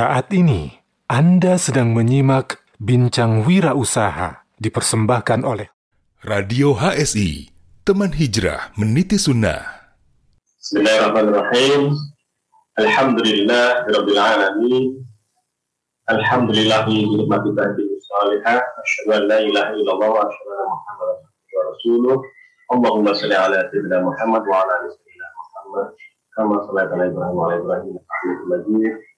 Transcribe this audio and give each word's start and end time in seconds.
Saat 0.00 0.32
ini 0.32 0.80
Anda 1.12 1.60
sedang 1.60 1.92
menyimak 1.92 2.64
Bincang 2.80 3.44
Wirausaha 3.44 4.48
dipersembahkan 4.56 5.44
oleh 5.44 5.68
Radio 6.24 6.72
HSI, 6.72 7.52
teman 7.84 8.08
hijrah 8.16 8.72
meniti 8.80 9.20
sunnah. 9.20 9.60
Bismillahirrahmanirrahim. 10.56 12.00
Alhamdulillah 12.80 13.92
Rabbil 13.92 14.16
Alamin. 14.16 15.04
Alhamdulillah 16.08 16.88
nikmati 16.88 17.52
tadi 17.52 17.84
salihah. 18.00 18.56
Asyhadu 18.56 19.20
an 19.20 19.22
la 19.28 19.38
ilaha 19.44 19.70
illallah 19.76 20.08
wa 20.16 20.20
asyhadu 20.24 20.48
anna 20.48 20.64
Muhammadan 20.80 21.18
wa 21.28 21.62
rasuluh. 21.76 22.16
Allahumma 22.72 23.12
salli 23.12 23.36
ala 23.36 23.68
sayyidina 23.68 24.00
Muhammad 24.00 24.48
wa 24.48 24.64
ala 24.64 24.72
ali 24.80 24.96
sayyidina 24.96 25.28
Muhammad. 25.36 25.86
Kama 26.32 26.54
sallaita 26.64 26.92
ala 26.96 27.04
Ibrahim 27.04 27.36
wa 27.36 27.44
ala 27.52 27.54
Ibrahim 27.60 28.00
Hamidum 28.00 28.48
Majid. 28.48 29.09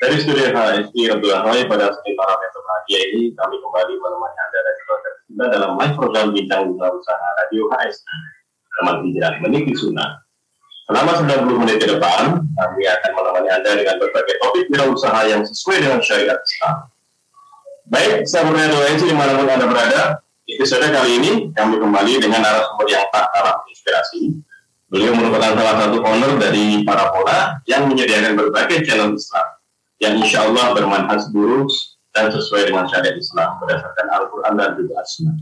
Dari 0.00 0.16
studio 0.16 0.48
HSI 0.56 1.12
Abdul 1.12 1.28
Ahoy 1.28 1.68
pada 1.68 1.92
malam 1.92 2.38
yang 2.40 2.52
berbahagia 2.56 3.00
ini 3.12 3.36
kami 3.36 3.60
kembali 3.60 3.92
menemani 4.00 4.38
Anda 4.48 4.58
dan 4.64 4.74
keluarga 4.80 5.10
kita 5.28 5.44
dalam 5.52 5.70
live 5.76 5.94
program 6.00 6.26
Bintang 6.32 6.72
Dunia 6.72 6.88
Usaha 6.88 7.26
Radio 7.36 7.68
HSI 7.68 8.16
teman 8.80 9.04
hijrah 9.04 9.36
meniti 9.44 9.76
sunnah. 9.76 10.24
Selama 10.88 11.20
90 11.20 11.52
menit 11.60 11.76
ke 11.84 11.86
depan, 11.92 12.32
kami 12.32 12.82
akan 12.88 13.10
menemani 13.12 13.48
Anda 13.52 13.70
dengan 13.76 14.00
berbagai 14.00 14.40
topik 14.40 14.72
usaha 14.72 15.20
yang 15.28 15.44
sesuai 15.44 15.76
dengan 15.84 16.00
syariat 16.00 16.40
Islam. 16.40 16.76
Baik, 17.92 18.24
sahabat 18.24 18.56
Radio 18.56 18.80
HSI 18.80 19.04
di 19.04 19.12
mana 19.12 19.36
pun 19.36 19.52
Anda 19.52 19.66
berada, 19.68 20.02
episode 20.48 20.88
kali 20.88 21.10
ini 21.20 21.30
kami 21.52 21.76
kembali 21.76 22.12
dengan 22.24 22.40
narasumber 22.40 22.88
yang 22.88 23.04
tak 23.12 23.28
kalah 23.36 23.60
inspirasi. 23.68 24.32
Beliau 24.88 25.12
merupakan 25.12 25.60
salah 25.60 25.76
satu 25.76 26.00
owner 26.00 26.40
dari 26.40 26.88
para 26.88 27.12
pola 27.12 27.60
yang 27.68 27.84
menyediakan 27.84 28.32
berbagai 28.40 28.80
channel 28.88 29.12
Islam 29.12 29.59
yang 30.00 30.16
insya 30.16 30.48
Allah 30.48 30.72
bermanfaat 30.72 31.28
seluruh 31.28 31.68
dan 32.16 32.32
sesuai 32.32 32.72
dengan 32.72 32.88
syariat 32.88 33.14
Islam 33.14 33.60
berdasarkan 33.60 34.06
Al-Quran 34.10 34.52
dan 34.56 34.70
juga 34.74 34.94
As-Sunnah. 35.04 35.36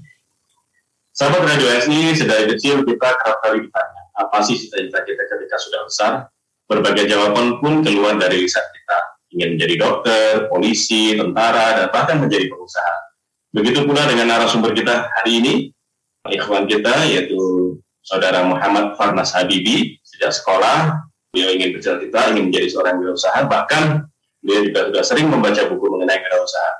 Sahabat 1.14 1.42
Radio 1.50 1.66
SI, 1.82 2.14
sedari 2.14 2.46
kecil 2.54 2.86
kita 2.86 3.08
kerap 3.10 3.38
kali 3.42 3.66
ditanya, 3.66 4.02
apa 4.18 4.38
sih 4.42 4.54
cita-cita 4.54 5.02
kita 5.02 5.22
ketika 5.26 5.56
sudah 5.58 5.80
besar? 5.86 6.12
Berbagai 6.68 7.10
jawaban 7.10 7.58
pun 7.58 7.80
keluar 7.82 8.14
dari 8.20 8.44
lisan 8.44 8.62
kita. 8.62 8.98
Ingin 9.34 9.48
menjadi 9.56 9.74
dokter, 9.82 10.46
polisi, 10.52 11.16
tentara, 11.16 11.80
dan 11.80 11.86
bahkan 11.90 12.22
menjadi 12.22 12.46
pengusaha. 12.52 12.96
Begitu 13.50 13.82
pula 13.88 14.04
dengan 14.04 14.30
narasumber 14.30 14.76
kita 14.76 15.08
hari 15.18 15.40
ini, 15.40 15.54
ikhwan 16.28 16.68
kita 16.68 17.08
yaitu 17.08 17.40
saudara 18.04 18.44
Muhammad 18.44 18.94
Farnas 18.94 19.32
Habibi. 19.32 19.96
Sejak 20.04 20.36
sekolah, 20.36 21.02
beliau 21.32 21.50
ingin 21.56 21.74
bercita-cita, 21.74 22.30
ingin 22.36 22.52
menjadi 22.52 22.68
seorang 22.68 23.00
wirausaha, 23.00 23.42
bahkan 23.48 24.06
Beliau 24.42 24.62
juga 24.70 24.80
sudah 24.90 25.02
sering 25.04 25.26
membaca 25.28 25.62
buku 25.66 25.86
mengenai 25.90 26.18
wirausaha. 26.22 26.72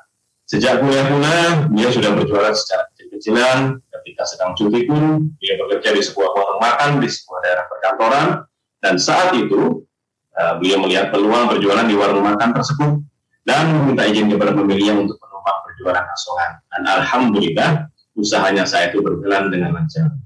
Sejak 0.48 0.80
kuliah 0.80 1.04
pula, 1.04 1.68
beliau 1.68 1.90
sudah 1.92 2.10
berjualan 2.16 2.54
secara 2.56 2.88
kecil-kecilan. 2.92 3.76
Ketika 3.92 4.22
sedang 4.24 4.56
cuti 4.56 4.88
pun, 4.88 5.28
beliau 5.36 5.54
bekerja 5.68 5.92
di 5.92 6.00
sebuah 6.00 6.30
warung 6.32 6.60
makan 6.64 6.90
di 7.04 7.08
sebuah 7.12 7.38
daerah 7.44 7.64
perkantoran. 7.68 8.28
Dan 8.80 8.94
saat 8.96 9.36
itu, 9.36 9.84
uh, 10.40 10.52
beliau 10.56 10.80
melihat 10.80 11.12
peluang 11.12 11.52
berjualan 11.52 11.84
di 11.84 11.92
warung 11.98 12.24
makan 12.24 12.56
tersebut 12.56 12.96
dan 13.44 13.64
meminta 13.76 14.08
izin 14.08 14.32
kepada 14.32 14.56
pembelinya 14.56 15.04
untuk 15.04 15.20
menumpang 15.20 15.58
berjualan 15.68 16.04
asongan. 16.16 16.50
Dan 16.72 16.82
alhamdulillah, 16.96 17.70
usahanya 18.16 18.64
saya 18.64 18.88
itu 18.88 19.04
berjalan 19.04 19.52
dengan 19.52 19.76
lancar. 19.76 20.16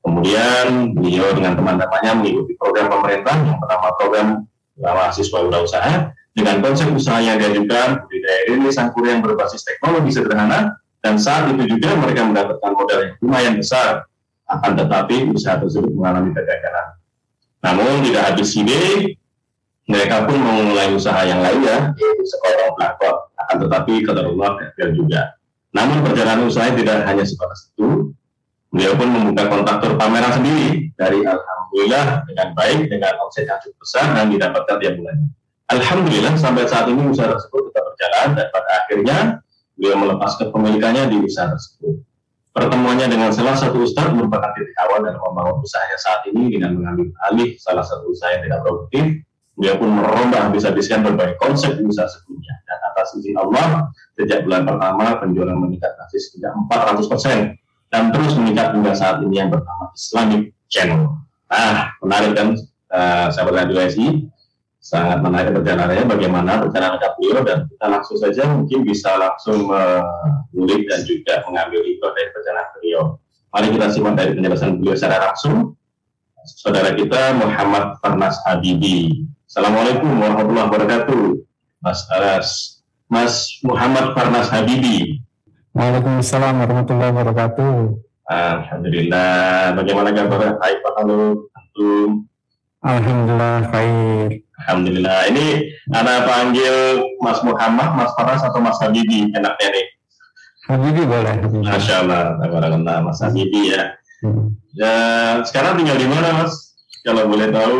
Kemudian 0.00 0.96
beliau 0.96 1.28
dengan 1.36 1.60
teman-temannya 1.60 2.12
mengikuti 2.24 2.56
program 2.56 2.88
pemerintah 2.88 3.36
yang 3.36 3.60
pertama 3.60 3.92
program 4.00 4.28
mahasiswa 4.80 5.38
wirausaha 5.44 5.94
dengan 6.38 6.62
konsep 6.62 6.86
usaha 6.94 7.18
yang 7.18 7.42
diajukan 7.42 8.06
budidaya 8.06 8.40
ini 8.54 8.70
sangkur 8.70 9.02
yang 9.10 9.18
berbasis 9.18 9.66
teknologi 9.66 10.14
sederhana 10.14 10.78
dan 11.02 11.18
saat 11.18 11.50
itu 11.50 11.66
juga 11.66 11.98
mereka 11.98 12.22
mendapatkan 12.22 12.70
modal 12.70 12.98
yang 13.02 13.14
lumayan 13.18 13.54
besar 13.58 14.06
akan 14.46 14.72
tetapi 14.78 15.34
usaha 15.34 15.58
tersebut 15.58 15.90
mengalami 15.90 16.30
kegagalan. 16.30 16.88
Namun 17.58 18.06
tidak 18.06 18.22
habis 18.32 18.54
ide, 18.54 19.18
mereka 19.90 20.30
pun 20.30 20.38
memulai 20.38 20.94
usaha 20.94 21.26
yang 21.26 21.42
lainnya 21.42 21.90
yaitu 21.98 22.24
sekolah 22.24 22.70
pelakor 22.78 23.14
akan 23.34 23.56
tetapi 23.66 23.92
Allah 24.06 24.50
gagal 24.62 24.90
juga. 24.94 25.22
Namun 25.74 26.06
perjalanan 26.06 26.46
usaha 26.46 26.70
tidak 26.70 27.02
hanya 27.04 27.24
sebatas 27.26 27.68
itu, 27.74 28.14
beliau 28.70 28.94
pun 28.94 29.08
membuka 29.10 29.50
kontraktor 29.50 29.92
pameran 29.98 30.32
sendiri 30.38 30.92
dari 30.96 31.20
Alhamdulillah 31.26 32.24
dengan 32.30 32.48
baik 32.56 32.88
dengan 32.88 33.12
omset 33.20 33.44
yang 33.44 33.60
cukup 33.60 33.78
besar 33.84 34.06
dan 34.16 34.32
didapatkan 34.32 34.76
tiap 34.80 34.94
bulannya. 34.96 35.28
Alhamdulillah 35.68 36.32
sampai 36.40 36.64
saat 36.64 36.88
ini 36.88 37.12
usaha 37.12 37.28
tersebut 37.28 37.68
tetap 37.68 37.84
berjalan 37.92 38.28
dan 38.40 38.46
pada 38.48 38.68
akhirnya 38.84 39.18
beliau 39.76 40.00
melepas 40.00 40.40
kepemilikannya 40.40 41.12
di 41.12 41.16
usaha 41.20 41.52
tersebut. 41.52 42.00
Pertemuannya 42.56 43.12
dengan 43.12 43.30
salah 43.30 43.52
satu 43.52 43.84
ustadz 43.84 44.16
merupakan 44.16 44.48
titik 44.56 44.72
awal 44.80 45.04
dalam 45.04 45.20
membangun 45.20 45.60
usahanya 45.60 45.98
saat 46.00 46.24
ini 46.32 46.56
dengan 46.56 46.74
mengambil 46.74 47.12
alih 47.28 47.52
salah 47.60 47.84
satu 47.84 48.08
usaha 48.08 48.32
yang 48.32 48.48
tidak 48.48 48.64
produktif. 48.64 49.04
Beliau 49.58 49.74
pun 49.76 49.90
merombak 49.92 50.40
habis-habiskan 50.48 51.04
berbagai 51.04 51.36
konsep 51.36 51.76
usaha 51.84 52.08
sebelumnya. 52.08 52.54
Dan 52.64 52.78
atas 52.88 53.12
izin 53.20 53.36
Allah, 53.36 53.92
sejak 54.16 54.48
bulan 54.48 54.64
pertama 54.64 55.20
penjualan 55.20 55.54
meningkat 55.58 55.98
drastis 55.98 56.32
sekitar 56.32 56.56
400 56.66 57.12
persen 57.12 57.38
dan 57.92 58.08
terus 58.14 58.32
meningkat 58.40 58.72
hingga 58.72 58.92
saat 58.96 59.20
ini 59.20 59.36
yang 59.36 59.52
bernama 59.52 59.92
Islamic 59.92 60.56
Channel. 60.72 61.20
Nah, 61.52 61.92
menarik 62.00 62.32
kan, 62.38 62.48
uh, 62.88 63.26
sahabat 63.34 63.66
Radio 63.66 63.84
SI 63.84 64.30
sangat 64.88 65.20
menarik 65.20 65.52
perjalanannya 65.52 66.04
bagaimana 66.08 66.64
perjalanan 66.64 66.96
beliau 67.20 67.44
dan 67.44 67.68
kita 67.68 67.86
langsung 67.92 68.16
saja 68.16 68.42
mungkin 68.48 68.88
bisa 68.88 69.10
langsung 69.20 69.68
mengulik 69.68 70.88
dan 70.88 71.04
juga 71.04 71.44
mengambil 71.44 71.84
ikut 71.84 72.10
dari 72.16 72.28
perjalanan 72.32 72.72
beliau. 72.80 73.02
Mari 73.52 73.66
kita 73.76 73.86
simak 73.92 74.16
dari 74.16 74.32
penjelasan 74.32 74.80
beliau 74.80 74.96
secara 74.96 75.28
langsung. 75.28 75.76
Saudara 76.48 76.96
kita 76.96 77.36
Muhammad 77.36 78.00
Farnas 78.00 78.40
Habibi. 78.48 79.28
Assalamualaikum 79.44 80.08
warahmatullahi 80.08 80.66
wabarakatuh. 80.72 81.22
Mas 81.84 82.00
Aras. 82.08 82.48
Mas 83.12 83.60
Muhammad 83.60 84.16
Farnas 84.16 84.48
Habibi. 84.48 85.20
Waalaikumsalam 85.76 86.64
warahmatullahi 86.64 87.12
wabarakatuh. 87.12 87.72
Alhamdulillah. 88.28 89.76
Bagaimana 89.76 90.08
kabar? 90.16 90.56
Hai 90.64 90.80
Pak. 90.80 90.94
Antum. 90.96 92.24
Alhamdulillah 92.80 93.68
baik. 93.68 94.47
Alhamdulillah. 94.64 95.30
Ini 95.30 95.46
Anda 95.94 96.26
panggil 96.26 96.74
Mas 97.22 97.38
Muhammad, 97.46 97.94
Mas 97.94 98.10
Faras 98.18 98.42
atau 98.42 98.58
Mas 98.58 98.78
Habibi 98.82 99.30
enaknya 99.30 99.68
nih? 99.70 99.86
Habibi 100.68 101.02
boleh. 101.06 101.34
Masya 101.62 102.04
Allah, 102.04 102.36
Tabarakallah, 102.42 102.96
Mas 103.06 103.22
Habibi 103.22 103.72
ya. 103.72 103.94
Hmm. 104.20 104.50
ya. 104.74 104.94
Sekarang 105.46 105.78
tinggal 105.78 105.96
di 105.96 106.06
mana 106.10 106.42
Mas? 106.42 106.74
Kalau 107.06 107.30
boleh 107.30 107.48
tahu. 107.54 107.78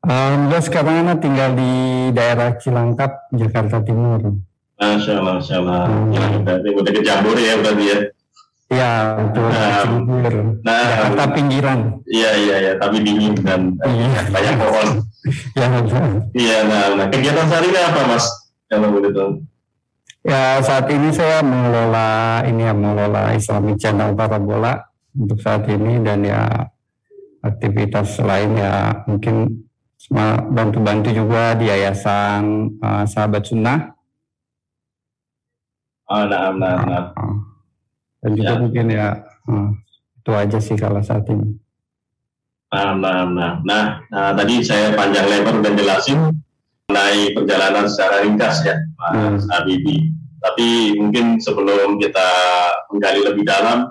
Alhamdulillah 0.00 0.64
sekarang 0.64 0.94
Anda 1.04 1.14
tinggal 1.16 1.50
di 1.56 1.72
daerah 2.12 2.56
Cilangkap, 2.60 3.32
Jakarta 3.32 3.80
Timur. 3.80 4.36
Masya 4.80 5.12
Allah, 5.16 5.32
Masya 5.40 5.56
Allah. 5.64 5.82
Hmm. 5.88 6.12
Ya, 6.12 6.24
berarti 6.44 6.68
udah 6.72 6.92
ke 6.92 7.02
ya 7.40 7.54
berarti 7.56 7.84
ya. 7.84 7.98
Ya, 8.70 9.18
betul. 9.18 9.50
Nah, 9.50 9.82
nah, 10.62 10.82
Jakarta 10.86 11.24
pinggiran. 11.34 11.80
Iya, 12.06 12.30
iya, 12.38 12.56
iya, 12.62 12.72
tapi 12.78 13.02
dingin 13.02 13.34
dan 13.42 13.74
iya. 13.82 14.30
banyak 14.30 14.54
pohon. 14.62 14.88
Ya. 15.58 15.68
Iya, 16.32 16.58
nah, 16.64 16.82
nah, 16.96 17.06
kegiatan 17.12 17.46
sehari 17.46 17.68
ini 17.68 17.80
apa, 17.80 18.00
Mas? 18.08 18.26
Kalau 18.70 18.88
boleh 18.94 19.10
tahu. 19.12 19.30
Ya, 20.20 20.60
saat 20.60 20.86
ini 20.92 21.08
saya 21.12 21.40
mengelola 21.40 22.40
ini 22.44 22.62
ya, 22.64 22.72
mengelola 22.76 23.32
Islamic 23.32 23.80
Channel 23.80 24.12
Parabola 24.12 24.76
untuk 25.16 25.40
saat 25.40 25.64
ini 25.68 26.00
dan 26.04 26.22
ya 26.22 26.68
aktivitas 27.40 28.20
lain 28.20 28.52
ya 28.60 29.00
mungkin 29.08 29.64
bantu-bantu 30.52 31.08
juga 31.12 31.56
di 31.56 31.72
Yayasan 31.72 32.76
uh, 32.82 33.04
Sahabat 33.08 33.48
Sunnah. 33.48 33.96
Oh, 36.10 36.26
nah, 36.26 36.50
nah, 36.52 36.76
nah. 36.84 37.04
Uh, 37.14 37.38
dan 38.20 38.30
juga 38.36 38.52
ya. 38.52 38.60
mungkin 38.60 38.86
ya 38.92 39.06
itu 40.20 40.32
aja 40.36 40.58
sih 40.60 40.76
kalau 40.76 41.00
saat 41.00 41.24
ini. 41.32 41.56
Nah, 42.70 42.94
nah, 42.94 43.26
nah, 43.26 43.52
nah, 43.66 43.84
nah 44.06 44.30
tadi 44.38 44.62
saya 44.62 44.94
panjang 44.94 45.26
lebar 45.26 45.58
udah 45.58 45.72
jelasin 45.74 46.30
mengenai 46.86 47.34
perjalanan 47.34 47.90
secara 47.90 48.22
ringkas 48.22 48.62
ya, 48.62 48.78
Mas 48.94 49.42
hmm. 49.42 49.50
Habibi. 49.50 50.14
Tapi 50.40 50.96
mungkin 50.96 51.42
sebelum 51.42 51.98
kita 51.98 52.28
menggali 52.94 53.20
lebih 53.26 53.44
dalam, 53.44 53.90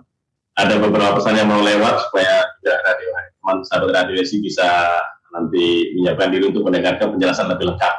ada 0.56 0.76
beberapa 0.80 1.20
pesan 1.20 1.40
yang 1.40 1.52
mau 1.52 1.60
lewat 1.60 2.08
supaya 2.08 2.44
juga 2.60 2.76
radio 2.84 3.10
teman 3.40 3.58
sahabat 3.64 3.90
radio 3.96 4.20
SI 4.20 4.44
bisa 4.44 4.68
nanti 5.32 5.96
menyiapkan 5.96 6.30
diri 6.34 6.52
untuk 6.52 6.68
mendengarkan 6.68 7.16
penjelasan 7.16 7.48
lebih 7.50 7.74
lengkap. 7.74 7.96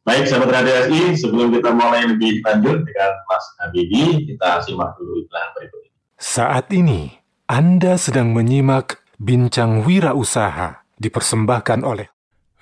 Baik, 0.00 0.24
sahabat 0.32 0.64
Radio 0.64 0.74
SI, 0.88 1.12
sebelum 1.12 1.52
kita 1.52 1.76
mulai 1.76 2.08
lebih 2.08 2.40
lanjut 2.40 2.88
dengan 2.88 3.10
Mas 3.28 3.44
Habibi, 3.60 4.32
kita 4.32 4.64
simak 4.64 4.96
dulu 4.96 5.20
iklan 5.20 5.52
berikut 5.52 5.76
ini. 5.84 5.98
Saat 6.16 6.72
ini, 6.72 7.20
Anda 7.44 8.00
sedang 8.00 8.32
menyimak 8.32 8.96
Bincang 9.20 9.84
Wira 9.84 10.16
Usaha 10.16 10.80
dipersembahkan 10.96 11.84
oleh 11.84 12.08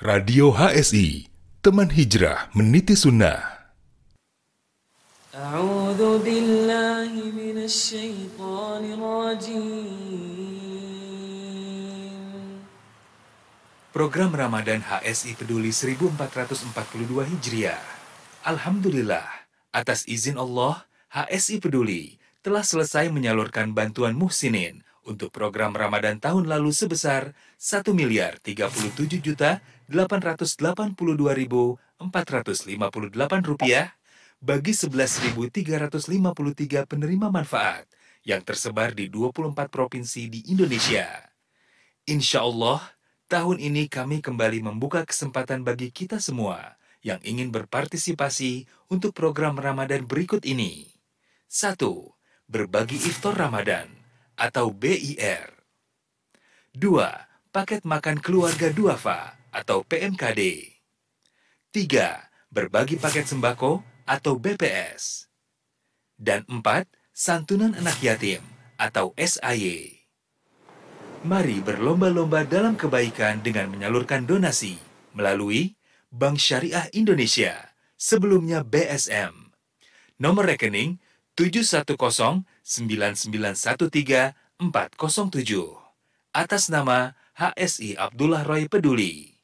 Radio 0.03 0.51
HSI, 0.51 1.31
teman 1.63 1.87
hijrah 1.87 2.51
meniti 2.51 2.99
sunnah. 2.99 3.71
A'udzu 5.39 6.19
billahi 6.19 7.31
minasy 7.31 8.11
syaithanir 8.11 8.99
rajim. 8.99 9.87
Program 13.95 14.35
Ramadan 14.35 14.83
HSI 14.83 15.39
Peduli 15.39 15.71
1442 15.71 16.75
Hijriah. 17.39 17.79
Alhamdulillah, 18.43 19.47
atas 19.71 20.03
izin 20.11 20.35
Allah, 20.35 20.91
HSI 21.15 21.63
Peduli 21.63 22.19
telah 22.43 22.67
selesai 22.67 23.15
menyalurkan 23.15 23.71
bantuan 23.71 24.19
muhsinin 24.19 24.83
untuk 25.09 25.33
program 25.33 25.73
Ramadan 25.73 26.21
tahun 26.21 26.45
lalu 26.45 26.77
sebesar 26.77 27.33
1 27.57 27.97
miliar 27.97 28.37
37 28.45 29.25
juta 29.25 29.65
882.458 29.89 31.97
rupiah 33.49 33.97
bagi 34.39 34.77
11.353 34.77 36.85
penerima 36.85 37.27
manfaat 37.33 37.89
yang 38.23 38.45
tersebar 38.45 38.93
di 38.93 39.09
24 39.09 39.57
provinsi 39.73 40.29
di 40.29 40.45
Indonesia. 40.53 41.09
Insya 42.05 42.45
Allah, 42.45 42.85
tahun 43.33 43.57
ini 43.59 43.89
kami 43.89 44.21
kembali 44.21 44.61
membuka 44.61 45.09
kesempatan 45.09 45.65
bagi 45.65 45.89
kita 45.89 46.21
semua 46.21 46.77
yang 47.01 47.19
ingin 47.25 47.49
berpartisipasi 47.49 48.69
untuk 48.93 49.17
program 49.17 49.57
Ramadan 49.57 50.05
berikut 50.05 50.45
ini. 50.45 50.93
1. 51.49 51.81
Berbagi 52.49 52.97
Iftar 52.97 53.37
Ramadan 53.37 53.98
atau 54.39 54.71
BIR. 54.71 55.51
2. 56.79 57.51
Paket 57.51 57.83
Makan 57.83 58.23
Keluarga 58.23 58.71
Duafa 58.71 59.35
atau 59.51 59.83
PMKD. 59.83 60.73
3. 61.75 62.55
Berbagi 62.55 62.97
paket 62.97 63.27
sembako 63.27 63.83
atau 64.07 64.39
BPS. 64.39 65.27
Dan 66.15 66.47
4. 66.47 66.87
Santunan 67.11 67.75
Anak 67.75 67.99
Yatim 67.99 68.41
atau 68.79 69.11
SAY. 69.19 70.07
Mari 71.27 71.59
berlomba-lomba 71.59 72.47
dalam 72.47 72.79
kebaikan 72.79 73.43
dengan 73.43 73.67
menyalurkan 73.75 74.23
donasi 74.23 74.79
melalui 75.19 75.75
Bank 76.15 76.39
Syariah 76.39 76.87
Indonesia, 76.95 77.75
sebelumnya 77.99 78.63
BSM. 78.63 79.51
Nomor 80.23 80.47
rekening 80.47 81.03
7109913 82.69 84.37
atas 86.37 86.69
nama 86.69 87.17
HSI 87.33 87.97
Abdullah 87.97 88.45
Roy 88.45 88.69
Peduli. 88.69 89.41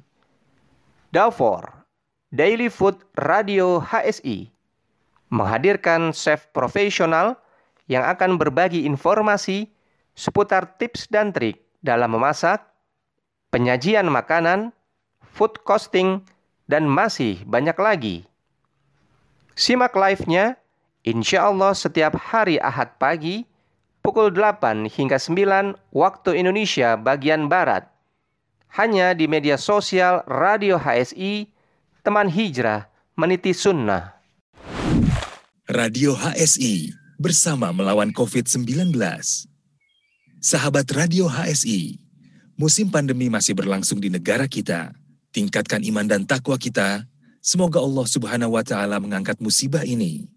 Dafor, 1.09 1.89
Daily 2.29 2.69
Food 2.69 3.01
Radio 3.17 3.81
HSI, 3.81 4.53
menghadirkan 5.33 6.13
chef 6.13 6.53
profesional 6.53 7.41
yang 7.89 8.05
akan 8.05 8.37
berbagi 8.37 8.85
informasi 8.85 9.73
seputar 10.13 10.77
tips 10.77 11.09
dan 11.09 11.33
trik 11.33 11.65
dalam 11.81 12.13
memasak, 12.13 12.61
penyajian 13.49 14.05
makanan, 14.13 14.69
food 15.33 15.57
costing, 15.65 16.21
dan 16.69 16.85
masih 16.85 17.41
banyak 17.49 17.81
lagi. 17.81 18.17
Simak 19.57 19.97
live-nya 19.97 20.60
Insya 21.01 21.49
Allah 21.49 21.73
setiap 21.73 22.13
hari 22.13 22.61
Ahad 22.61 23.01
pagi 23.01 23.49
pukul 24.05 24.29
8 24.37 24.85
hingga 24.85 25.17
9 25.17 25.97
waktu 25.97 26.31
Indonesia 26.37 26.93
bagian 27.01 27.49
Barat. 27.49 27.89
Hanya 28.77 29.17
di 29.17 29.25
media 29.25 29.57
sosial 29.57 30.21
Radio 30.29 30.77
HSI, 30.77 31.49
Teman 32.05 32.29
Hijrah, 32.29 32.85
Meniti 33.17 33.57
Sunnah. 33.57 34.13
Radio 35.73 36.13
HSI 36.13 36.93
bersama 37.17 37.73
melawan 37.73 38.13
COVID-19. 38.13 38.93
Sahabat 40.45 40.85
Radio 40.93 41.33
HSI, 41.33 41.97
musim 42.61 42.93
pandemi 42.93 43.33
masih 43.33 43.57
berlangsung 43.57 44.05
di 44.05 44.13
negara 44.13 44.45
kita. 44.45 44.93
Tingkatkan 45.33 45.81
iman 45.81 46.05
dan 46.05 46.29
takwa 46.29 46.61
kita. 46.61 47.09
Semoga 47.41 47.81
Allah 47.81 48.05
Subhanahu 48.05 48.53
wa 48.53 48.61
taala 48.61 49.01
mengangkat 49.01 49.41
musibah 49.41 49.81
ini 49.89 50.29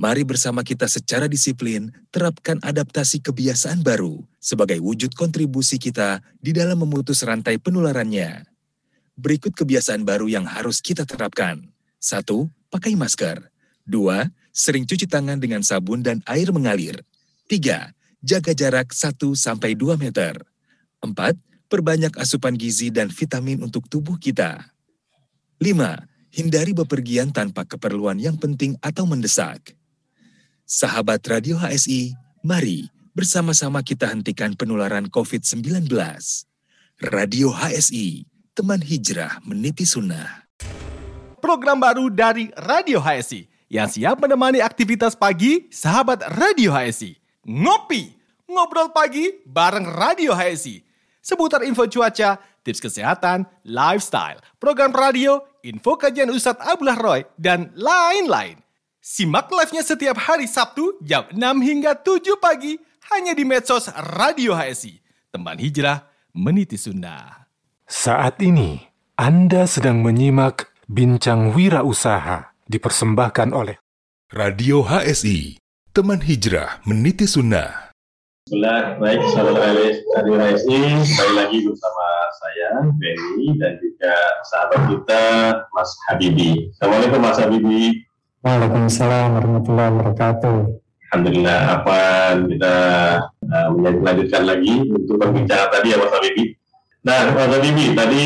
Mari 0.00 0.24
bersama 0.24 0.64
kita 0.64 0.88
secara 0.88 1.28
disiplin 1.28 1.92
terapkan 2.08 2.56
adaptasi 2.64 3.20
kebiasaan 3.20 3.84
baru 3.84 4.24
sebagai 4.40 4.80
wujud 4.80 5.12
kontribusi 5.12 5.76
kita 5.76 6.24
di 6.40 6.56
dalam 6.56 6.80
memutus 6.80 7.20
rantai 7.20 7.60
penularannya. 7.60 8.48
Berikut 9.12 9.52
kebiasaan 9.52 10.00
baru 10.08 10.24
yang 10.24 10.48
harus 10.48 10.80
kita 10.80 11.04
terapkan. 11.04 11.68
Satu, 12.00 12.48
Pakai 12.72 12.96
masker. 12.96 13.44
Dua, 13.84 14.24
Sering 14.56 14.88
cuci 14.88 15.04
tangan 15.04 15.36
dengan 15.36 15.60
sabun 15.60 16.00
dan 16.00 16.24
air 16.24 16.48
mengalir. 16.48 17.04
Tiga, 17.44 17.92
Jaga 18.24 18.56
jarak 18.56 18.96
1-2 18.96 19.36
meter. 20.00 20.40
Empat, 21.04 21.36
Perbanyak 21.68 22.16
asupan 22.16 22.56
gizi 22.56 22.88
dan 22.88 23.12
vitamin 23.12 23.60
untuk 23.60 23.84
tubuh 23.84 24.16
kita. 24.16 24.64
Lima, 25.60 26.08
Hindari 26.32 26.72
bepergian 26.72 27.36
tanpa 27.36 27.68
keperluan 27.68 28.16
yang 28.16 28.40
penting 28.40 28.80
atau 28.80 29.04
mendesak. 29.04 29.76
Sahabat 30.70 31.26
Radio 31.26 31.58
HSI, 31.58 32.14
mari 32.46 32.86
bersama-sama 33.10 33.82
kita 33.82 34.06
hentikan 34.06 34.54
penularan 34.54 35.10
COVID-19. 35.10 35.66
Radio 37.10 37.50
HSI, 37.50 38.22
teman 38.54 38.78
hijrah 38.78 39.42
meniti 39.42 39.82
sunnah. 39.82 40.46
Program 41.42 41.74
baru 41.74 42.06
dari 42.06 42.54
Radio 42.54 43.02
HSI 43.02 43.50
yang 43.66 43.90
siap 43.90 44.22
menemani 44.22 44.62
aktivitas 44.62 45.18
pagi 45.18 45.66
sahabat 45.74 46.38
Radio 46.38 46.70
HSI. 46.70 47.18
Ngopi, 47.50 48.14
ngobrol 48.46 48.94
pagi 48.94 49.42
bareng 49.42 49.90
Radio 49.90 50.38
HSI. 50.38 50.86
Seputar 51.18 51.66
info 51.66 51.90
cuaca, 51.90 52.38
tips 52.62 52.78
kesehatan, 52.78 53.42
lifestyle, 53.66 54.38
program 54.62 54.94
radio, 54.94 55.42
info 55.66 55.98
kajian 55.98 56.30
Ustadz 56.30 56.62
Abdullah 56.62 56.94
Roy, 56.94 57.26
dan 57.34 57.74
lain-lain. 57.74 58.69
Simak 59.10 59.50
live-nya 59.50 59.82
setiap 59.82 60.14
hari 60.22 60.46
Sabtu 60.46 60.94
jam 61.02 61.26
6 61.34 61.42
hingga 61.66 61.98
7 61.98 62.38
pagi 62.38 62.78
hanya 63.10 63.34
di 63.34 63.42
medsos 63.42 63.90
Radio 64.22 64.54
HSI. 64.54 65.02
Teman 65.34 65.58
Hijrah 65.58 66.06
Meniti 66.30 66.78
Sunnah. 66.78 67.50
Saat 67.90 68.38
ini, 68.38 68.78
Anda 69.18 69.66
sedang 69.66 70.06
menyimak 70.06 70.70
Bincang 70.86 71.50
Wirausaha 71.58 72.54
dipersembahkan 72.70 73.50
oleh 73.50 73.82
Radio 74.30 74.86
HSI, 74.86 75.58
Teman 75.90 76.22
Hijrah 76.22 76.78
Meniti 76.86 77.26
Sunnah. 77.26 77.90
Bismillah, 78.46 78.94
baik 79.02 79.26
sahabat 79.34 79.74
Radio 80.22 80.34
HSI, 80.38 80.78
kembali 80.86 81.34
lagi 81.34 81.58
bersama 81.66 82.06
saya, 82.38 82.66
Benny, 82.94 83.58
dan 83.58 83.74
juga 83.82 84.14
sahabat 84.54 84.80
kita, 84.86 85.22
Mas 85.74 85.90
Habibi. 86.06 86.70
Assalamualaikum 86.78 87.18
Mas 87.18 87.38
Habibi. 87.42 88.06
Waalaikumsalam 88.40 89.36
warahmatullahi 89.36 89.90
wabarakatuh. 90.00 90.56
Alhamdulillah, 91.12 91.60
apa 91.76 92.00
kita 92.48 92.74
uh, 93.44 93.68
melanjutkan 93.76 94.48
lagi 94.48 94.80
untuk 94.88 95.20
perbincangan 95.20 95.68
tadi 95.68 95.92
ya 95.92 96.00
Mas 96.00 96.08
Habibi. 96.08 96.44
Nah, 97.04 97.36
Mas 97.36 97.52
Habibi, 97.52 97.92
tadi 97.92 98.22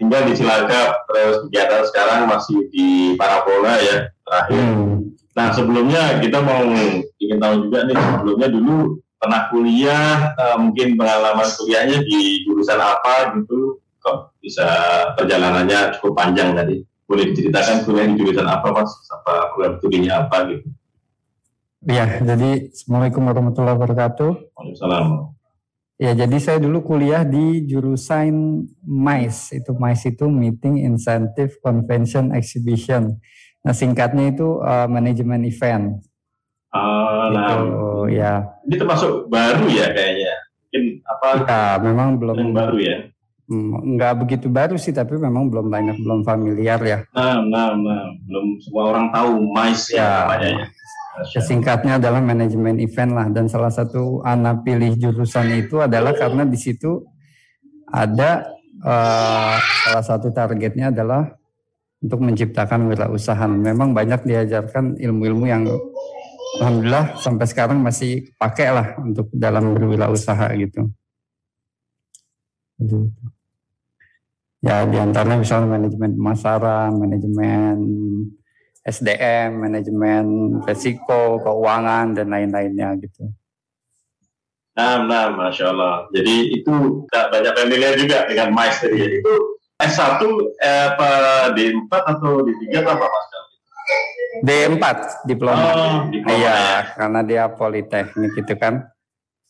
tinggal 0.00 0.24
di 0.24 0.32
Cilacap, 0.40 1.04
terus 1.12 1.36
kegiatan 1.44 1.84
sekarang 1.84 2.32
masih 2.32 2.64
di 2.72 3.12
Parabola 3.20 3.76
ya, 3.84 4.08
terakhir. 4.24 4.56
Hmm. 4.56 5.12
Nah, 5.36 5.48
sebelumnya 5.52 6.16
kita 6.16 6.40
mau 6.40 6.64
ingin 7.20 7.36
tahu 7.36 7.68
juga 7.68 7.84
nih, 7.92 7.96
sebelumnya 8.00 8.48
dulu 8.48 8.96
pernah 9.20 9.52
kuliah, 9.52 10.32
uh, 10.32 10.56
mungkin 10.56 10.96
pengalaman 10.96 11.44
kuliahnya 11.44 12.00
di 12.08 12.40
jurusan 12.48 12.80
apa 12.80 13.36
gitu, 13.36 13.76
kok 14.00 14.32
bisa 14.40 14.64
perjalanannya 15.20 16.00
cukup 16.00 16.16
panjang 16.16 16.56
tadi 16.56 16.88
boleh 17.08 17.32
diceritakan 17.32 17.88
kuliah 17.88 18.06
di 18.12 18.14
jurusan 18.20 18.44
apa 18.44 18.68
mas 18.68 18.92
apa 19.08 19.56
program 19.56 19.72
studinya 19.80 20.12
apa 20.28 20.38
gitu 20.52 20.68
Ya, 21.86 22.18
jadi 22.18 22.74
Assalamualaikum 22.74 23.22
warahmatullahi 23.22 23.78
wabarakatuh. 23.78 24.30
Waalaikumsalam. 24.50 25.30
Ya, 25.98 26.10
jadi 26.10 26.36
saya 26.42 26.58
dulu 26.58 26.82
kuliah 26.82 27.22
di 27.22 27.62
jurusan 27.70 28.66
MICE. 28.82 29.62
Itu 29.62 29.78
MICE 29.78 30.10
itu 30.10 30.26
Meeting 30.26 30.82
Incentive 30.82 31.54
Convention 31.62 32.34
Exhibition. 32.34 33.22
Nah, 33.62 33.74
singkatnya 33.74 34.34
itu 34.34 34.58
uh, 34.58 34.90
manajemen 34.90 35.46
event. 35.46 36.02
Ah, 36.74 37.30
nah, 37.30 37.46
Itu 37.46 38.10
ya. 38.10 38.58
ini 38.66 38.74
termasuk 38.74 39.30
baru 39.30 39.70
ya 39.70 39.86
kayaknya. 39.94 40.34
Mungkin 40.66 40.82
apa 41.06 41.26
Ya, 41.46 41.62
memang 41.78 42.18
belum 42.18 42.36
yang 42.42 42.52
baru 42.58 42.76
ya. 42.82 42.96
Hmm, 43.48 43.96
nggak 43.96 44.12
begitu 44.20 44.52
baru 44.52 44.76
sih, 44.76 44.92
tapi 44.92 45.16
memang 45.16 45.48
belum 45.48 45.72
banyak 45.72 45.96
belum 46.04 46.20
familiar 46.20 46.76
ya. 46.84 46.98
Nah, 47.16 47.40
nah, 47.48 47.72
nah, 47.72 48.12
belum 48.28 48.60
semua 48.60 48.92
orang 48.92 49.06
tahu 49.08 49.40
MICE 49.56 49.96
ya, 49.96 49.96
Ya. 49.96 50.12
namanya 50.28 50.48
ya. 50.52 50.66
Singkatnya 51.42 51.92
adalah 51.98 52.22
manajemen 52.22 52.78
event 52.78 53.10
lah 53.10 53.26
dan 53.32 53.50
salah 53.50 53.72
satu 53.74 54.22
anak 54.22 54.62
pilih 54.62 54.94
jurusan 54.94 55.50
itu 55.50 55.82
adalah 55.82 56.14
karena 56.14 56.46
di 56.46 56.54
situ 56.54 57.02
ada 57.90 58.46
eh, 58.84 59.56
salah 59.58 60.04
satu 60.04 60.30
targetnya 60.30 60.94
adalah 60.94 61.26
untuk 61.98 62.22
menciptakan 62.22 62.86
wirausaha. 62.86 63.48
Memang 63.50 63.96
banyak 63.96 64.28
diajarkan 64.28 64.94
ilmu-ilmu 65.00 65.44
yang 65.50 65.66
alhamdulillah 66.62 67.18
sampai 67.18 67.46
sekarang 67.50 67.82
masih 67.82 68.30
pakai 68.38 68.68
lah 68.70 68.86
untuk 69.02 69.26
dalam 69.34 69.74
berwirausaha 69.74 70.54
gitu. 70.54 70.86
Gitu. 72.78 73.10
Ya 74.58 74.82
di 74.82 74.98
antaranya 74.98 75.38
misalnya 75.38 75.78
manajemen 75.78 76.18
pemasaran, 76.18 76.90
manajemen 76.98 77.76
SDM, 78.82 79.54
manajemen 79.54 80.24
resiko, 80.66 81.38
keuangan 81.46 82.18
dan 82.18 82.26
lain-lainnya 82.34 82.98
gitu. 82.98 83.30
Nah, 84.74 85.02
nah, 85.06 85.30
masya 85.34 85.70
Allah. 85.74 86.06
Jadi 86.10 86.58
itu 86.58 86.70
nggak 87.06 87.26
banyak 87.34 87.54
familiar 87.54 87.92
juga 87.98 88.26
dengan 88.26 88.54
MICE 88.54 88.78
tadi. 88.82 88.98
ya. 88.98 89.08
Itu 89.22 89.34
S1 89.78 90.22
eh, 90.58 90.82
apa 90.90 91.10
D4 91.54 91.90
atau 91.90 92.42
D3 92.42 92.62
atau 92.82 92.92
apa 92.98 93.06
Mas? 93.06 93.26
D4 94.42 94.84
diploma. 95.26 95.62
Oh, 95.70 95.94
diploma 96.10 96.34
Iya, 96.34 96.54
ya. 96.54 96.78
karena 96.98 97.20
dia 97.22 97.44
politeknik 97.50 98.30
gitu 98.38 98.54
kan. 98.58 98.86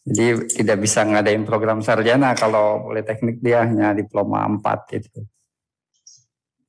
Jadi 0.09 0.57
tidak 0.57 0.79
bisa 0.81 1.05
ngadain 1.05 1.45
program 1.45 1.85
sarjana 1.85 2.33
kalau 2.33 2.88
politeknik 2.88 3.45
dia 3.45 3.69
hanya 3.69 3.93
diploma 3.93 4.49
4 4.49 4.88
gitu. 4.97 5.21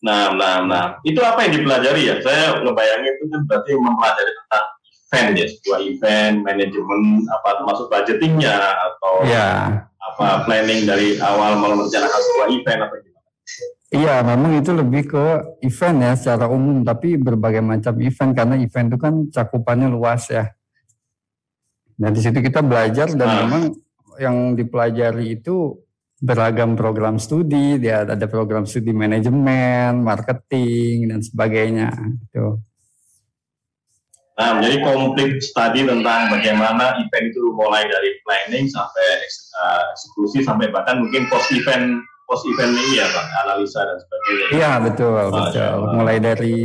Nah, 0.03 0.31
nah, 0.35 0.63
nah. 0.63 0.85
Itu 1.07 1.23
apa 1.23 1.47
yang 1.47 1.59
dipelajari 1.59 2.01
ya? 2.07 2.15
Saya 2.19 2.59
ngebayangin 2.59 3.13
itu 3.15 3.25
kan 3.31 3.41
berarti 3.47 3.71
mempelajari 3.79 4.31
tentang 4.43 4.65
event 4.87 5.29
ya, 5.35 5.47
sebuah 5.47 5.79
event, 5.83 6.35
manajemen, 6.43 7.01
apa 7.31 7.49
termasuk 7.63 7.85
budgetingnya 7.87 8.55
atau 8.75 9.13
Iya. 9.23 9.49
apa 9.99 10.47
planning 10.47 10.87
dari 10.87 11.19
awal 11.19 11.59
merencanakan 11.59 12.21
sebuah 12.23 12.47
event 12.55 12.79
atau 12.87 12.97
gimana? 13.03 13.29
Iya, 13.89 14.15
memang 14.21 14.51
itu 14.55 14.71
lebih 14.71 15.01
ke 15.11 15.25
event 15.63 15.97
ya 15.99 16.11
secara 16.15 16.45
umum, 16.47 16.83
tapi 16.87 17.19
berbagai 17.19 17.63
macam 17.63 17.93
event 17.99 18.31
karena 18.35 18.55
event 18.59 18.87
itu 18.91 18.97
kan 18.99 19.13
cakupannya 19.31 19.87
luas 19.91 20.27
ya. 20.31 20.47
Nah 21.99 22.09
di 22.09 22.19
situ 22.23 22.39
kita 22.39 22.63
belajar 22.63 23.11
dan 23.11 23.27
Ah. 23.27 23.37
memang 23.43 23.63
yang 24.19 24.55
dipelajari 24.55 25.39
itu 25.39 25.75
beragam 26.19 26.75
program 26.75 27.15
studi, 27.15 27.79
dia 27.79 28.03
ada 28.03 28.27
program 28.27 28.67
studi 28.67 28.91
manajemen, 28.91 30.03
marketing 30.03 31.07
dan 31.07 31.19
sebagainya. 31.23 31.95
Gitu. 32.27 32.59
Nah, 34.39 34.55
menjadi 34.55 34.79
komplit 34.83 35.43
studi 35.43 35.83
tentang 35.83 36.31
bagaimana 36.31 36.95
event 36.95 37.25
itu 37.27 37.43
mulai 37.55 37.83
dari 37.87 38.11
planning 38.23 38.71
sampai 38.71 39.07
eh, 39.19 39.83
eksekusi 39.95 40.43
sampai 40.43 40.71
bahkan 40.71 41.03
mungkin 41.03 41.27
post 41.27 41.51
event 41.51 41.99
post 42.23 42.47
event 42.47 42.71
ini 42.71 43.03
ya 43.03 43.07
Pak, 43.11 43.25
analisa 43.43 43.79
dan 43.83 43.97
sebagainya. 43.99 44.47
Iya 44.55 44.71
betul, 44.79 45.11
Masya 45.11 45.43
betul. 45.43 45.67
Allah. 45.67 45.91
Mulai 45.91 46.17
dari 46.23 46.55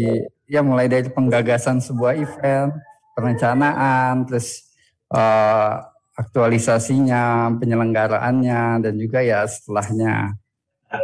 ya 0.47 0.61
mulai 0.63 0.87
dari 0.87 1.09
penggagasan 1.11 1.83
sebuah 1.83 2.15
event, 2.15 2.71
perencanaan, 3.19 4.23
terus 4.29 4.74
eh, 5.15 5.73
aktualisasinya, 6.15 7.55
penyelenggaraannya, 7.59 8.83
dan 8.83 8.95
juga 8.99 9.23
ya 9.23 9.47
setelahnya. 9.47 10.39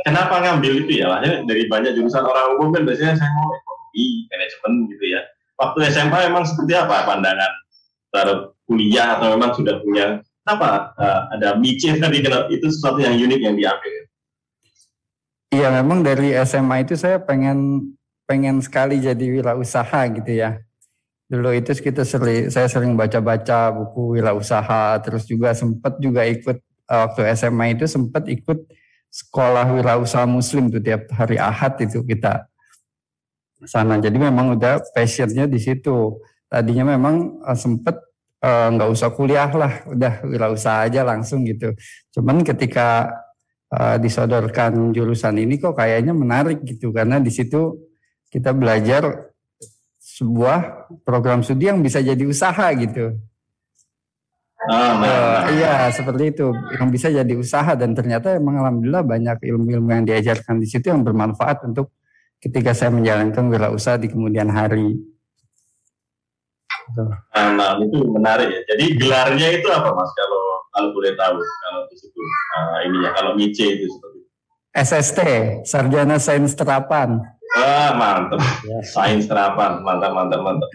Kenapa 0.06 0.38
ngambil 0.38 0.86
itu 0.86 1.02
ya? 1.02 1.10
Maksudnya 1.10 1.42
dari 1.50 1.66
banyak 1.66 1.92
jurusan 1.98 2.22
orang 2.22 2.46
umum 2.54 2.70
kan 2.70 2.86
biasanya 2.86 3.18
saya 3.18 3.30
mau 3.34 3.50
ekonomi, 3.50 4.06
manajemen 4.30 4.72
gitu 4.94 5.04
ya. 5.18 5.20
Waktu 5.58 5.78
SMA 5.90 6.18
emang 6.30 6.44
seperti 6.46 6.72
apa 6.78 7.04
pandangan 7.04 7.52
terhadap 8.14 8.38
kuliah 8.70 9.18
atau 9.18 9.34
memang 9.34 9.50
sudah 9.54 9.82
punya 9.82 10.22
apa 10.46 10.94
eh, 10.94 11.20
ada 11.38 11.48
micin 11.58 11.98
tadi 11.98 12.22
kenapa 12.22 12.46
itu 12.54 12.70
sesuatu 12.70 13.02
yang 13.02 13.18
unik 13.18 13.40
yang 13.42 13.54
diambil. 13.58 13.94
Iya 15.50 15.68
memang 15.82 16.06
dari 16.06 16.38
SMA 16.46 16.86
itu 16.86 16.94
saya 16.94 17.18
pengen 17.18 17.90
pengen 18.30 18.62
sekali 18.62 19.02
jadi 19.02 19.26
wirausaha 19.26 20.06
gitu 20.14 20.30
ya. 20.30 20.62
Dulu 21.30 21.54
itu 21.54 21.70
kita 21.78 22.02
sering 22.02 22.50
saya 22.50 22.66
sering 22.66 22.98
baca-baca 22.98 23.70
buku 23.70 24.18
wirausaha, 24.18 24.98
terus 24.98 25.30
juga 25.30 25.54
sempat 25.54 25.94
juga 26.02 26.26
ikut 26.26 26.58
eh, 26.58 26.98
waktu 27.06 27.22
SMA 27.38 27.78
itu 27.78 27.86
sempat 27.86 28.26
ikut 28.26 28.58
sekolah 29.10 29.70
wirausaha 29.78 30.26
muslim 30.26 30.74
tuh 30.74 30.82
tiap 30.82 31.06
hari 31.14 31.38
Ahad 31.38 31.78
itu 31.86 32.02
kita 32.02 32.50
sana. 33.62 34.02
Jadi 34.02 34.18
memang 34.18 34.58
udah 34.58 34.82
passionnya 34.90 35.46
di 35.46 35.62
situ. 35.62 36.18
Tadinya 36.50 36.98
memang 36.98 37.46
eh, 37.46 37.54
sempet 37.54 37.94
eh, 38.42 38.66
nggak 38.74 38.90
usah 38.90 39.14
kuliah 39.14 39.50
lah, 39.54 39.86
udah 39.86 40.26
wirausaha 40.26 40.90
aja 40.90 41.06
langsung 41.06 41.46
gitu. 41.46 41.78
Cuman 42.10 42.42
ketika 42.42 43.06
eh, 43.70 44.02
disodorkan 44.02 44.90
jurusan 44.90 45.38
ini 45.38 45.62
kok 45.62 45.78
kayaknya 45.78 46.10
menarik 46.10 46.58
gitu 46.66 46.90
karena 46.90 47.22
di 47.22 47.30
situ 47.30 47.86
kita 48.34 48.50
belajar 48.50 49.29
sebuah 50.20 50.92
program 51.00 51.40
studi 51.40 51.72
yang 51.72 51.80
bisa 51.80 52.04
jadi 52.04 52.20
usaha 52.28 52.68
gitu. 52.76 53.16
Nah. 54.60 55.48
iya 55.56 55.88
seperti 55.88 56.36
itu 56.36 56.52
yang 56.76 56.92
bisa 56.92 57.08
jadi 57.08 57.32
usaha 57.32 57.72
dan 57.72 57.96
ternyata 57.96 58.36
emang 58.36 58.60
alhamdulillah 58.60 59.00
banyak 59.00 59.40
ilmu-ilmu 59.40 59.88
yang 59.88 60.04
diajarkan 60.04 60.60
di 60.60 60.68
situ 60.68 60.92
yang 60.92 61.00
bermanfaat 61.00 61.64
untuk 61.64 61.96
ketika 62.36 62.76
saya 62.76 62.92
menjalankan 62.92 63.48
wirausaha 63.48 63.96
di 63.96 64.12
kemudian 64.12 64.52
hari. 64.52 65.00
Nah, 66.92 67.48
nah, 67.56 67.72
itu 67.80 68.04
menarik 68.04 68.52
ya. 68.52 68.60
Jadi 68.76 69.00
gelarnya 69.00 69.48
itu 69.56 69.68
apa 69.72 69.96
mas 69.96 70.10
kalau 70.12 70.42
kalau 70.76 70.88
boleh 70.92 71.12
tahu 71.16 71.40
kalau 71.40 71.80
di 71.88 71.96
situ 71.96 72.20
ah, 72.60 72.78
ininya 72.84 73.10
kalau 73.16 73.32
mice 73.40 73.64
itu 73.64 73.86
seperti. 73.88 74.18
SST, 74.70 75.20
Sarjana 75.66 76.20
Sains 76.20 76.52
Terapan. 76.52 77.39
Wah 77.50 77.90
mantap, 77.98 78.38
sains 78.86 79.26
terapan, 79.26 79.82
mantap 79.82 80.14
mantap 80.14 80.40
mantap. 80.42 80.70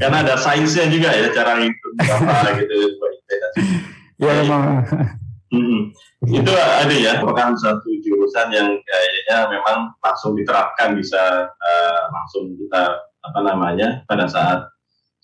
Karena 0.00 0.24
ada 0.24 0.34
sainsnya 0.40 0.88
juga 0.88 1.12
ya 1.12 1.28
cara 1.32 1.60
ngitung 1.60 1.94
apa 2.00 2.36
gitu. 2.64 2.76
Ya 4.18 4.32
memang 4.42 4.82
Mm-mm. 5.48 5.96
Itu 6.28 6.52
ada 6.52 6.92
ya, 6.92 7.24
merupakan 7.24 7.56
satu 7.56 7.88
jurusan 8.04 8.52
yang 8.52 8.68
kayaknya 8.84 9.48
memang 9.48 9.96
langsung 10.04 10.36
diterapkan 10.36 10.92
bisa 10.92 11.48
eh, 11.48 12.00
langsung 12.12 12.52
kita 12.52 13.00
apa 13.24 13.40
namanya 13.40 14.04
pada 14.04 14.28
saat 14.28 14.68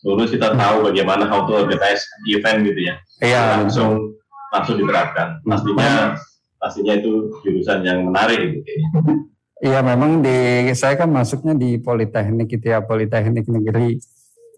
lulus 0.01 0.33
kita 0.33 0.57
tahu 0.57 0.89
bagaimana 0.89 1.29
how 1.29 1.45
to 1.45 1.53
organize 1.65 2.01
event 2.25 2.65
gitu 2.65 2.89
ya. 2.89 2.95
Iya, 3.21 3.43
langsung 3.61 4.17
langsung 4.49 4.81
diterapkan. 4.81 5.45
Pastinya 5.45 6.17
pastinya 6.57 6.95
itu 6.97 7.29
jurusan 7.45 7.85
yang 7.85 8.09
menarik 8.09 8.65
gitu. 8.65 8.71
Iya 9.63 9.87
memang 9.87 10.19
di 10.19 10.67
saya 10.75 10.99
kan 10.99 11.15
masuknya 11.15 11.55
di 11.55 11.79
Politeknik 11.79 12.51
itu 12.59 12.67
ya 12.75 12.83
Politeknik 12.83 13.47
Negeri. 13.47 14.03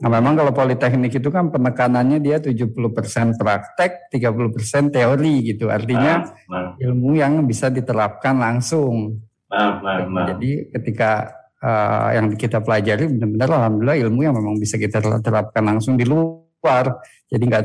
Nah 0.00 0.08
memang 0.08 0.40
kalau 0.40 0.52
Politeknik 0.56 1.12
itu 1.20 1.28
kan 1.28 1.52
penekanannya 1.52 2.16
dia 2.20 2.40
70% 2.40 3.36
praktek, 3.36 4.08
30% 4.08 4.88
teori 4.88 5.34
gitu. 5.52 5.68
Artinya 5.68 6.24
Nah, 6.48 6.78
ilmu 6.80 7.16
yang 7.16 7.44
bisa 7.44 7.68
diterapkan 7.68 8.40
langsung. 8.40 9.20
nah, 9.52 9.78
nah, 9.84 10.04
nah. 10.08 10.26
Jadi 10.32 10.72
ketika 10.72 11.28
eh, 11.60 12.08
yang 12.16 12.32
kita 12.32 12.64
pelajari 12.64 13.08
benar-benar 13.08 13.48
alhamdulillah 13.52 13.98
ilmu 14.08 14.20
yang 14.24 14.34
memang 14.36 14.56
bisa 14.56 14.80
kita 14.80 15.00
terapkan 15.20 15.64
langsung 15.64 16.00
di 16.00 16.08
luar. 16.08 17.04
Jadi 17.28 17.44
nggak 17.44 17.62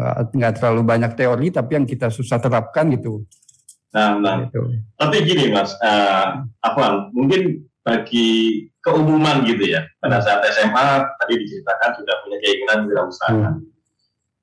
eh, 0.00 0.20
nggak 0.32 0.52
terlalu 0.56 0.80
banyak 0.80 1.12
teori 1.12 1.52
tapi 1.52 1.76
yang 1.76 1.84
kita 1.84 2.08
susah 2.08 2.40
terapkan 2.40 2.88
gitu. 2.92 3.24
Nah, 3.90 4.18
nah. 4.22 4.34
Gitu. 4.46 4.60
Tapi 4.94 5.16
gini 5.26 5.50
mas, 5.50 5.74
eh 5.82 6.26
Afwan, 6.62 7.10
mungkin 7.10 7.66
bagi 7.82 8.68
keumuman 8.84 9.42
gitu 9.44 9.76
ya, 9.76 9.82
pada 9.98 10.20
saat 10.22 10.44
SMA 10.52 11.04
tadi 11.20 11.34
diceritakan 11.40 11.90
sudah 11.98 12.14
punya 12.22 12.38
keinginan 12.44 12.86
wirausaha. 12.86 13.50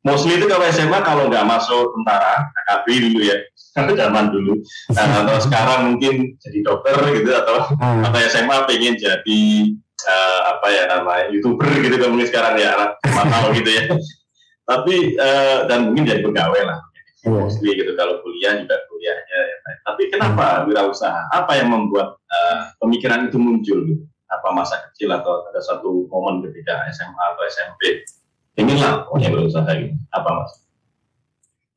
Mostly 0.06 0.40
itu 0.40 0.48
kalau 0.48 0.64
SMA 0.72 1.00
kalau 1.04 1.28
nggak 1.28 1.44
masuk 1.44 1.92
tentara, 1.96 2.48
KKB 2.56 2.86
dulu 3.12 3.20
ya, 3.28 3.38
zaman 3.76 4.32
dulu, 4.32 4.54
Nah, 4.96 5.26
atau 5.26 5.36
sekarang 5.46 5.94
mungkin 5.96 6.38
jadi 6.40 6.60
dokter 6.64 6.96
gitu 7.12 7.30
atau 7.36 7.56
Hmm. 7.78 8.02
atau 8.08 8.20
SMA 8.26 8.58
pengen 8.66 8.96
jadi 8.96 9.42
eh, 10.08 10.42
apa 10.48 10.68
ya 10.72 10.84
namanya 10.88 11.26
youtuber 11.34 11.68
gitu 11.84 11.98
kan 12.00 12.10
mungkin 12.14 12.30
sekarang 12.30 12.56
ya 12.56 12.74
anak 12.78 12.92
gitu 13.60 13.70
ya. 13.70 13.84
Tapi 14.68 14.96
eh, 15.18 15.58
dan 15.68 15.92
mungkin 15.92 16.08
jadi 16.08 16.22
pegawai 16.24 16.62
lah. 16.64 16.80
Iya. 17.28 17.44
mostly 17.44 17.72
gitu 17.76 17.92
kalau 18.00 18.24
kuliah 18.24 18.56
juga 18.58 18.76
kuliahnya 18.88 19.38
ya. 19.38 19.56
Tapi 19.84 20.02
kenapa 20.08 20.64
wirausaha? 20.64 21.28
Apa 21.36 21.60
yang 21.60 21.70
membuat 21.70 22.16
eh, 22.32 22.60
pemikiran 22.80 23.28
itu 23.28 23.38
muncul 23.38 23.84
gitu? 23.84 24.04
Apa 24.28 24.52
masa 24.52 24.80
kecil 24.90 25.12
atau 25.12 25.48
ada 25.48 25.60
satu 25.60 26.08
momen 26.08 26.44
ketika 26.48 26.88
SMA 26.92 27.24
atau 27.36 27.44
SMP 27.48 27.82
inginlah 28.58 29.08
pokoknya 29.08 29.30
berusaha 29.36 29.70
gitu? 29.76 29.96
Apa 30.16 30.30
mas? 30.32 30.52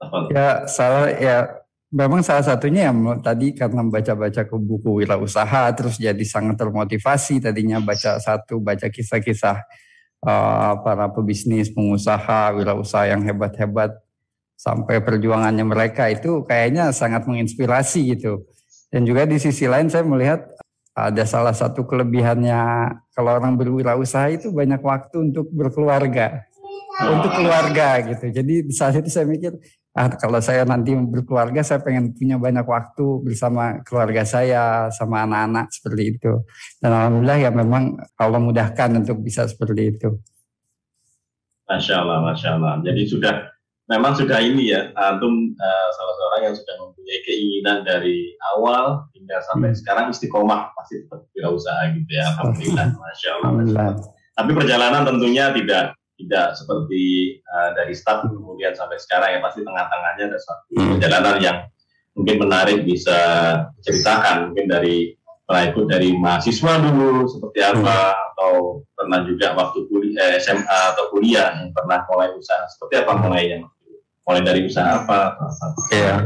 Apa? 0.00 0.16
Ya 0.32 0.48
salah 0.70 1.10
ya 1.12 1.36
memang 1.90 2.22
salah 2.22 2.46
satunya 2.46 2.88
yang 2.88 3.18
tadi 3.18 3.50
karena 3.50 3.82
baca-baca 3.82 4.46
ke 4.46 4.56
buku 4.56 5.02
wirausaha 5.02 5.74
terus 5.74 5.98
jadi 5.98 6.22
sangat 6.22 6.54
termotivasi 6.62 7.42
tadinya 7.42 7.82
baca 7.82 8.22
satu 8.22 8.62
baca 8.62 8.86
kisah-kisah 8.86 9.58
uh, 10.22 10.72
para 10.86 11.10
pebisnis 11.10 11.66
pengusaha 11.74 12.54
wirausaha 12.54 13.10
yang 13.10 13.26
hebat-hebat 13.26 13.98
sampai 14.60 15.00
perjuangannya 15.00 15.64
mereka 15.64 16.12
itu 16.12 16.44
kayaknya 16.44 16.92
sangat 16.92 17.24
menginspirasi 17.24 18.12
gitu 18.12 18.44
dan 18.92 19.08
juga 19.08 19.24
di 19.24 19.40
sisi 19.40 19.64
lain 19.64 19.88
saya 19.88 20.04
melihat 20.04 20.44
ada 20.92 21.24
salah 21.24 21.56
satu 21.56 21.88
kelebihannya 21.88 22.60
kalau 23.16 23.40
orang 23.40 23.56
berwirausaha 23.56 24.36
itu 24.36 24.52
banyak 24.52 24.84
waktu 24.84 25.32
untuk 25.32 25.48
berkeluarga 25.48 26.44
untuk 27.08 27.32
keluarga 27.32 28.02
gitu. 28.04 28.28
Jadi 28.28 28.54
di 28.68 28.74
saat 28.74 28.98
itu 29.00 29.08
saya 29.08 29.24
mikir, 29.24 29.56
ah 29.96 30.12
kalau 30.20 30.36
saya 30.42 30.68
nanti 30.68 30.92
berkeluarga, 30.92 31.64
saya 31.64 31.80
pengen 31.80 32.12
punya 32.12 32.36
banyak 32.36 32.66
waktu 32.66 33.06
bersama 33.24 33.80
keluarga 33.86 34.26
saya, 34.28 34.92
sama 34.92 35.24
anak-anak 35.24 35.72
seperti 35.72 36.02
itu. 36.18 36.32
Dan 36.82 36.90
alhamdulillah 36.92 37.38
ya 37.40 37.50
memang 37.54 37.96
Allah 38.20 38.40
mudahkan 38.42 39.00
untuk 39.00 39.22
bisa 39.24 39.48
seperti 39.48 39.96
itu. 39.96 40.08
Masya 41.70 41.94
Allah, 42.02 42.18
Masya 42.26 42.48
Allah. 42.58 42.74
Jadi 42.82 43.02
sudah 43.06 43.34
memang 43.90 44.14
sudah 44.14 44.38
ini 44.38 44.70
ya, 44.70 44.94
antum 44.94 45.50
eh, 45.50 45.88
salah 45.92 46.14
seorang 46.14 46.40
yang 46.46 46.54
sudah 46.54 46.74
mempunyai 46.78 47.20
keinginan 47.26 47.82
dari 47.82 48.32
awal 48.54 49.02
hingga 49.12 49.42
sampai 49.44 49.74
Hmm. 49.74 49.78
sekarang 49.82 50.04
istiqomah 50.08 50.70
pasti 50.72 51.02
tetap 51.02 51.26
wirausaha 51.34 51.90
gitu 51.92 52.10
ya. 52.14 52.24
Alhamdulillah, 52.32 52.86
Masya 53.02 53.30
Allah. 53.36 53.50
Masya. 53.50 53.80
Allah. 53.82 53.94
Tapi 54.30 54.50
perjalanan 54.54 55.02
tentunya 55.04 55.50
tidak 55.50 55.84
tidak 56.14 56.52
seperti 56.52 57.02
uh, 57.48 57.72
dari 57.72 57.96
start 57.96 58.28
kemudian 58.28 58.76
sampai 58.76 59.00
sekarang 59.00 59.32
ya 59.34 59.40
pasti 59.40 59.64
tengah-tengahnya 59.64 60.24
ada 60.30 60.38
suatu 60.38 60.64
Hmm. 60.76 60.88
perjalanan 60.96 61.36
yang 61.40 61.58
mungkin 62.12 62.36
menarik 62.44 62.78
bisa 62.84 63.18
ceritakan 63.80 64.52
mungkin 64.52 64.68
dari 64.68 65.16
pernah 65.48 65.64
ikut 65.66 65.86
dari 65.88 66.14
mahasiswa 66.14 66.72
dulu 66.78 67.24
seperti 67.26 67.58
apa 67.64 68.12
atau 68.12 68.84
pernah 68.92 69.24
juga 69.24 69.56
waktu 69.56 69.82
kuliah 69.88 70.30
eh, 70.30 70.38
SMA 70.38 70.80
atau 70.94 71.08
kuliah 71.10 71.56
yang 71.56 71.72
pernah 71.72 72.04
mulai 72.06 72.30
usaha 72.36 72.62
seperti 72.68 73.00
apa 73.00 73.12
mulainya 73.18 73.64
mulai 74.30 74.42
dari 74.46 74.60
usaha 74.70 75.02
apa, 75.02 75.34
apa. 75.34 75.66
Iya. 75.90 76.16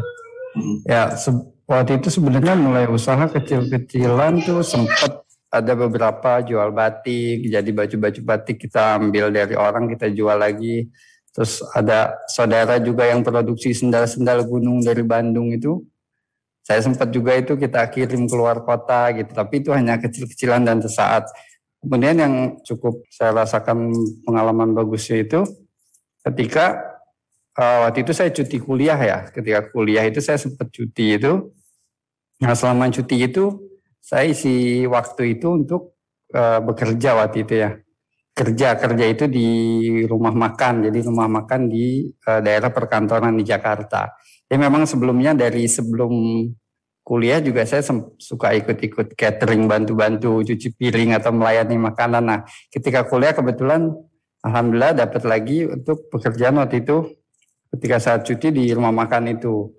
Ya, 0.85 1.03
se- 1.17 1.49
waktu 1.65 1.99
itu 1.99 2.13
sebenarnya 2.13 2.55
mulai 2.55 2.85
usaha 2.87 3.25
kecil-kecilan 3.33 4.45
tuh 4.45 4.61
sempat 4.61 5.25
ada 5.49 5.73
beberapa 5.79 6.43
jual 6.43 6.75
batik, 6.75 7.47
jadi 7.47 7.71
baju-baju 7.71 8.21
batik 8.27 8.67
kita 8.67 8.99
ambil 9.01 9.31
dari 9.33 9.55
orang 9.57 9.89
kita 9.89 10.11
jual 10.13 10.35
lagi. 10.35 10.91
Terus 11.35 11.63
ada 11.75 12.15
saudara 12.31 12.79
juga 12.79 13.07
yang 13.11 13.23
produksi 13.27 13.75
sendal-sendal 13.75 14.47
gunung 14.47 14.83
dari 14.83 15.03
Bandung 15.03 15.51
itu. 15.51 15.83
Saya 16.65 16.81
sempat 16.81 17.13
juga 17.13 17.37
itu 17.37 17.59
kita 17.61 17.85
kirim 17.93 18.25
keluar 18.25 18.63
kota 18.65 19.13
gitu, 19.13 19.31
tapi 19.37 19.61
itu 19.61 19.71
hanya 19.75 20.01
kecil-kecilan 20.01 20.65
dan 20.65 20.81
sesaat. 20.81 21.29
Kemudian 21.85 22.17
yang 22.17 22.35
cukup 22.65 23.05
saya 23.13 23.45
rasakan 23.45 23.93
pengalaman 24.25 24.73
bagusnya 24.73 25.21
itu 25.21 25.45
ketika 26.25 26.94
eh, 27.59 27.79
waktu 27.87 27.99
itu 28.05 28.13
saya 28.15 28.31
cuti 28.35 28.57
kuliah 28.63 28.99
ya. 28.99 29.19
Ketika 29.31 29.71
kuliah 29.71 30.05
itu 30.07 30.21
saya 30.23 30.39
sempat 30.41 30.71
cuti 30.71 31.19
itu. 31.19 31.55
Nah 32.43 32.53
selama 32.59 32.91
cuti 32.91 33.17
itu 33.25 33.45
saya 34.03 34.29
isi 34.29 34.85
waktu 34.85 35.39
itu 35.39 35.47
untuk 35.55 35.97
eh, 36.35 36.61
bekerja 36.61 37.17
waktu 37.19 37.47
itu 37.47 37.55
ya. 37.63 37.71
Kerja 38.35 38.75
kerja 38.75 39.05
itu 39.07 39.25
di 39.31 39.49
rumah 40.11 40.35
makan. 40.35 40.91
Jadi 40.91 40.99
rumah 41.07 41.31
makan 41.31 41.71
di 41.71 42.11
eh, 42.11 42.40
daerah 42.43 42.71
perkantoran 42.75 43.35
di 43.38 43.45
Jakarta. 43.47 44.11
Ya 44.51 44.57
memang 44.61 44.85
sebelumnya 44.85 45.33
dari 45.33 45.64
sebelum 45.71 46.12
kuliah 47.05 47.38
juga 47.38 47.69
saya 47.69 47.85
suka 48.17 48.57
ikut-ikut 48.57 49.12
catering 49.12 49.69
bantu-bantu 49.69 50.40
cuci 50.40 50.73
piring 50.73 51.12
atau 51.14 51.31
melayani 51.37 51.77
makanan. 51.77 52.25
Nah 52.25 52.40
ketika 52.73 53.05
kuliah 53.05 53.37
kebetulan 53.37 53.93
alhamdulillah 54.40 54.97
dapat 54.97 55.23
lagi 55.29 55.69
untuk 55.69 56.09
pekerjaan 56.09 56.57
waktu 56.61 56.81
itu 56.81 57.24
ketika 57.77 57.97
saat 58.01 58.23
cuti 58.23 58.55
di 58.55 58.65
rumah 58.73 58.95
makan 58.95 59.35
itu. 59.35 59.75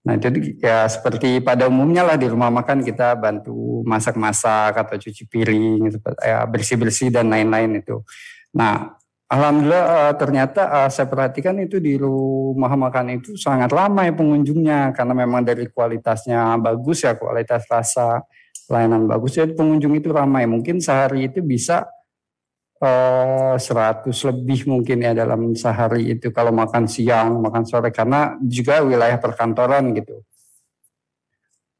Nah 0.00 0.16
itu 0.16 0.28
di- 0.32 0.56
ya 0.56 0.88
seperti 0.88 1.44
pada 1.44 1.68
umumnya 1.68 2.00
lah 2.00 2.16
di 2.16 2.24
rumah 2.24 2.48
makan 2.48 2.80
kita 2.80 3.20
bantu 3.20 3.84
masak-masak 3.84 4.72
atau 4.80 4.96
cuci 4.96 5.28
piring, 5.28 5.92
ya, 6.24 6.48
bersih-bersih 6.48 7.12
dan 7.12 7.28
lain-lain 7.28 7.84
itu. 7.84 8.00
Nah 8.56 8.96
alhamdulillah 9.30 9.84
eh, 10.10 10.14
ternyata 10.18 10.62
eh, 10.82 10.88
saya 10.90 11.06
perhatikan 11.06 11.54
itu 11.62 11.78
di 11.78 12.00
rumah 12.00 12.74
makan 12.74 13.22
itu 13.22 13.38
sangat 13.38 13.70
lama 13.70 14.02
ya 14.02 14.12
pengunjungnya 14.16 14.90
karena 14.96 15.14
memang 15.14 15.46
dari 15.46 15.70
kualitasnya 15.70 16.58
bagus 16.58 17.06
ya 17.06 17.14
kualitas 17.14 17.62
rasa 17.70 18.26
pelayanan 18.66 19.06
bagus 19.06 19.38
jadi 19.38 19.54
pengunjung 19.54 19.94
itu 19.94 20.10
ramai 20.10 20.50
mungkin 20.50 20.82
sehari 20.82 21.30
itu 21.30 21.38
bisa 21.46 21.86
eh 22.80 23.54
100 23.60 24.08
lebih 24.32 24.64
mungkin 24.64 25.04
ya 25.04 25.12
dalam 25.12 25.52
sehari 25.52 26.16
itu 26.16 26.32
kalau 26.32 26.48
makan 26.48 26.88
siang, 26.88 27.36
makan 27.44 27.68
sore 27.68 27.92
karena 27.92 28.40
juga 28.40 28.80
wilayah 28.80 29.20
perkantoran 29.20 29.92
gitu. 29.92 30.24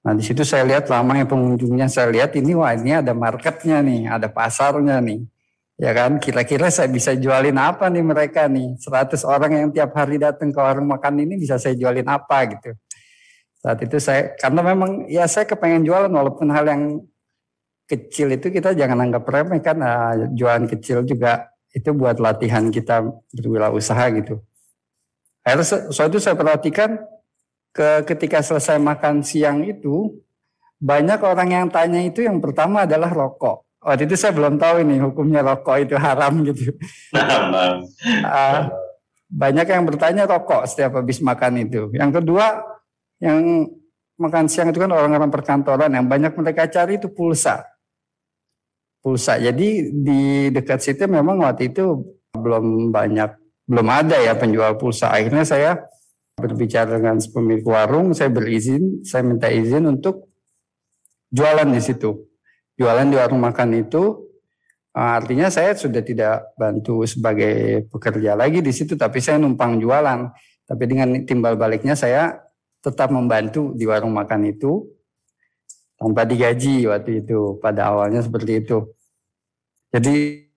Nah 0.04 0.12
di 0.16 0.24
situ 0.24 0.44
saya 0.44 0.64
lihat 0.64 0.88
ramai 0.88 1.24
pengunjungnya, 1.28 1.88
saya 1.88 2.08
lihat 2.12 2.32
ini 2.36 2.52
wah 2.56 2.72
ini 2.72 3.00
ada 3.00 3.12
marketnya 3.12 3.80
nih, 3.84 4.08
ada 4.08 4.28
pasarnya 4.28 5.00
nih. 5.00 5.24
Ya 5.80 5.96
kan, 5.96 6.20
kira-kira 6.20 6.68
saya 6.68 6.92
bisa 6.92 7.16
jualin 7.16 7.56
apa 7.56 7.88
nih 7.88 8.04
mereka 8.04 8.44
nih? 8.44 8.76
100 8.76 9.24
orang 9.24 9.52
yang 9.56 9.68
tiap 9.72 9.96
hari 9.96 10.20
datang 10.20 10.52
ke 10.52 10.60
warung 10.60 10.84
makan 10.84 11.24
ini 11.24 11.40
bisa 11.40 11.56
saya 11.56 11.72
jualin 11.72 12.04
apa 12.04 12.44
gitu. 12.52 12.76
Saat 13.64 13.80
itu 13.88 13.96
saya, 13.96 14.36
karena 14.36 14.60
memang 14.60 15.08
ya 15.08 15.24
saya 15.24 15.48
kepengen 15.48 15.84
jualan 15.88 16.12
walaupun 16.12 16.52
hal 16.52 16.68
yang 16.68 17.00
kecil 17.90 18.30
itu 18.38 18.54
kita 18.54 18.70
jangan 18.78 19.10
anggap 19.10 19.26
remeh 19.26 19.58
kan 19.58 19.82
ah, 19.82 20.14
jualan 20.30 20.70
kecil 20.70 21.02
juga 21.02 21.50
itu 21.74 21.90
buat 21.90 22.22
latihan 22.22 22.70
kita 22.70 23.02
berwirausaha 23.34 24.04
gitu. 24.22 24.38
Akhirnya 25.42 26.06
itu 26.06 26.18
saya 26.22 26.36
perhatikan 26.38 27.02
ke 27.74 28.06
ketika 28.06 28.42
selesai 28.42 28.78
makan 28.78 29.26
siang 29.26 29.66
itu 29.66 30.22
banyak 30.78 31.18
orang 31.22 31.48
yang 31.50 31.66
tanya 31.70 32.02
itu 32.02 32.22
yang 32.22 32.38
pertama 32.38 32.86
adalah 32.86 33.10
rokok. 33.10 33.66
Waktu 33.80 34.06
itu 34.06 34.14
saya 34.14 34.36
belum 34.36 34.60
tahu 34.60 34.84
ini 34.84 35.00
hukumnya 35.00 35.40
rokok 35.40 35.76
itu 35.88 35.94
haram 35.96 36.44
gitu. 36.44 36.76
Nah. 37.16 37.80
Ah, 38.24 38.68
banyak 39.30 39.66
yang 39.70 39.86
bertanya 39.86 40.26
rokok 40.26 40.66
setiap 40.66 40.98
habis 41.00 41.22
makan 41.22 41.64
itu. 41.64 41.88
Yang 41.94 42.20
kedua, 42.20 42.60
yang 43.22 43.70
makan 44.20 44.44
siang 44.52 44.68
itu 44.68 44.82
kan 44.82 44.92
orang-orang 44.92 45.32
perkantoran 45.32 45.90
yang 45.96 46.04
banyak 46.04 46.34
mereka 46.36 46.68
cari 46.68 47.00
itu 47.00 47.08
pulsa. 47.08 47.64
Pulsa. 49.00 49.40
Jadi 49.40 49.88
di 49.90 50.52
dekat 50.52 50.84
situ 50.84 51.08
memang 51.08 51.40
waktu 51.40 51.72
itu 51.72 52.04
belum 52.36 52.92
banyak, 52.92 53.30
belum 53.64 53.88
ada 53.88 54.20
ya 54.20 54.36
penjual 54.36 54.76
pulsa. 54.76 55.08
Akhirnya 55.08 55.48
saya 55.48 55.80
berbicara 56.36 57.00
dengan 57.00 57.16
pemilik 57.16 57.64
warung, 57.64 58.12
saya 58.12 58.28
berizin, 58.28 59.00
saya 59.04 59.24
minta 59.24 59.48
izin 59.48 59.88
untuk 59.88 60.28
jualan 61.32 61.68
di 61.68 61.80
situ. 61.80 62.28
Jualan 62.76 63.08
di 63.08 63.16
warung 63.16 63.40
makan 63.40 63.76
itu 63.76 64.30
Uh, 64.90 65.22
artinya 65.22 65.46
saya 65.46 65.70
sudah 65.78 66.02
tidak 66.02 66.50
bantu 66.58 67.06
sebagai 67.06 67.86
pekerja 67.94 68.34
lagi 68.34 68.58
di 68.58 68.74
situ, 68.74 68.98
tapi 68.98 69.22
saya 69.22 69.38
numpang 69.38 69.78
jualan. 69.78 70.34
Tapi 70.66 70.84
dengan 70.86 71.14
timbal 71.22 71.54
baliknya 71.54 71.94
saya 71.94 72.42
tetap 72.82 73.14
membantu 73.14 73.70
di 73.78 73.86
warung 73.86 74.10
makan 74.10 74.50
itu 74.50 74.82
tanpa 76.00 76.24
digaji 76.24 76.88
waktu 76.88 77.20
itu. 77.20 77.60
Pada 77.60 77.92
awalnya 77.92 78.24
seperti 78.24 78.64
itu. 78.64 78.88
Jadi 79.92 80.48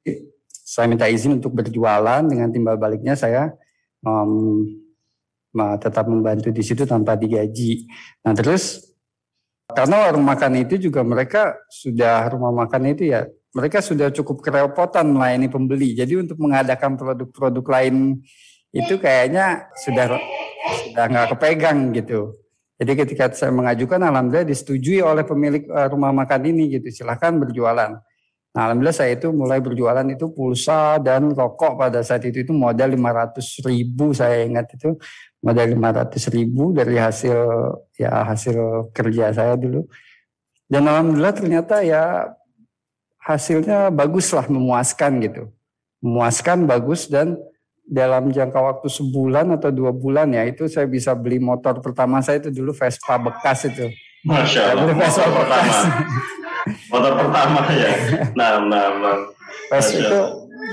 saya 0.48 0.88
minta 0.88 1.12
izin 1.12 1.44
untuk 1.44 1.52
berjualan 1.52 2.24
dengan 2.24 2.48
timbal 2.50 2.80
baliknya 2.80 3.20
saya 3.20 3.52
um, 4.02 4.64
tetap 5.78 6.08
membantu 6.08 6.50
di 6.50 6.64
situ 6.64 6.88
tanpa 6.88 7.20
digaji. 7.20 7.86
Nah 8.24 8.32
terus 8.34 8.90
karena 9.70 10.08
warung 10.08 10.26
makan 10.26 10.64
itu 10.64 10.80
juga 10.90 11.04
mereka 11.04 11.60
sudah 11.68 12.26
rumah 12.32 12.54
makan 12.66 12.96
itu 12.96 13.12
ya 13.12 13.28
mereka 13.54 13.86
sudah 13.86 14.10
cukup 14.10 14.42
kerepotan 14.42 15.14
melayani 15.14 15.46
pembeli. 15.46 15.94
Jadi 15.94 16.18
untuk 16.18 16.42
mengadakan 16.42 16.98
produk-produk 16.98 17.66
lain 17.70 18.18
itu 18.74 18.98
kayaknya 18.98 19.70
sudah 19.86 20.18
sudah 20.90 21.06
nggak 21.06 21.28
kepegang 21.38 21.94
gitu. 21.94 22.34
Jadi 22.84 23.00
ketika 23.00 23.32
saya 23.32 23.56
mengajukan, 23.56 23.96
alhamdulillah 23.96 24.44
disetujui 24.44 25.00
oleh 25.00 25.24
pemilik 25.24 25.64
eh, 25.64 25.88
rumah 25.88 26.12
makan 26.12 26.52
ini 26.52 26.76
gitu. 26.76 26.92
Silahkan 26.92 27.32
berjualan. 27.40 27.96
Nah, 28.54 28.70
alhamdulillah 28.70 28.94
saya 28.94 29.16
itu 29.16 29.32
mulai 29.32 29.64
berjualan 29.64 30.04
itu 30.12 30.30
pulsa 30.36 31.00
dan 31.00 31.32
rokok 31.32 31.80
pada 31.80 32.04
saat 32.04 32.28
itu 32.28 32.44
itu 32.44 32.52
modal 32.52 32.92
500 32.92 33.40
ribu 33.66 34.14
saya 34.14 34.46
ingat 34.46 34.78
itu 34.78 34.94
modal 35.42 35.74
500 35.74 36.22
ribu 36.30 36.70
dari 36.70 37.02
hasil 37.02 37.34
ya 37.96 38.28
hasil 38.28 38.92
kerja 38.92 39.32
saya 39.32 39.56
dulu. 39.56 39.88
Dan 40.68 40.86
alhamdulillah 40.92 41.34
ternyata 41.34 41.88
ya 41.88 42.36
hasilnya 43.24 43.88
bagus 43.96 44.30
lah 44.36 44.46
memuaskan 44.52 45.24
gitu. 45.24 45.48
Memuaskan 46.04 46.68
bagus 46.68 47.08
dan 47.08 47.40
dalam 47.84 48.32
jangka 48.32 48.56
waktu 48.56 48.88
sebulan 48.88 49.60
atau 49.60 49.70
dua 49.70 49.92
bulan 49.92 50.32
ya 50.32 50.48
itu 50.48 50.72
saya 50.72 50.88
bisa 50.88 51.12
beli 51.12 51.38
motor 51.38 51.84
pertama 51.84 52.24
saya 52.24 52.40
itu 52.40 52.50
dulu 52.50 52.72
Vespa 52.72 53.20
bekas 53.20 53.68
itu. 53.68 53.92
Masya 54.24 54.62
Allah. 54.72 54.84
Beli 54.88 54.96
Vespa 55.04 55.24
Motor 55.28 55.44
bekas. 55.44 55.60
pertama. 55.60 55.76
Motor 56.88 57.14
pertama 57.20 57.60
ya. 57.76 57.92
Nah, 58.40 58.52
nah, 58.64 58.86
nah. 58.98 59.18
Vespa 59.68 60.00
itu 60.00 60.20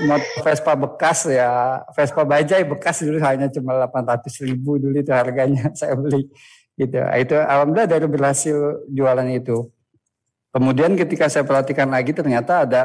motor 0.07 0.39
Vespa 0.41 0.73
bekas 0.73 1.19
ya 1.27 1.83
Vespa 1.91 2.21
bajai 2.23 2.63
bekas 2.63 3.03
dulu 3.03 3.19
hanya 3.21 3.51
cuma 3.51 3.75
800 3.75 4.47
ribu 4.47 4.79
dulu 4.79 4.95
itu 4.95 5.11
harganya 5.11 5.69
saya 5.79 5.99
beli 5.99 6.31
gitu 6.79 6.97
itu 6.97 7.35
alhamdulillah 7.35 7.89
dari 7.89 8.07
berhasil 8.07 8.57
jualan 8.89 9.27
itu 9.29 9.67
kemudian 10.55 10.95
ketika 10.95 11.27
saya 11.27 11.43
perhatikan 11.43 11.91
lagi 11.91 12.15
ternyata 12.15 12.65
ada 12.65 12.81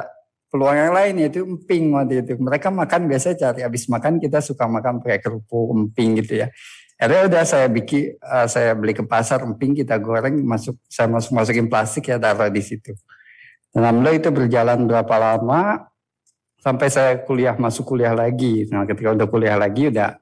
peluang 0.48 0.76
yang 0.78 0.92
lain 0.94 1.14
yaitu 1.26 1.42
emping 1.42 1.90
waktu 1.92 2.22
itu 2.22 2.38
mereka 2.38 2.70
makan 2.70 3.11
biasa 3.11 3.35
cari 3.35 3.66
habis 3.66 3.90
makan 3.90 4.22
kita 4.22 4.38
suka 4.38 4.64
makan 4.70 5.02
pakai 5.02 5.18
kerupuk 5.18 5.74
emping 5.74 6.22
gitu 6.22 6.46
ya 6.46 6.48
akhirnya 6.96 7.22
udah 7.28 7.42
saya 7.44 7.66
bikin 7.68 8.16
eh, 8.16 8.46
saya 8.46 8.72
beli 8.78 8.94
ke 8.94 9.04
pasar 9.04 9.42
emping 9.42 9.74
kita 9.74 9.98
goreng 9.98 10.38
masuk 10.46 10.78
saya 10.87 11.11
masuk 11.11 11.35
masukin 11.35 11.66
plastik 11.66 12.09
ya 12.09 12.16
taruh 12.16 12.48
di 12.48 12.62
situ 12.62 12.94
dan 13.76 13.92
alhamdulillah 13.92 14.16
itu 14.16 14.30
berjalan 14.32 14.78
berapa 14.88 15.14
lama 15.20 15.92
sampai 16.66 16.88
saya 16.88 17.12
kuliah 17.22 17.54
masuk 17.54 17.85
kuliah 17.85 18.16
lagi. 18.16 18.66
Nah, 18.72 18.82
ketika 18.88 19.14
udah 19.14 19.28
kuliah 19.30 19.54
lagi 19.61 19.92
udah 19.92 20.16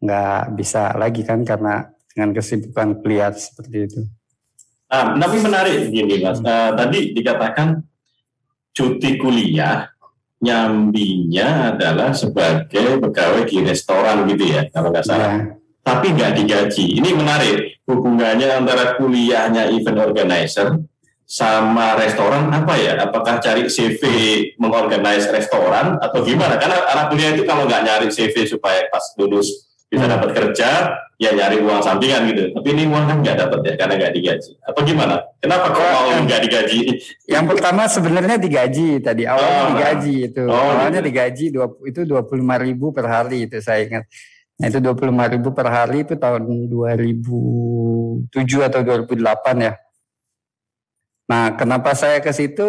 nggak 0.00 0.42
bisa 0.54 0.94
lagi 0.94 1.26
kan 1.26 1.42
karena 1.42 1.90
dengan 2.14 2.30
kesibukan 2.30 2.96
kuliah 3.02 3.34
seperti 3.34 3.76
itu. 3.90 4.00
Nah, 4.86 5.18
tapi 5.18 5.36
menarik 5.42 5.90
gini 5.90 6.22
mas. 6.22 6.38
Eh, 6.40 6.70
tadi 6.78 6.98
dikatakan 7.10 7.82
cuti 8.76 9.16
kuliah 9.16 9.88
nyambinya 10.36 11.72
adalah 11.72 12.12
sebagai 12.12 13.00
pegawai 13.00 13.48
di 13.48 13.64
restoran 13.64 14.28
gitu 14.28 14.44
ya 14.52 14.68
kalau 14.68 14.92
nggak 14.92 15.06
salah. 15.08 15.32
Ya, 15.32 15.56
Tapi 15.80 16.12
nggak 16.12 16.32
digaji. 16.36 17.00
Ini 17.00 17.10
menarik 17.16 17.80
hubungannya 17.88 18.52
antara 18.52 19.00
kuliahnya 19.00 19.72
event 19.72 20.02
organizer 20.02 20.76
sama 21.24 21.96
restoran 21.96 22.52
apa 22.52 22.76
ya? 22.76 23.00
Apakah 23.00 23.40
cari 23.40 23.72
CV 23.72 24.02
mengorganize 24.60 25.32
restoran 25.32 25.96
atau 25.96 26.20
gimana? 26.20 26.60
Karena 26.60 26.84
anak 26.92 27.16
kuliah 27.16 27.32
itu 27.32 27.48
kalau 27.48 27.64
nggak 27.64 27.82
nyari 27.82 28.08
CV 28.12 28.44
supaya 28.44 28.84
pas 28.92 29.02
lulus 29.16 29.65
bisa 29.86 30.04
dapat 30.10 30.30
kerja, 30.34 30.70
ya 31.16 31.30
nyari 31.32 31.62
uang 31.62 31.80
sampingan 31.80 32.26
gitu. 32.34 32.42
Tapi 32.52 32.68
ini 32.74 32.84
uang 32.90 33.04
kan 33.06 33.16
nggak 33.22 33.36
dapat 33.46 33.58
ya 33.62 33.72
karena 33.78 33.94
nggak 34.02 34.12
digaji. 34.18 34.50
Apa 34.66 34.78
gimana? 34.82 35.16
Kenapa 35.38 35.66
kok 35.72 35.84
mau 35.86 36.10
nggak 36.26 36.40
digaji? 36.42 36.78
Yang 37.30 37.44
pertama 37.54 37.82
sebenarnya 37.86 38.36
digaji 38.36 38.88
tadi 39.00 39.22
awalnya 39.24 39.56
Oh, 39.62 39.66
digaji 39.72 40.14
itu 40.26 40.42
Oh, 40.44 40.52
awalnya 40.52 41.00
gitu. 41.00 41.08
digaji 41.08 41.44
dua, 41.54 41.66
itu 41.86 42.00
dua 42.02 42.22
puluh 42.26 42.44
ribu 42.58 42.90
per 42.90 43.06
hari 43.06 43.46
itu 43.46 43.56
saya 43.62 43.86
ingat. 43.86 44.04
Nah, 44.56 44.66
itu 44.72 44.78
dua 44.80 44.96
puluh 44.96 45.12
ribu 45.12 45.52
per 45.52 45.68
hari 45.68 46.02
itu 46.02 46.16
tahun 46.16 46.48
2007 46.72 48.32
atau 48.64 48.80
2008 48.80 49.56
ya. 49.60 49.72
Nah, 51.28 51.52
kenapa 51.58 51.92
saya 51.92 52.24
ke 52.24 52.32
situ? 52.32 52.64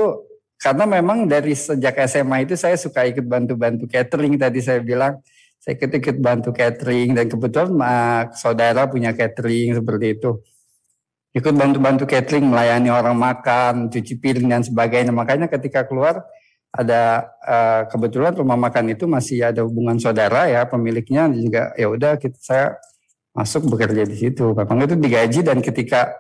Karena 0.57 0.89
memang 0.89 1.29
dari 1.29 1.53
sejak 1.53 1.95
SMA 2.09 2.43
itu 2.49 2.57
saya 2.57 2.73
suka 2.75 3.05
ikut 3.05 3.23
bantu-bantu 3.23 3.85
catering 3.85 4.35
tadi 4.41 4.59
saya 4.59 4.81
bilang 4.81 5.21
saya 5.67 5.83
ikut-ikut 5.83 6.23
bantu 6.23 6.55
catering 6.55 7.11
dan 7.11 7.27
kebetulan 7.27 7.75
ah, 7.83 8.31
saudara 8.31 8.87
punya 8.87 9.11
catering 9.11 9.75
seperti 9.75 10.15
itu. 10.15 10.39
Ikut 11.35 11.51
bantu-bantu 11.51 12.07
catering, 12.07 12.47
melayani 12.47 12.87
orang 12.87 13.19
makan, 13.19 13.91
cuci 13.91 14.15
piring 14.15 14.47
dan 14.47 14.63
sebagainya. 14.63 15.11
Makanya 15.11 15.51
ketika 15.51 15.83
keluar 15.83 16.23
ada 16.71 17.27
eh, 17.43 17.81
kebetulan 17.91 18.31
rumah 18.31 18.55
makan 18.55 18.95
itu 18.95 19.11
masih 19.11 19.43
ada 19.43 19.67
hubungan 19.67 19.99
saudara 19.99 20.47
ya 20.47 20.63
pemiliknya 20.63 21.27
juga 21.35 21.75
ya 21.75 21.91
udah 21.91 22.15
kita 22.15 22.39
saya 22.39 22.65
masuk 23.35 23.67
bekerja 23.67 24.07
di 24.07 24.15
situ. 24.15 24.55
Memang 24.55 24.87
itu 24.87 24.95
digaji 24.95 25.43
dan 25.43 25.59
ketika 25.59 26.15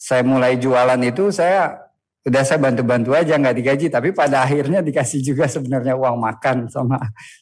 saya 0.00 0.24
mulai 0.24 0.56
jualan 0.56 0.96
itu 1.04 1.28
saya 1.28 1.76
udah 2.22 2.42
saya 2.42 2.54
bantu-bantu 2.56 3.10
aja 3.12 3.34
nggak 3.34 3.56
digaji 3.56 3.86
tapi 3.88 4.14
pada 4.14 4.46
akhirnya 4.46 4.78
dikasih 4.78 5.18
juga 5.20 5.50
sebenarnya 5.50 5.98
uang 5.98 6.22
makan 6.22 6.70
sama 6.70 6.94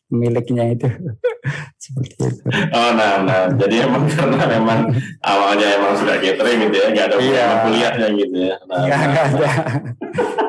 pemiliknya 0.08 0.72
itu 0.72 0.88
seperti 1.82 2.16
itu 2.16 2.26
Oh, 2.70 2.90
nah, 2.92 3.20
nah. 3.22 3.44
Jadi 3.50 3.80
emang 3.80 4.04
karena 4.06 4.44
memang 4.46 4.88
awalnya 5.20 5.68
emang 5.76 5.92
sudah 5.94 6.16
catering 6.16 6.66
gitu 6.66 6.76
ya, 6.76 6.86
nggak 6.90 7.06
ada 7.06 7.16
Iya. 7.16 7.46
kuliahnya 7.64 8.08
gitu 8.14 8.36
ya. 8.40 8.56
Nah, 8.68 8.78
nggak 8.84 9.00
nggak 9.06 9.24
ada 9.30 9.50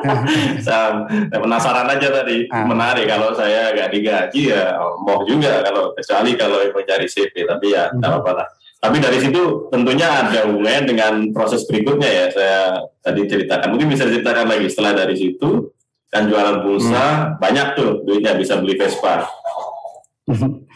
saya 0.66 0.86
penasaran 1.32 1.88
aja 1.88 2.08
tadi, 2.12 2.48
Ah. 2.50 2.66
menarik 2.66 3.06
kalau 3.06 3.32
saya 3.32 3.72
nggak 3.72 3.90
digaji 3.92 4.42
ya 4.50 4.76
mau 5.00 5.22
juga 5.24 5.62
kalau 5.62 5.92
kecuali 5.94 6.32
kalau 6.36 6.58
emang 6.60 6.84
cari 6.84 7.06
CV, 7.06 7.34
tapi 7.46 7.72
ya 7.72 7.88
Hmm. 7.88 8.00
nggak 8.00 8.10
apa-apa 8.12 8.32
lah. 8.34 8.48
Tapi 8.82 8.98
dari 8.98 9.22
situ 9.22 9.70
tentunya 9.70 10.10
ada 10.10 10.50
hubungannya 10.50 10.84
dengan 10.90 11.14
proses 11.30 11.70
berikutnya 11.70 12.10
ya. 12.10 12.26
Saya 12.34 12.60
tadi 13.00 13.30
ceritakan, 13.30 13.78
mungkin 13.78 13.94
bisa 13.94 14.10
diceritakan 14.10 14.50
lagi 14.50 14.66
setelah 14.68 14.94
dari 14.98 15.14
situ 15.14 15.70
kan 16.10 16.26
jualan 16.28 16.66
pulsa 16.66 16.92
Hmm. 16.92 17.26
banyak 17.40 17.68
tuh 17.78 18.04
duitnya 18.04 18.34
bisa 18.36 18.58
beli 18.58 18.76
Vespa. 18.76 19.22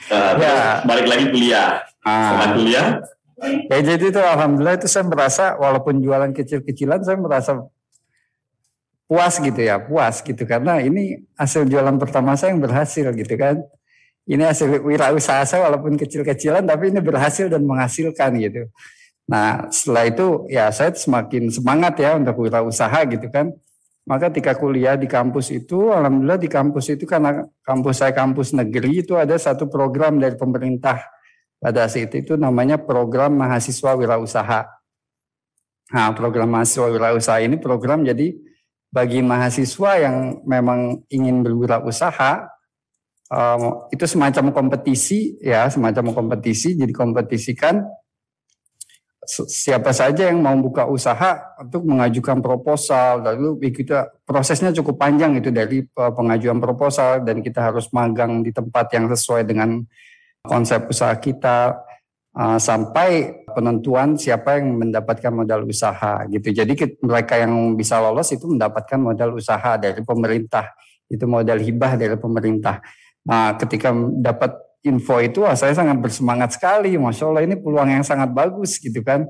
Nah, 0.05 0.35
terus 0.37 0.43
Ya. 0.45 0.83
balik 0.85 1.07
lagi 1.07 1.25
kuliah. 1.31 1.81
Setelah 2.03 2.45
Ah. 2.45 2.53
kuliah, 2.53 2.87
Ya 3.67 3.77
jadi 3.83 4.05
itu 4.09 4.21
alhamdulillah 4.21 4.79
itu 4.79 4.87
saya 4.87 5.03
merasa 5.03 5.59
walaupun 5.59 5.99
jualan 5.99 6.31
kecil-kecilan 6.31 7.03
saya 7.03 7.19
merasa 7.19 7.67
puas 9.05 9.37
gitu 9.37 9.59
ya, 9.59 9.75
puas 9.77 10.23
gitu 10.23 10.43
karena 10.45 10.79
ini 10.79 11.19
hasil 11.35 11.67
jualan 11.67 11.99
pertama 11.99 12.33
saya 12.33 12.55
yang 12.55 12.63
berhasil 12.63 13.05
gitu 13.11 13.35
kan. 13.35 13.59
Ini 14.25 14.41
hasil 14.41 14.81
wirausaha 14.81 15.45
walaupun 15.45 16.01
kecil-kecilan 16.01 16.65
tapi 16.65 16.89
ini 16.89 16.97
berhasil 16.97 17.45
dan 17.45 17.61
menghasilkan 17.61 18.33
gitu. 18.41 18.65
Nah 19.29 19.69
setelah 19.69 20.09
itu 20.09 20.49
ya 20.49 20.69
saya 20.73 20.93
semakin 20.97 21.53
semangat 21.53 22.01
ya 22.01 22.17
untuk 22.17 22.41
wirausaha 22.41 23.05
gitu 23.05 23.29
kan. 23.29 23.53
Maka 24.05 24.29
ketika 24.29 24.53
kuliah 24.53 24.93
di 24.93 25.09
kampus 25.09 25.49
itu, 25.49 25.89
alhamdulillah 25.89 26.37
di 26.37 26.45
kampus 26.45 26.93
itu 26.93 27.09
karena 27.09 27.41
kampus 27.65 28.05
saya 28.05 28.13
kampus 28.13 28.53
negeri 28.53 29.01
itu 29.01 29.17
ada 29.17 29.33
satu 29.33 29.65
program 29.65 30.21
dari 30.21 30.37
pemerintah 30.37 31.01
pada 31.57 31.89
saat 31.89 32.13
itu 32.13 32.37
namanya 32.37 32.77
program 32.77 33.33
mahasiswa 33.33 33.97
wirausaha. 33.97 34.61
Nah, 35.89 36.13
program 36.13 36.53
mahasiswa 36.53 36.85
wirausaha 36.85 37.41
ini 37.41 37.57
program 37.57 38.05
jadi 38.05 38.37
bagi 38.93 39.25
mahasiswa 39.25 39.97
yang 39.97 40.45
memang 40.45 41.01
ingin 41.09 41.41
berwirausaha 41.41 42.54
um, 43.31 43.89
itu 43.89 44.05
semacam 44.05 44.51
kompetisi 44.51 45.37
ya, 45.41 45.69
semacam 45.69 46.11
kompetisi 46.11 46.77
jadi 46.77 46.93
kompetisikan 46.93 47.85
si- 49.25 49.49
siapa 49.49 49.91
saja 49.91 50.29
yang 50.29 50.39
mau 50.39 50.55
buka 50.57 50.85
usaha 50.85 51.57
untuk 51.57 51.83
mengajukan 51.85 52.39
proposal 52.39 53.25
lalu 53.25 53.71
kita 53.73 54.13
prosesnya 54.23 54.69
cukup 54.71 55.01
panjang 55.01 55.37
itu 55.37 55.49
dari 55.49 55.81
uh, 55.97 56.13
pengajuan 56.13 56.61
proposal 56.61 57.25
dan 57.25 57.41
kita 57.41 57.73
harus 57.73 57.89
magang 57.91 58.45
di 58.45 58.53
tempat 58.53 58.93
yang 58.93 59.09
sesuai 59.09 59.43
dengan 59.45 59.81
konsep 60.45 60.85
usaha 60.87 61.11
kita 61.17 61.85
uh, 62.37 62.59
sampai 62.61 63.43
penentuan 63.49 64.19
siapa 64.19 64.61
yang 64.61 64.77
mendapatkan 64.77 65.31
modal 65.33 65.65
usaha 65.65 66.21
gitu. 66.29 66.53
Jadi 66.53 66.75
mereka 67.01 67.39
yang 67.41 67.73
bisa 67.73 67.97
lolos 67.97 68.29
itu 68.35 68.45
mendapatkan 68.45 68.99
modal 69.01 69.39
usaha 69.39 69.79
dari 69.79 70.03
pemerintah. 70.05 70.75
Itu 71.07 71.25
modal 71.25 71.61
hibah 71.61 71.97
dari 71.97 72.15
pemerintah. 72.19 72.81
Nah, 73.25 73.57
ketika 73.57 73.89
dapat 74.21 74.53
info 74.85 75.17
itu 75.17 75.41
wah, 75.41 75.57
saya 75.57 75.73
sangat 75.73 75.97
bersemangat 75.97 76.53
sekali. 76.53 76.93
Masya 76.93 77.25
Allah 77.25 77.43
ini 77.43 77.57
peluang 77.57 77.89
yang 77.89 78.05
sangat 78.05 78.29
bagus 78.29 78.77
gitu 78.77 79.01
kan. 79.01 79.25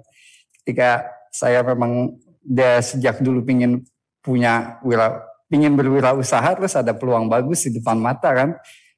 Ketika 0.61 1.07
saya 1.31 1.63
memang 1.63 2.19
dia 2.43 2.83
sejak 2.83 3.23
dulu 3.23 3.41
pingin 3.47 3.87
punya 4.19 4.77
wira, 4.83 5.23
pingin 5.47 5.73
berwirausaha 5.79 6.59
terus 6.59 6.75
ada 6.75 6.91
peluang 6.91 7.31
bagus 7.31 7.63
di 7.65 7.79
depan 7.79 7.95
mata 7.95 8.29
kan. 8.35 8.49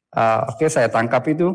Uh, 0.09 0.49
Oke 0.49 0.65
saya 0.67 0.89
tangkap 0.89 1.21
itu. 1.29 1.53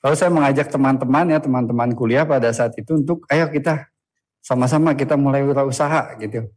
Lalu 0.00 0.16
saya 0.16 0.32
mengajak 0.32 0.72
teman-teman 0.72 1.28
ya 1.28 1.38
teman-teman 1.44 1.92
kuliah 1.92 2.24
pada 2.24 2.48
saat 2.56 2.72
itu 2.80 2.96
untuk 2.96 3.28
ayo 3.28 3.52
kita 3.52 3.84
sama-sama 4.40 4.96
kita 4.96 5.12
mulai 5.20 5.44
wirausaha 5.44 6.16
gitu. 6.16 6.48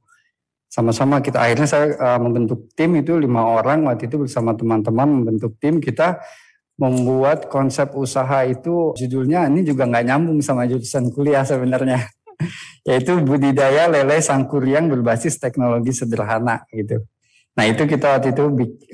Sama-sama 0.74 1.22
kita 1.22 1.38
akhirnya 1.38 1.70
saya 1.70 1.94
uh, 2.02 2.18
membentuk 2.18 2.74
tim 2.74 2.98
itu 2.98 3.14
lima 3.14 3.46
orang 3.46 3.86
waktu 3.86 4.10
itu 4.10 4.26
bersama 4.26 4.58
teman-teman 4.58 5.22
membentuk 5.22 5.54
tim. 5.62 5.78
Kita 5.78 6.18
membuat 6.82 7.46
konsep 7.46 7.94
usaha 7.94 8.42
itu 8.42 8.98
judulnya 8.98 9.46
ini 9.54 9.62
juga 9.62 9.86
nggak 9.86 10.06
nyambung 10.10 10.42
sama 10.42 10.66
jurusan 10.66 11.14
kuliah 11.14 11.46
sebenarnya. 11.46 12.10
Yaitu 12.90 13.22
budidaya 13.22 13.86
lele 13.86 14.18
sangkuriang 14.18 14.90
berbasis 14.90 15.38
teknologi 15.38 15.94
sederhana 15.94 16.66
gitu. 16.74 17.06
Nah 17.54 17.70
itu 17.70 17.86
kita 17.86 18.18
waktu 18.18 18.34
itu 18.34 18.44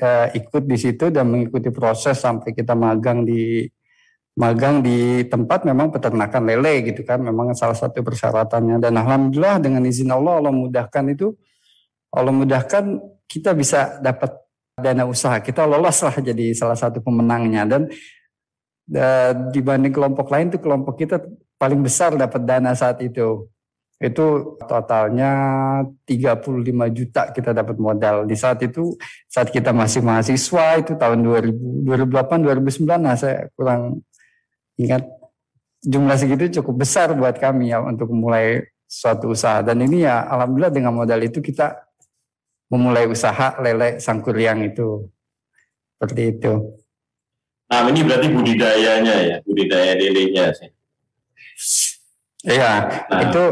uh, 0.03 0.27
ikut 0.35 0.63
di 0.67 0.75
situ 0.75 1.15
dan 1.15 1.31
mengikuti 1.31 1.71
proses 1.71 2.19
sampai 2.19 2.51
kita 2.51 2.75
magang 2.75 3.23
di 3.23 3.63
magang 4.35 4.83
di 4.83 5.23
tempat 5.31 5.63
memang 5.63 5.95
peternakan 5.95 6.43
lele 6.43 6.91
gitu 6.91 7.07
kan. 7.07 7.23
Memang 7.23 7.55
salah 7.55 7.79
satu 7.79 8.03
persyaratannya. 8.03 8.83
Dan 8.83 8.99
alhamdulillah 8.99 9.63
dengan 9.63 9.87
izin 9.87 10.11
Allah 10.11 10.43
Allah 10.43 10.51
mudahkan 10.51 11.07
itu 11.15 11.39
Allah 12.09 12.33
mudahkan 12.33 12.97
kita 13.29 13.53
bisa 13.53 14.01
dapat 14.01 14.33
dana 14.81 15.05
usaha. 15.05 15.37
Kita 15.43 15.67
lolos 15.69 16.01
lah 16.01 16.15
jadi 16.17 16.55
salah 16.57 16.79
satu 16.79 17.03
pemenangnya. 17.03 17.67
Dan 17.69 17.81
uh, 18.95 19.31
dibanding 19.53 19.93
kelompok 19.93 20.31
lain 20.33 20.49
tuh 20.49 20.61
kelompok 20.63 20.97
kita 20.97 21.21
paling 21.59 21.83
besar 21.83 22.15
dapat 22.17 22.41
dana 22.47 22.73
saat 22.73 23.03
itu. 23.05 23.45
Itu 23.99 24.55
totalnya 24.63 25.31
35 26.07 26.63
juta 26.95 27.29
kita 27.35 27.51
dapat 27.51 27.75
modal. 27.77 28.23
Di 28.23 28.33
saat 28.33 28.63
itu 28.63 28.95
saat 29.27 29.51
kita 29.51 29.75
masih 29.75 29.99
mahasiswa 29.99 30.79
itu 30.79 30.95
tahun 30.95 31.19
2000 31.19 31.83
2008 32.07 32.47
2009 32.47 32.87
nah 32.97 33.15
saya 33.19 33.51
kurang 33.53 34.01
ingat. 34.79 35.03
Jumlah 35.79 36.19
segitu 36.19 36.59
cukup 36.59 36.83
besar 36.83 37.15
buat 37.15 37.39
kami 37.39 37.71
ya 37.71 37.79
untuk 37.79 38.11
memulai 38.11 38.67
suatu 38.83 39.31
usaha. 39.31 39.63
Dan 39.63 39.79
ini 39.79 40.03
ya 40.03 40.27
alhamdulillah 40.27 40.75
dengan 40.75 40.91
modal 40.91 41.23
itu 41.23 41.39
kita 41.39 41.88
memulai 42.69 43.09
usaha 43.09 43.57
lele 43.59 43.97
sangkuriang 43.97 44.61
itu 44.63 45.09
seperti 45.97 46.21
itu. 46.37 46.53
Nah 47.69 47.85
ini 47.89 48.01
berarti 48.01 48.27
budidayanya 48.33 49.15
ya 49.25 49.37
budidaya 49.45 49.93
lelenya 49.97 50.45
sih. 50.53 50.69
Iya, 52.39 53.03
nah. 53.11 53.19
itu 53.19 53.43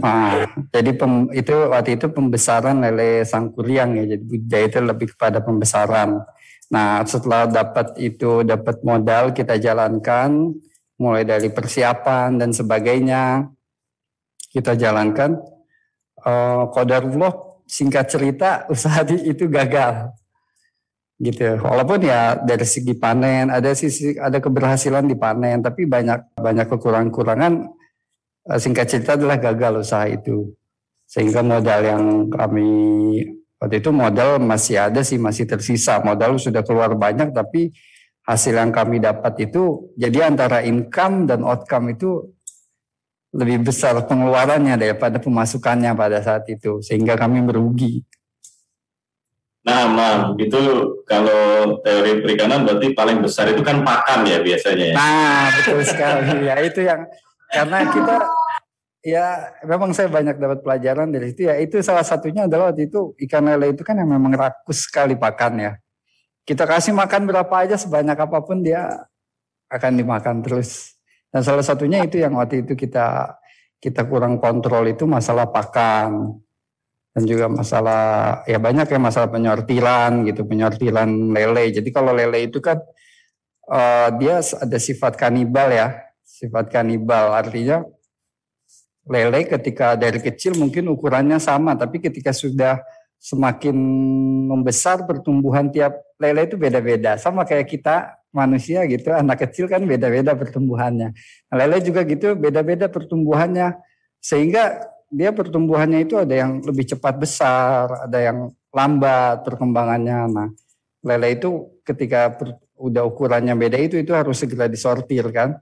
nah, 0.00 0.48
jadi 0.72 0.96
pem, 0.96 1.28
itu 1.36 1.52
waktu 1.68 2.00
itu 2.00 2.08
pembesaran 2.08 2.80
lele 2.80 3.20
sangkuriang 3.28 4.00
ya. 4.00 4.16
Jadi 4.16 4.22
budidaya 4.24 4.64
itu 4.64 4.78
lebih 4.80 5.06
kepada 5.12 5.44
pembesaran. 5.44 6.24
Nah, 6.72 7.04
setelah 7.04 7.44
dapat 7.44 8.00
itu 8.00 8.40
dapat 8.40 8.80
modal 8.80 9.36
kita 9.36 9.60
jalankan 9.60 10.56
mulai 10.96 11.28
dari 11.28 11.52
persiapan 11.52 12.40
dan 12.40 12.56
sebagainya 12.56 13.52
kita 14.48 14.72
jalankan. 14.72 15.36
Uh, 16.20 16.68
Kodarullah 16.72 17.49
singkat 17.70 18.10
cerita 18.10 18.50
usaha 18.74 19.06
itu 19.06 19.46
gagal 19.46 20.10
gitu. 21.22 21.62
Walaupun 21.62 22.02
ya 22.02 22.34
dari 22.42 22.66
segi 22.66 22.98
panen 22.98 23.54
ada 23.54 23.70
sisi 23.76 24.18
ada 24.18 24.42
keberhasilan 24.42 25.06
di 25.06 25.14
panen, 25.14 25.62
tapi 25.62 25.86
banyak 25.86 26.34
banyak 26.40 26.66
kekurangan-kurangan 26.66 27.70
Eh, 28.48 28.58
singkat 28.58 28.88
cerita 28.88 29.20
adalah 29.20 29.36
gagal 29.36 29.84
usaha 29.84 30.08
itu. 30.08 30.50
Sehingga 31.04 31.44
modal 31.44 31.80
yang 31.84 32.04
kami 32.32 32.70
waktu 33.60 33.82
itu 33.82 33.90
modal 33.92 34.40
masih 34.40 34.80
ada 34.80 35.04
sih 35.04 35.20
masih 35.20 35.44
tersisa. 35.44 36.00
Modal 36.00 36.40
sudah 36.40 36.64
keluar 36.64 36.96
banyak 36.96 37.36
tapi 37.36 37.70
hasil 38.24 38.56
yang 38.56 38.72
kami 38.72 39.02
dapat 39.02 39.50
itu 39.50 39.92
jadi 39.98 40.30
antara 40.30 40.62
income 40.64 41.26
dan 41.28 41.42
outcome 41.44 41.92
itu 41.92 42.30
lebih 43.30 43.62
besar 43.70 43.94
pengeluarannya 44.06 44.74
daripada 44.74 45.22
pemasukannya 45.22 45.94
pada 45.94 46.18
saat 46.18 46.46
itu 46.50 46.82
sehingga 46.82 47.14
kami 47.14 47.46
merugi. 47.46 48.02
Nah, 49.60 49.86
nah 49.92 50.14
itu 50.40 50.60
kalau 51.04 51.76
teori 51.84 52.24
perikanan 52.24 52.64
berarti 52.64 52.96
paling 52.96 53.20
besar 53.20 53.52
itu 53.52 53.60
kan 53.60 53.84
pakan 53.84 54.26
ya 54.26 54.40
biasanya 54.40 54.84
ya. 54.90 54.94
Nah, 54.96 55.42
betul 55.52 55.78
sekali 55.84 56.32
ya 56.48 56.54
itu 56.64 56.80
yang 56.82 57.06
karena 57.50 57.78
kita 57.92 58.14
ya 59.00 59.26
memang 59.64 59.96
saya 59.96 60.08
banyak 60.12 60.36
dapat 60.36 60.58
pelajaran 60.60 61.08
dari 61.08 61.32
situ 61.32 61.48
ya 61.48 61.56
itu 61.56 61.80
salah 61.80 62.04
satunya 62.04 62.44
adalah 62.44 62.72
waktu 62.72 62.88
itu 62.88 63.16
ikan 63.28 63.48
lele 63.48 63.72
itu 63.72 63.80
kan 63.80 63.96
yang 63.96 64.12
memang 64.12 64.36
rakus 64.36 64.84
sekali 64.84 65.16
pakan 65.16 65.56
ya 65.56 65.72
kita 66.44 66.68
kasih 66.68 66.92
makan 66.92 67.24
berapa 67.24 67.54
aja 67.56 67.80
sebanyak 67.80 68.16
apa 68.16 68.38
pun 68.44 68.60
dia 68.60 69.08
akan 69.72 69.92
dimakan 69.96 70.44
terus 70.44 70.99
dan 71.30 71.42
salah 71.46 71.62
satunya 71.62 72.02
itu 72.02 72.18
yang 72.18 72.34
waktu 72.34 72.66
itu 72.66 72.74
kita 72.74 73.38
kita 73.78 74.02
kurang 74.10 74.42
kontrol 74.42 74.84
itu 74.90 75.06
masalah 75.06 75.48
pakan. 75.48 76.36
Dan 77.10 77.26
juga 77.26 77.50
masalah 77.50 78.02
ya 78.46 78.62
banyak 78.62 78.86
ya 78.86 79.00
masalah 79.02 79.26
penyortiran 79.34 80.22
gitu 80.30 80.46
penyortiran 80.46 81.10
lele. 81.34 81.74
Jadi 81.74 81.90
kalau 81.90 82.14
lele 82.14 82.46
itu 82.46 82.62
kan 82.62 82.78
uh, 83.66 84.14
dia 84.14 84.38
ada 84.38 84.78
sifat 84.78 85.18
kanibal 85.18 85.74
ya 85.74 86.06
sifat 86.22 86.70
kanibal. 86.70 87.34
Artinya 87.34 87.82
lele 89.10 89.42
ketika 89.42 89.98
dari 89.98 90.22
kecil 90.22 90.54
mungkin 90.54 90.86
ukurannya 90.86 91.42
sama 91.42 91.74
tapi 91.74 91.98
ketika 91.98 92.30
sudah 92.30 92.78
semakin 93.18 93.74
membesar 94.46 95.02
pertumbuhan 95.02 95.66
tiap 95.66 95.98
lele 96.14 96.46
itu 96.46 96.54
beda-beda. 96.54 97.18
Sama 97.18 97.42
kayak 97.42 97.66
kita 97.66 98.19
manusia 98.30 98.86
gitu 98.86 99.10
anak 99.10 99.46
kecil 99.48 99.66
kan 99.66 99.82
beda-beda 99.82 100.38
pertumbuhannya 100.38 101.14
lele 101.50 101.78
juga 101.82 102.06
gitu 102.06 102.38
beda-beda 102.38 102.86
pertumbuhannya 102.86 103.74
sehingga 104.22 104.86
dia 105.10 105.34
pertumbuhannya 105.34 106.06
itu 106.06 106.14
ada 106.14 106.34
yang 106.34 106.62
lebih 106.62 106.86
cepat 106.94 107.18
besar 107.18 108.06
ada 108.06 108.18
yang 108.22 108.54
lambat 108.70 109.42
perkembangannya 109.42 110.18
nah 110.30 110.48
lele 111.02 111.28
itu 111.34 111.80
ketika 111.82 112.38
per, 112.38 112.54
udah 112.78 113.02
ukurannya 113.02 113.52
beda 113.58 113.78
itu 113.82 113.98
itu 113.98 114.14
harus 114.14 114.38
segera 114.38 114.70
disortir 114.70 115.26
kan 115.34 115.58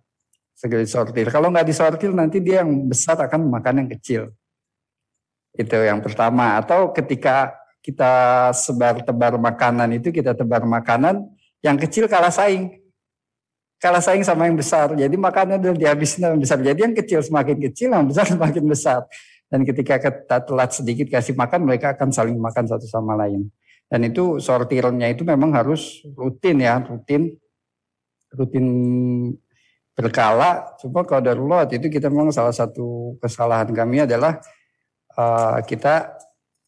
segera 0.59 0.83
disortir. 0.83 1.31
Kalau 1.31 1.55
nggak 1.55 1.71
disortir 1.71 2.11
nanti 2.11 2.43
dia 2.43 2.67
yang 2.67 2.91
besar 2.91 3.15
akan 3.15 3.47
makan 3.47 3.87
yang 3.87 3.89
kecil. 3.95 4.23
Itu 5.55 5.79
yang 5.79 6.03
pertama. 6.03 6.59
Atau 6.59 6.91
ketika 6.91 7.55
kita 7.79 8.51
sebar 8.51 9.07
tebar 9.07 9.39
makanan 9.39 10.03
itu 10.03 10.11
kita 10.11 10.35
tebar 10.35 10.67
makanan 10.67 11.31
yang 11.63 11.77
kecil 11.79 12.07
kalah 12.07 12.31
saing. 12.31 12.79
Kalah 13.79 14.03
saing 14.03 14.27
sama 14.27 14.51
yang 14.51 14.59
besar. 14.59 14.91
Jadi 14.95 15.15
makanan 15.15 15.63
udah 15.63 15.79
dihabisin 15.79 16.27
yang 16.27 16.39
besar. 16.39 16.59
Jadi 16.59 16.81
yang 16.83 16.95
kecil 16.95 17.23
semakin 17.23 17.57
kecil, 17.71 17.95
yang 17.95 18.07
besar 18.07 18.27
semakin 18.35 18.65
besar. 18.67 19.01
Dan 19.49 19.65
ketika 19.65 19.97
kita 19.97 20.45
telat 20.45 20.71
sedikit 20.75 21.07
kasih 21.09 21.39
makan, 21.39 21.65
mereka 21.65 21.95
akan 21.95 22.11
saling 22.11 22.37
makan 22.37 22.69
satu 22.69 22.85
sama 22.85 23.15
lain. 23.17 23.49
Dan 23.89 24.05
itu 24.05 24.37
sortirnya 24.37 25.09
itu 25.09 25.25
memang 25.25 25.55
harus 25.57 26.05
rutin 26.13 26.61
ya, 26.61 26.85
rutin 26.85 27.33
rutin 28.37 28.67
berkala. 29.97 30.77
Cuma 30.77 31.03
kalau 31.09 31.25
darurat 31.25 31.67
itu 31.73 31.89
kita 31.89 32.13
memang 32.13 32.29
salah 32.29 32.53
satu 32.53 33.17
kesalahan 33.19 33.73
kami 33.73 34.05
adalah 34.05 34.37
uh, 35.17 35.65
kita 35.65 36.13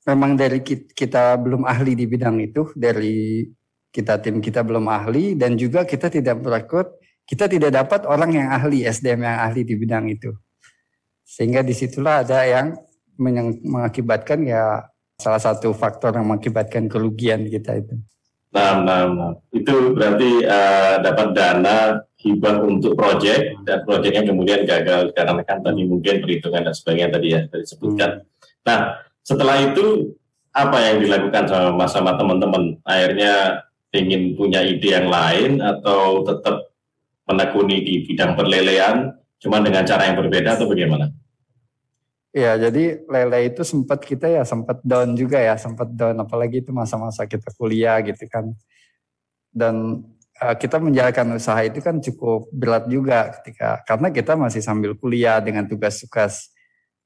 memang 0.09 0.33
dari 0.35 0.65
kita 0.65 1.37
belum 1.37 1.69
ahli 1.69 1.93
di 1.93 2.09
bidang 2.09 2.41
itu, 2.41 2.73
dari 2.73 3.45
kita 3.91 4.23
tim 4.23 4.39
kita 4.39 4.63
belum 4.63 4.87
ahli 4.87 5.35
dan 5.35 5.59
juga 5.59 5.83
kita 5.83 6.11
tidak 6.11 6.39
merekrut, 6.43 6.95
kita 7.27 7.51
tidak 7.51 7.75
dapat 7.75 8.07
orang 8.07 8.31
yang 8.35 8.49
ahli 8.51 8.87
SDM 8.87 9.27
yang 9.27 9.39
ahli 9.43 9.67
di 9.67 9.75
bidang 9.75 10.07
itu. 10.11 10.31
Sehingga 11.27 11.63
di 11.63 11.75
situlah 11.75 12.27
ada 12.27 12.43
yang 12.47 12.75
mengakibatkan 13.19 14.43
ya 14.47 14.87
salah 15.21 15.39
satu 15.39 15.77
faktor 15.77 16.17
yang 16.17 16.27
mengakibatkan 16.27 16.89
kerugian 16.89 17.45
kita 17.47 17.77
itu. 17.77 17.95
Nah, 18.51 18.83
nah, 18.83 19.07
nah. 19.07 19.33
itu 19.55 19.95
berarti 19.95 20.43
uh, 20.43 20.99
dapat 20.99 21.29
dana 21.39 22.03
hibah 22.19 22.67
untuk 22.67 22.99
proyek 22.99 23.63
dan 23.63 23.87
proyeknya 23.87 24.27
kemudian 24.27 24.67
gagal 24.67 25.15
karena 25.15 25.39
kan 25.47 25.63
tadi 25.63 25.87
mungkin 25.87 26.19
perhitungan 26.19 26.67
dan 26.67 26.75
sebagainya 26.75 27.11
tadi 27.15 27.29
ya 27.31 27.41
tadi 27.47 27.65
sebutkan. 27.65 28.11
Hmm. 28.21 28.27
Nah 28.67 28.79
setelah 29.23 29.57
itu 29.63 30.19
apa 30.51 30.77
yang 30.83 30.97
dilakukan 30.99 31.47
sama 31.47 31.87
sama 31.87 32.19
teman-teman? 32.19 32.75
Akhirnya 32.83 33.63
ingin 33.91 34.39
punya 34.39 34.63
ide 34.63 34.95
yang 34.95 35.11
lain 35.11 35.59
atau 35.59 36.23
tetap 36.23 36.71
menekuni 37.27 37.83
di 37.83 37.95
bidang 38.07 38.35
perlelean, 38.39 39.15
cuma 39.39 39.63
dengan 39.63 39.87
cara 39.87 40.11
yang 40.11 40.17
berbeda 40.19 40.59
atau 40.59 40.67
bagaimana? 40.67 41.11
Ya, 42.31 42.55
jadi 42.55 43.03
lele 43.11 43.51
itu 43.51 43.67
sempat 43.67 44.07
kita 44.07 44.31
ya 44.31 44.47
sempat 44.47 44.79
down 44.87 45.19
juga 45.19 45.43
ya, 45.43 45.59
sempat 45.59 45.91
down 45.91 46.15
apalagi 46.23 46.63
itu 46.63 46.71
masa-masa 46.71 47.27
kita 47.27 47.51
kuliah 47.59 47.99
gitu 48.07 48.23
kan. 48.31 48.55
Dan 49.51 50.07
Eh, 50.41 50.57
kita 50.57 50.81
menjalankan 50.81 51.37
usaha 51.37 51.61
itu 51.61 51.85
kan 51.85 52.01
cukup 52.01 52.49
berat 52.49 52.89
juga 52.89 53.29
ketika 53.29 53.85
karena 53.85 54.09
kita 54.09 54.33
masih 54.41 54.65
sambil 54.65 54.97
kuliah 54.97 55.37
dengan 55.37 55.69
tugas-tugas 55.69 56.49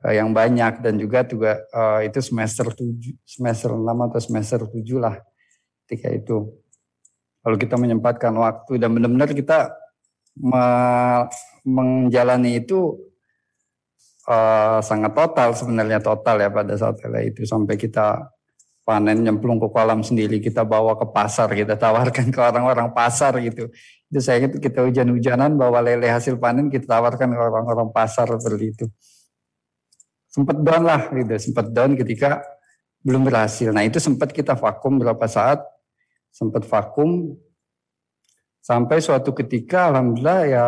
uh, 0.07 0.15
yang 0.15 0.31
banyak 0.31 0.79
dan 0.79 0.95
juga 0.95 1.27
juga 1.27 1.59
uh, 1.75 1.99
itu 2.07 2.23
semester 2.23 2.71
tujuh 2.71 3.19
semester 3.27 3.75
enam 3.75 4.07
atau 4.07 4.23
semester 4.23 4.63
tujuh 4.71 5.03
lah 5.03 5.19
ketika 5.83 6.15
itu 6.15 6.47
lalu 7.45 7.57
kita 7.61 7.77
menyempatkan 7.77 8.33
waktu 8.35 8.81
dan 8.81 8.97
benar-benar 8.97 9.31
kita 9.31 9.77
me 10.35 10.65
menjalani 11.65 12.59
itu 12.59 12.99
uh, 14.29 14.81
sangat 14.81 15.13
total 15.15 15.53
sebenarnya 15.55 16.01
total 16.01 16.41
ya 16.41 16.51
pada 16.51 16.75
saat 16.75 16.99
itu. 17.25 17.45
Sampai 17.45 17.77
kita 17.77 18.33
panen 18.85 19.25
nyemplung 19.25 19.57
ke 19.57 19.69
kolam 19.73 20.05
sendiri 20.05 20.45
kita 20.45 20.61
bawa 20.61 20.93
ke 21.01 21.09
pasar 21.09 21.49
kita 21.57 21.81
tawarkan 21.81 22.29
ke 22.29 22.41
orang-orang 22.41 22.93
pasar 22.93 23.37
gitu. 23.41 23.73
Itu 24.13 24.21
saya 24.21 24.45
itu 24.45 24.61
kita 24.61 24.85
hujan-hujanan 24.85 25.57
bawa 25.57 25.81
lele 25.81 26.09
hasil 26.13 26.37
panen 26.37 26.69
kita 26.69 26.89
tawarkan 26.89 27.33
ke 27.33 27.41
orang-orang 27.41 27.89
pasar 27.93 28.29
seperti 28.29 28.65
itu. 28.77 28.87
Sempat 30.29 30.61
down 30.61 30.83
lah 30.85 31.01
gitu 31.15 31.33
sempat 31.39 31.71
down 31.73 31.97
ketika 31.97 32.45
belum 33.05 33.29
berhasil. 33.29 33.73
Nah 33.73 33.85
itu 33.85 34.01
sempat 34.01 34.33
kita 34.33 34.57
vakum 34.57 34.97
berapa 34.97 35.25
saat, 35.29 35.61
sempat 36.35 36.67
vakum 36.67 37.39
sampai 38.59 38.99
suatu 38.99 39.31
ketika 39.31 39.95
alhamdulillah 39.95 40.41
ya 40.51 40.67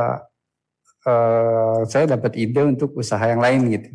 eh, 1.03 1.79
saya 1.91 2.05
dapat 2.15 2.39
ide 2.39 2.63
untuk 2.63 2.95
usaha 2.95 3.27
yang 3.27 3.43
lain 3.43 3.75
gitu. 3.75 3.91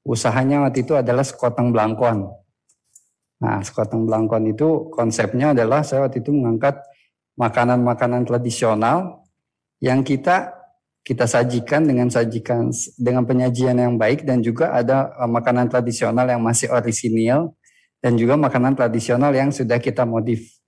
Usahanya 0.00 0.64
waktu 0.64 0.80
itu 0.80 0.96
adalah 0.96 1.20
sekoteng 1.20 1.76
belangkon. 1.76 2.24
Nah 3.44 3.60
sekoteng 3.60 4.08
belangkon 4.08 4.48
itu 4.48 4.88
konsepnya 4.88 5.52
adalah 5.52 5.84
saya 5.84 6.08
waktu 6.08 6.24
itu 6.24 6.32
mengangkat 6.32 6.80
makanan-makanan 7.36 8.24
tradisional 8.24 9.20
yang 9.84 10.00
kita 10.00 10.56
kita 11.00 11.24
sajikan 11.24 11.88
dengan 11.88 12.12
sajikan 12.12 12.68
dengan 13.00 13.24
penyajian 13.24 13.76
yang 13.76 13.96
baik 13.96 14.24
dan 14.24 14.40
juga 14.40 14.72
ada 14.72 15.12
eh, 15.20 15.28
makanan 15.28 15.68
tradisional 15.68 16.24
yang 16.24 16.40
masih 16.40 16.72
orisinil 16.72 17.52
dan 18.00 18.16
juga 18.16 18.40
makanan 18.40 18.72
tradisional 18.72 19.36
yang 19.36 19.52
sudah 19.52 19.76
kita 19.76 20.08
modif. 20.08 20.59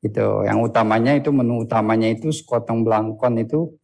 Itu 0.00 0.48
yang 0.48 0.64
utamanya 0.64 1.12
itu 1.16 1.28
menu 1.28 1.64
utamanya 1.64 2.08
itu 2.08 2.32
sekoteng 2.32 2.84
belangkon 2.84 3.36
itu 3.40 3.80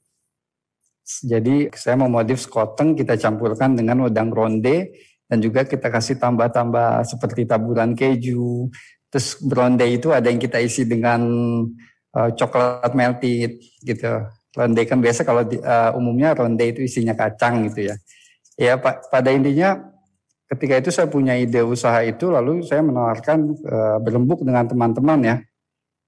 jadi 1.07 1.70
saya 1.70 1.94
mau 1.94 2.11
modif 2.11 2.42
sekoteng 2.42 2.98
kita 2.98 3.14
campurkan 3.14 3.79
dengan 3.79 4.02
wedang 4.11 4.35
ronde 4.35 4.90
dan 5.31 5.38
juga 5.38 5.62
kita 5.62 5.87
kasih 5.87 6.18
tambah-tambah 6.18 7.07
seperti 7.07 7.46
taburan 7.46 7.94
keju. 7.94 8.66
Terus 9.07 9.38
ronde 9.46 9.87
itu 9.87 10.11
ada 10.11 10.26
yang 10.26 10.42
kita 10.42 10.59
isi 10.59 10.83
dengan 10.83 11.22
uh, 12.11 12.31
coklat 12.35 12.90
melted 12.98 13.62
gitu. 13.87 14.26
Ronde 14.50 14.83
kan 14.83 14.98
biasa 14.98 15.22
kalau 15.22 15.46
di, 15.46 15.62
uh, 15.62 15.94
umumnya 15.94 16.35
ronde 16.35 16.74
itu 16.74 16.83
isinya 16.83 17.14
kacang 17.14 17.70
gitu 17.70 17.94
ya. 17.94 17.94
Ya 18.59 18.74
pak 18.74 19.07
pada 19.07 19.31
intinya 19.31 19.79
ketika 20.50 20.74
itu 20.74 20.90
saya 20.90 21.07
punya 21.07 21.38
ide 21.38 21.62
usaha 21.62 22.02
itu 22.02 22.35
lalu 22.35 22.66
saya 22.66 22.83
menawarkan 22.83 23.38
uh, 23.62 23.98
berembuk 24.02 24.42
dengan 24.42 24.66
teman-teman 24.66 25.20
ya 25.22 25.37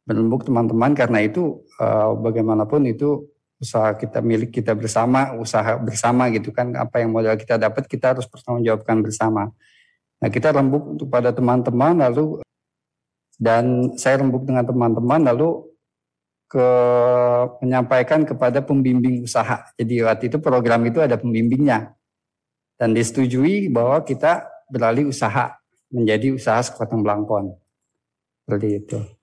berembuk 0.09 0.49
teman-teman. 0.49 0.97
Karena 0.97 1.21
itu 1.21 1.61
uh, 1.77 2.17
bagaimanapun 2.17 2.89
itu 2.89 3.29
usaha 3.61 3.93
kita 3.93 4.25
milik 4.25 4.55
kita 4.55 4.73
bersama 4.73 5.37
usaha 5.37 5.77
bersama 5.77 6.33
gitu 6.33 6.49
kan. 6.49 6.73
Apa 6.73 7.05
yang 7.05 7.13
modal 7.13 7.37
kita 7.37 7.61
dapat 7.61 7.85
kita 7.85 8.17
harus 8.17 8.25
pertanggungjawabkan 8.25 9.05
bersama. 9.05 9.53
Nah 10.19 10.29
kita 10.33 10.57
rembuk 10.57 10.97
untuk 10.97 11.13
pada 11.13 11.29
teman-teman 11.31 12.01
lalu 12.09 12.41
dan 13.37 13.95
saya 14.01 14.19
rembuk 14.25 14.49
dengan 14.49 14.65
teman-teman 14.65 15.29
lalu 15.29 15.69
ke 16.49 16.69
menyampaikan 17.61 18.25
kepada 18.25 18.65
pembimbing 18.65 19.23
usaha. 19.23 19.69
Jadi 19.77 20.01
waktu 20.01 20.33
itu 20.33 20.41
program 20.41 20.81
itu 20.89 21.05
ada 21.05 21.21
pembimbingnya. 21.21 21.93
Dan 22.81 22.97
disetujui 22.97 23.69
bahwa 23.69 24.01
kita 24.07 24.49
beralih 24.73 25.11
usaha 25.13 25.59
menjadi 25.93 26.33
usaha 26.33 26.63
sekoteng 26.65 27.05
belangkon. 27.05 27.53
Seperti 28.47 28.69
itu. 28.81 29.18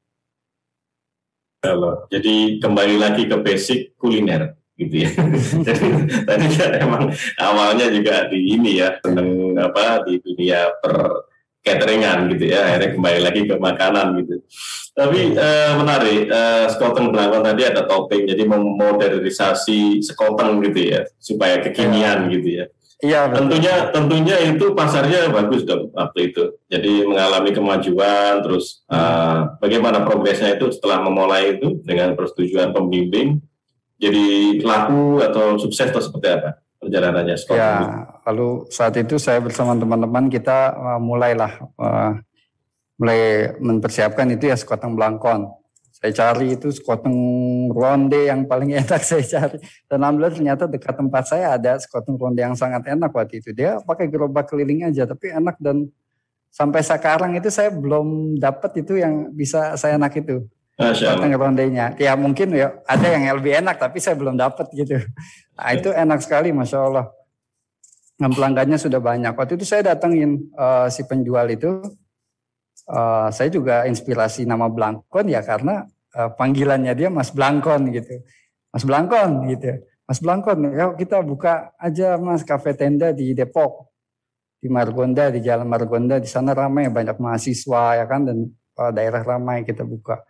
Kalau 1.74 1.94
jadi 2.12 2.36
kembali 2.62 2.96
lagi 3.02 3.24
ke 3.26 3.38
basic 3.42 3.98
kuliner 3.98 4.54
gitu 4.76 5.08
ya. 5.08 5.10
jadi 5.68 5.88
tadi 6.28 6.46
kan 6.52 6.72
emang 6.78 7.04
awalnya 7.40 7.88
juga 7.90 8.28
di 8.28 8.60
ini 8.60 8.84
ya 8.84 9.00
seneng 9.00 9.56
apa 9.56 10.04
di 10.04 10.20
dunia 10.20 10.70
per 10.84 11.26
cateringan 11.66 12.30
gitu 12.38 12.46
ya. 12.54 12.60
Akhirnya 12.70 12.90
kembali 12.94 13.20
lagi 13.26 13.42
ke 13.50 13.56
makanan 13.58 14.08
gitu. 14.22 14.36
Tapi 14.96 15.36
eh, 15.36 15.72
menarik, 15.76 16.22
eh, 16.30 16.66
sekoteng 16.72 17.12
belangkon 17.12 17.44
tadi 17.44 17.68
ada 17.68 17.84
topping, 17.84 18.32
jadi 18.32 18.48
memodernisasi 18.48 20.00
sekoteng 20.00 20.64
gitu 20.64 20.96
ya, 20.96 21.02
supaya 21.20 21.60
kekinian 21.60 22.30
ya. 22.30 22.32
gitu 22.32 22.50
ya. 22.64 22.66
Iya, 23.04 23.28
tentunya 23.28 23.92
tentunya 23.92 24.40
itu 24.40 24.72
pasarnya 24.72 25.28
bagus 25.28 25.68
dong 25.68 25.92
waktu 25.92 26.32
itu. 26.32 26.56
Jadi 26.72 27.04
mengalami 27.04 27.52
kemajuan, 27.52 28.40
terus 28.40 28.88
uh, 28.88 29.60
bagaimana 29.60 30.08
progresnya 30.08 30.56
itu 30.56 30.72
setelah 30.72 31.04
memulai 31.04 31.60
itu 31.60 31.84
dengan 31.84 32.16
persetujuan 32.16 32.72
pembimbing, 32.72 33.44
jadi 34.00 34.58
laku 34.64 35.20
atau 35.20 35.60
sukses 35.60 35.92
atau 35.92 36.00
seperti 36.00 36.28
apa 36.40 36.64
perjalanannya? 36.80 37.36
Ya, 37.52 37.76
lalu 38.24 38.64
saat 38.72 38.96
itu 38.96 39.20
saya 39.20 39.44
bersama 39.44 39.76
teman-teman 39.76 40.32
kita 40.32 40.72
uh, 40.72 41.00
mulailah 41.00 41.52
uh, 41.76 42.16
mulai 42.96 43.52
mempersiapkan 43.60 44.32
itu 44.32 44.48
ya 44.48 44.56
sekoteng 44.56 44.96
belangkon 44.96 45.52
saya 45.96 46.12
cari 46.12 46.60
itu 46.60 46.68
sekoteng 46.76 47.16
ronde 47.72 48.28
yang 48.28 48.44
paling 48.44 48.76
enak 48.76 49.00
saya 49.10 49.24
cari. 49.24 49.64
Dan 49.88 50.04
alhamdulillah 50.04 50.36
ternyata 50.36 50.64
dekat 50.68 50.96
tempat 51.00 51.24
saya 51.32 51.56
ada 51.56 51.80
sekoteng 51.80 52.20
ronde 52.20 52.44
yang 52.44 52.52
sangat 52.54 52.84
enak 52.92 53.16
waktu 53.16 53.40
itu. 53.40 53.56
Dia 53.56 53.80
pakai 53.80 54.12
gerobak 54.12 54.52
keliling 54.52 54.84
aja 54.84 55.08
tapi 55.08 55.32
enak 55.32 55.56
dan 55.64 55.88
sampai 56.52 56.84
sekarang 56.84 57.40
itu 57.40 57.48
saya 57.48 57.72
belum 57.72 58.36
dapat 58.36 58.84
itu 58.84 59.00
yang 59.00 59.32
bisa 59.32 59.80
saya 59.80 59.96
enak 59.96 60.20
itu. 60.20 60.44
Sekoteng 60.76 61.32
rondenya. 61.40 61.96
Ya 61.96 62.20
mungkin 62.20 62.52
ya 62.52 62.76
ada 62.84 63.08
yang 63.08 63.32
lebih 63.40 63.64
enak 63.64 63.80
tapi 63.80 64.04
saya 64.04 64.20
belum 64.20 64.36
dapat 64.36 64.68
gitu. 64.76 65.00
Nah 65.56 65.70
itu 65.72 65.96
enak 65.96 66.20
sekali 66.20 66.52
Masya 66.52 66.80
Allah. 66.92 67.08
Dan 68.20 68.36
pelanggannya 68.36 68.76
sudah 68.76 69.00
banyak. 69.00 69.32
Waktu 69.32 69.56
itu 69.56 69.64
saya 69.68 69.96
datangin 69.96 70.52
uh, 70.60 70.92
si 70.92 71.08
penjual 71.08 71.48
itu 71.52 71.84
uh, 72.90 73.30
saya 73.34 73.50
juga 73.50 73.86
inspirasi 73.90 74.46
nama 74.46 74.70
Blankon 74.70 75.26
ya 75.30 75.42
karena 75.42 75.86
uh, 76.14 76.30
panggilannya 76.34 76.94
dia 76.94 77.10
Mas 77.10 77.34
Blankon 77.34 77.90
gitu. 77.94 78.22
Mas 78.74 78.84
Blankon 78.86 79.50
gitu. 79.50 79.82
Mas 80.06 80.22
Blankon, 80.22 80.70
ya 80.70 80.94
kita 80.94 81.18
buka 81.26 81.74
aja 81.82 82.22
Mas 82.22 82.46
kafe 82.46 82.78
tenda 82.78 83.10
di 83.10 83.34
Depok. 83.34 83.90
Di 84.62 84.72
Margonda, 84.72 85.30
di 85.30 85.46
Jalan 85.46 85.70
Margonda, 85.70 86.18
di 86.18 86.26
sana 86.26 86.54
ramai 86.58 86.90
banyak 86.90 87.22
mahasiswa 87.22 88.02
ya 88.02 88.06
kan 88.10 88.26
dan 88.26 88.50
uh, 88.82 88.92
daerah 88.94 89.22
ramai 89.22 89.62
kita 89.62 89.86
buka. 89.86 90.26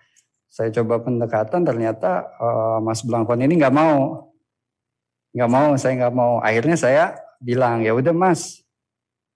Saya 0.52 0.72
coba 0.72 1.04
pendekatan 1.04 1.64
ternyata 1.64 2.24
uh, 2.40 2.80
Mas 2.84 3.04
Blankon 3.04 3.44
ini 3.44 3.60
nggak 3.60 3.76
mau. 3.76 4.28
Nggak 5.36 5.52
mau, 5.52 5.70
saya 5.76 5.94
nggak 6.00 6.16
mau. 6.16 6.40
Akhirnya 6.40 6.80
saya 6.80 7.04
bilang, 7.44 7.84
ya 7.84 7.92
udah 7.92 8.16
Mas, 8.16 8.64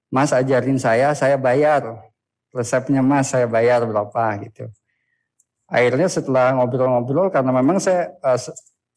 Mas 0.07 0.31
ajarin 0.31 0.79
saya, 0.79 1.11
saya 1.11 1.35
bayar 1.35 2.08
resepnya 2.55 3.01
mas 3.01 3.31
saya 3.31 3.45
bayar 3.45 3.85
berapa? 3.85 4.23
Gitu. 4.45 4.69
Akhirnya 5.69 6.09
setelah 6.09 6.53
ngobrol-ngobrol 6.57 7.29
karena 7.29 7.53
memang 7.53 7.77
saya 7.77 8.09
uh, 8.25 8.39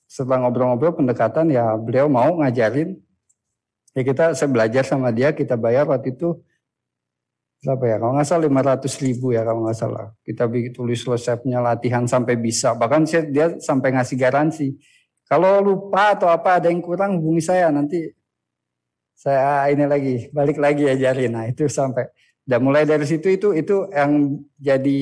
setelah 0.08 0.44
ngobrol-ngobrol 0.44 0.96
pendekatan 0.96 1.52
ya 1.52 1.76
beliau 1.76 2.08
mau 2.08 2.40
ngajarin. 2.40 2.96
Ya 3.92 4.02
kita 4.08 4.32
saya 4.32 4.48
belajar 4.48 4.88
sama 4.88 5.12
dia 5.12 5.36
kita 5.36 5.52
bayar 5.52 5.84
waktu 5.84 6.16
itu 6.16 6.40
berapa 7.60 7.84
ya? 7.84 7.96
Kalau 8.00 8.12
nggak 8.16 8.26
salah 8.26 8.44
500 8.48 9.04
ribu 9.04 9.36
ya 9.36 9.44
kalau 9.44 9.68
nggak 9.68 9.76
salah. 9.76 10.06
Kita 10.24 10.48
tulis 10.72 11.00
resepnya 11.04 11.60
latihan 11.60 12.08
sampai 12.08 12.40
bisa. 12.40 12.72
Bahkan 12.72 13.04
saya, 13.04 13.28
dia 13.28 13.46
sampai 13.60 13.92
ngasih 13.92 14.16
garansi. 14.16 14.72
Kalau 15.28 15.60
lupa 15.60 16.16
atau 16.16 16.32
apa 16.32 16.56
ada 16.56 16.72
yang 16.72 16.80
kurang 16.80 17.20
hubungi 17.20 17.44
saya. 17.44 17.68
Nanti 17.68 18.22
saya 19.22 19.70
ini 19.70 19.84
lagi 19.86 20.14
balik 20.34 20.58
lagi 20.58 20.82
ajarin 20.90 21.30
nah 21.30 21.44
itu 21.46 21.70
sampai 21.70 22.10
dan 22.42 22.58
mulai 22.58 22.82
dari 22.82 23.06
situ 23.06 23.30
itu 23.30 23.54
itu 23.54 23.86
yang 23.94 24.42
jadi 24.58 25.00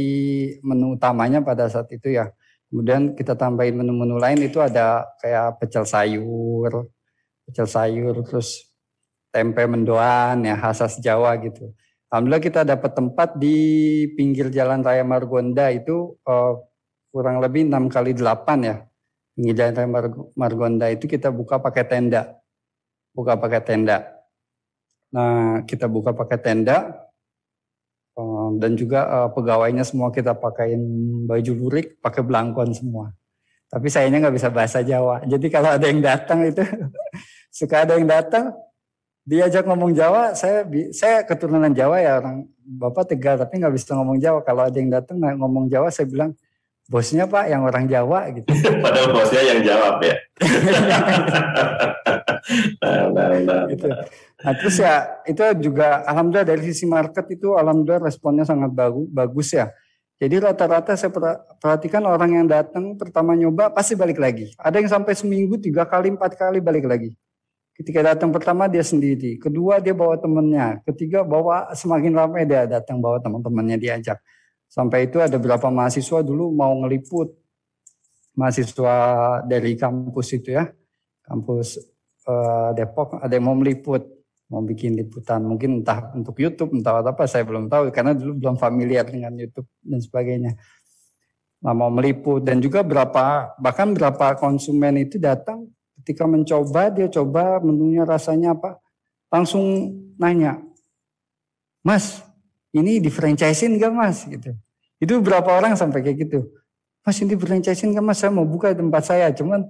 menu 0.61 1.01
utamanya 1.01 1.41
pada 1.41 1.73
saat 1.73 1.89
itu 1.89 2.13
ya. 2.13 2.29
Kemudian 2.71 3.19
kita 3.19 3.35
tambahin 3.35 3.75
menu-menu 3.75 4.15
lain 4.15 4.47
itu 4.47 4.63
ada 4.63 5.03
kayak 5.19 5.59
pecel 5.59 5.83
sayur, 5.83 6.87
pecel 7.43 7.67
sayur, 7.67 8.15
terus 8.23 8.71
tempe 9.35 9.67
mendoan 9.67 10.47
ya 10.47 10.55
khas 10.55 11.03
Jawa 11.03 11.35
gitu. 11.43 11.75
Alhamdulillah 12.11 12.43
kita 12.43 12.61
dapat 12.63 12.93
tempat 12.95 13.39
di 13.39 13.57
pinggir 14.15 14.51
Jalan 14.51 14.83
Raya 14.83 15.03
Margonda 15.07 15.71
itu 15.71 16.19
uh, 16.27 16.59
kurang 17.11 17.39
lebih 17.43 17.67
6 17.67 17.91
kali 17.91 18.15
8 18.15 18.67
ya. 18.67 18.77
Pinggir 19.35 19.55
Jalan 19.55 19.75
Raya 19.75 19.91
Margonda 20.35 20.87
itu 20.91 21.07
kita 21.07 21.31
buka 21.31 21.59
pakai 21.59 21.87
tenda. 21.87 22.39
Buka 23.15 23.35
pakai 23.39 23.63
tenda. 23.63 24.11
Nah, 25.11 25.67
kita 25.67 25.91
buka 25.91 26.15
pakai 26.15 26.39
tenda, 26.39 27.10
dan 28.59 28.77
juga 28.77 29.07
uh, 29.07 29.29
pegawainya 29.33 29.83
semua 29.83 30.13
kita 30.13 30.37
pakaiin 30.37 30.83
baju 31.27 31.53
lurik, 31.57 31.99
pakai 32.03 32.23
belangkon 32.25 32.73
semua. 32.73 33.13
Tapi 33.71 33.87
sayanya 33.87 34.27
nggak 34.27 34.37
bisa 34.37 34.51
bahasa 34.51 34.83
Jawa. 34.83 35.23
Jadi 35.25 35.47
kalau 35.47 35.71
ada 35.75 35.87
yang 35.87 36.03
datang 36.03 36.43
itu 36.43 36.63
suka 37.59 37.87
ada 37.87 37.95
yang 37.95 38.11
datang 38.11 38.51
diajak 39.23 39.63
ngomong 39.65 39.95
Jawa, 39.95 40.35
saya 40.35 40.67
saya 40.91 41.23
keturunan 41.23 41.71
Jawa 41.71 42.03
ya 42.03 42.19
orang 42.19 42.51
bapak 42.67 43.15
Tegal 43.15 43.39
tapi 43.39 43.63
nggak 43.63 43.75
bisa 43.75 43.95
ngomong 43.95 44.19
Jawa. 44.19 44.43
Kalau 44.43 44.67
ada 44.67 44.75
yang 44.75 44.91
datang 44.91 45.23
ngomong 45.23 45.71
Jawa, 45.71 45.95
saya 45.95 46.11
bilang 46.11 46.35
bosnya 46.91 47.31
pak 47.31 47.47
yang 47.47 47.63
orang 47.63 47.87
Jawa 47.87 48.27
gitu. 48.35 48.51
Padahal 48.83 49.15
bosnya 49.15 49.43
yang 49.47 49.61
jawab 49.63 50.03
ya. 50.03 50.17
nah, 52.83 53.07
nah, 53.15 53.29
nah, 53.47 53.63
gitu. 53.71 53.87
Nah 53.87 54.03
terus 54.41 54.81
ya 54.81 55.21
itu 55.29 55.43
juga 55.61 56.01
alhamdulillah 56.09 56.49
dari 56.49 56.63
sisi 56.65 56.89
market 56.89 57.29
itu 57.29 57.53
alhamdulillah 57.53 58.09
responnya 58.09 58.49
sangat 58.49 58.73
bagus, 58.73 59.07
bagus 59.13 59.49
ya. 59.53 59.69
Jadi 60.21 60.37
rata-rata 60.37 60.93
saya 61.01 61.09
perhatikan 61.61 62.05
orang 62.05 62.45
yang 62.45 62.47
datang 62.49 62.93
pertama 62.93 63.33
nyoba 63.33 63.73
pasti 63.73 63.97
balik 63.97 64.21
lagi. 64.21 64.53
Ada 64.61 64.77
yang 64.77 64.93
sampai 64.93 65.17
seminggu 65.17 65.57
tiga 65.57 65.89
kali 65.89 66.13
empat 66.13 66.37
kali 66.37 66.61
balik 66.61 66.85
lagi. 66.85 67.17
Ketika 67.73 68.13
datang 68.13 68.29
pertama 68.29 68.69
dia 68.69 68.85
sendiri, 68.85 69.41
kedua 69.41 69.81
dia 69.81 69.97
bawa 69.97 70.21
temennya, 70.21 70.85
ketiga 70.85 71.25
bawa 71.25 71.73
semakin 71.73 72.13
ramai 72.13 72.45
dia 72.45 72.69
datang 72.69 73.01
bawa 73.01 73.17
teman-temannya 73.25 73.81
diajak. 73.81 74.21
Sampai 74.69 75.09
itu 75.09 75.17
ada 75.25 75.41
beberapa 75.41 75.73
mahasiswa 75.73 76.21
dulu 76.21 76.53
mau 76.53 76.77
ngeliput 76.85 77.33
mahasiswa 78.37 78.97
dari 79.49 79.73
kampus 79.81 80.37
itu 80.37 80.53
ya, 80.53 80.69
kampus 81.25 81.81
uh, 82.29 82.77
Depok 82.77 83.17
ada 83.17 83.33
yang 83.33 83.49
mau 83.49 83.57
meliput, 83.57 84.05
mau 84.51 84.61
bikin 84.67 84.99
liputan, 84.99 85.47
mungkin 85.47 85.81
entah 85.81 86.11
untuk 86.13 86.35
YouTube, 86.37 86.75
entah 86.75 87.01
apa 87.07 87.25
saya 87.31 87.47
belum 87.47 87.71
tahu 87.71 87.95
karena 87.95 88.19
dulu 88.19 88.35
belum 88.43 88.59
familiar 88.59 89.07
dengan 89.07 89.31
YouTube 89.39 89.71
dan 89.81 90.03
sebagainya. 90.03 90.59
Nah, 91.63 91.73
mau 91.77 91.89
meliput 91.93 92.43
dan 92.43 92.59
juga 92.59 92.83
berapa 92.83 93.55
bahkan 93.63 93.95
berapa 93.95 94.35
konsumen 94.35 95.07
itu 95.07 95.23
datang 95.23 95.71
Ketika 96.01 96.25
mencoba, 96.25 96.89
dia 96.89 97.13
coba 97.13 97.61
menunya 97.61 98.09
rasanya 98.09 98.57
apa? 98.57 98.81
Langsung 99.29 99.93
nanya, 100.17 100.57
Mas, 101.85 102.25
ini 102.73 103.05
di 103.05 103.13
franchisein 103.13 103.77
gak 103.77 103.93
mas? 103.93 104.25
Gitu. 104.25 104.57
Itu 104.97 105.21
berapa 105.21 105.53
orang 105.53 105.77
sampai 105.77 106.01
kayak 106.01 106.25
gitu. 106.25 106.49
Mas 107.05 107.21
ini 107.21 107.37
di 107.37 107.41
franchisein 107.41 107.93
gak 107.93 108.01
mas? 108.01 108.17
Saya 108.17 108.33
mau 108.33 108.49
buka 108.49 108.73
tempat 108.73 109.05
saya. 109.05 109.29
Cuman 109.37 109.69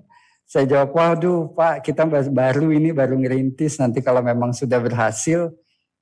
saya 0.51 0.67
jawab, 0.67 0.91
waduh 0.99 1.55
Pak 1.55 1.87
kita 1.87 2.03
baru 2.11 2.75
ini, 2.75 2.91
baru 2.91 3.15
ngerintis. 3.15 3.79
Nanti 3.79 4.03
kalau 4.03 4.19
memang 4.19 4.51
sudah 4.51 4.83
berhasil, 4.83 5.47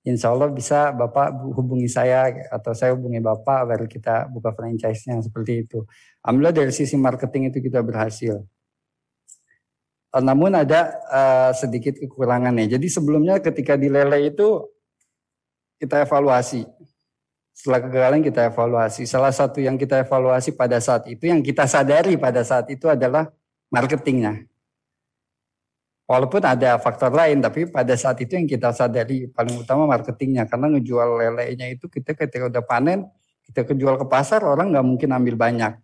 insya 0.09 0.33
Allah 0.33 0.49
bisa 0.49 0.89
Bapak 0.97 1.37
hubungi 1.53 1.85
saya 1.85 2.33
atau 2.49 2.73
saya 2.73 2.97
hubungi 2.97 3.21
Bapak 3.21 3.69
baru 3.69 3.85
kita 3.85 4.33
buka 4.33 4.57
franchise-nya 4.57 5.21
seperti 5.21 5.69
itu. 5.69 5.85
Alhamdulillah 6.25 6.57
dari 6.65 6.73
sisi 6.73 6.97
marketing 6.97 7.53
itu 7.53 7.61
kita 7.61 7.85
berhasil. 7.85 8.41
Eh, 10.17 10.23
namun 10.25 10.57
ada 10.57 10.97
uh, 11.13 11.53
sedikit 11.53 12.01
kekurangannya. 12.01 12.73
Jadi 12.73 12.89
sebelumnya 12.89 13.45
ketika 13.45 13.77
di 13.77 13.93
lele 13.93 14.33
itu 14.33 14.65
kita 15.77 16.09
evaluasi. 16.09 16.65
Setelah 17.53 17.85
kegagalan 17.85 18.25
kita 18.25 18.49
evaluasi. 18.49 19.05
Salah 19.05 19.29
satu 19.29 19.61
yang 19.61 19.77
kita 19.77 20.01
evaluasi 20.09 20.57
pada 20.57 20.81
saat 20.81 21.05
itu, 21.05 21.29
yang 21.29 21.45
kita 21.45 21.69
sadari 21.69 22.17
pada 22.17 22.41
saat 22.49 22.65
itu 22.73 22.89
adalah 22.89 23.29
marketingnya. 23.73 24.49
Walaupun 26.09 26.41
ada 26.41 26.81
faktor 26.81 27.13
lain, 27.13 27.45
tapi 27.45 27.69
pada 27.69 27.93
saat 27.93 28.17
itu 28.25 28.33
yang 28.33 28.49
kita 28.49 28.73
sadari 28.73 29.29
paling 29.29 29.61
utama 29.61 29.85
marketingnya. 29.85 30.49
Karena 30.49 30.73
ngejual 30.73 31.21
lelenya 31.21 31.69
itu 31.69 31.85
kita 31.85 32.17
ketika 32.17 32.49
udah 32.49 32.65
panen, 32.65 33.05
kita 33.45 33.69
kejual 33.69 34.01
ke 34.01 34.09
pasar, 34.09 34.41
orang 34.41 34.73
nggak 34.73 34.87
mungkin 34.89 35.13
ambil 35.13 35.37
banyak. 35.37 35.77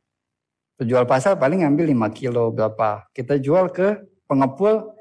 Penjual 0.81 1.05
pasar 1.05 1.37
paling 1.37 1.63
ambil 1.63 1.93
5 1.93 2.11
kilo 2.17 2.51
berapa. 2.51 3.05
Kita 3.13 3.37
jual 3.37 3.69
ke 3.69 4.01
pengepul 4.25 4.95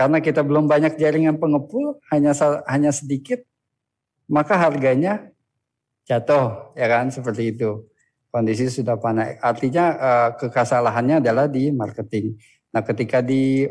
karena 0.00 0.22
kita 0.22 0.40
belum 0.40 0.64
banyak 0.64 0.96
jaringan 0.96 1.36
pengepul 1.36 2.00
hanya 2.08 2.32
hanya 2.68 2.88
sedikit 2.88 3.44
maka 4.30 4.56
harganya 4.56 5.28
jatuh 6.06 6.72
ya 6.78 6.86
kan 6.88 7.10
seperti 7.12 7.52
itu 7.52 7.89
kondisi 8.30 8.70
sudah 8.70 8.96
panas. 8.96 9.36
Artinya 9.42 9.84
uh, 9.98 10.28
kekasalahannya 10.38 11.20
adalah 11.20 11.50
di 11.50 11.74
marketing. 11.74 12.38
Nah 12.70 12.82
ketika 12.86 13.20
di 13.20 13.66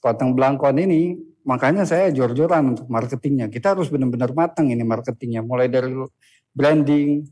Koteng 0.00 0.34
Blangkon 0.34 0.76
ini 0.80 1.16
makanya 1.44 1.84
saya 1.88 2.12
jor-joran 2.12 2.76
untuk 2.76 2.88
marketingnya. 2.92 3.48
Kita 3.48 3.72
harus 3.72 3.88
benar-benar 3.88 4.32
matang 4.36 4.68
ini 4.68 4.84
marketingnya. 4.84 5.44
Mulai 5.44 5.68
dari 5.68 5.92
branding 6.52 7.24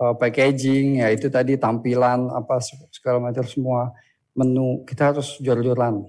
uh, 0.00 0.14
packaging 0.16 1.04
ya 1.04 1.12
itu 1.12 1.28
tadi 1.28 1.60
tampilan 1.60 2.32
apa 2.32 2.60
segala 2.92 3.18
macam 3.20 3.44
semua 3.44 3.92
menu, 4.32 4.86
kita 4.86 5.12
harus 5.12 5.36
jor-joran. 5.42 6.06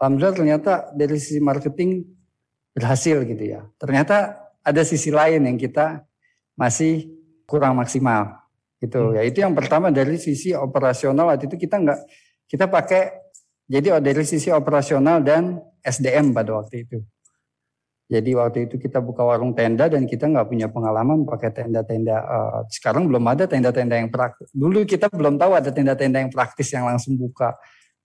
Alhamdulillah 0.00 0.34
ternyata 0.34 0.72
dari 0.96 1.14
sisi 1.20 1.38
marketing 1.38 2.02
berhasil 2.74 3.22
gitu 3.22 3.44
ya. 3.44 3.62
Ternyata 3.78 4.40
ada 4.62 4.82
sisi 4.82 5.14
lain 5.14 5.46
yang 5.46 5.58
kita 5.60 6.02
masih 6.58 7.06
kurang 7.46 7.78
maksimal 7.78 8.42
gitu. 8.82 9.12
Hmm. 9.12 9.16
Ya 9.16 9.22
itu 9.22 9.38
yang 9.40 9.54
pertama 9.54 9.94
dari 9.94 10.18
sisi 10.18 10.50
operasional 10.52 11.30
waktu 11.30 11.46
itu 11.46 11.56
kita 11.56 11.78
nggak 11.78 12.00
kita 12.50 12.66
pakai 12.66 13.02
jadi 13.70 14.02
dari 14.02 14.26
sisi 14.26 14.50
operasional 14.50 15.22
dan 15.22 15.62
SDM 15.80 16.34
pada 16.34 16.58
waktu 16.58 16.84
itu. 16.84 16.98
Jadi 18.12 18.30
waktu 18.36 18.68
itu 18.68 18.76
kita 18.76 19.00
buka 19.00 19.24
warung 19.24 19.56
tenda 19.56 19.88
dan 19.88 20.04
kita 20.04 20.28
nggak 20.28 20.44
punya 20.44 20.68
pengalaman 20.68 21.24
pakai 21.24 21.48
tenda-tenda. 21.48 22.20
Uh, 22.20 22.60
sekarang 22.68 23.08
belum 23.08 23.24
ada 23.24 23.48
tenda-tenda 23.48 23.96
yang 23.96 24.12
praktis. 24.12 24.52
Dulu 24.52 24.84
kita 24.84 25.08
belum 25.08 25.40
tahu 25.40 25.56
ada 25.56 25.72
tenda-tenda 25.72 26.20
yang 26.20 26.28
praktis 26.28 26.68
yang 26.76 26.84
langsung 26.84 27.16
buka. 27.16 27.56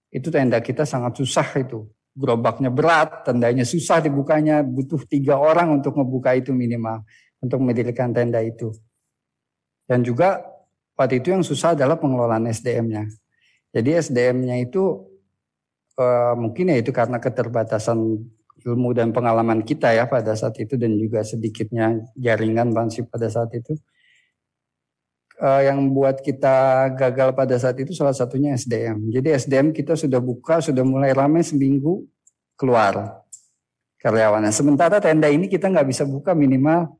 Itu 0.07 0.31
tenda 0.31 0.63
kita 0.63 0.88
sangat 0.88 1.19
susah 1.19 1.51
itu. 1.59 1.91
Gerobaknya 2.15 2.71
berat, 2.71 3.27
tendanya 3.27 3.67
susah 3.67 3.99
dibukanya. 3.99 4.63
Butuh 4.63 5.03
tiga 5.11 5.35
orang 5.35 5.83
untuk 5.83 5.99
ngebuka 5.99 6.39
itu 6.39 6.55
minimal. 6.55 7.03
Untuk 7.43 7.59
mendirikan 7.59 8.15
tenda 8.15 8.39
itu. 8.39 8.71
Dan 9.88 10.03
juga 10.03 10.43
waktu 10.99 11.23
itu 11.23 11.31
yang 11.31 11.41
susah 11.41 11.73
adalah 11.73 11.95
pengelolaan 11.95 12.45
SDM-nya. 12.51 13.07
Jadi 13.71 13.89
SDM-nya 13.95 14.59
itu 14.59 15.07
uh, 15.95 16.35
mungkin 16.35 16.75
ya 16.75 16.77
itu 16.77 16.91
karena 16.91 17.17
keterbatasan 17.23 17.97
ilmu 18.67 18.89
dan 18.91 19.15
pengalaman 19.15 19.63
kita 19.63 19.95
ya 19.95 20.09
pada 20.11 20.35
saat 20.35 20.59
itu 20.59 20.75
dan 20.75 20.99
juga 20.99 21.23
sedikitnya 21.23 22.03
jaringan 22.19 22.75
bansip 22.75 23.07
pada 23.07 23.31
saat 23.31 23.53
itu 23.55 23.79
uh, 25.41 25.61
yang 25.63 25.93
buat 25.93 26.19
kita 26.19 26.89
gagal 26.97 27.29
pada 27.38 27.55
saat 27.61 27.77
itu 27.77 27.93
salah 27.93 28.13
satunya 28.13 28.57
SDM. 28.57 29.13
Jadi 29.13 29.27
SDM 29.38 29.67
kita 29.71 29.93
sudah 29.93 30.17
buka, 30.17 30.59
sudah 30.59 30.81
mulai 30.81 31.13
ramai 31.13 31.45
seminggu 31.45 32.05
keluar 32.57 33.21
karyawannya. 34.01 34.49
Sementara 34.49 34.97
tenda 34.97 35.29
ini 35.29 35.45
kita 35.45 35.69
nggak 35.69 35.88
bisa 35.88 36.03
buka 36.05 36.33
minimal 36.33 36.96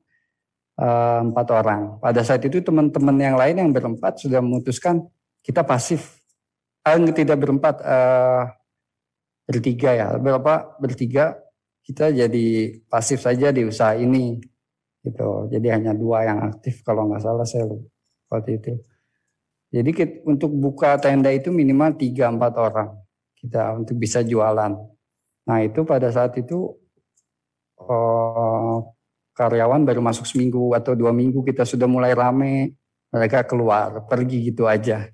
empat 0.78 1.48
orang. 1.50 1.98
Pada 1.98 2.22
saat 2.22 2.46
itu 2.46 2.62
teman-teman 2.62 3.18
yang 3.18 3.36
lain 3.36 3.56
yang 3.58 3.72
berempat 3.74 4.22
sudah 4.22 4.40
memutuskan 4.40 5.02
kita 5.42 5.66
pasif. 5.66 6.22
Uh, 6.86 7.12
tidak 7.12 7.36
berempat, 7.42 7.84
uh, 7.84 8.48
bertiga 9.44 9.92
ya. 9.92 10.08
Berapa? 10.16 10.78
Bertiga 10.80 11.36
kita 11.88 12.12
jadi 12.12 12.48
pasif 12.92 13.24
saja 13.24 13.48
di 13.56 13.64
usaha 13.64 13.96
ini 13.96 14.44
gitu 15.08 15.48
jadi 15.48 15.80
hanya 15.80 15.96
dua 15.96 16.28
yang 16.28 16.44
aktif 16.52 16.84
kalau 16.84 17.08
nggak 17.08 17.24
salah 17.24 17.48
saya 17.48 17.64
waktu 18.28 18.60
itu 18.60 18.76
jadi 19.72 19.90
kita, 19.96 20.14
untuk 20.28 20.52
buka 20.52 21.00
tenda 21.00 21.32
itu 21.32 21.48
minimal 21.48 21.96
tiga 21.96 22.28
empat 22.28 22.54
orang 22.60 22.92
kita 23.40 23.80
untuk 23.80 23.96
bisa 23.96 24.20
jualan 24.20 24.76
nah 25.48 25.58
itu 25.64 25.88
pada 25.88 26.12
saat 26.12 26.36
itu 26.36 26.76
oh, 27.80 28.84
karyawan 29.38 29.86
baru 29.86 30.02
masuk 30.02 30.26
seminggu 30.26 30.74
atau 30.74 30.98
dua 30.98 31.14
minggu 31.14 31.46
kita 31.46 31.62
sudah 31.62 31.86
mulai 31.86 32.18
rame. 32.18 32.74
Mereka 33.08 33.48
keluar 33.48 34.04
pergi 34.10 34.52
gitu 34.52 34.68
aja. 34.68 35.08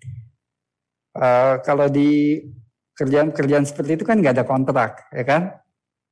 Uh, 1.13 1.61
kalau 1.61 1.85
di 1.91 2.41
kerjaan-kerjaan 2.97 3.69
seperti 3.69 4.01
itu 4.01 4.03
kan 4.07 4.17
nggak 4.17 4.41
ada 4.41 4.45
kontrak 4.47 5.11
ya 5.13 5.21
kan? 5.27 5.41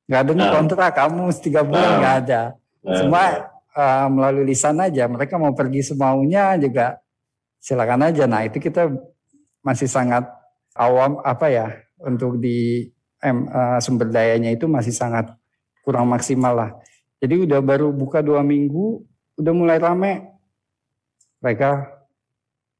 Nggak 0.06 0.20
ada 0.20 0.30
nih 0.30 0.46
nah. 0.46 0.54
kontrak 0.54 0.92
kamu 0.94 1.22
tiga 1.42 1.60
bulan 1.66 1.88
nah. 1.88 1.98
nggak 1.98 2.16
ada. 2.22 2.42
Nah. 2.86 2.96
semua 3.00 3.22
uh, 3.74 4.06
melalui 4.12 4.44
lisan 4.54 4.78
aja. 4.78 5.10
Mereka 5.10 5.40
mau 5.40 5.56
pergi 5.56 5.82
semaunya 5.82 6.54
juga 6.60 7.02
silakan 7.58 8.12
aja. 8.12 8.30
Nah 8.30 8.46
itu 8.46 8.62
kita 8.62 8.92
masih 9.66 9.90
sangat 9.90 10.28
awam 10.78 11.18
apa 11.26 11.50
ya 11.50 11.66
untuk 11.98 12.38
di 12.38 12.86
em, 13.22 13.46
uh, 13.50 13.78
sumber 13.82 14.06
dayanya 14.06 14.54
itu 14.54 14.70
masih 14.70 14.94
sangat 14.94 15.34
kurang 15.82 16.06
maksimal 16.06 16.54
lah 16.54 16.70
jadi 17.22 17.46
udah 17.46 17.60
baru 17.62 17.94
buka 17.94 18.18
dua 18.18 18.42
minggu 18.42 19.06
udah 19.38 19.52
mulai 19.54 19.78
rame 19.78 20.26
mereka 21.38 21.86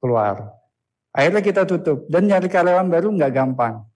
keluar 0.02 0.50
akhirnya 1.14 1.42
kita 1.46 1.62
tutup 1.62 2.10
dan 2.10 2.26
nyari 2.26 2.50
karyawan 2.50 2.90
baru 2.90 3.14
nggak 3.14 3.32
gampang 3.32 3.86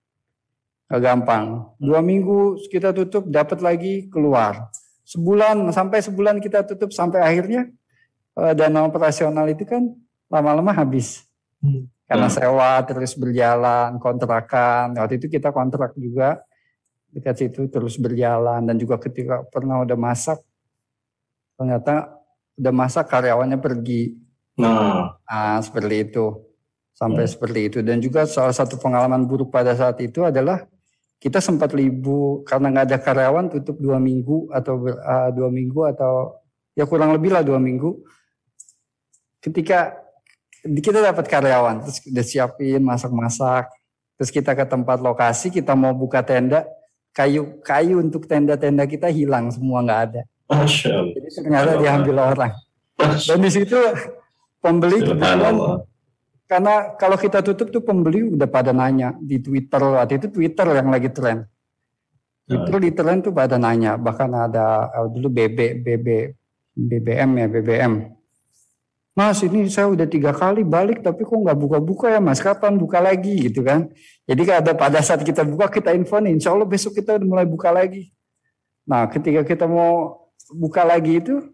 Gak 0.87 1.03
gampang. 1.03 1.67
Dua 1.83 1.99
minggu 1.99 2.63
kita 2.71 2.95
tutup, 2.95 3.27
dapat 3.27 3.59
lagi 3.59 4.07
keluar. 4.07 4.71
Sebulan 5.03 5.67
sampai 5.75 5.99
sebulan 6.03 6.39
kita 6.39 6.63
tutup 6.63 6.95
sampai 6.95 7.23
akhirnya 7.23 7.71
uh, 8.39 8.55
dana 8.55 8.87
operasional 8.87 9.51
itu 9.51 9.67
kan 9.67 9.83
lama-lama 10.31 10.71
habis. 10.71 11.27
Hmm. 11.59 11.91
Karena 12.07 12.31
sewa 12.31 12.79
terus 12.87 13.19
berjalan, 13.19 13.99
kontrakan. 13.99 14.95
Waktu 14.95 15.19
itu 15.19 15.27
kita 15.27 15.51
kontrak 15.51 15.91
juga 15.99 16.39
dekat 17.17 17.35
situ 17.41 17.65
terus 17.73 17.97
berjalan 17.97 18.61
dan 18.61 18.77
juga 18.77 19.01
ketika 19.01 19.41
pernah 19.49 19.81
udah 19.81 19.97
masak 19.97 20.37
ternyata 21.57 22.13
udah 22.61 22.73
masak 22.73 23.09
karyawannya 23.09 23.57
pergi. 23.57 24.17
Nah, 24.61 25.17
nah 25.25 25.57
seperti 25.65 26.13
itu. 26.13 26.45
Sampai 26.97 27.29
hmm. 27.29 27.33
seperti 27.33 27.61
itu 27.69 27.79
dan 27.85 28.01
juga 28.01 28.25
salah 28.25 28.57
satu 28.57 28.81
pengalaman 28.81 29.29
buruk 29.29 29.53
pada 29.53 29.77
saat 29.77 30.01
itu 30.01 30.25
adalah 30.25 30.65
kita 31.21 31.45
sempat 31.45 31.77
libur 31.77 32.41
karena 32.49 32.73
nggak 32.73 32.87
ada 32.89 32.99
karyawan 33.01 33.53
tutup 33.53 33.77
dua 33.77 34.01
minggu 34.01 34.49
atau 34.49 34.81
uh, 34.81 35.29
dua 35.29 35.53
minggu 35.53 35.93
atau 35.93 36.41
ya 36.73 36.89
kurang 36.89 37.13
lebih 37.13 37.37
lah 37.37 37.45
dua 37.45 37.61
minggu. 37.61 38.01
Ketika 39.45 39.93
kita 40.65 41.05
dapat 41.05 41.29
karyawan 41.29 41.85
terus 41.85 42.01
udah 42.09 42.25
siapin 42.25 42.81
masak-masak 42.81 43.69
Terus 44.17 44.33
kita 44.33 44.57
ke 44.57 44.65
tempat 44.65 44.99
lokasi, 45.05 45.53
kita 45.53 45.77
mau 45.77 45.93
buka 45.93 46.25
tenda, 46.25 46.65
kayu 47.17 47.65
kayu 47.65 48.05
untuk 48.05 48.29
tenda-tenda 48.29 48.85
kita 48.85 49.09
hilang 49.09 49.49
semua 49.49 49.81
nggak 49.81 50.01
ada. 50.13 50.23
Jadi 51.17 51.29
ternyata 51.33 51.81
diambil 51.81 52.17
orang. 52.37 52.53
Dan 53.01 53.39
di 53.41 53.51
situ 53.51 53.77
pembeli 54.61 55.01
kebetulan 55.01 55.81
karena 56.47 56.95
kalau 56.95 57.19
kita 57.19 57.43
tutup 57.43 57.75
tuh 57.75 57.83
pembeli 57.83 58.23
udah 58.23 58.47
pada 58.47 58.71
nanya 58.71 59.17
di 59.19 59.43
Twitter 59.43 59.83
waktu 59.83 60.23
itu 60.23 60.29
Twitter 60.31 60.67
yang 60.77 60.93
lagi 60.93 61.11
tren. 61.11 61.43
Twitter 62.47 62.79
di 62.79 62.91
tren 62.95 63.19
tuh 63.25 63.35
pada 63.35 63.59
nanya 63.59 63.99
bahkan 63.99 64.31
ada 64.31 64.87
eh, 64.95 65.09
dulu 65.11 65.29
BB 65.33 65.83
BB 65.83 66.07
BBM 66.77 67.31
ya 67.41 67.47
BBM. 67.51 67.93
Mas 69.17 69.41
ini 69.41 69.65
saya 69.73 69.89
udah 69.89 70.05
tiga 70.05 70.29
kali 70.37 70.61
balik 70.61 71.01
tapi 71.01 71.25
kok 71.25 71.33
nggak 71.33 71.57
buka-buka 71.57 72.13
ya 72.13 72.21
mas 72.21 72.37
kapan 72.37 72.77
buka 72.77 73.01
lagi 73.01 73.49
gitu 73.49 73.65
kan. 73.65 73.89
Jadi 74.29 74.45
ada 74.53 74.77
pada 74.77 75.01
saat 75.01 75.25
kita 75.25 75.41
buka 75.41 75.73
kita 75.73 75.97
info 75.97 76.21
nih 76.21 76.37
insya 76.37 76.53
Allah 76.53 76.69
besok 76.69 77.01
kita 77.01 77.17
udah 77.17 77.25
mulai 77.25 77.49
buka 77.49 77.73
lagi. 77.73 78.13
Nah 78.85 79.09
ketika 79.09 79.41
kita 79.41 79.65
mau 79.65 80.29
buka 80.53 80.85
lagi 80.85 81.25
itu 81.25 81.49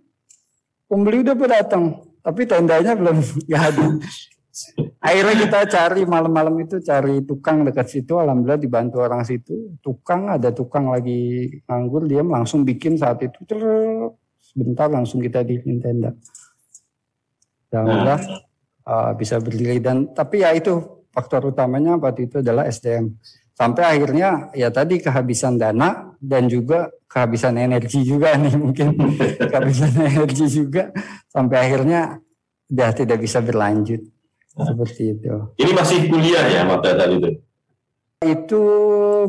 pembeli 0.90 1.22
udah 1.22 1.38
datang 1.38 2.02
tapi 2.18 2.50
tendanya 2.50 2.98
belum 2.98 3.22
nggak 3.46 3.62
ada. 3.62 3.86
Akhirnya 4.98 5.34
kita 5.46 5.58
cari 5.70 6.02
malam-malam 6.02 6.58
itu 6.66 6.82
cari 6.82 7.22
tukang 7.22 7.62
dekat 7.62 7.86
situ. 7.88 8.18
Alhamdulillah 8.18 8.58
dibantu 8.58 9.06
orang 9.06 9.22
situ. 9.22 9.78
Tukang 9.78 10.34
ada 10.34 10.50
tukang 10.50 10.90
lagi 10.90 11.46
nganggur 11.70 12.10
dia 12.10 12.26
langsung 12.26 12.66
bikin 12.66 12.98
saat 12.98 13.22
itu. 13.22 13.38
Sebentar 14.42 14.90
langsung 14.90 15.22
kita 15.22 15.46
bikin 15.46 15.78
tenda. 15.78 16.10
Dan 17.72 17.88
Alhamdulillah 17.88 18.20
uh, 18.84 19.10
bisa 19.16 19.40
berdiri 19.40 19.80
dan 19.80 20.12
tapi 20.12 20.44
ya 20.44 20.52
itu 20.52 21.00
faktor 21.08 21.48
utamanya 21.48 21.96
waktu 21.96 22.28
itu 22.28 22.44
adalah 22.44 22.68
SDM. 22.68 23.16
Sampai 23.56 23.84
akhirnya 23.88 24.52
ya 24.52 24.68
tadi 24.68 25.00
kehabisan 25.00 25.56
dana 25.56 26.12
dan 26.20 26.52
juga 26.52 26.92
kehabisan 27.08 27.56
energi 27.56 28.04
juga 28.04 28.36
nih 28.42 28.60
mungkin 28.60 28.92
kehabisan 29.40 29.92
energi 29.96 30.44
juga 30.52 30.92
sampai 31.32 31.56
akhirnya 31.64 32.20
udah 32.68 32.90
tidak 32.92 33.18
bisa 33.20 33.40
berlanjut 33.40 34.00
seperti 34.52 35.16
itu. 35.16 35.32
Ini 35.56 35.72
masih 35.72 35.98
kuliah 36.12 36.44
ya 36.48 36.62
mata 36.68 36.92
tadi 36.92 37.16
itu. 37.16 37.30
Itu 38.22 38.62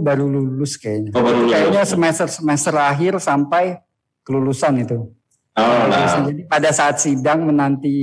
baru 0.03 0.27
lulus 0.29 0.75
kayaknya. 0.75 1.15
Oh, 1.15 1.23
baru 1.23 1.47
lulus. 1.47 1.51
Kayaknya 1.51 1.83
semester 1.87 2.27
semester 2.27 2.73
akhir 2.75 3.23
sampai 3.23 3.79
kelulusan 4.23 4.83
itu. 4.83 5.11
Oh, 5.53 5.85
nah, 5.85 6.25
Jadi 6.25 6.49
pada 6.49 6.73
saat 6.73 6.97
sidang 6.97 7.45
menanti 7.45 7.93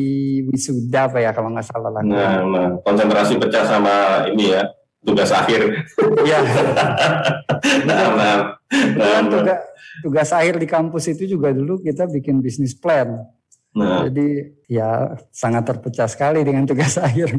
wisuda 0.46 1.10
apa 1.10 1.18
ya 1.18 1.34
kalau 1.34 1.50
nggak 1.50 1.66
salah 1.66 1.90
lah. 1.90 2.02
nah, 2.06 2.46
nah, 2.46 2.68
konsentrasi 2.86 3.42
pecah 3.42 3.66
sama 3.66 4.22
ini 4.30 4.54
ya 4.54 4.62
tugas 5.04 5.30
akhir. 5.32 5.60
Iya. 6.24 6.40
Nah, 7.60 7.84
nah, 7.84 8.08
nah, 8.16 8.36
Kebetulan 8.72 9.24
nah, 9.28 9.32
tugas, 9.36 9.60
tugas 10.00 10.28
akhir 10.32 10.56
di 10.56 10.64
kampus 10.64 11.12
itu 11.12 11.36
juga 11.36 11.52
dulu 11.52 11.76
kita 11.76 12.08
bikin 12.08 12.40
bisnis 12.40 12.72
plan. 12.72 13.28
nah. 13.76 14.08
Jadi 14.08 14.56
ya 14.64 15.12
sangat 15.28 15.68
terpecah 15.68 16.08
sekali 16.08 16.40
dengan 16.40 16.64
tugas 16.64 16.96
akhir. 17.06 17.36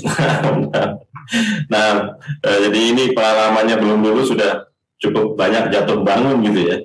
nah, 1.73 1.89
eh, 2.21 2.57
jadi 2.69 2.79
ini 2.93 3.03
pengalamannya 3.17 3.81
belum 3.81 3.99
dulu 4.05 4.21
sudah 4.21 4.69
cukup 5.01 5.33
banyak 5.33 5.73
jatuh 5.73 6.05
bangun 6.05 6.37
gitu 6.45 6.69
ya. 6.69 6.77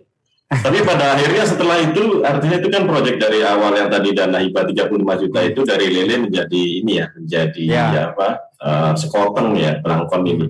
Tapi 0.46 0.78
pada 0.86 1.18
akhirnya 1.18 1.42
setelah 1.42 1.82
itu 1.82 2.22
artinya 2.22 2.62
itu 2.62 2.70
kan 2.70 2.86
proyek 2.86 3.18
dari 3.18 3.42
awal 3.42 3.74
yang 3.74 3.90
tadi 3.90 4.14
dana 4.14 4.38
hibah 4.38 4.62
35 4.62 5.22
juta 5.26 5.40
itu 5.42 5.60
dari 5.66 5.86
lele 5.90 6.30
menjadi 6.30 6.62
ini 6.82 7.02
ya, 7.02 7.06
menjadi 7.18 7.62
Ya. 7.66 7.86
ya, 7.90 8.02
apa? 8.14 8.28
eh, 8.62 8.92
sekoteng 8.94 9.58
ya 9.58 9.82
pelangkon 9.82 10.22
ini. 10.22 10.46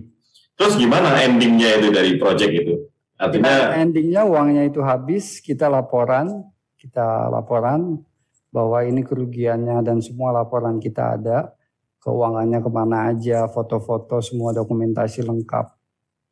Terus 0.56 0.76
gimana 0.76 1.16
endingnya 1.24 1.80
itu 1.80 1.88
dari 1.92 2.12
proyek 2.20 2.50
itu? 2.64 2.74
Artinya 3.16 3.72
Endingnya 3.80 4.28
uangnya 4.28 4.68
itu 4.68 4.84
habis, 4.84 5.40
kita 5.40 5.72
laporan, 5.72 6.44
kita 6.76 7.32
laporan 7.32 8.04
bahwa 8.52 8.84
ini 8.84 9.00
kerugiannya 9.00 9.80
dan 9.80 10.04
semua 10.04 10.32
laporan 10.32 10.76
kita 10.76 11.16
ada, 11.16 11.56
keuangannya 12.04 12.60
ke 12.60 12.70
mana 12.72 13.12
aja, 13.12 13.48
foto-foto, 13.48 14.20
semua 14.20 14.52
dokumentasi 14.52 15.24
lengkap. 15.24 15.66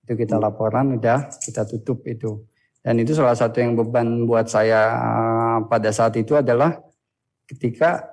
Itu 0.04 0.12
kita 0.20 0.36
laporan, 0.36 1.00
udah 1.00 1.32
kita 1.40 1.64
tutup 1.64 2.04
itu. 2.04 2.44
Dan 2.84 3.00
itu 3.00 3.16
salah 3.16 3.32
satu 3.32 3.64
yang 3.64 3.72
beban 3.72 4.28
buat 4.28 4.44
saya 4.44 4.92
eh, 4.92 5.58
pada 5.72 5.88
saat 5.88 6.12
itu 6.20 6.36
adalah 6.36 6.76
ketika 7.48 8.04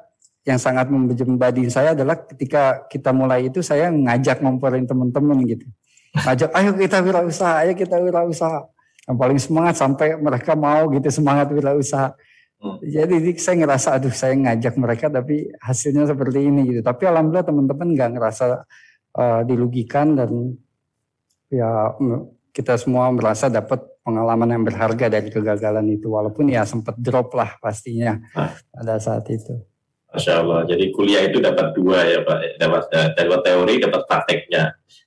yang 0.47 0.57
sangat 0.57 0.89
membadi 0.89 1.69
saya 1.69 1.93
adalah 1.93 2.17
ketika 2.17 2.87
kita 2.89 3.13
mulai 3.13 3.51
itu 3.51 3.61
saya 3.61 3.93
ngajak 3.93 4.41
ngomporin 4.41 4.87
teman-teman 4.87 5.37
gitu. 5.45 5.67
Ngajak 6.17 6.49
ayo 6.55 6.71
kita 6.79 6.97
wirausaha, 7.03 7.53
ayo 7.67 7.73
kita 7.77 7.99
wirausaha. 7.99 8.65
Yang 9.05 9.17
paling 9.19 9.39
semangat 9.43 9.75
sampai 9.77 10.15
mereka 10.17 10.55
mau 10.55 10.87
gitu 10.95 11.07
semangat 11.11 11.51
wirausaha. 11.51 12.15
Hmm. 12.57 12.79
Jadi 12.79 13.15
di- 13.21 13.41
saya 13.43 13.59
ngerasa 13.59 13.87
aduh 13.99 14.13
saya 14.15 14.33
ngajak 14.39 14.73
mereka 14.79 15.05
tapi 15.11 15.51
hasilnya 15.61 16.09
seperti 16.09 16.39
ini 16.47 16.61
gitu. 16.73 16.81
Tapi 16.81 17.03
alhamdulillah 17.11 17.45
teman-teman 17.45 17.87
nggak 17.91 18.09
ngerasa 18.17 18.45
eh, 19.19 19.41
dirugikan 19.45 20.15
dan 20.15 20.57
ya 21.51 21.91
kita 22.55 22.79
semua 22.79 23.11
merasa 23.11 23.51
dapat 23.51 23.90
pengalaman 24.01 24.49
yang 24.49 24.63
berharga 24.65 25.05
dari 25.07 25.29
kegagalan 25.29 25.85
itu 25.93 26.09
walaupun 26.09 26.49
ya 26.49 26.65
sempat 26.65 26.97
drop 26.97 27.33
lah 27.37 27.57
pastinya 27.61 28.17
Ah. 28.33 28.53
pada 28.73 28.97
saat 28.97 29.25
itu. 29.29 29.61
Masya 30.11 30.43
Allah. 30.43 30.67
Jadi 30.67 30.91
kuliah 30.91 31.23
itu 31.23 31.39
dapat 31.39 31.71
dua 31.71 32.03
ya 32.03 32.19
Pak. 32.27 32.59
Dapat 32.59 32.83
dapat 33.15 33.39
teori, 33.47 33.73
dapat 33.79 34.01
prakteknya. 34.09 34.63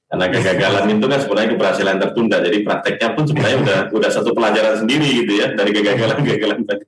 Karena 0.08 0.26
kegagalan 0.30 0.84
itu 0.94 1.06
kan 1.10 1.18
sebenarnya 1.20 1.50
keberhasilan 1.58 1.96
tertunda. 2.00 2.36
Jadi 2.40 2.58
prakteknya 2.64 3.08
pun 3.12 3.24
sebenarnya 3.28 3.58
udah 3.60 3.78
udah 3.92 4.10
satu 4.14 4.30
pelajaran 4.32 4.74
sendiri 4.80 5.08
gitu 5.24 5.32
ya 5.44 5.52
dari 5.52 5.70
kegagalan-kegagalan 5.74 6.64
tadi. 6.64 6.84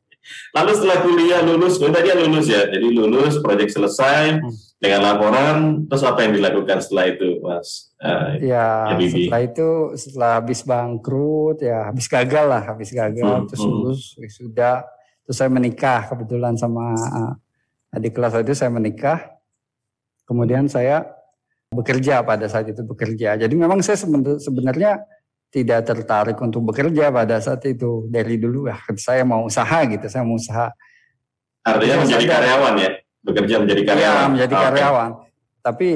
Lalu 0.55 0.71
setelah 0.73 0.99
kuliah 1.05 1.41
lulus, 1.45 1.77
tadi 1.77 2.09
ya 2.09 2.17
lulus 2.17 2.47
ya. 2.49 2.63
Jadi 2.69 2.87
lulus, 2.93 3.39
proyek 3.41 3.69
selesai 3.69 4.41
dengan 4.81 5.01
laporan. 5.05 5.57
Terus 5.89 6.03
apa 6.05 6.25
yang 6.25 6.33
dilakukan 6.37 6.79
setelah 6.81 7.05
itu, 7.13 7.29
Mas? 7.45 7.93
Eh, 7.97 8.53
Ya, 8.53 8.93
Ya, 8.93 9.09
setelah 9.09 9.43
itu 9.45 9.69
setelah 9.97 10.31
habis 10.41 10.61
bangkrut 10.65 11.65
ya 11.65 11.89
habis 11.89 12.07
gagal 12.09 12.45
lah, 12.45 12.63
habis 12.65 12.93
gagal 12.93 13.25
Hmm, 13.25 13.47
terus 13.49 13.63
hmm. 13.65 13.71
lulus 13.73 14.01
sudah 14.29 14.85
terus 15.27 15.37
saya 15.43 15.51
menikah 15.51 16.07
kebetulan 16.07 16.55
sama 16.55 16.95
uh, 16.95 17.33
adik 17.97 18.15
kelas 18.15 18.37
itu 18.41 18.53
saya 18.53 18.71
menikah. 18.71 19.33
Kemudian 20.27 20.67
saya 20.67 21.07
bekerja 21.71 22.23
pada 22.23 22.47
saat 22.47 22.67
itu 22.71 22.83
bekerja. 22.83 23.35
Jadi 23.39 23.55
memang 23.55 23.83
saya 23.83 23.99
seben- 23.99 24.39
sebenarnya 24.39 25.03
tidak 25.57 25.89
tertarik 25.89 26.37
untuk 26.37 26.61
bekerja 26.69 27.09
pada 27.09 27.41
saat 27.41 27.65
itu 27.65 28.05
dari 28.13 28.37
dulu 28.37 28.69
ya 28.69 28.77
saya 29.01 29.25
mau 29.25 29.49
usaha 29.49 29.81
gitu, 29.89 30.05
saya 30.05 30.21
mau 30.21 30.37
usaha. 30.37 30.69
artinya 31.65 32.05
menjadi 32.05 32.25
sadar. 32.29 32.35
karyawan 32.37 32.75
ya? 32.77 32.91
Bekerja 33.27 33.55
menjadi 33.65 33.81
Iya, 33.83 33.89
karyawan. 33.91 34.29
menjadi 34.37 34.55
Oke. 34.55 34.65
karyawan. 34.69 35.11
Tapi 35.65 35.89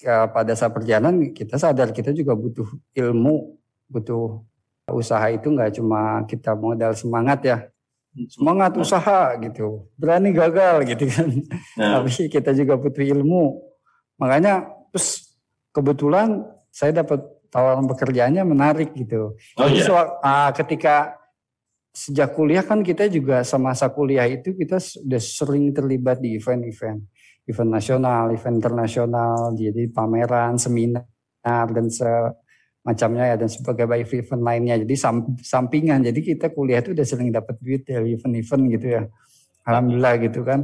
ya, 0.00 0.16
pada 0.30 0.52
saat 0.54 0.72
perjalanan 0.72 1.14
kita 1.34 1.58
sadar 1.58 1.90
kita 1.90 2.14
juga 2.14 2.32
butuh 2.38 2.64
ilmu, 2.94 3.58
butuh 3.90 4.46
usaha 4.94 5.26
itu 5.28 5.50
nggak 5.50 5.76
cuma 5.76 6.22
kita 6.24 6.54
modal 6.56 6.94
semangat 6.94 7.40
ya, 7.44 7.58
semangat 8.30 8.78
usaha 8.78 9.34
gitu, 9.42 9.90
berani 9.98 10.30
gagal 10.32 10.86
gitu 10.86 11.04
kan. 11.10 11.28
Nah, 11.76 11.88
Tapi 12.00 12.30
kita 12.30 12.54
juga 12.54 12.78
butuh 12.78 13.02
ilmu. 13.04 13.58
Makanya 14.22 14.70
terus 14.94 15.34
kebetulan 15.74 16.46
saya 16.70 17.02
dapat 17.02 17.20
tawaran 17.50 17.86
pekerjaannya 17.90 18.42
menarik 18.46 18.94
gitu. 18.94 19.34
oh 19.34 19.66
Jadi 19.66 19.82
iya. 19.82 19.86
sewak- 19.86 20.14
ah, 20.22 20.50
ketika 20.54 21.18
sejak 21.90 22.30
kuliah 22.38 22.62
kan 22.62 22.86
kita 22.86 23.10
juga 23.10 23.42
semasa 23.42 23.90
kuliah 23.90 24.24
itu 24.30 24.54
kita 24.54 24.78
sudah 24.78 25.18
sering 25.18 25.74
terlibat 25.74 26.22
di 26.22 26.38
event-event, 26.38 27.02
event 27.50 27.70
nasional, 27.70 28.30
event 28.30 28.56
internasional, 28.62 29.50
jadi 29.58 29.90
pameran, 29.90 30.54
seminar 30.54 31.04
dan 31.42 31.90
semacamnya 31.90 33.34
ya 33.34 33.36
dan 33.36 33.50
sebagai 33.50 33.90
event 33.90 34.42
lainnya. 34.46 34.78
Jadi 34.78 34.94
sam- 34.94 35.34
sampingan. 35.42 36.06
Jadi 36.06 36.22
kita 36.22 36.54
kuliah 36.54 36.78
itu 36.78 36.94
udah 36.94 37.06
sering 37.06 37.34
dapat 37.34 37.58
duit 37.58 37.82
dari 37.82 38.14
event-event 38.14 38.62
gitu 38.78 38.86
ya. 38.86 39.02
Alhamdulillah 39.66 40.14
gitu 40.22 40.40
kan. 40.46 40.62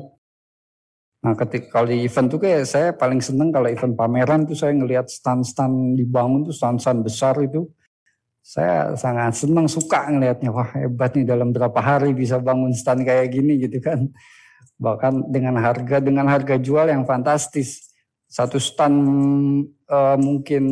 Nah, 1.26 1.34
ketika 1.34 1.82
kalau 1.82 1.90
di 1.90 2.06
event 2.06 2.30
tuh 2.30 2.38
kayak 2.38 2.62
saya 2.70 2.94
paling 2.94 3.18
seneng 3.18 3.50
kalau 3.50 3.66
event 3.66 3.98
pameran 3.98 4.46
tuh 4.46 4.54
saya 4.54 4.70
ngelihat 4.78 5.10
stand-stand 5.10 5.98
dibangun 5.98 6.46
tuh 6.46 6.54
stand-stand 6.54 7.02
besar 7.02 7.34
itu. 7.42 7.66
Saya 8.46 8.94
sangat 8.94 9.34
seneng 9.34 9.66
suka 9.66 10.06
ngelihatnya. 10.06 10.54
Wah 10.54 10.70
hebat 10.78 11.18
nih 11.18 11.26
dalam 11.26 11.50
berapa 11.50 11.82
hari 11.82 12.14
bisa 12.14 12.38
bangun 12.38 12.70
stand 12.70 13.02
kayak 13.02 13.34
gini 13.34 13.58
gitu 13.58 13.82
kan. 13.82 14.06
Bahkan 14.78 15.26
dengan 15.34 15.58
harga 15.58 15.98
dengan 15.98 16.30
harga 16.30 16.62
jual 16.62 16.86
yang 16.94 17.02
fantastis. 17.02 17.90
Satu 18.30 18.62
stand 18.62 19.02
eh, 19.66 20.18
mungkin 20.22 20.64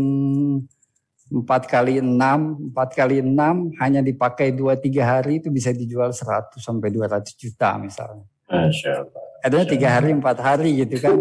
empat 1.35 1.67
kali 1.67 1.99
enam, 1.99 2.71
empat 2.71 2.95
kali 2.95 3.27
enam 3.27 3.75
hanya 3.83 4.07
dipakai 4.07 4.55
dua 4.55 4.79
tiga 4.79 5.19
hari 5.19 5.43
itu 5.43 5.51
bisa 5.51 5.75
dijual 5.75 6.15
100 6.15 6.63
sampai 6.63 6.95
200 6.95 7.35
juta 7.35 7.75
misalnya. 7.75 8.23
Masya 8.47 9.03
Allah. 9.03 9.34
Adanya 9.45 9.67
tiga 9.69 9.89
hari 9.93 10.17
empat 10.17 10.41
hari 10.41 10.73
gitu 10.81 10.97
kan. 10.99 11.21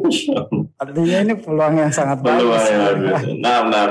Artinya 0.79 1.17
ini 1.27 1.33
peluang 1.35 1.75
yang 1.75 1.91
sangat 1.91 2.23
Peluang 2.23 2.39
bagus. 2.47 2.63
yang 2.71 2.81
bagus. 2.87 3.21
Nah, 3.35 3.57
nah, 3.67 3.85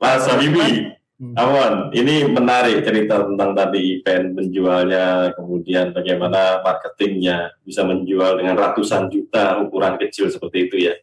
Mas 0.00 0.24
Habibi, 0.24 0.88
Awan, 1.36 1.92
ini 1.92 2.24
menarik 2.26 2.80
cerita 2.80 3.28
tentang 3.28 3.52
tadi 3.52 4.00
event 4.00 4.32
menjualnya, 4.34 5.36
kemudian 5.36 5.92
bagaimana 5.92 6.64
marketingnya 6.64 7.60
bisa 7.60 7.84
menjual 7.84 8.40
dengan 8.40 8.56
ratusan 8.56 9.12
juta 9.12 9.60
ukuran 9.60 10.00
kecil 10.00 10.32
seperti 10.32 10.64
itu 10.64 10.76
ya. 10.88 10.94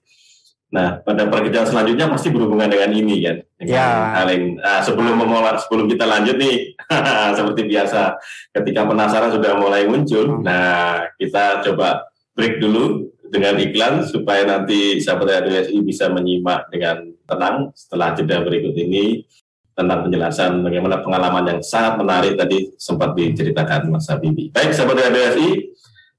Nah, 0.71 1.03
pada 1.03 1.27
pekerjaan 1.27 1.67
selanjutnya 1.67 2.09
pasti 2.09 2.32
berhubungan 2.32 2.65
dengan 2.65 2.89
ini 2.91 3.15
kan. 3.21 3.38
Dengan 3.61 3.75
Ya. 3.77 3.88
hal 4.17 4.27
yang- 4.32 4.57
nah, 4.57 4.79
sebelum 4.82 5.21
memulai, 5.21 5.53
sebelum 5.59 5.86
kita 5.86 6.09
lanjut 6.09 6.34
nih, 6.34 6.73
seperti 7.38 7.61
biasa, 7.69 8.17
ketika 8.51 8.89
penasaran 8.89 9.29
sudah 9.29 9.53
mulai 9.53 9.86
muncul, 9.86 10.41
nah 10.41 11.05
kita 11.19 11.61
coba 11.61 12.09
break 12.36 12.59
dulu 12.63 13.11
dengan 13.32 13.55
iklan 13.59 14.03
supaya 14.03 14.43
nanti 14.43 14.99
sahabat 14.99 15.47
RDSI 15.47 15.79
bisa 15.84 16.11
menyimak 16.11 16.67
dengan 16.67 17.15
tenang 17.23 17.71
setelah 17.71 18.11
jeda 18.11 18.43
berikut 18.43 18.75
ini 18.75 19.23
tentang 19.71 20.03
penjelasan 20.03 20.59
bagaimana 20.61 20.99
pengalaman 20.99 21.47
yang 21.47 21.61
sangat 21.63 21.95
menarik 21.95 22.36
tadi 22.36 22.75
sempat 22.75 23.15
diceritakan 23.15 23.88
Mas 23.88 24.11
Habibi. 24.11 24.51
Baik, 24.51 24.75
sahabat 24.75 24.99
RDSI, 24.99 25.49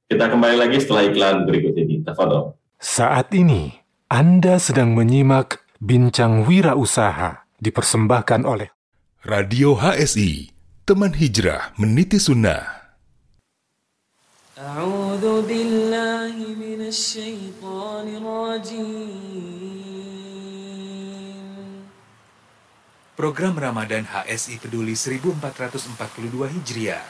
kita 0.09 0.33
kembali 0.33 0.57
lagi 0.57 0.81
setelah 0.81 1.05
iklan 1.05 1.45
berikut 1.45 1.77
ini. 1.77 2.01
Tafadol. 2.01 2.57
Saat 2.81 3.31
ini, 3.37 3.77
Anda 4.09 4.57
sedang 4.57 4.97
menyimak 4.97 5.63
Bincang 5.79 6.49
Wirausaha 6.49 7.47
dipersembahkan 7.63 8.43
oleh 8.43 8.73
Radio 9.23 9.79
HSI, 9.79 10.51
teman 10.83 11.15
hijrah 11.15 11.77
meniti 11.79 12.19
sunnah. 12.19 12.82
أعوذ 14.58 15.46
بالله 15.46 16.34
من 16.58 16.90
الشيطان 16.90 18.06
الرجيم 18.10 19.46
Program 23.14 23.54
Ramadan 23.54 24.02
HSI 24.02 24.58
Peduli 24.58 24.98
1442 24.98 26.58
Hijriah. 26.58 27.06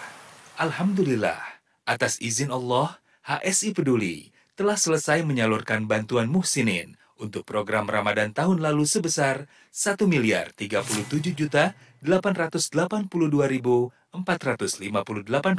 Alhamdulillah, 0.60 1.40
atas 1.88 2.20
izin 2.20 2.52
Allah, 2.52 3.00
HSI 3.24 3.72
Peduli 3.72 4.36
telah 4.60 4.76
selesai 4.76 5.24
menyalurkan 5.24 5.88
bantuan 5.88 6.28
muhsinin 6.28 7.00
untuk 7.16 7.48
program 7.48 7.88
Ramadan 7.88 8.36
tahun 8.36 8.60
lalu 8.60 8.84
sebesar 8.84 9.48
1 9.72 10.04
miliar 10.04 10.52
37 10.52 11.32
juta 11.32 11.80
882.458 12.04 13.08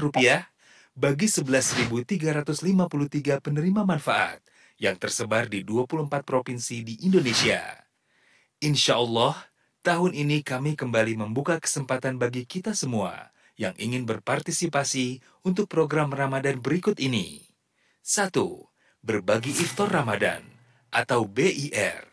rupiah 0.04 0.51
bagi 0.93 1.25
11.353 1.25 3.41
penerima 3.41 3.81
manfaat 3.81 4.37
yang 4.77 4.93
tersebar 4.97 5.49
di 5.49 5.65
24 5.65 6.21
provinsi 6.21 6.85
di 6.85 7.01
Indonesia. 7.05 7.61
Insya 8.61 9.01
Allah, 9.01 9.33
tahun 9.81 10.13
ini 10.13 10.45
kami 10.45 10.77
kembali 10.77 11.17
membuka 11.17 11.57
kesempatan 11.57 12.21
bagi 12.21 12.45
kita 12.45 12.77
semua 12.77 13.33
yang 13.57 13.73
ingin 13.81 14.05
berpartisipasi 14.05 15.21
untuk 15.45 15.65
program 15.65 16.13
Ramadan 16.13 16.61
berikut 16.61 17.01
ini. 17.01 17.41
1. 18.05 18.29
Berbagi 19.01 19.49
Iftar 19.49 19.89
Ramadan 19.89 20.45
atau 20.93 21.25
BIR. 21.25 22.05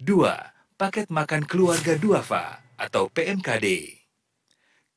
2. 0.00 0.76
Paket 0.76 1.08
Makan 1.08 1.48
Keluarga 1.48 1.96
Duafa 1.96 2.60
atau 2.76 3.08
PMKD. 3.08 3.96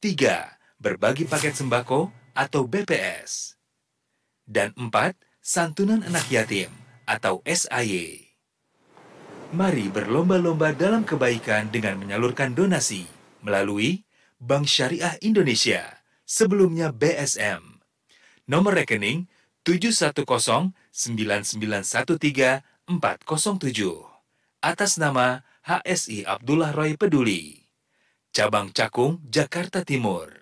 3. 0.03 0.57
Berbagi 0.78 1.26
paket 1.26 1.57
sembako 1.57 2.26
atau 2.38 2.69
BPS. 2.69 3.57
Dan 4.45 4.77
4. 4.77 5.17
Santunan 5.41 6.05
Anak 6.05 6.29
Yatim 6.29 6.69
atau 7.09 7.41
SAY. 7.41 8.38
Mari 9.55 9.88
berlomba-lomba 9.89 10.75
dalam 10.75 11.07
kebaikan 11.07 11.71
dengan 11.73 11.97
menyalurkan 11.97 12.53
donasi 12.53 13.07
melalui 13.41 14.05
Bank 14.38 14.69
Syariah 14.69 15.17
Indonesia, 15.23 15.97
sebelumnya 16.27 16.91
BSM. 16.93 17.79
Nomor 18.45 18.77
rekening 18.77 19.25
7109913 19.65 21.01
atas 24.61 24.91
nama 24.99 25.41
HSI 25.63 26.27
Abdullah 26.27 26.75
Roy 26.75 26.99
Peduli. 26.99 27.63
Cabang 28.35 28.75
Cakung, 28.75 29.23
Jakarta 29.25 29.81
Timur. 29.81 30.36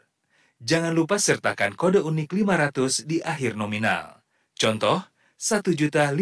Jangan 0.64 0.96
lupa 0.96 1.20
sertakan 1.20 1.76
kode 1.76 2.00
unik 2.00 2.32
500 2.32 3.04
di 3.04 3.20
akhir 3.20 3.60
nominal. 3.60 4.24
Contoh, 4.56 5.04
Rp1.500. 5.36 6.16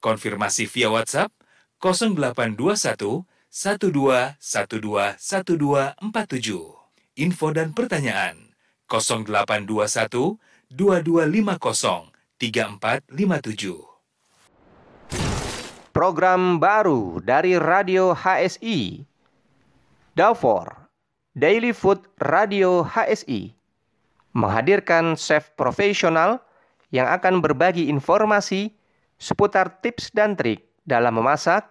Konfirmasi 0.00 0.68
via 0.68 0.92
WhatsApp 0.92 1.32
0821 1.80 3.24
1212 3.48 4.36
1247. 4.44 7.24
Info 7.24 7.48
dan 7.54 7.70
pertanyaan 7.72 8.52
0821 8.90 10.36
2250 10.68 12.12
3457. 12.36 13.94
Program 15.94 16.58
baru 16.58 17.22
dari 17.22 17.54
Radio 17.54 18.10
HSI. 18.12 19.06
Davor, 20.18 20.83
Daily 21.34 21.74
Food 21.74 22.06
Radio 22.22 22.86
HSI, 22.86 23.50
menghadirkan 24.38 25.18
chef 25.18 25.50
profesional 25.58 26.38
yang 26.94 27.10
akan 27.10 27.42
berbagi 27.42 27.90
informasi 27.90 28.70
seputar 29.18 29.82
tips 29.82 30.14
dan 30.14 30.38
trik 30.38 30.62
dalam 30.86 31.18
memasak, 31.18 31.66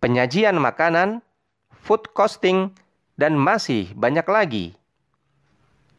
penyajian 0.00 0.56
makanan, 0.56 1.20
food 1.76 2.08
costing, 2.16 2.72
dan 3.20 3.36
masih 3.36 3.92
banyak 4.00 4.24
lagi. 4.24 4.66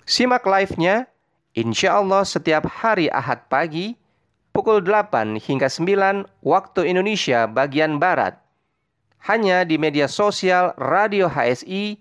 Simak 0.09 0.41
live-nya, 0.41 1.05
insya 1.53 2.01
Allah 2.01 2.25
setiap 2.25 2.65
hari 2.65 3.13
Ahad 3.13 3.45
pagi, 3.45 3.93
pukul 4.57 4.81
8 4.81 5.37
hingga 5.37 5.69
9 5.69 6.25
waktu 6.41 6.89
Indonesia 6.89 7.45
bagian 7.45 8.01
Barat. 8.01 8.41
Hanya 9.21 9.69
di 9.69 9.77
media 9.77 10.09
sosial 10.09 10.73
Radio 10.81 11.29
HSI, 11.29 12.00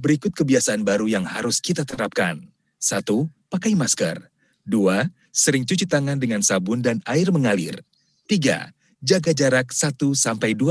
Berikut 0.00 0.32
kebiasaan 0.32 0.80
baru 0.80 1.12
yang 1.12 1.28
harus 1.28 1.60
kita 1.60 1.84
terapkan. 1.84 2.40
Satu, 2.80 3.28
pakai 3.52 3.76
masker. 3.76 4.16
Dua, 4.64 5.04
sering 5.28 5.68
cuci 5.68 5.84
tangan 5.84 6.16
dengan 6.16 6.40
sabun 6.40 6.80
dan 6.80 7.04
air 7.04 7.28
mengalir. 7.28 7.84
Tiga, 8.24 8.72
jaga 9.04 9.36
jarak 9.36 9.76
1-2 9.76 10.16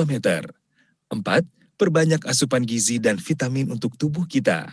meter. 0.09 0.49
Empat, 1.13 1.45
perbanyak 1.77 2.25
asupan 2.25 2.65
gizi 2.65 2.97
dan 2.97 3.21
vitamin 3.21 3.69
untuk 3.69 3.93
tubuh 4.01 4.25
kita. 4.25 4.65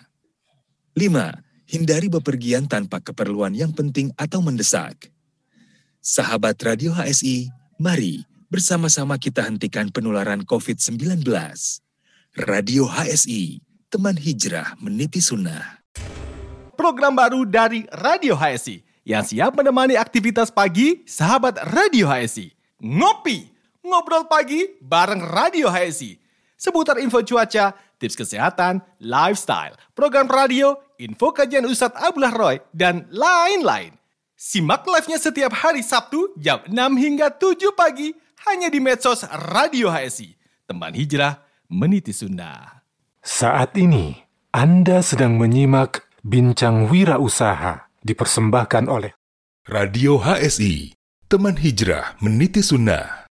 Lima, 0.96 1.36
hindari 1.68 2.08
bepergian 2.08 2.64
tanpa 2.64 3.04
keperluan 3.04 3.52
yang 3.52 3.76
penting 3.76 4.08
atau 4.16 4.40
mendesak. 4.40 5.12
Sahabat 6.00 6.56
Radio 6.64 6.96
HSI, 6.96 7.52
mari 7.76 8.24
bersama-sama 8.48 9.20
kita 9.20 9.44
hentikan 9.44 9.92
penularan 9.92 10.48
COVID-19. 10.48 11.28
Radio 12.40 12.86
HSI, 12.88 13.65
teman 13.86 14.18
hijrah 14.18 14.74
meniti 14.82 15.22
sunnah. 15.22 15.82
Program 16.76 17.16
baru 17.16 17.48
dari 17.48 17.88
Radio 17.88 18.36
HSI 18.36 18.84
yang 19.06 19.24
siap 19.24 19.56
menemani 19.56 19.96
aktivitas 19.96 20.52
pagi 20.52 21.06
sahabat 21.08 21.56
Radio 21.72 22.10
HSI. 22.10 22.52
Ngopi, 22.82 23.48
ngobrol 23.80 24.28
pagi 24.28 24.76
bareng 24.82 25.24
Radio 25.24 25.72
HSI. 25.72 26.20
Seputar 26.56 27.00
info 27.00 27.24
cuaca, 27.24 27.72
tips 27.96 28.16
kesehatan, 28.16 28.84
lifestyle, 29.00 29.76
program 29.96 30.28
radio, 30.28 30.76
info 31.00 31.32
kajian 31.32 31.64
Ustadz 31.64 31.96
Abdullah 31.96 32.34
Roy, 32.34 32.56
dan 32.76 33.08
lain-lain. 33.08 33.96
Simak 34.36 34.84
live-nya 34.84 35.16
setiap 35.16 35.52
hari 35.56 35.80
Sabtu 35.80 36.36
jam 36.36 36.60
6 36.68 36.76
hingga 37.00 37.32
7 37.32 37.72
pagi 37.72 38.12
hanya 38.52 38.68
di 38.68 38.84
medsos 38.84 39.24
Radio 39.56 39.88
HSI. 39.88 40.36
Teman 40.68 40.92
hijrah 40.92 41.40
meniti 41.72 42.12
sunnah. 42.12 42.75
Saat 43.26 43.74
ini, 43.74 44.22
Anda 44.54 45.02
sedang 45.02 45.34
menyimak 45.34 46.06
Bincang 46.22 46.86
Wirausaha 46.86 47.90
dipersembahkan 48.06 48.86
oleh 48.86 49.18
Radio 49.66 50.22
HSI, 50.22 50.94
teman 51.26 51.58
hijrah 51.58 52.14
meniti 52.22 52.62
sunnah. 52.62 53.26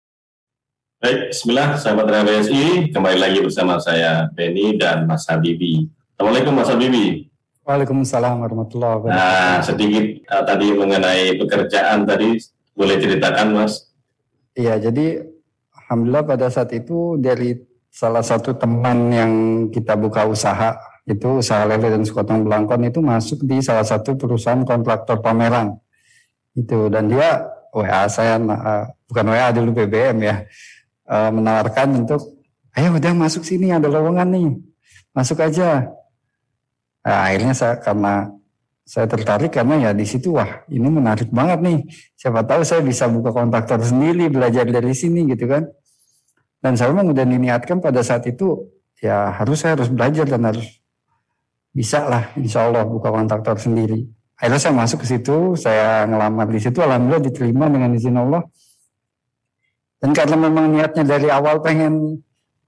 Baik, 1.03 1.35
Bismillah, 1.35 1.75
sahabat 1.75 2.07
RBSI, 2.07 2.95
kembali 2.95 3.19
lagi 3.19 3.43
bersama 3.43 3.83
saya 3.83 4.31
Benny 4.31 4.79
dan 4.79 5.11
Mas 5.11 5.27
Habibi. 5.27 5.91
Assalamualaikum 6.15 6.55
Mas 6.55 6.71
Habibi. 6.71 7.27
Waalaikumsalam 7.67 8.47
warahmatullahi 8.47 8.93
wabarakatuh. 8.95 9.19
Nah, 9.19 9.59
sedikit 9.59 10.05
uh, 10.31 10.43
tadi 10.47 10.71
mengenai 10.71 11.35
pekerjaan 11.35 12.07
tadi, 12.07 12.39
boleh 12.79 12.95
ceritakan 12.95 13.59
Mas? 13.59 13.91
Iya, 14.55 14.79
jadi 14.87 15.27
alhamdulillah 15.83 16.23
pada 16.23 16.47
saat 16.47 16.71
itu 16.71 17.19
dari 17.19 17.70
salah 17.91 18.23
satu 18.23 18.55
teman 18.55 19.11
yang 19.11 19.31
kita 19.67 19.99
buka 19.99 20.23
usaha 20.23 20.79
itu 21.03 21.43
usaha 21.43 21.67
lele 21.67 21.91
dan 21.91 22.03
sekotong 22.07 22.47
belangkon 22.47 22.87
itu 22.87 23.03
masuk 23.03 23.43
di 23.43 23.59
salah 23.59 23.83
satu 23.83 24.15
perusahaan 24.15 24.63
kontraktor 24.63 25.19
pameran. 25.19 25.75
Itu 26.55 26.87
dan 26.87 27.11
dia 27.11 27.43
WA 27.75 28.07
saya 28.07 28.39
uh, 28.39 28.87
bukan 29.11 29.25
WA 29.27 29.51
dulu 29.51 29.83
BBM 29.83 30.17
ya 30.23 30.35
uh, 31.11 31.29
menawarkan 31.35 32.07
untuk 32.07 32.39
ayo 32.79 32.95
udah 32.95 33.11
masuk 33.11 33.43
sini 33.43 33.75
ada 33.75 33.91
lowongan 33.91 34.27
nih 34.31 34.47
masuk 35.11 35.43
aja. 35.43 35.91
Nah, 37.03 37.27
akhirnya 37.27 37.51
saya 37.51 37.75
karena 37.81 38.31
saya 38.87 39.07
tertarik 39.07 39.51
karena 39.51 39.89
ya 39.89 39.91
di 39.91 40.05
situ 40.07 40.35
wah 40.35 40.63
ini 40.71 40.87
menarik 40.87 41.27
banget 41.27 41.59
nih. 41.59 41.79
Siapa 42.15 42.47
tahu 42.47 42.63
saya 42.63 42.79
bisa 42.79 43.11
buka 43.11 43.35
kontraktor 43.35 43.83
sendiri 43.83 44.31
belajar 44.31 44.63
dari 44.63 44.95
sini 44.95 45.27
gitu 45.27 45.49
kan 45.49 45.67
dan 46.61 46.77
saya 46.77 46.93
memang 46.93 47.11
udah 47.11 47.25
diniatkan 47.25 47.81
pada 47.81 48.05
saat 48.05 48.23
itu 48.29 48.69
ya 49.01 49.33
harus 49.33 49.65
saya 49.65 49.73
harus 49.75 49.89
belajar 49.89 50.29
dan 50.29 50.45
harus 50.45 50.81
bisa 51.73 52.05
lah 52.05 52.29
insya 52.37 52.69
Allah 52.69 52.85
buka 52.85 53.09
kontraktor 53.09 53.57
sendiri. 53.57 54.05
Akhirnya 54.37 54.61
saya 54.61 54.73
masuk 54.77 55.01
ke 55.01 55.07
situ 55.09 55.57
saya 55.57 56.05
ngelamar 56.05 56.47
di 56.49 56.61
situ 56.61 56.79
alhamdulillah 56.81 57.25
diterima 57.25 57.65
dengan 57.65 57.89
izin 57.97 58.17
Allah. 58.17 58.45
Dan 60.01 60.17
karena 60.17 60.33
memang 60.33 60.73
niatnya 60.73 61.05
dari 61.05 61.29
awal 61.29 61.61
pengen 61.61 62.21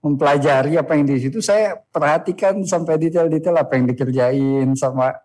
mempelajari 0.05 0.77
apa 0.77 0.93
yang 0.93 1.09
di 1.09 1.17
situ, 1.17 1.41
saya 1.41 1.79
perhatikan 1.89 2.61
sampai 2.61 3.01
detail-detail 3.01 3.57
apa 3.57 3.73
yang 3.73 3.89
dikerjain 3.89 4.69
sama 4.77 5.17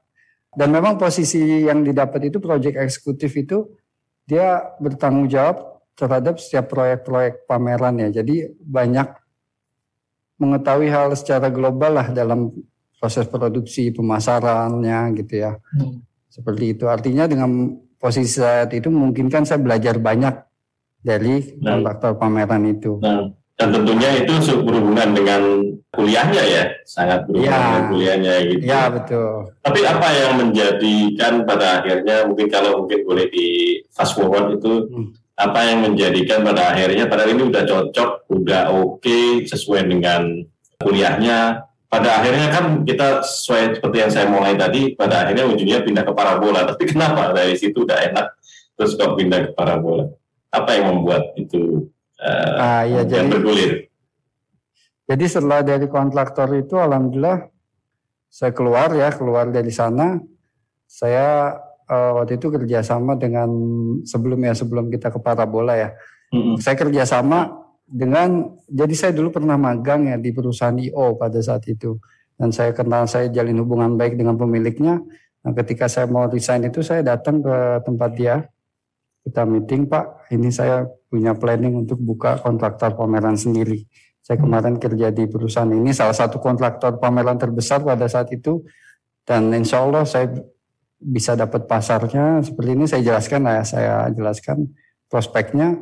dan 0.55 0.73
memang 0.73 0.97
posisi 0.97 1.67
yang 1.67 1.85
didapat 1.85 2.33
itu 2.33 2.41
proyek 2.41 2.81
eksekutif 2.81 3.31
itu 3.37 3.69
dia 4.25 4.65
bertanggung 4.81 5.29
jawab 5.29 5.78
terhadap 5.99 6.39
setiap 6.39 6.71
proyek-proyek 6.71 7.51
pameran 7.51 7.99
ya. 7.99 8.23
Jadi 8.23 8.55
banyak 8.63 9.11
mengetahui 10.39 10.89
hal 10.95 11.11
secara 11.19 11.51
global 11.51 11.99
lah 11.99 12.09
dalam 12.15 12.55
proses 13.03 13.27
produksi 13.27 13.91
pemasarannya 13.91 15.19
gitu 15.19 15.35
ya. 15.43 15.59
Hmm. 15.75 16.07
Seperti 16.31 16.79
itu. 16.79 16.87
Artinya 16.87 17.27
dengan 17.27 17.75
posisi 17.99 18.39
saat 18.39 18.71
itu 18.71 18.87
mungkin 18.95 19.27
kan 19.27 19.43
saya 19.43 19.59
belajar 19.59 19.99
banyak 19.99 20.39
dari 21.03 21.59
nah. 21.59 21.83
kontraktor 21.83 22.15
pameran 22.15 22.63
itu. 22.71 23.03
Nah, 23.03 23.35
dan 23.59 23.75
tentunya 23.75 24.23
itu 24.23 24.55
berhubungan 24.63 25.09
dengan 25.19 25.43
kuliahnya 25.91 26.43
ya, 26.47 26.63
sangat 26.87 27.27
berhubungan 27.27 27.51
ya. 27.51 27.59
dengan 27.59 27.85
kuliahnya 27.91 28.35
gitu. 28.47 28.63
Ya 28.63 28.83
betul. 28.87 29.51
Tapi 29.67 29.81
apa 29.83 30.09
yang 30.15 30.33
menjadikan 30.39 31.43
pada 31.43 31.83
akhirnya 31.83 32.17
mungkin 32.31 32.47
kalau 32.47 32.87
mungkin 32.87 33.03
boleh 33.03 33.27
di 33.35 33.47
fast 33.91 34.15
forward 34.15 34.63
itu 34.63 34.87
hmm. 34.87 35.11
Apa 35.39 35.61
yang 35.71 35.87
menjadikan 35.87 36.43
pada 36.43 36.75
akhirnya 36.75 37.07
pada 37.07 37.25
ini 37.31 37.47
udah 37.47 37.63
cocok, 37.63 38.11
udah 38.27 38.63
oke 38.75 38.99
okay, 38.99 39.47
sesuai 39.47 39.87
dengan 39.87 40.43
kuliahnya. 40.83 41.63
Pada 41.89 42.21
akhirnya 42.21 42.53
kan 42.53 42.85
kita 42.85 43.25
sesuai 43.25 43.81
seperti 43.81 43.97
yang 43.97 44.13
saya 44.13 44.27
mulai 44.29 44.53
tadi, 44.59 44.93
pada 44.93 45.25
akhirnya 45.25 45.49
ujungnya 45.49 45.81
pindah 45.81 46.05
ke 46.05 46.13
parabola. 46.13 46.67
Tapi 46.75 46.85
kenapa 46.85 47.33
dari 47.33 47.57
situ 47.57 47.87
udah 47.87 47.99
enak 48.13 48.27
terus 48.77 48.95
kok 48.99 49.17
pindah 49.17 49.49
ke 49.49 49.51
parabola? 49.57 50.11
apa 50.49 50.71
yang 50.81 50.97
membuat 50.97 51.37
itu 51.37 51.93
uh, 52.21 52.57
ah, 52.57 52.83
iya, 52.89 53.05
jadi, 53.05 53.29
bergulir? 53.29 53.73
Jadi 55.09 55.25
setelah 55.25 55.65
dari 55.65 55.89
kontraktor 55.89 56.53
itu, 56.57 56.77
alhamdulillah 56.77 57.49
saya 58.29 58.53
keluar 58.53 58.93
ya, 58.93 59.09
keluar 59.13 59.49
dari 59.49 59.73
sana. 59.73 60.21
Saya 60.89 61.57
uh, 61.89 62.21
waktu 62.21 62.37
itu 62.37 62.53
kerjasama 62.53 63.17
dengan 63.17 63.49
sebelumnya 64.05 64.53
sebelum 64.55 64.93
kita 64.93 65.09
ke 65.09 65.19
parabola 65.19 65.75
ya. 65.75 65.91
Mm-hmm. 66.31 66.57
Saya 66.61 66.77
kerjasama 66.77 67.57
dengan, 67.89 68.53
jadi 68.69 68.95
saya 68.95 69.13
dulu 69.17 69.33
pernah 69.33 69.57
magang 69.57 70.13
ya 70.13 70.17
di 70.21 70.31
perusahaan 70.31 70.77
IO 70.77 71.17
pada 71.17 71.41
saat 71.41 71.65
itu. 71.67 71.97
Dan 72.39 72.55
saya 72.55 72.71
kenal, 72.71 73.09
saya 73.11 73.27
jalin 73.33 73.59
hubungan 73.59 73.99
baik 73.99 74.15
dengan 74.15 74.39
pemiliknya. 74.39 75.03
Nah, 75.43 75.53
ketika 75.57 75.91
saya 75.91 76.07
mau 76.07 76.29
resign 76.31 76.69
itu 76.69 76.85
saya 76.85 77.03
datang 77.03 77.43
ke 77.43 77.57
tempat 77.83 78.11
dia 78.15 78.47
kita 79.27 79.45
meeting 79.45 79.85
Pak, 79.85 80.33
ini 80.33 80.49
saya 80.49 80.89
punya 81.09 81.37
planning 81.37 81.85
untuk 81.85 82.01
buka 82.01 82.41
kontraktor 82.41 82.97
pameran 82.97 83.37
sendiri. 83.37 83.85
Saya 84.25 84.41
kemarin 84.41 84.77
kerja 84.77 85.09
di 85.13 85.25
perusahaan 85.29 85.69
ini, 85.69 85.93
salah 85.93 86.17
satu 86.17 86.41
kontraktor 86.41 86.97
pameran 87.01 87.37
terbesar 87.37 87.81
pada 87.85 88.09
saat 88.09 88.29
itu, 88.33 88.65
dan 89.29 89.53
insya 89.53 89.85
Allah 89.85 90.05
saya 90.09 90.33
bisa 90.99 91.39
dapat 91.39 91.65
pasarnya 91.71 92.43
seperti 92.43 92.71
ini. 92.75 92.85
Saya 92.91 93.03
jelaskan 93.03 93.41
ya, 93.47 93.63
saya 93.63 93.95
jelaskan 94.13 94.69
prospeknya. 95.07 95.79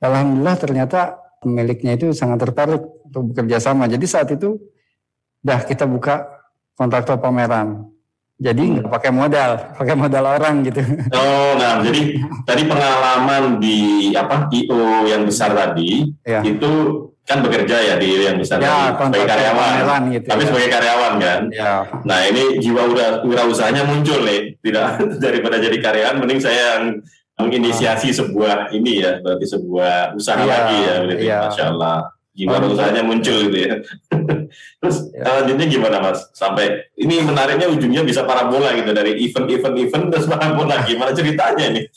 Alhamdulillah 0.00 0.56
ternyata 0.58 1.20
pemiliknya 1.44 1.94
itu 1.94 2.10
sangat 2.16 2.48
tertarik 2.48 2.82
untuk 3.06 3.32
bekerja 3.32 3.60
sama. 3.62 3.86
Jadi 3.86 4.06
saat 4.08 4.28
itu, 4.32 4.58
dah 5.44 5.62
kita 5.62 5.86
buka 5.86 6.26
kontraktor 6.74 7.18
pameran 7.18 7.88
jadi 8.38 8.62
nggak 8.62 8.86
hmm. 8.86 8.94
pakai 8.94 9.10
modal, 9.10 9.50
pakai 9.74 9.94
modal 9.98 10.24
orang 10.30 10.62
gitu. 10.62 10.78
Oh, 11.10 11.50
nah 11.58 11.82
jadi 11.82 12.22
tadi 12.48 12.62
pengalaman 12.70 13.58
di 13.58 13.76
apa 14.14 14.46
IO 14.54 15.10
yang 15.10 15.26
besar 15.26 15.50
tadi 15.58 16.06
ya. 16.22 16.46
itu 16.46 16.70
kan 17.28 17.44
bekerja 17.44 17.76
ya 17.76 17.94
di 18.00 18.24
yang 18.24 18.40
besar 18.40 18.56
ya, 18.56 18.96
sebagai 18.96 19.28
karyawan, 19.28 20.02
gitu, 20.16 20.26
tapi 20.32 20.42
ya. 20.42 20.48
sebagai 20.48 20.70
karyawan 20.72 21.12
kan. 21.20 21.40
Ya. 21.52 21.72
Nah 22.08 22.18
ini 22.24 22.56
jiwa 22.56 22.88
udah 23.20 23.44
usahanya 23.44 23.84
muncul 23.84 24.24
nih, 24.24 24.56
tidak 24.64 24.96
daripada 25.24 25.60
jadi 25.60 25.76
karyawan, 25.76 26.24
mending 26.24 26.40
saya 26.40 26.80
yang 26.80 27.04
menginisiasi 27.36 28.16
sebuah 28.16 28.72
ini 28.72 29.04
ya, 29.04 29.20
berarti 29.20 29.44
sebuah 29.44 30.16
usaha 30.16 30.40
ya, 30.40 30.48
lagi 30.48 30.78
ya, 30.80 30.94
berarti 31.04 31.26
ya. 31.28 31.38
masya 31.46 31.64
Allah 31.76 31.98
gimana 32.38 32.70
oh, 32.70 32.72
usahanya 32.72 33.02
muncul 33.02 33.38
gitu 33.50 33.58
ya. 33.58 33.74
Terus 34.82 34.96
ya. 35.14 35.24
selanjutnya 35.24 35.66
gimana 35.68 35.96
mas? 36.02 36.18
Sampai 36.34 36.92
ini 36.98 37.20
menariknya 37.22 37.68
ujungnya 37.70 38.02
bisa 38.02 38.24
parabola 38.24 38.74
gitu 38.74 38.90
dari 38.90 39.16
event-event 39.22 39.76
event 39.78 40.04
terus 40.10 40.26
parabola. 40.26 40.74
Gimana 40.84 41.10
ceritanya 41.12 41.66
nih? 41.72 41.86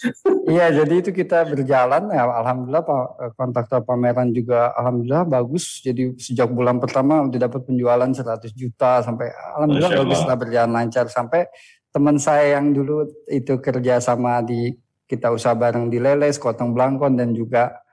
Iya 0.52 0.84
jadi 0.84 1.00
itu 1.00 1.16
kita 1.16 1.48
berjalan 1.48 2.12
ya 2.12 2.28
alhamdulillah 2.28 2.84
pak 2.84 3.04
kontraktor 3.40 3.88
pameran 3.88 4.36
juga 4.36 4.76
alhamdulillah 4.76 5.24
bagus. 5.24 5.80
Jadi 5.80 6.18
sejak 6.20 6.52
bulan 6.52 6.82
pertama 6.82 7.24
udah 7.24 7.40
dapat 7.48 7.64
penjualan 7.64 8.10
100 8.12 8.52
juta 8.52 9.00
sampai 9.00 9.32
alhamdulillah 9.32 10.04
bagus 10.04 10.20
lah 10.28 10.36
berjalan 10.36 10.72
lancar 10.76 11.08
sampai 11.08 11.48
teman 11.92 12.20
saya 12.20 12.60
yang 12.60 12.76
dulu 12.76 13.08
itu 13.28 13.60
kerja 13.64 14.04
sama 14.04 14.44
di 14.44 14.76
kita 15.12 15.28
usaha 15.28 15.52
bareng 15.52 15.92
di 15.92 16.00
Leles, 16.00 16.40
Kotong 16.40 16.72
Blangkon 16.72 17.20
dan 17.20 17.36
juga 17.36 17.84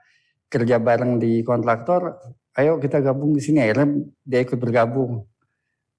kerja 0.47 0.79
bareng 0.79 1.19
di 1.19 1.43
kontraktor 1.43 2.15
ayo 2.59 2.77
kita 2.77 2.99
gabung 2.99 3.31
di 3.31 3.41
sini 3.41 3.63
akhirnya 3.63 4.03
dia 4.27 4.39
ikut 4.43 4.59
bergabung 4.59 5.23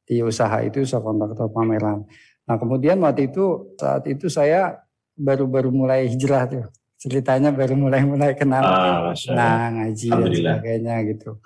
di 0.05 0.21
usaha 0.21 0.61
itu 0.61 0.85
usaha 0.85 1.01
kontraktor 1.01 1.49
pameran. 1.49 2.05
Nah 2.45 2.57
kemudian 2.61 3.01
waktu 3.01 3.33
itu 3.33 3.75
saat 3.81 4.05
itu 4.11 4.29
saya 4.29 4.83
baru-baru 5.17 5.73
mulai 5.73 6.11
hijrah 6.11 6.45
tuh 6.51 6.67
ceritanya 7.01 7.49
baru 7.49 7.79
mulai-mulai 7.81 8.37
kenal 8.37 8.61
ah, 8.61 9.17
nah 9.33 9.73
ngaji 9.73 10.09
dan 10.13 10.31
sebagainya 10.37 10.97
gitu. 11.17 11.41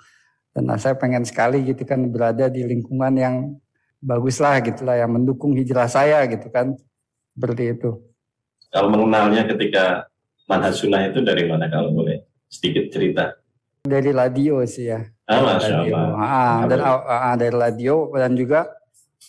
Dan 0.55 0.71
nah, 0.71 0.79
saya 0.79 0.95
pengen 0.95 1.27
sekali 1.27 1.67
gitu 1.67 1.83
kan 1.83 1.99
berada 2.07 2.47
di 2.47 2.63
lingkungan 2.63 3.11
yang 3.19 3.35
bagus 3.99 4.39
lah 4.39 4.63
gitulah 4.63 4.95
yang 4.95 5.11
mendukung 5.11 5.51
hijrah 5.51 5.91
saya 5.91 6.23
gitu 6.31 6.47
kan 6.47 6.75
seperti 7.35 7.75
itu. 7.75 7.91
Kalau 8.71 8.87
mengenalnya 8.87 9.47
ketika 9.51 10.07
manhaj 10.47 10.75
sunnah 10.79 11.11
itu 11.11 11.19
dari 11.23 11.43
mana 11.47 11.67
kalau 11.67 11.91
boleh 11.91 12.23
sedikit 12.47 12.87
cerita? 12.87 13.35
Dari 13.85 14.11
radio 14.11 14.65
sih 14.65 14.89
ya. 14.89 15.05
Ah, 15.29 15.61
radio. 15.61 15.95
Ah, 16.17 16.65
dan 16.65 16.79
ah, 16.81 17.35
dari 17.37 17.53
radio 17.53 18.09
dan 18.17 18.33
juga 18.33 18.65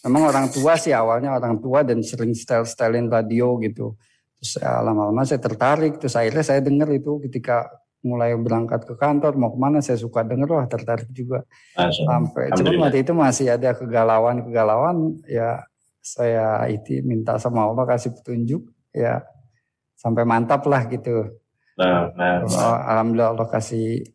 memang 0.04 0.32
orang 0.32 0.46
tua 0.48 0.80
sih 0.80 0.96
awalnya 0.96 1.36
orang 1.36 1.60
tua 1.60 1.84
dan 1.84 2.00
sering 2.00 2.32
style-stylein 2.32 3.12
radio 3.12 3.60
gitu. 3.60 3.96
Terus 4.40 4.60
lama-lama 4.60 5.24
saya 5.24 5.40
tertarik, 5.40 6.00
terus 6.00 6.16
akhirnya 6.16 6.44
saya 6.44 6.60
dengar 6.60 6.88
itu 6.92 7.20
ketika 7.24 7.68
mulai 8.06 8.38
berangkat 8.38 8.86
ke 8.86 8.94
kantor 8.94 9.34
mau 9.34 9.50
ke 9.50 9.58
mana 9.58 9.82
saya 9.82 9.98
suka 9.98 10.22
denger 10.22 10.46
wah 10.46 10.66
tertarik 10.70 11.10
juga 11.10 11.42
sampai 11.74 12.54
cuma 12.54 12.86
waktu 12.86 13.02
itu 13.02 13.10
masih 13.10 13.50
ada 13.50 13.74
kegalauan 13.74 14.46
kegalauan 14.46 15.18
ya 15.26 15.66
saya 15.98 16.70
itu 16.70 17.02
minta 17.02 17.34
sama 17.42 17.66
Allah 17.66 17.82
kasih 17.82 18.14
petunjuk 18.14 18.62
ya 18.94 19.26
sampai 19.98 20.22
mantap 20.22 20.62
lah 20.70 20.86
gitu 20.86 21.34
nah, 21.74 22.14
nah. 22.14 22.46
alhamdulillah 22.94 23.34
Allah 23.34 23.48
kasih 23.50 24.06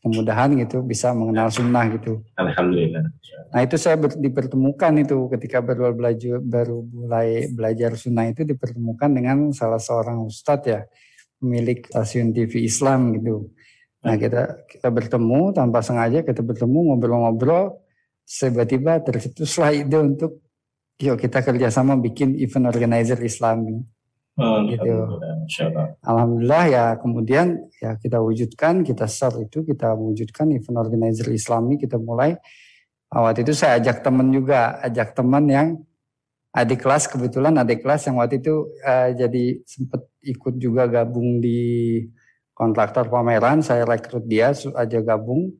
kemudahan 0.00 0.56
gitu 0.56 0.80
bisa 0.80 1.12
mengenal 1.12 1.52
sunnah 1.52 1.84
gitu. 1.92 2.24
Alhamdulillah. 2.40 3.04
Nah 3.52 3.60
itu 3.60 3.76
saya 3.76 4.00
ber, 4.00 4.16
dipertemukan 4.16 4.92
itu 4.96 5.28
ketika 5.36 5.60
baru 5.60 5.92
belajar 5.92 6.40
baru 6.40 6.80
mulai 6.88 7.52
belajar 7.52 7.92
sunnah 8.00 8.32
itu 8.32 8.48
dipertemukan 8.48 9.12
dengan 9.12 9.52
salah 9.52 9.78
seorang 9.80 10.24
ustadz 10.24 10.66
ya 10.66 10.80
pemilik 11.36 11.84
stasiun 11.84 12.32
TV 12.32 12.64
Islam 12.64 13.12
gitu. 13.20 13.52
Nah 14.00 14.16
kita 14.16 14.64
kita 14.64 14.88
bertemu 14.88 15.52
tanpa 15.52 15.84
sengaja 15.84 16.24
kita 16.24 16.40
bertemu 16.40 16.78
ngobrol-ngobrol 16.92 17.76
tiba-tiba 18.24 19.04
tercetuslah 19.04 19.76
ide 19.76 20.00
untuk 20.00 20.40
yuk 20.96 21.20
kita 21.20 21.44
kerjasama 21.44 22.00
bikin 22.00 22.40
event 22.40 22.72
organizer 22.72 23.20
Islami. 23.20 23.84
Oh, 24.40 24.64
Gitu. 24.64 24.88
Alhamdulillah, 26.06 26.64
ya 26.70 26.84
kemudian 26.96 27.58
ya 27.82 27.98
kita 27.98 28.22
wujudkan 28.22 28.86
kita 28.86 29.10
start 29.10 29.42
itu 29.42 29.66
kita 29.66 29.92
wujudkan 29.98 30.48
event 30.54 30.78
organizer 30.78 31.26
Islami 31.34 31.76
kita 31.76 31.98
mulai. 31.98 32.38
Ah, 33.10 33.26
waktu 33.26 33.42
itu 33.42 33.58
saya 33.58 33.82
ajak 33.82 34.06
teman 34.06 34.30
juga 34.30 34.78
ajak 34.86 35.18
teman 35.18 35.44
yang 35.50 35.68
adik 36.54 36.82
kelas 36.82 37.10
kebetulan 37.10 37.58
adik 37.58 37.82
kelas 37.82 38.06
yang 38.06 38.18
waktu 38.22 38.38
itu 38.42 38.70
eh, 38.82 39.14
jadi 39.18 39.44
sempat 39.66 40.06
ikut 40.22 40.54
juga 40.58 40.86
gabung 40.86 41.42
di 41.42 41.98
kontraktor 42.54 43.08
pameran 43.08 43.64
saya 43.64 43.88
rekrut 43.88 44.28
dia 44.28 44.52
aja 44.52 44.98
gabung. 45.00 45.50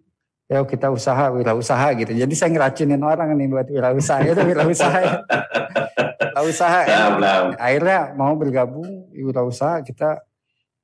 Ya 0.50 0.66
kita 0.66 0.90
usaha 0.90 1.30
wirausaha 1.30 1.94
gitu. 1.94 2.10
Jadi 2.10 2.34
saya 2.34 2.50
ngeracunin 2.50 2.98
orang 3.06 3.38
nih 3.38 3.46
buat 3.54 3.70
wirausaha 3.70 4.18
itu 4.26 4.42
wirausaha. 4.42 5.00
Wirausaha. 6.34 6.80
Ya 6.90 7.06
nah. 7.16 7.54
akhirnya 7.54 8.00
mau 8.18 8.34
bergabung 8.34 8.99
wirausaha 9.22 9.84
kita 9.84 10.20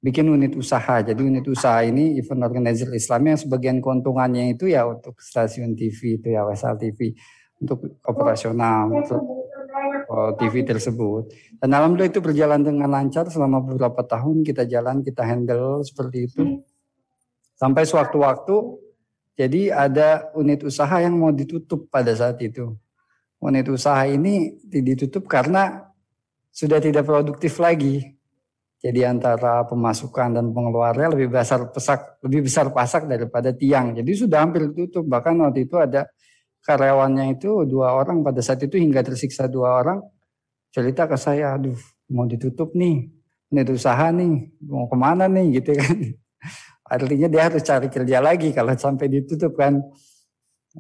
bikin 0.01 0.29
unit 0.31 0.55
usaha. 0.55 1.03
Jadi 1.03 1.21
unit 1.21 1.47
usaha 1.49 1.83
ini 1.83 2.21
event 2.21 2.47
organizer 2.47 2.93
Islam 2.95 3.35
yang 3.35 3.39
sebagian 3.41 3.79
keuntungannya 3.83 4.55
itu 4.55 4.71
ya 4.71 4.87
untuk 4.87 5.19
stasiun 5.19 5.75
TV 5.75 6.23
itu 6.23 6.29
ya 6.33 6.47
Wesal 6.47 6.79
TV 6.79 7.17
untuk 7.59 8.01
operasional 8.05 8.93
untuk 8.93 9.23
oh, 10.13 10.31
TV 10.37 10.63
tersebut. 10.63 11.33
Dan 11.59 11.75
alhamdulillah 11.75 12.13
itu 12.13 12.23
berjalan 12.23 12.63
dengan 12.63 12.93
lancar 12.93 13.27
selama 13.33 13.65
beberapa 13.65 14.05
tahun 14.07 14.45
kita 14.47 14.69
jalan 14.69 15.03
kita 15.03 15.25
handle 15.25 15.83
seperti 15.83 16.31
itu 16.31 16.43
sampai 17.57 17.89
sewaktu-waktu 17.89 18.87
jadi 19.37 19.69
ada 19.69 20.33
unit 20.33 20.65
usaha 20.65 20.97
yang 20.97 21.13
mau 21.21 21.29
ditutup 21.29 21.93
pada 21.93 22.09
saat 22.17 22.41
itu. 22.41 22.73
Unit 23.37 23.69
usaha 23.69 24.01
ini 24.09 24.57
ditutup 24.65 25.29
karena 25.29 25.93
sudah 26.49 26.81
tidak 26.81 27.05
produktif 27.05 27.61
lagi. 27.61 28.16
Jadi 28.87 29.03
antara 29.03 29.67
pemasukan 29.67 30.39
dan 30.39 30.55
pengeluarannya 30.55 31.19
lebih 31.19 31.35
besar 31.35 31.75
pesak, 31.75 32.23
lebih 32.23 32.47
besar 32.47 32.71
pasak 32.71 33.11
daripada 33.11 33.51
tiang. 33.51 33.99
Jadi 33.99 34.15
sudah 34.15 34.47
hampir 34.47 34.71
tutup. 34.71 35.03
Bahkan 35.03 35.35
waktu 35.43 35.67
itu 35.67 35.75
ada 35.75 36.07
karyawannya 36.63 37.35
itu 37.35 37.67
dua 37.67 37.99
orang 37.99 38.23
pada 38.23 38.39
saat 38.39 38.63
itu 38.63 38.79
hingga 38.79 39.03
tersiksa 39.03 39.51
dua 39.51 39.83
orang 39.83 39.99
cerita 40.71 41.11
ke 41.11 41.19
saya, 41.19 41.59
aduh 41.59 41.75
mau 42.15 42.31
ditutup 42.31 42.79
nih, 42.79 43.11
ini 43.51 43.61
usaha 43.75 44.07
nih, 44.15 44.55
mau 44.63 44.87
ke 44.87 44.95
mana 44.95 45.27
nih 45.27 45.59
gitu 45.59 45.75
kan. 45.75 45.97
Artinya 46.95 47.27
dia 47.27 47.43
harus 47.51 47.67
cari 47.67 47.91
kerja 47.91 48.23
lagi 48.23 48.55
kalau 48.55 48.71
sampai 48.71 49.11
ditutup 49.11 49.59
kan 49.59 49.83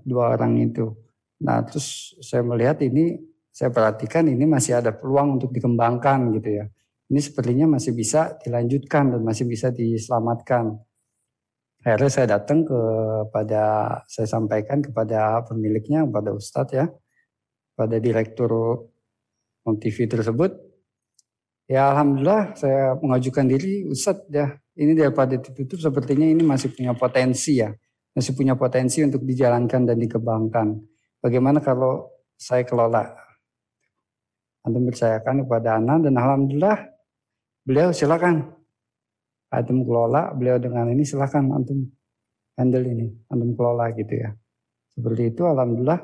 dua 0.06 0.38
orang 0.38 0.62
itu. 0.62 0.94
Nah 1.42 1.58
terus 1.66 2.14
saya 2.22 2.46
melihat 2.46 2.78
ini, 2.86 3.18
saya 3.50 3.74
perhatikan 3.74 4.30
ini 4.30 4.46
masih 4.46 4.78
ada 4.78 4.94
peluang 4.94 5.42
untuk 5.42 5.50
dikembangkan 5.50 6.30
gitu 6.38 6.62
ya 6.62 6.70
ini 7.06 7.20
sepertinya 7.22 7.78
masih 7.78 7.94
bisa 7.94 8.34
dilanjutkan 8.42 9.14
dan 9.14 9.20
masih 9.22 9.46
bisa 9.46 9.70
diselamatkan. 9.70 10.74
Akhirnya 11.86 12.10
saya 12.10 12.26
datang 12.34 12.66
kepada, 12.66 13.62
saya 14.10 14.26
sampaikan 14.26 14.82
kepada 14.82 15.38
pemiliknya, 15.46 16.02
kepada 16.02 16.34
Ustadz 16.34 16.74
ya, 16.74 16.90
pada 17.78 18.02
direktur 18.02 18.50
TV 19.78 20.10
tersebut. 20.10 20.50
Ya 21.70 21.94
Alhamdulillah 21.94 22.58
saya 22.58 22.98
mengajukan 22.98 23.46
diri, 23.46 23.86
Ustadz 23.86 24.26
ya, 24.34 24.58
ini 24.74 24.98
daripada 24.98 25.38
ditutup 25.38 25.78
sepertinya 25.78 26.26
ini 26.26 26.42
masih 26.42 26.74
punya 26.74 26.90
potensi 26.90 27.62
ya, 27.62 27.70
masih 28.18 28.34
punya 28.34 28.58
potensi 28.58 29.06
untuk 29.06 29.22
dijalankan 29.22 29.86
dan 29.86 29.94
dikembangkan. 30.02 30.74
Bagaimana 31.22 31.62
kalau 31.62 32.10
saya 32.34 32.66
kelola? 32.66 33.14
Antum 34.66 34.90
percayakan 34.90 35.46
kepada 35.46 35.78
Ana 35.78 36.02
dan 36.02 36.18
Alhamdulillah 36.18 36.95
beliau 37.66 37.90
silakan. 37.90 38.54
Antum 39.50 39.82
kelola 39.86 40.34
beliau 40.34 40.58
dengan 40.58 40.90
ini 40.90 41.06
silakan 41.06 41.54
antum 41.54 41.86
handle 42.58 42.86
ini 42.86 43.10
antum 43.26 43.52
kelola 43.58 43.90
gitu 43.94 44.14
ya. 44.14 44.30
Seperti 44.94 45.34
itu 45.34 45.42
alhamdulillah. 45.42 46.00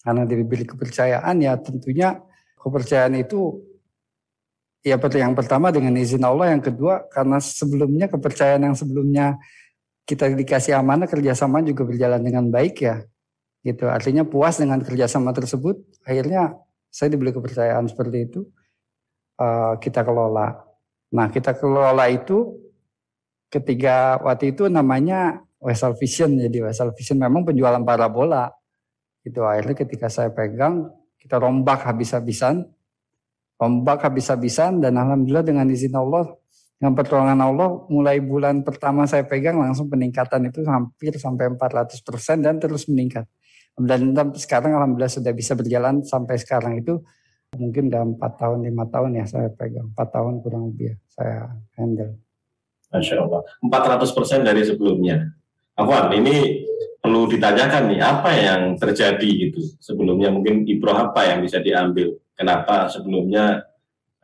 Karena 0.00 0.24
diberi 0.24 0.64
kepercayaan 0.64 1.44
ya 1.44 1.60
tentunya 1.60 2.16
kepercayaan 2.56 3.20
itu 3.20 3.60
ya 4.80 4.96
yang 4.96 5.36
pertama 5.36 5.68
dengan 5.68 5.92
izin 5.92 6.24
Allah 6.24 6.56
yang 6.56 6.64
kedua 6.64 7.04
karena 7.12 7.36
sebelumnya 7.36 8.08
kepercayaan 8.08 8.64
yang 8.64 8.76
sebelumnya 8.76 9.36
kita 10.08 10.32
dikasih 10.32 10.72
amanah 10.72 11.04
kerjasama 11.04 11.60
juga 11.60 11.84
berjalan 11.84 12.24
dengan 12.24 12.48
baik 12.48 12.80
ya. 12.80 13.04
Gitu 13.60 13.84
artinya 13.84 14.24
puas 14.24 14.56
dengan 14.56 14.80
kerjasama 14.80 15.36
tersebut 15.36 15.76
akhirnya 16.08 16.56
saya 16.88 17.12
diberi 17.12 17.36
kepercayaan 17.36 17.84
seperti 17.86 18.24
itu 18.24 18.40
uh, 19.40 19.74
kita 19.80 20.04
kelola. 20.04 20.60
Nah 21.16 21.26
kita 21.32 21.56
kelola 21.56 22.06
itu 22.12 22.60
ketika 23.48 24.20
waktu 24.20 24.52
itu 24.52 24.68
namanya 24.68 25.42
Wesal 25.58 25.96
Vision 25.96 26.36
jadi 26.36 26.68
Wesal 26.68 26.92
Vision 26.92 27.16
memang 27.16 27.48
penjualan 27.48 27.80
parabola. 27.80 28.52
Itu 29.24 29.44
akhirnya 29.44 29.76
ketika 29.76 30.12
saya 30.12 30.32
pegang 30.32 30.88
kita 31.20 31.36
rombak 31.36 31.84
habis-habisan, 31.84 32.64
rombak 33.60 34.00
habis-habisan 34.04 34.80
dan 34.80 34.96
alhamdulillah 34.96 35.44
dengan 35.44 35.68
izin 35.68 35.92
Allah 35.92 36.40
dengan 36.80 36.96
pertolongan 36.96 37.40
Allah 37.44 37.68
mulai 37.92 38.24
bulan 38.24 38.64
pertama 38.64 39.04
saya 39.04 39.28
pegang 39.28 39.60
langsung 39.60 39.92
peningkatan 39.92 40.48
itu 40.48 40.64
hampir 40.64 41.12
sampai 41.20 41.52
400% 41.52 41.92
dan 42.40 42.56
terus 42.56 42.88
meningkat. 42.88 43.28
Dan 43.76 44.16
sekarang 44.32 44.72
alhamdulillah 44.80 45.12
sudah 45.12 45.32
bisa 45.36 45.52
berjalan 45.52 46.00
sampai 46.00 46.40
sekarang 46.40 46.80
itu 46.80 47.04
mungkin 47.58 47.90
udah 47.90 48.02
empat 48.14 48.32
tahun 48.38 48.58
lima 48.62 48.86
tahun 48.86 49.10
ya 49.18 49.24
saya 49.26 49.50
pegang 49.50 49.90
empat 49.90 50.08
tahun 50.14 50.38
kurang 50.42 50.70
lebih 50.70 50.94
ya 50.94 50.96
saya 51.10 51.38
handle. 51.74 52.14
Masya 52.90 53.22
Allah. 53.22 53.42
400% 53.62 54.42
dari 54.46 54.62
sebelumnya. 54.66 55.30
Afwan, 55.78 56.10
ini 56.10 56.66
perlu 56.98 57.30
ditanyakan 57.30 57.86
nih, 57.94 58.00
apa 58.02 58.30
yang 58.34 58.60
terjadi 58.74 59.30
gitu 59.46 59.62
sebelumnya 59.78 60.34
mungkin 60.34 60.66
ibroh 60.66 60.98
apa 60.98 61.22
yang 61.30 61.38
bisa 61.38 61.62
diambil? 61.62 62.18
Kenapa 62.34 62.90
sebelumnya 62.90 63.62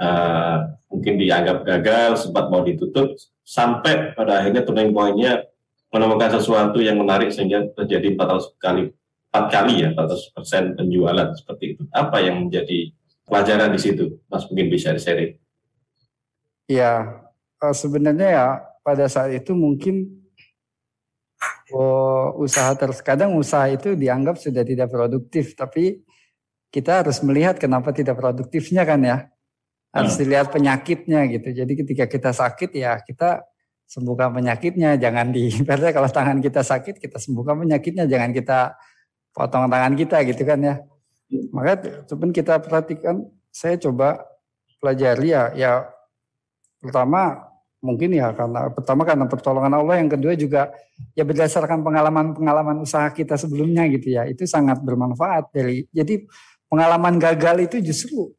uh, 0.03 0.67
mungkin 0.91 1.15
dianggap 1.15 1.63
gagal, 1.63 2.27
sempat 2.27 2.51
mau 2.51 2.67
ditutup, 2.67 3.15
sampai 3.47 4.19
pada 4.19 4.43
akhirnya 4.43 4.67
turning 4.67 4.91
point-nya 4.91 5.47
menemukan 5.95 6.35
sesuatu 6.43 6.83
yang 6.83 6.99
menarik 6.99 7.31
sehingga 7.31 7.71
terjadi 7.71 8.19
400 8.19 8.51
kali 8.59 8.91
empat 9.31 9.45
kali 9.53 9.75
ya 9.85 9.89
400 9.95 10.35
persen 10.35 10.63
penjualan 10.75 11.29
seperti 11.39 11.79
itu. 11.79 11.83
Apa 11.95 12.19
yang 12.19 12.51
menjadi 12.51 12.91
pelajaran 13.27 13.75
di 13.75 13.81
situ, 13.83 14.23
Mas 14.31 14.47
mungkin 14.49 14.71
bisa 14.71 14.95
di-sharing? 14.95 15.37
Ya, 16.71 17.23
sebenarnya 17.61 18.29
ya 18.31 18.47
pada 18.87 19.11
saat 19.11 19.35
itu 19.35 19.55
mungkin 19.55 20.23
oh, 21.75 22.39
usaha 22.39 22.71
terus 22.79 23.03
kadang 23.03 23.35
usaha 23.35 23.67
itu 23.67 23.99
dianggap 23.99 24.39
sudah 24.39 24.63
tidak 24.63 24.89
produktif, 24.91 25.59
tapi 25.59 26.07
kita 26.71 27.03
harus 27.03 27.23
melihat 27.23 27.59
kenapa 27.59 27.91
tidak 27.91 28.19
produktifnya 28.19 28.87
kan 28.87 29.03
ya. 29.03 29.19
Harus 29.95 30.21
dilihat 30.21 30.53
penyakitnya 30.53 31.25
gitu. 31.33 31.49
Jadi 31.57 31.73
ketika 31.73 32.05
kita 32.05 32.29
sakit 32.29 32.69
ya 32.77 33.01
kita 33.01 33.49
sembuhkan 33.89 34.35
penyakitnya, 34.35 35.01
jangan 35.01 35.33
di 35.33 35.49
kalau 35.97 36.11
tangan 36.11 36.39
kita 36.45 36.61
sakit 36.61 37.01
kita 37.01 37.17
sembuhkan 37.17 37.65
penyakitnya, 37.65 38.05
jangan 38.05 38.31
kita 38.37 38.77
potong 39.33 39.71
tangan 39.73 39.95
kita 39.97 40.21
gitu 40.29 40.43
kan 40.45 40.59
ya. 40.61 40.75
Maka 41.51 42.07
cuman 42.07 42.31
kita 42.31 42.63
perhatikan, 42.63 43.27
saya 43.51 43.75
coba 43.81 44.23
pelajari 44.79 45.35
ya, 45.35 45.51
ya 45.57 45.73
pertama 46.79 47.43
mungkin 47.83 48.15
ya 48.15 48.31
karena 48.35 48.71
pertama 48.71 49.03
karena 49.03 49.27
pertolongan 49.27 49.75
Allah, 49.75 49.99
yang 49.99 50.11
kedua 50.11 50.35
juga 50.39 50.71
ya 51.19 51.27
berdasarkan 51.27 51.83
pengalaman-pengalaman 51.83 52.83
usaha 52.83 53.11
kita 53.11 53.35
sebelumnya 53.35 53.87
gitu 53.91 54.15
ya, 54.15 54.27
itu 54.27 54.47
sangat 54.47 54.79
bermanfaat 54.83 55.51
dari. 55.51 55.87
Jadi 55.91 56.27
pengalaman 56.71 57.19
gagal 57.19 57.67
itu 57.67 57.77
justru 57.83 58.31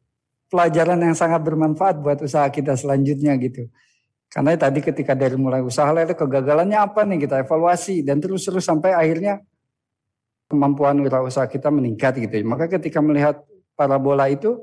pelajaran 0.48 0.96
yang 1.00 1.16
sangat 1.16 1.44
bermanfaat 1.44 2.00
buat 2.00 2.18
usaha 2.24 2.48
kita 2.48 2.72
selanjutnya 2.76 3.36
gitu. 3.36 3.68
Karena 4.28 4.52
tadi 4.60 4.84
ketika 4.84 5.16
dari 5.16 5.40
mulai 5.40 5.64
usaha 5.64 5.88
lalu 5.88 6.12
kegagalannya 6.12 6.76
apa 6.76 7.04
nih 7.08 7.24
kita 7.24 7.48
evaluasi 7.48 8.04
dan 8.04 8.20
terus-terus 8.20 8.64
sampai 8.64 8.92
akhirnya 8.92 9.40
kemampuan 10.48 10.96
wirausaha 11.04 11.46
kita 11.46 11.68
meningkat 11.68 12.16
gitu. 12.18 12.40
Maka 12.48 12.66
ketika 12.66 13.04
melihat 13.04 13.44
parabola 13.76 14.26
itu, 14.32 14.56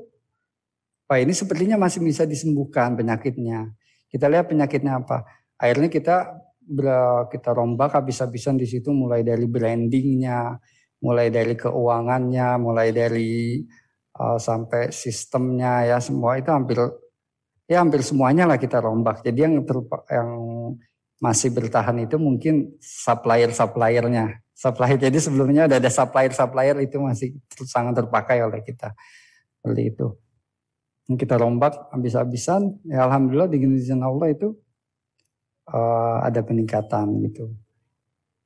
wah 1.06 1.18
ini 1.22 1.32
sepertinya 1.32 1.78
masih 1.78 2.02
bisa 2.02 2.26
disembuhkan 2.26 2.98
penyakitnya. 2.98 3.70
Kita 4.10 4.26
lihat 4.26 4.50
penyakitnya 4.50 5.00
apa. 5.00 5.24
Akhirnya 5.56 5.88
kita 5.88 6.16
kita 7.30 7.50
rombak 7.54 7.94
habis-habisan 7.94 8.58
di 8.58 8.66
situ 8.66 8.90
mulai 8.90 9.22
dari 9.22 9.46
brandingnya, 9.46 10.58
mulai 11.06 11.30
dari 11.30 11.54
keuangannya, 11.54 12.58
mulai 12.58 12.90
dari 12.90 13.62
uh, 14.18 14.38
sampai 14.38 14.90
sistemnya 14.90 15.86
ya 15.86 15.98
semua 16.02 16.34
itu 16.42 16.50
hampir 16.50 16.82
ya 17.70 17.82
hampir 17.82 18.02
semuanya 18.02 18.50
lah 18.50 18.58
kita 18.58 18.82
rombak. 18.82 19.22
Jadi 19.22 19.38
yang 19.38 19.62
ter, 19.62 19.78
yang 20.10 20.30
masih 21.16 21.52
bertahan 21.52 21.96
itu 22.04 22.16
mungkin 22.20 22.76
supplier-suppliernya. 22.80 24.44
Supplier 24.56 24.96
jadi 24.96 25.18
sebelumnya 25.20 25.68
udah 25.68 25.78
ada 25.80 25.92
supplier-supplier 25.92 26.76
itu 26.80 26.96
masih 27.00 27.36
sangat 27.68 28.00
terpakai 28.04 28.40
oleh 28.40 28.64
kita. 28.64 28.92
Seperti 29.60 29.82
itu. 29.92 30.06
Kita 31.06 31.38
rombak 31.38 31.92
habis-habisan, 31.94 32.82
ya 32.82 33.06
alhamdulillah 33.06 33.46
dengan 33.46 33.78
izin 33.78 34.02
Allah 34.02 34.32
itu 34.32 34.58
uh, 35.70 36.18
ada 36.24 36.42
peningkatan 36.42 37.22
gitu. 37.30 37.54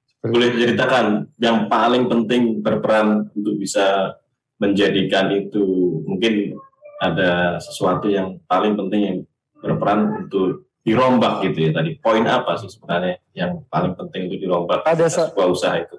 Seperti 0.05 0.33
Boleh 0.37 0.51
diceritakan 0.53 1.07
yang 1.41 1.73
paling 1.73 2.05
penting 2.05 2.61
berperan 2.61 3.33
untuk 3.33 3.57
bisa 3.57 4.13
menjadikan 4.61 5.33
itu 5.33 5.65
mungkin 6.05 6.53
ada 7.01 7.57
sesuatu 7.57 8.13
yang 8.13 8.37
paling 8.45 8.77
penting 8.77 9.01
yang 9.01 9.19
berperan 9.57 10.21
untuk 10.21 10.69
dirombak 10.81 11.45
gitu 11.45 11.69
ya 11.69 11.71
tadi 11.77 12.01
poin 12.01 12.25
apa 12.25 12.57
sih 12.57 12.73
sebenarnya 12.73 13.21
yang 13.37 13.61
paling 13.69 13.93
penting 13.97 14.33
untuk 14.33 14.41
dirombak 14.41 14.81
pada 14.81 15.07
saat 15.13 15.37
sebuah 15.37 15.49
usaha 15.53 15.77
itu 15.77 15.97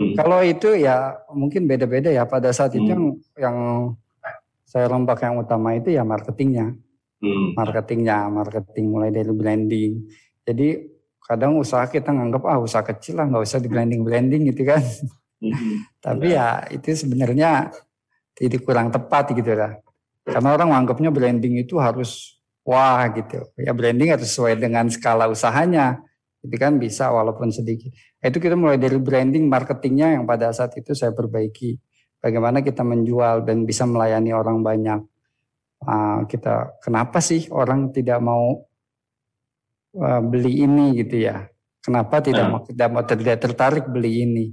hmm. 0.00 0.14
kalau 0.20 0.44
itu 0.44 0.76
ya 0.76 1.16
mungkin 1.32 1.64
beda-beda 1.64 2.12
ya 2.12 2.28
pada 2.28 2.52
saat 2.52 2.76
hmm. 2.76 2.78
itu 2.84 2.88
yang 2.92 3.04
yang 3.40 3.56
saya 4.68 4.90
rombak 4.92 5.24
yang 5.24 5.40
utama 5.40 5.72
itu 5.72 5.88
ya 5.96 6.04
marketingnya 6.04 6.76
hmm. 7.24 7.56
marketingnya 7.56 8.28
marketing 8.28 8.92
mulai 8.92 9.08
dari 9.08 9.32
branding 9.32 9.92
jadi 10.44 10.84
kadang 11.24 11.56
usaha 11.56 11.88
kita 11.88 12.12
nganggap 12.12 12.44
ah 12.44 12.60
usaha 12.60 12.84
kecil 12.84 13.16
lah 13.16 13.24
nggak 13.24 13.44
usah 13.48 13.56
di 13.56 13.72
blending 13.72 14.04
blending 14.04 14.52
gitu 14.52 14.68
kan 14.68 14.84
hmm. 15.40 15.88
tapi 16.04 16.36
ya 16.36 16.60
itu 16.68 16.92
sebenarnya 16.92 17.72
tidak 18.36 18.60
kurang 18.68 18.92
tepat 18.92 19.32
gitu 19.32 19.56
lah 19.56 19.80
karena 20.28 20.48
orang 20.52 20.68
menganggapnya 20.76 21.08
branding 21.08 21.64
itu 21.64 21.80
harus 21.80 22.33
wah 22.64 23.04
gitu. 23.12 23.44
Ya 23.60 23.70
branding 23.76 24.10
harus 24.10 24.32
sesuai 24.32 24.58
dengan 24.58 24.88
skala 24.88 25.28
usahanya. 25.28 26.00
Itu 26.44 26.56
kan 26.60 26.76
bisa 26.76 27.08
walaupun 27.08 27.52
sedikit. 27.52 27.92
Itu 28.20 28.40
kita 28.40 28.56
mulai 28.56 28.76
dari 28.76 28.96
branding 29.00 29.48
marketingnya 29.48 30.20
yang 30.20 30.24
pada 30.28 30.52
saat 30.52 30.76
itu 30.76 30.92
saya 30.92 31.12
perbaiki. 31.12 31.76
Bagaimana 32.20 32.64
kita 32.64 32.80
menjual 32.80 33.44
dan 33.44 33.68
bisa 33.68 33.84
melayani 33.84 34.32
orang 34.32 34.64
banyak. 34.64 35.00
Uh, 35.84 36.24
kita 36.24 36.80
kenapa 36.80 37.20
sih 37.20 37.44
orang 37.52 37.92
tidak 37.92 38.16
mau 38.24 38.64
uh, 40.00 40.20
beli 40.24 40.64
ini 40.64 40.96
gitu 40.96 41.28
ya? 41.28 41.44
Kenapa 41.84 42.24
tidak 42.24 42.48
hmm. 42.48 42.52
mau 42.52 42.60
tidak 42.64 42.88
mau 42.88 43.04
tidak 43.04 43.36
tertarik 43.40 43.84
beli 43.92 44.24
ini? 44.24 44.46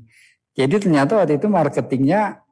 Jadi 0.51 0.83
ternyata 0.83 1.15
waktu 1.15 1.39
itu 1.39 1.47
marketingnya 1.47 2.43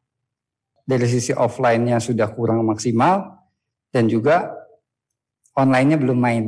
dari 0.88 1.04
sisi 1.04 1.36
offline-nya 1.36 2.00
sudah 2.00 2.32
kurang 2.32 2.64
maksimal 2.64 3.44
dan 3.92 4.08
juga 4.08 4.59
online-nya 5.56 5.98
belum 5.98 6.20
main. 6.20 6.46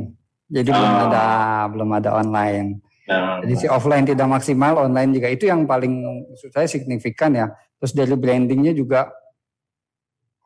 Jadi 0.52 0.68
oh. 0.68 0.76
belum 0.76 0.94
ada 1.08 1.24
belum 1.72 1.90
ada 1.96 2.10
online. 2.12 2.68
Nah, 3.02 3.42
Jadi 3.42 3.54
si 3.58 3.66
offline 3.66 4.06
tidak 4.06 4.30
maksimal, 4.30 4.78
online 4.78 5.10
juga 5.10 5.28
itu 5.28 5.50
yang 5.50 5.66
paling 5.66 6.06
maksud 6.30 6.54
saya 6.54 6.68
signifikan 6.70 7.34
ya. 7.34 7.50
Terus 7.82 7.92
dari 7.98 8.14
brandingnya 8.14 8.70
juga 8.70 9.10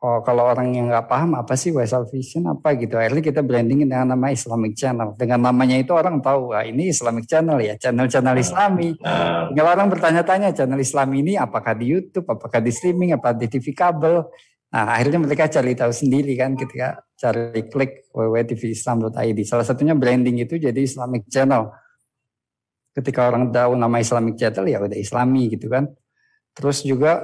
oh, 0.01 0.25
kalau 0.25 0.49
orang 0.49 0.73
yang 0.73 0.89
nggak 0.89 1.05
paham 1.05 1.37
apa 1.37 1.53
sih 1.53 1.69
Wesal 1.69 2.09
Vision 2.09 2.49
apa 2.49 2.73
gitu. 2.73 2.97
Akhirnya 2.97 3.21
kita 3.21 3.41
brandingin 3.45 3.85
dengan 3.89 4.17
nama 4.17 4.33
Islamic 4.33 4.73
Channel. 4.73 5.13
Dengan 5.17 5.45
namanya 5.45 5.77
itu 5.77 5.93
orang 5.93 6.17
tahu, 6.17 6.53
wah 6.53 6.65
ini 6.65 6.89
Islamic 6.89 7.29
Channel 7.29 7.57
ya, 7.61 7.73
channel-channel 7.77 8.35
nah, 8.35 8.41
Islami. 8.41 8.89
Nah. 8.97 9.53
Kalau 9.53 9.69
orang 9.69 9.87
bertanya-tanya 9.93 10.49
channel 10.57 10.81
Islam 10.81 11.09
ini 11.13 11.37
apakah 11.37 11.77
di 11.77 11.93
YouTube, 11.93 12.25
apakah 12.25 12.57
di 12.57 12.73
streaming, 12.73 13.13
apa 13.13 13.37
di 13.37 13.45
TV 13.49 13.73
kabel. 13.73 14.25
Nah 14.67 14.83
akhirnya 14.99 15.19
mereka 15.23 15.47
cari 15.47 15.71
tahu 15.73 15.93
sendiri 15.95 16.35
kan 16.35 16.59
ketika 16.59 16.99
cari 17.15 17.65
klik 17.71 18.11
www.tvislam.id. 18.11 19.39
Salah 19.47 19.63
satunya 19.63 19.95
branding 19.95 20.43
itu 20.43 20.59
jadi 20.59 20.77
Islamic 20.77 21.25
Channel. 21.31 21.71
Ketika 22.91 23.29
orang 23.31 23.53
tahu 23.53 23.77
nama 23.79 23.97
Islamic 24.01 24.35
Channel 24.35 24.65
ya 24.67 24.77
udah 24.83 24.97
Islami 24.97 25.53
gitu 25.53 25.71
kan. 25.71 25.87
Terus 26.51 26.83
juga 26.83 27.23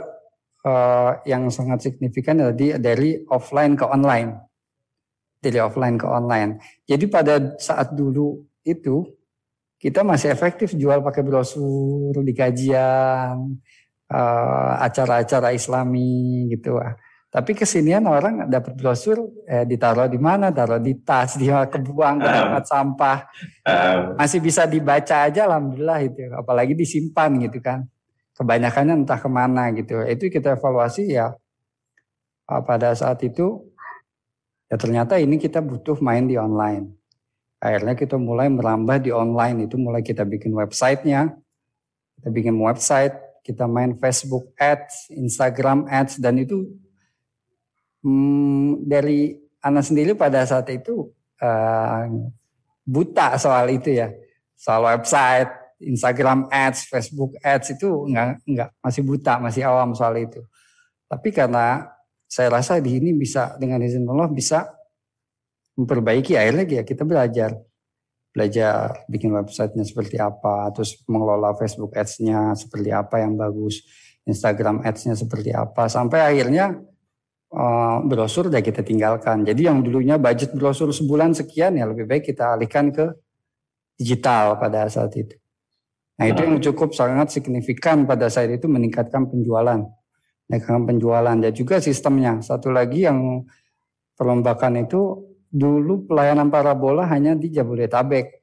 uh, 0.63 1.19
yang 1.27 1.51
sangat 1.51 1.89
signifikan 1.89 2.39
dari 2.39 2.77
dari 2.79 3.09
offline 3.27 3.75
ke 3.75 3.85
online. 3.85 4.29
Dari 5.43 5.59
offline 5.59 5.99
ke 5.99 6.07
online. 6.07 6.63
Jadi 6.87 7.05
pada 7.11 7.59
saat 7.59 7.91
dulu 7.91 8.39
itu 8.63 9.03
kita 9.83 9.99
masih 9.99 10.31
efektif 10.31 10.71
jual 10.71 11.03
pakai 11.03 11.27
brosur 11.27 12.15
di 12.23 12.31
kajian, 12.31 13.59
uh, 14.07 14.73
acara-acara 14.79 15.51
islami 15.51 16.47
gitu. 16.47 16.79
Tapi 17.33 17.57
kesinian 17.57 18.05
orang 18.05 18.45
dapat 18.45 18.77
brosur 18.77 19.17
eh, 19.49 19.65
ditaruh 19.65 20.05
di 20.05 20.21
mana, 20.21 20.53
taruh 20.53 20.77
di 20.77 20.93
tas, 21.01 21.33
dia 21.41 21.65
kebuang 21.65 22.21
ke 22.21 22.29
tempat 22.29 22.63
sampah. 22.69 23.17
Masih 24.21 24.37
bisa 24.37 24.69
dibaca 24.69 25.25
aja 25.25 25.49
alhamdulillah 25.49 25.99
itu. 26.05 26.29
Apalagi 26.37 26.77
disimpan 26.77 27.33
gitu 27.41 27.57
kan. 27.57 27.89
Kebanyakannya 28.37 29.01
entah 29.01 29.17
ke 29.17 29.29
mana 29.29 29.73
gitu. 29.73 29.97
Itu 30.05 30.29
kita 30.29 30.61
evaluasi 30.61 31.17
ya 31.17 31.33
ah, 32.45 32.61
pada 32.61 32.93
saat 32.93 33.17
itu 33.25 33.65
ya 34.69 34.77
ternyata 34.77 35.17
ini 35.17 35.41
kita 35.41 35.57
butuh 35.57 35.97
main 36.05 36.29
di 36.29 36.37
online. 36.37 36.93
Akhirnya 37.57 37.97
kita 37.97 38.19
mulai 38.21 38.45
merambah 38.45 39.01
di 39.01 39.09
online 39.09 39.65
itu 39.65 39.79
mulai 39.81 40.05
kita 40.05 40.21
bikin 40.21 40.53
websitenya, 40.53 41.33
kita 42.19 42.29
bikin 42.29 42.59
website, 42.61 43.15
kita 43.41 43.65
main 43.65 43.97
Facebook 43.97 44.53
Ads, 44.59 45.09
Instagram 45.15 45.89
Ads 45.89 46.21
dan 46.21 46.37
itu 46.37 46.67
hmm, 48.03 48.83
dari 48.85 49.33
anak 49.63 49.83
sendiri 49.87 50.11
pada 50.13 50.43
saat 50.43 50.67
itu 50.69 51.07
uh, 51.39 52.03
buta 52.83 53.39
soal 53.39 53.71
itu 53.71 53.95
ya. 53.95 54.11
Soal 54.59 54.83
website 54.83 55.51
Instagram 55.83 56.47
ads 56.47 56.87
Facebook 56.87 57.35
ads 57.43 57.75
itu 57.75 58.07
enggak 58.07 58.39
enggak 58.47 58.69
masih 58.79 59.01
buta 59.03 59.33
masih 59.39 59.63
awam 59.67 59.95
soal 59.95 60.15
itu. 60.19 60.43
Tapi 61.07 61.31
karena 61.31 61.87
saya 62.27 62.49
rasa 62.51 62.79
di 62.79 62.99
ini 62.99 63.15
bisa 63.15 63.55
dengan 63.59 63.83
izin 63.83 64.07
Allah 64.07 64.31
bisa 64.31 64.67
memperbaiki 65.79 66.37
akhirnya 66.37 66.81
ya 66.81 66.83
kita 66.83 67.03
belajar. 67.07 67.55
Belajar 68.33 69.05
bikin 69.05 69.29
websitenya 69.29 69.85
seperti 69.85 70.17
apa 70.17 70.65
terus 70.73 70.97
mengelola 71.05 71.53
Facebook 71.53 71.93
ads-nya 71.93 72.57
seperti 72.57 72.89
apa 72.89 73.21
yang 73.21 73.37
bagus 73.37 73.85
Instagram 74.25 74.81
ads-nya 74.81 75.13
seperti 75.13 75.53
apa 75.53 75.85
sampai 75.85 76.33
akhirnya 76.33 76.81
uh, 77.53 78.01
brosur 78.03 78.49
udah 78.49 78.59
kita 78.59 78.81
tinggalkan. 78.81 79.45
Jadi 79.45 79.69
yang 79.69 79.85
dulunya 79.85 80.17
budget 80.17 80.51
brosur 80.57 80.89
sebulan 80.89 81.37
sekian 81.37 81.77
ya 81.77 81.85
lebih 81.85 82.09
baik 82.09 82.33
kita 82.33 82.57
alihkan 82.57 82.89
ke 82.89 83.13
digital 83.95 84.57
pada 84.57 84.89
saat 84.89 85.13
itu. 85.13 85.37
Nah 86.17 86.29
itu 86.29 86.41
yang 86.45 86.57
cukup 86.61 86.93
sangat 86.93 87.33
signifikan 87.33 88.05
pada 88.05 88.29
saat 88.29 88.49
itu 88.49 88.65
meningkatkan 88.69 89.29
penjualan. 89.29 89.81
Meningkatkan 90.49 90.83
penjualan 90.85 91.37
dan 91.37 91.53
juga 91.53 91.81
sistemnya. 91.81 92.41
Satu 92.41 92.69
lagi 92.69 93.05
yang 93.05 93.45
perlombakan 94.13 94.85
itu 94.85 95.33
dulu 95.49 96.09
pelayanan 96.09 96.49
parabola 96.49 97.05
hanya 97.09 97.37
di 97.37 97.49
Jabodetabek. 97.53 98.41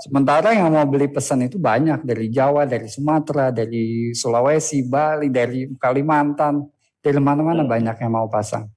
Sementara 0.00 0.56
yang 0.56 0.72
mau 0.72 0.86
beli 0.88 1.12
pesan 1.12 1.44
itu 1.44 1.60
banyak 1.60 2.06
dari 2.08 2.32
Jawa, 2.32 2.64
dari 2.64 2.88
Sumatera, 2.88 3.52
dari 3.52 4.16
Sulawesi, 4.16 4.88
Bali, 4.88 5.28
dari 5.28 5.68
Kalimantan 5.76 6.79
dari 7.00 7.20
mana-mana 7.20 7.64
banyak 7.64 7.96
yang 7.96 8.12
mau 8.12 8.28
pasang. 8.28 8.68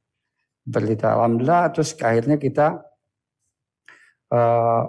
Berita 0.64 1.20
alhamdulillah 1.20 1.76
terus 1.76 1.92
akhirnya 2.00 2.40
kita 2.40 2.80
uh, 4.32 4.82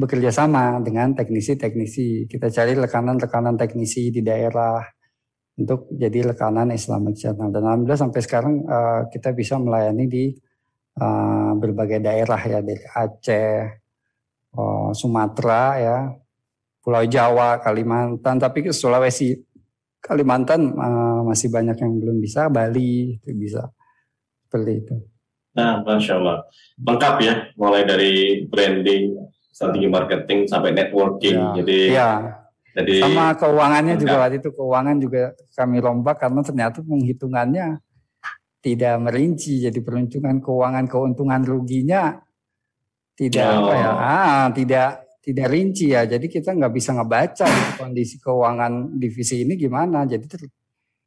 bekerja 0.00 0.32
sama 0.32 0.80
dengan 0.80 1.12
teknisi-teknisi. 1.12 2.24
Kita 2.24 2.48
cari 2.48 2.72
rekanan-rekanan 2.72 3.60
teknisi 3.60 4.08
di 4.08 4.24
daerah 4.24 4.80
untuk 5.60 5.92
jadi 5.92 6.32
rekanan 6.32 6.72
Islamic 6.72 7.20
Channel 7.20 7.52
dan 7.52 7.62
alhamdulillah 7.68 8.00
sampai 8.00 8.20
sekarang 8.24 8.64
uh, 8.64 9.12
kita 9.12 9.36
bisa 9.36 9.60
melayani 9.60 10.08
di 10.08 10.24
uh, 10.96 11.52
berbagai 11.52 12.00
daerah 12.00 12.40
ya. 12.40 12.64
Dari 12.64 12.80
Aceh, 12.80 13.52
uh, 14.56 14.90
Sumatera 14.96 15.64
ya, 15.76 15.96
Pulau 16.80 17.04
Jawa, 17.04 17.60
Kalimantan, 17.60 18.40
tapi 18.40 18.72
Sulawesi 18.72 19.36
Kalimantan 20.00 20.72
uh, 20.74 21.20
masih 21.28 21.52
banyak 21.52 21.76
yang 21.76 21.92
belum 22.00 22.16
bisa, 22.24 22.48
Bali 22.48 23.20
itu 23.20 23.28
bisa 23.36 23.68
seperti 24.48 24.72
itu. 24.80 24.96
Nah, 25.54 25.84
masya 25.84 26.16
Allah, 26.16 26.46
lengkap 26.80 27.14
ya, 27.20 27.34
mulai 27.58 27.84
dari 27.84 28.42
branding, 28.48 29.18
strategi 29.50 29.88
marketing 29.90 30.48
sampai 30.48 30.70
networking. 30.72 31.36
Ya, 31.36 31.52
jadi, 31.60 31.78
ya. 31.92 32.10
jadi 32.80 32.94
sama 33.04 33.36
keuangannya 33.36 33.94
lengkap. 33.98 34.02
juga 34.08 34.16
waktu 34.24 34.36
itu 34.40 34.50
keuangan 34.56 34.96
juga 34.96 35.22
kami 35.52 35.76
rombak 35.82 36.16
karena 36.22 36.40
ternyata 36.40 36.78
penghitungannya 36.80 37.66
tidak 38.64 38.94
merinci, 39.04 39.68
jadi 39.68 39.78
peruntungan 39.84 40.40
keuangan 40.40 40.86
keuntungan 40.88 41.42
ruginya 41.44 42.24
tidak 43.18 43.46
oh. 43.52 43.68
apa 43.68 43.72
ya, 43.76 43.90
ah, 43.92 44.46
tidak 44.54 45.09
tidak 45.20 45.46
rinci 45.52 45.92
ya. 45.92 46.08
Jadi 46.08 46.26
kita 46.26 46.56
nggak 46.56 46.72
bisa 46.72 46.96
ngebaca 46.96 47.44
gitu, 47.44 47.72
kondisi 47.76 48.16
keuangan 48.18 48.96
divisi 48.96 49.44
ini 49.44 49.54
gimana. 49.54 50.08
Jadi 50.08 50.24
ter, 50.26 50.40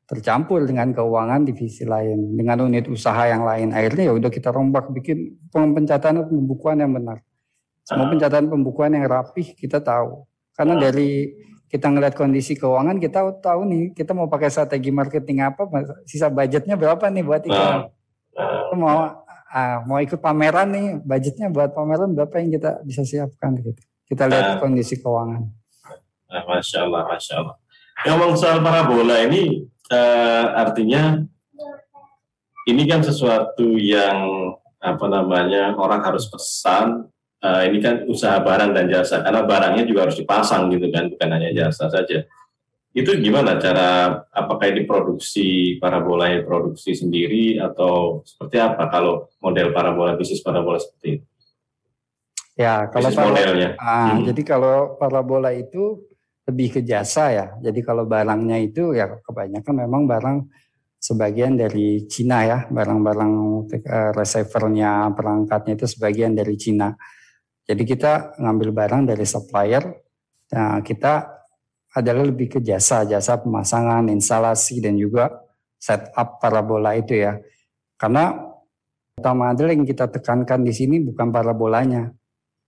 tercampur 0.05 0.61
dengan 0.69 0.93
keuangan 0.93 1.41
divisi 1.41 1.83
lain, 1.83 2.37
dengan 2.37 2.61
unit 2.69 2.85
usaha 2.87 3.25
yang 3.25 3.41
lain. 3.41 3.73
Akhirnya 3.73 4.11
ya 4.11 4.13
udah 4.13 4.29
kita 4.29 4.53
rombak 4.53 4.93
bikin 4.93 5.49
pencatatan 5.49 6.29
pembukuan 6.29 6.77
yang 6.79 6.93
benar. 6.93 7.25
Semua 7.83 8.07
pencatatan 8.07 8.47
pembukuan 8.47 8.95
yang 8.95 9.09
rapih 9.09 9.57
kita 9.57 9.81
tahu. 9.83 10.23
Karena 10.53 10.77
dari 10.77 11.33
kita 11.67 11.89
ngeliat 11.89 12.13
kondisi 12.13 12.53
keuangan 12.53 13.01
kita 13.01 13.41
tahu 13.41 13.65
nih 13.65 13.83
kita 13.97 14.13
mau 14.13 14.29
pakai 14.29 14.53
strategi 14.53 14.93
marketing 14.93 15.41
apa, 15.41 15.65
sisa 16.05 16.29
budgetnya 16.29 16.77
berapa 16.77 17.01
nih 17.09 17.23
buat 17.25 17.41
iklan. 17.49 17.89
Kita 18.37 18.75
mau 18.77 19.25
ah, 19.49 19.81
mau 19.89 19.97
ikut 19.97 20.21
pameran 20.21 20.69
nih, 20.69 20.87
budgetnya 21.01 21.49
buat 21.49 21.73
pameran 21.73 22.13
berapa 22.13 22.37
yang 22.37 22.53
kita 22.53 22.85
bisa 22.85 23.01
siapkan 23.01 23.57
gitu. 23.57 23.81
Kita 24.07 24.27
lihat 24.27 24.59
kondisi 24.59 24.99
keuangan. 24.99 25.43
Nah, 26.33 26.43
Masya 26.49 26.77
Allah, 26.89 27.01
Masya 27.07 27.33
Allah. 27.39 27.55
Ngomong 28.03 28.33
soal 28.35 28.59
parabola 28.59 29.21
ini 29.21 29.63
eh, 29.93 30.45
artinya 30.57 31.21
ini 32.65 32.83
kan 32.89 33.05
sesuatu 33.05 33.77
yang 33.77 34.49
apa 34.83 35.05
namanya 35.07 35.77
orang 35.79 36.03
harus 36.03 36.27
pesan. 36.27 37.07
Eh, 37.43 37.63
ini 37.71 37.83
kan 37.83 38.07
usaha 38.07 38.39
barang 38.39 38.71
dan 38.71 38.87
jasa 38.87 39.19
karena 39.19 39.43
barangnya 39.43 39.83
juga 39.83 40.07
harus 40.07 40.15
dipasang 40.15 40.71
gitu 40.71 40.87
kan, 40.89 41.11
bukan 41.11 41.29
hanya 41.31 41.51
jasa 41.51 41.91
saja. 41.91 42.23
Itu 42.93 43.17
gimana 43.19 43.57
cara 43.57 44.21
apakah 44.29 44.69
ini 44.69 44.85
produksi 44.85 45.81
parabola 45.81 46.29
yang 46.29 46.45
produksi 46.45 46.93
sendiri 46.93 47.57
atau 47.57 48.21
seperti 48.21 48.61
apa 48.61 48.85
kalau 48.87 49.27
model 49.41 49.73
parabola 49.73 50.13
bisnis 50.13 50.45
parabola 50.45 50.77
seperti 50.77 51.19
itu? 51.19 51.32
Ya, 52.53 52.85
kalau 52.93 53.09
Bisnis 53.09 53.17
para- 53.17 53.29
modelnya. 53.33 53.69
Ah, 53.81 54.13
Hmm. 54.13 54.29
jadi 54.29 54.41
kalau 54.45 54.93
parabola 55.01 55.49
itu 55.49 56.05
lebih 56.45 56.77
ke 56.77 56.79
jasa 56.85 57.33
ya. 57.33 57.45
Jadi 57.57 57.81
kalau 57.81 58.05
barangnya 58.05 58.61
itu 58.61 58.93
ya 58.93 59.09
kebanyakan 59.25 59.73
memang 59.87 60.05
barang 60.05 60.37
sebagian 61.01 61.57
dari 61.57 62.05
Cina 62.05 62.45
ya, 62.45 62.57
barang-barang 62.69 63.33
eh, 63.73 64.11
receivernya, 64.13 65.09
perangkatnya 65.17 65.73
itu 65.75 65.85
sebagian 65.89 66.37
dari 66.37 66.53
Cina. 66.55 66.93
Jadi 67.63 67.83
kita 67.87 68.37
ngambil 68.37 68.69
barang 68.75 69.01
dari 69.07 69.25
supplier, 69.25 69.83
nah 70.51 70.83
kita 70.83 71.31
adalah 71.95 72.23
lebih 72.27 72.47
ke 72.49 72.59
jasa, 72.59 73.07
jasa 73.07 73.39
pemasangan, 73.39 74.05
instalasi 74.11 74.77
dan 74.83 74.93
juga 74.99 75.31
setup 75.79 76.37
parabola 76.37 76.93
itu 76.93 77.17
ya. 77.17 77.39
Karena 77.95 78.35
utama 79.15 79.55
adalah 79.55 79.71
yang 79.71 79.87
kita 79.87 80.11
tekankan 80.11 80.59
di 80.61 80.73
sini 80.75 80.99
bukan 80.99 81.31
parabolanya, 81.31 82.11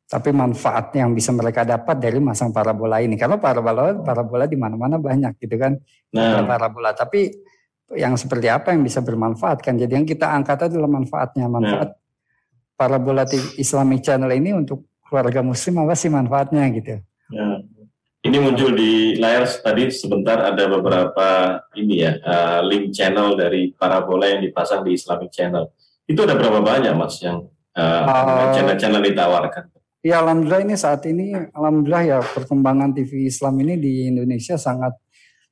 tapi 0.06 0.30
manfaat 0.30 0.94
yang 0.94 1.18
bisa 1.18 1.34
mereka 1.34 1.66
dapat 1.66 1.98
dari 1.98 2.22
masang 2.22 2.54
parabola 2.54 3.02
ini. 3.02 3.18
Karena 3.18 3.42
parabola 3.42 3.98
parabola 4.06 4.46
di 4.46 4.58
mana-mana 4.58 5.02
banyak 5.02 5.34
gitu 5.42 5.58
kan. 5.58 5.74
Nah, 6.14 6.46
Parabola, 6.48 6.96
tapi 6.96 7.28
yang 7.94 8.16
seperti 8.16 8.48
apa 8.48 8.72
yang 8.72 8.86
bisa 8.86 9.02
bermanfaat 9.02 9.66
kan. 9.66 9.76
Jadi 9.76 9.94
yang 9.98 10.08
kita 10.08 10.32
angkat 10.32 10.72
adalah 10.72 10.88
manfaatnya, 10.88 11.50
manfaat 11.50 11.98
parabola 12.78 13.26
TV 13.26 13.60
Islamic 13.60 14.06
Channel 14.06 14.32
ini 14.32 14.54
untuk 14.54 14.88
keluarga 15.06 15.42
muslim 15.42 15.86
apa 15.86 15.94
sih 15.98 16.10
manfaatnya 16.10 16.64
gitu. 16.72 17.02
Ya. 17.34 17.62
Ini 18.26 18.42
muncul 18.42 18.74
di 18.74 19.22
layar 19.22 19.46
tadi 19.46 19.94
sebentar 19.94 20.42
ada 20.42 20.66
beberapa 20.66 21.62
ini 21.78 22.02
ya 22.02 22.18
eh, 22.18 22.60
link 22.66 22.90
channel 22.90 23.38
dari 23.38 23.70
parabola 23.70 24.26
yang 24.26 24.42
dipasang 24.42 24.82
di 24.82 24.98
Islamic 24.98 25.30
Channel. 25.30 25.70
Itu 26.10 26.26
ada 26.26 26.34
berapa 26.34 26.58
banyak 26.62 26.94
mas 26.98 27.22
yang 27.22 27.46
eh, 27.78 28.02
Uh, 28.06 28.50
channel-channel 28.56 29.04
ditawarkan? 29.04 29.70
Ya 30.06 30.22
alhamdulillah 30.22 30.62
ini 30.70 30.76
saat 30.78 31.02
ini 31.10 31.34
alhamdulillah 31.34 32.04
ya 32.06 32.18
perkembangan 32.22 32.94
TV 32.94 33.26
Islam 33.26 33.58
ini 33.66 33.74
di 33.74 34.06
Indonesia 34.06 34.54
sangat 34.54 34.94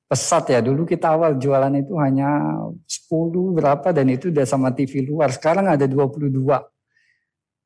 pesat 0.06 0.46
ya. 0.54 0.62
Dulu 0.62 0.86
kita 0.86 1.10
awal 1.10 1.42
jualan 1.42 1.74
itu 1.74 1.98
hanya 1.98 2.62
10 2.86 3.34
berapa 3.58 3.90
dan 3.90 4.14
itu 4.14 4.30
udah 4.30 4.46
sama 4.46 4.70
TV 4.70 5.10
luar. 5.10 5.34
Sekarang 5.34 5.66
ada 5.74 5.90
22. 5.90 6.30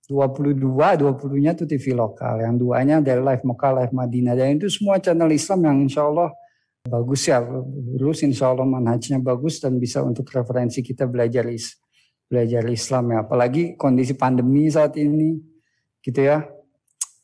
22, 0.08 0.64
20-nya 1.04 1.52
itu 1.60 1.68
TV 1.68 1.92
lokal. 1.92 2.40
Yang 2.40 2.56
duanya 2.64 3.04
dari 3.04 3.20
Live 3.20 3.44
Mekah, 3.44 3.84
Live 3.84 3.92
Madinah. 3.92 4.40
Dan 4.40 4.56
itu 4.56 4.72
semua 4.72 4.96
channel 5.04 5.28
Islam 5.28 5.68
yang 5.68 5.78
insya 5.84 6.08
Allah 6.08 6.32
bagus 6.88 7.28
ya. 7.28 7.44
Lurus 8.00 8.24
insya 8.24 8.48
Allah 8.48 8.64
manhajnya 8.64 9.20
bagus 9.20 9.60
dan 9.60 9.76
bisa 9.76 10.00
untuk 10.08 10.24
referensi 10.32 10.80
kita 10.80 11.04
belajar 11.04 11.44
belajar 12.32 12.64
Islam 12.72 13.12
ya. 13.12 13.28
Apalagi 13.28 13.76
kondisi 13.76 14.16
pandemi 14.16 14.72
saat 14.72 14.96
ini 14.96 15.36
gitu 16.00 16.24
ya 16.24 16.48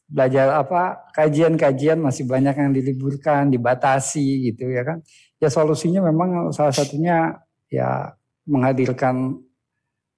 belajar 0.07 0.61
apa 0.61 1.09
kajian-kajian 1.15 1.97
masih 1.97 2.27
banyak 2.27 2.53
yang 2.53 2.71
diliburkan, 2.71 3.49
dibatasi 3.49 4.51
gitu 4.51 4.69
ya 4.69 4.83
kan. 4.85 4.97
Ya 5.41 5.49
solusinya 5.49 6.05
memang 6.05 6.51
salah 6.55 6.71
satunya 6.75 7.39
ya 7.71 8.13
menghadirkan 8.45 9.39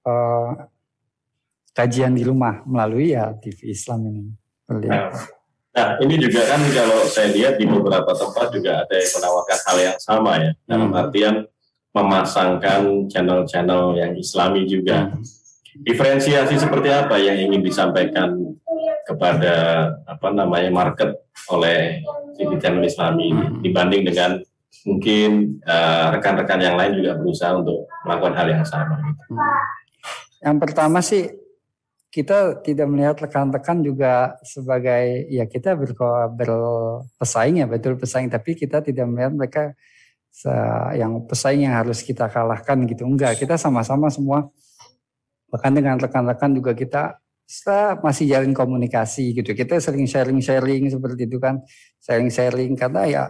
eh, 0.06 0.50
kajian 1.76 2.16
di 2.16 2.24
rumah 2.24 2.64
melalui 2.64 3.12
ya 3.12 3.36
TV 3.36 3.72
Islam 3.76 4.08
ini. 4.08 4.22
Nah, 4.66 5.12
nah, 5.76 5.88
ini 6.02 6.16
juga 6.18 6.42
kan 6.48 6.58
kalau 6.72 7.04
saya 7.06 7.30
lihat 7.30 7.60
di 7.60 7.68
beberapa 7.68 8.10
tempat 8.16 8.50
juga 8.50 8.82
ada 8.82 8.94
yang 8.96 9.12
menawarkan 9.20 9.58
hal 9.68 9.76
yang 9.78 9.98
sama 10.00 10.32
ya. 10.40 10.52
Dalam 10.66 10.90
Hmm. 10.90 11.00
artian 11.04 11.34
memasangkan 11.96 13.08
channel-channel 13.08 13.96
yang 13.96 14.12
Islami 14.16 14.68
juga. 14.68 15.16
Diferensiasi 15.76 16.56
seperti 16.56 16.88
apa 16.92 17.16
yang 17.20 17.36
ingin 17.36 17.60
disampaikan 17.64 18.32
kepada 19.06 19.54
apa 20.02 20.28
namanya 20.34 20.68
market 20.74 21.14
oleh 21.48 22.02
TV 22.34 22.58
channel 22.58 22.82
Islami 22.82 23.30
ini. 23.30 23.46
Dibanding 23.62 24.02
dengan 24.02 24.42
mungkin 24.82 25.62
eh, 25.62 26.06
rekan-rekan 26.18 26.60
yang 26.60 26.74
lain 26.74 26.98
juga 26.98 27.14
berusaha 27.14 27.54
untuk 27.54 27.86
melakukan 28.02 28.34
hal 28.34 28.48
yang 28.50 28.66
sama. 28.66 28.98
gitu. 28.98 29.22
Yang 30.42 30.56
pertama 30.58 30.98
sih 31.00 31.30
kita 32.10 32.64
tidak 32.64 32.86
melihat 32.88 33.16
rekan-rekan 33.18 33.84
juga 33.84 34.40
sebagai 34.40 35.28
ya 35.28 35.44
kita 35.44 35.76
berpesaing 35.78 37.62
ya 37.62 37.66
betul 37.70 37.94
pesaing. 37.94 38.28
Tapi 38.28 38.58
kita 38.58 38.82
tidak 38.82 39.06
melihat 39.06 39.32
mereka 39.32 39.62
se- 40.30 40.92
yang 40.98 41.22
pesaing 41.24 41.64
yang 41.68 41.76
harus 41.78 42.02
kita 42.02 42.26
kalahkan 42.26 42.82
gitu. 42.90 43.06
Enggak 43.06 43.38
kita 43.38 43.54
sama-sama 43.56 44.10
semua. 44.10 44.50
Bahkan 45.52 45.72
dengan 45.72 45.96
rekan-rekan 45.96 46.50
juga 46.52 46.74
kita 46.74 47.16
se- 47.46 47.96
masih 48.02 48.26
jalin 48.26 48.50
komunikasi 48.50 49.32
gitu 49.38 49.54
kita 49.54 49.78
sering 49.78 50.04
sharing-sharing 50.04 50.90
seperti 50.90 51.30
itu 51.30 51.38
kan 51.38 51.62
sharing-sharing 52.02 52.74
karena 52.74 53.02
ya 53.06 53.24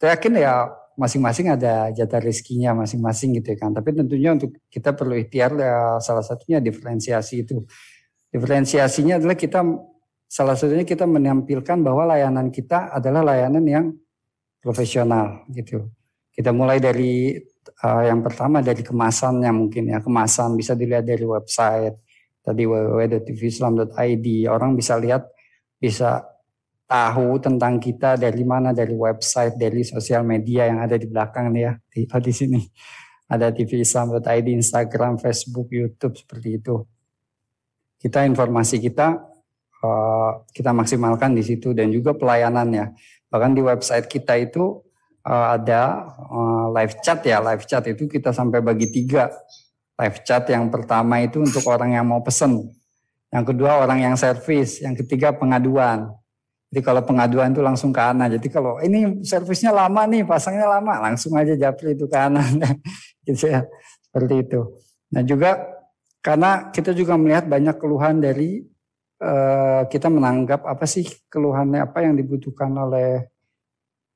saya 0.00 0.16
yakin 0.16 0.32
ya 0.38 0.54
masing-masing 1.00 1.48
ada 1.48 1.88
jatah 1.96 2.20
rezekinya 2.20 2.76
masing-masing 2.84 3.40
gitu 3.40 3.56
kan. 3.56 3.72
Tapi 3.72 3.96
tentunya 3.96 4.36
untuk 4.36 4.52
kita 4.68 4.92
perlu 4.92 5.16
ikhtiar 5.16 5.56
ya 5.56 5.96
salah 6.04 6.20
satunya 6.20 6.60
diferensiasi 6.60 7.48
itu. 7.48 7.64
Diferensiasinya 8.28 9.16
adalah 9.16 9.32
kita 9.32 9.64
salah 10.28 10.54
satunya 10.54 10.84
kita 10.84 11.08
menampilkan 11.08 11.80
bahwa 11.80 12.12
layanan 12.12 12.52
kita 12.52 12.92
adalah 12.92 13.24
layanan 13.24 13.64
yang 13.64 13.86
profesional 14.60 15.48
gitu. 15.48 15.88
Kita 16.36 16.52
mulai 16.52 16.76
dari 16.78 17.40
eh, 17.58 18.02
yang 18.04 18.20
pertama 18.20 18.60
dari 18.60 18.84
kemasannya 18.84 19.50
mungkin 19.56 19.96
ya 19.96 20.04
kemasan 20.04 20.52
bisa 20.54 20.76
dilihat 20.76 21.08
dari 21.08 21.24
website 21.24 21.96
tadi 22.40 22.64
www.tvislam.id 22.64 24.26
orang 24.48 24.76
bisa 24.76 24.96
lihat 24.96 25.28
bisa 25.80 26.24
tahu 26.90 27.38
tentang 27.38 27.78
kita 27.78 28.18
dari 28.18 28.42
mana 28.42 28.74
dari 28.74 28.98
website 28.98 29.54
dari 29.54 29.86
sosial 29.86 30.26
media 30.26 30.66
yang 30.66 30.82
ada 30.82 30.98
di 30.98 31.06
belakang 31.06 31.54
nih 31.54 31.62
ya. 31.62 31.72
Di, 31.86 32.00
oh, 32.10 32.18
di 32.18 32.32
sini. 32.34 32.60
Ada 33.30 33.54
tvislam.id 33.54 34.46
Instagram 34.50 35.22
Facebook 35.22 35.70
YouTube 35.70 36.18
seperti 36.18 36.58
itu. 36.58 36.82
Kita 37.94 38.26
informasi 38.26 38.82
kita 38.82 39.22
eh, 39.86 40.32
kita 40.50 40.74
maksimalkan 40.74 41.38
di 41.38 41.46
situ 41.46 41.70
dan 41.70 41.94
juga 41.94 42.10
pelayanannya 42.10 42.90
bahkan 43.30 43.54
di 43.54 43.62
website 43.62 44.10
kita 44.10 44.34
itu 44.34 44.82
eh, 45.22 45.46
ada 45.54 46.10
eh, 46.18 46.66
live 46.74 46.98
chat 47.06 47.22
ya. 47.22 47.38
Live 47.38 47.70
chat 47.70 47.86
itu 47.86 48.10
kita 48.10 48.34
sampai 48.34 48.66
bagi 48.66 48.90
tiga 48.90 49.30
live 50.00 50.18
chat 50.24 50.48
yang 50.48 50.72
pertama 50.72 51.20
itu 51.20 51.44
untuk 51.44 51.62
orang 51.68 51.94
yang 51.94 52.08
mau 52.08 52.24
pesen 52.24 52.72
yang 53.28 53.44
kedua 53.44 53.84
orang 53.84 54.00
yang 54.00 54.14
servis 54.16 54.80
yang 54.80 54.96
ketiga 54.96 55.36
pengaduan 55.36 56.08
jadi 56.70 56.86
kalau 56.86 57.02
pengaduan 57.02 57.50
itu 57.50 57.62
langsung 57.66 57.90
ke 57.90 57.98
Ana. 57.98 58.30
Jadi 58.30 58.46
kalau 58.46 58.78
ini 58.78 59.26
servisnya 59.26 59.74
lama 59.74 60.06
nih, 60.06 60.22
pasangnya 60.22 60.70
lama, 60.70 61.02
langsung 61.02 61.34
aja 61.34 61.58
japri 61.58 61.98
itu 61.98 62.06
ke 62.06 62.14
Ana. 62.14 62.46
gitu 63.26 63.50
ya. 63.50 63.66
Seperti 64.06 64.46
itu. 64.46 64.60
Nah 65.10 65.26
juga 65.26 65.58
karena 66.22 66.70
kita 66.70 66.94
juga 66.94 67.18
melihat 67.18 67.50
banyak 67.50 67.74
keluhan 67.74 68.22
dari 68.22 68.62
eh, 69.18 69.82
kita 69.90 70.06
menanggap 70.06 70.62
apa 70.62 70.86
sih 70.86 71.10
keluhannya 71.26 71.82
apa 71.82 72.06
yang 72.06 72.14
dibutuhkan 72.14 72.70
oleh 72.70 73.26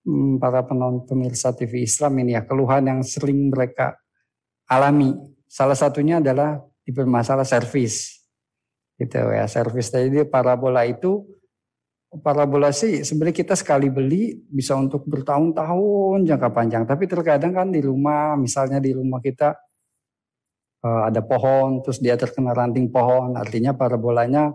hmm, 0.07 0.39
para 0.39 0.63
penonton 0.63 1.11
pemirsa 1.11 1.51
TV 1.51 1.83
Islam 1.83 2.23
ini 2.23 2.39
ya 2.39 2.47
keluhan 2.47 2.87
yang 2.87 3.01
sering 3.03 3.51
mereka 3.51 3.99
alami. 4.71 5.11
Salah 5.55 5.79
satunya 5.79 6.19
adalah 6.19 6.59
di 6.83 6.91
bermasalah 6.91 7.47
servis. 7.47 8.19
Gitu 8.99 9.15
ya, 9.15 9.47
servis 9.47 9.87
tadi 9.87 10.27
parabola 10.27 10.83
itu 10.83 11.23
parabola 12.23 12.75
sih 12.75 13.03
sebenarnya 13.07 13.43
kita 13.43 13.55
sekali 13.59 13.87
beli 13.91 14.35
bisa 14.51 14.75
untuk 14.75 15.07
bertahun-tahun 15.07 16.27
jangka 16.27 16.51
panjang. 16.51 16.83
Tapi 16.83 17.07
terkadang 17.07 17.55
kan 17.55 17.71
di 17.71 17.79
rumah, 17.79 18.35
misalnya 18.35 18.83
di 18.83 18.91
rumah 18.99 19.23
kita 19.23 19.55
eh, 20.83 21.03
ada 21.07 21.23
pohon, 21.23 21.87
terus 21.87 22.03
dia 22.03 22.19
terkena 22.19 22.51
ranting 22.51 22.91
pohon, 22.91 23.39
artinya 23.39 23.79
parabolanya 23.79 24.51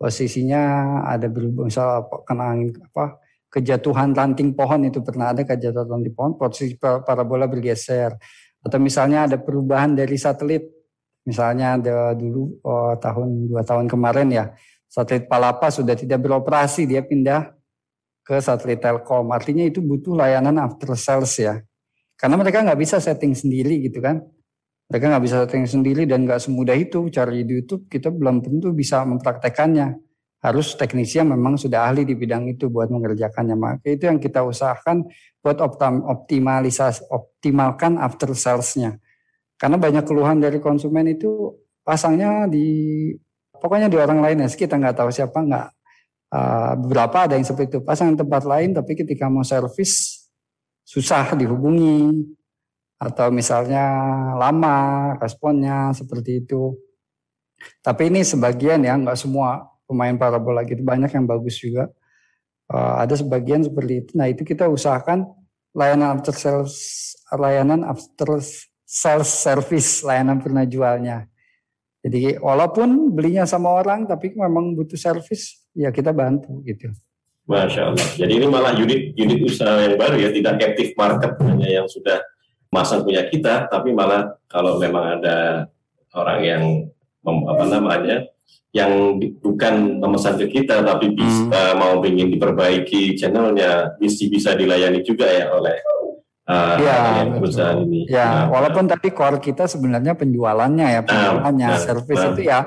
posisinya 0.00 0.62
ada 1.06 1.28
berubah 1.28 1.68
misal 1.68 2.10
kena 2.26 2.50
angin 2.50 2.74
apa 2.90 3.22
kejatuhan 3.46 4.10
ranting 4.10 4.50
pohon 4.50 4.82
itu 4.82 4.98
pernah 4.98 5.30
ada 5.30 5.46
kejatuhan 5.46 5.86
ranting 5.86 6.10
pohon 6.10 6.34
posisi 6.34 6.74
pa- 6.74 7.06
parabola 7.06 7.46
bergeser 7.46 8.18
atau 8.62 8.78
misalnya 8.78 9.26
ada 9.26 9.36
perubahan 9.38 9.92
dari 9.92 10.14
satelit. 10.14 10.64
Misalnya 11.22 11.78
ada 11.78 12.18
dulu 12.18 12.58
oh, 12.66 12.98
tahun 12.98 13.46
dua 13.46 13.62
tahun 13.62 13.86
kemarin 13.86 14.26
ya 14.30 14.44
satelit 14.90 15.30
Palapa 15.30 15.70
sudah 15.70 15.94
tidak 15.94 16.18
beroperasi 16.18 16.84
dia 16.84 17.00
pindah 17.00 17.54
ke 18.26 18.36
satelit 18.42 18.82
Telkom. 18.82 19.30
Artinya 19.32 19.64
itu 19.64 19.80
butuh 19.80 20.12
layanan 20.18 20.58
after 20.60 20.92
sales 20.98 21.32
ya. 21.40 21.62
Karena 22.18 22.36
mereka 22.36 22.60
nggak 22.62 22.78
bisa 22.78 23.00
setting 23.00 23.32
sendiri 23.32 23.82
gitu 23.86 24.04
kan. 24.04 24.20
Mereka 24.92 25.04
nggak 25.08 25.24
bisa 25.24 25.36
setting 25.46 25.64
sendiri 25.64 26.04
dan 26.04 26.28
nggak 26.28 26.42
semudah 26.42 26.76
itu 26.76 27.08
cari 27.08 27.46
di 27.48 27.62
YouTube 27.62 27.88
kita 27.88 28.12
belum 28.12 28.44
tentu 28.44 28.74
bisa 28.76 29.00
mempraktekannya 29.08 29.96
harus 30.42 30.74
teknisi 30.74 31.22
yang 31.22 31.30
memang 31.30 31.54
sudah 31.54 31.86
ahli 31.86 32.02
di 32.02 32.18
bidang 32.18 32.50
itu 32.50 32.66
buat 32.66 32.90
mengerjakannya. 32.90 33.54
Maka 33.54 33.86
itu 33.86 34.10
yang 34.10 34.18
kita 34.18 34.42
usahakan 34.42 35.06
buat 35.38 35.62
optim, 35.62 36.02
optimalisasi 36.02 37.06
optimalkan 37.06 37.94
after 38.02 38.34
salesnya. 38.34 38.98
Karena 39.54 39.78
banyak 39.78 40.02
keluhan 40.02 40.42
dari 40.42 40.58
konsumen 40.58 41.14
itu 41.14 41.54
pasangnya 41.86 42.50
di 42.50 42.66
pokoknya 43.54 43.86
di 43.86 43.94
orang 43.94 44.18
lain 44.18 44.42
ya. 44.42 44.50
Kita 44.50 44.74
nggak 44.74 44.98
tahu 44.98 45.14
siapa 45.14 45.38
nggak 45.38 45.66
uh, 46.34 46.72
beberapa 46.82 47.30
ada 47.30 47.38
yang 47.38 47.46
seperti 47.46 47.78
itu. 47.78 47.80
Pasang 47.86 48.18
tempat 48.18 48.42
lain 48.42 48.74
tapi 48.74 48.98
ketika 48.98 49.30
mau 49.30 49.46
servis 49.46 50.26
susah 50.82 51.38
dihubungi. 51.38 52.18
Atau 52.98 53.34
misalnya 53.34 53.82
lama 54.38 54.78
responnya 55.18 55.90
seperti 55.94 56.42
itu. 56.42 56.74
Tapi 57.82 58.10
ini 58.10 58.26
sebagian 58.26 58.82
ya 58.82 58.94
nggak 58.98 59.18
semua 59.18 59.71
pemain 59.92 60.16
parabola 60.16 60.64
gitu 60.64 60.80
banyak 60.80 61.12
yang 61.12 61.28
bagus 61.28 61.60
juga. 61.60 61.92
Uh, 62.72 63.04
ada 63.04 63.12
sebagian 63.12 63.60
seperti 63.60 64.00
itu. 64.00 64.10
Nah 64.16 64.32
itu 64.32 64.48
kita 64.48 64.64
usahakan 64.72 65.28
layanan 65.76 66.16
after 66.16 66.32
sales 66.32 66.74
layanan 67.28 67.84
after 67.84 68.40
sales 68.88 69.28
service 69.28 70.00
layanan 70.00 70.40
pernah 70.40 70.64
jualnya. 70.64 71.28
Jadi 72.00 72.40
walaupun 72.40 73.12
belinya 73.12 73.44
sama 73.44 73.70
orang 73.70 74.08
tapi 74.08 74.32
memang 74.32 74.72
butuh 74.72 74.96
service 74.96 75.68
ya 75.76 75.92
kita 75.92 76.10
bantu 76.10 76.64
gitu. 76.64 76.88
Masya 77.46 77.90
Allah. 77.90 78.06
Jadi 78.14 78.32
ini 78.38 78.46
malah 78.46 78.72
unit 78.78 79.18
unit 79.18 79.40
usaha 79.42 79.82
yang 79.82 79.98
baru 79.98 80.14
ya, 80.14 80.30
tidak 80.30 80.62
captive 80.62 80.92
market 80.94 81.32
hanya 81.42 81.68
yang 81.82 81.86
sudah 81.90 82.22
masang 82.70 83.02
punya 83.02 83.26
kita, 83.26 83.66
tapi 83.66 83.90
malah 83.90 84.38
kalau 84.46 84.78
memang 84.78 85.20
ada 85.20 85.66
orang 86.14 86.40
yang 86.40 86.62
apa 87.22 87.64
namanya 87.66 88.16
yang 88.72 89.20
bukan 89.44 90.00
memesan 90.00 90.40
ke 90.40 90.48
kita 90.48 90.80
tapi 90.80 91.12
bisa 91.12 91.76
mau 91.76 92.00
ingin 92.00 92.32
diperbaiki 92.32 93.20
channelnya 93.20 94.00
bisa 94.00 94.24
bisa 94.32 94.56
dilayani 94.56 95.04
juga 95.04 95.28
ya 95.28 95.52
oleh 95.52 95.76
uh, 96.48 96.76
yang 96.80 97.38
perusahaan 97.38 97.78
ini. 97.84 98.08
Ya, 98.08 98.22
Nah, 98.22 98.42
walaupun 98.50 98.88
tapi 98.88 99.12
core 99.12 99.38
kita 99.38 99.68
sebenarnya 99.68 100.16
penjualannya 100.16 100.86
ya, 100.98 101.00
penjualannya, 101.04 101.68
nah, 101.68 101.80
service 101.80 102.22
nah. 102.22 102.30
itu 102.34 102.42
ya 102.46 102.58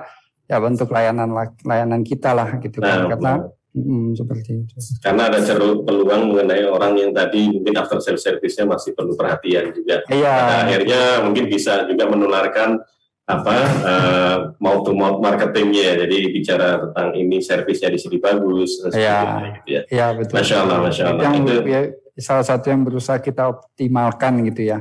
ya 0.45 0.57
bentuk 0.61 0.93
layanan 0.93 1.34
layanan 1.65 2.02
kita 2.06 2.38
lah 2.38 2.61
gitu 2.61 2.77
kan. 2.77 3.10
Nah, 3.10 3.18
Karena 3.18 3.34
mm, 3.73 4.07
seperti 4.14 4.52
itu. 4.61 4.76
karena 5.02 5.22
ada 5.34 5.39
ceruk 5.41 5.84
peluang 5.89 6.22
mengenai 6.31 6.64
orang 6.69 6.93
yang 7.02 7.11
tadi 7.11 7.49
mungkin 7.49 7.73
after 7.81 7.97
sales 7.97 8.22
service-nya 8.22 8.69
masih 8.69 8.93
perlu 8.93 9.18
perhatian 9.18 9.73
juga. 9.73 10.06
Iya. 10.07 10.34
Pada 10.38 10.56
akhirnya 10.69 11.02
mungkin 11.26 11.45
bisa 11.49 11.84
juga 11.89 12.06
menularkan 12.06 12.77
apa 13.26 13.56
uh, 13.81 14.38
mouth 14.61 14.85
to 14.85 14.93
mouth 14.93 15.18
marketingnya 15.18 15.81
ya. 15.81 15.93
jadi 16.06 16.18
bicara 16.30 16.68
tentang 16.77 17.10
ini 17.18 17.41
servisnya 17.41 17.89
di 17.89 17.97
sini 17.97 18.18
bagus 18.22 18.85
Iya. 18.93 19.18
gitu 19.65 19.69
ya. 19.73 19.81
Iya 19.89 20.07
betul. 20.14 20.35
Masya 20.38 20.57
Allah, 20.61 20.77
Masya 20.85 21.03
Allah. 21.10 21.23
Yang 21.26 21.35
Itu, 21.41 21.53
ya, 21.65 21.81
salah 22.22 22.45
satu 22.45 22.65
yang 22.69 22.85
berusaha 22.85 23.18
kita 23.18 23.49
optimalkan 23.49 24.45
gitu 24.45 24.61
ya. 24.69 24.77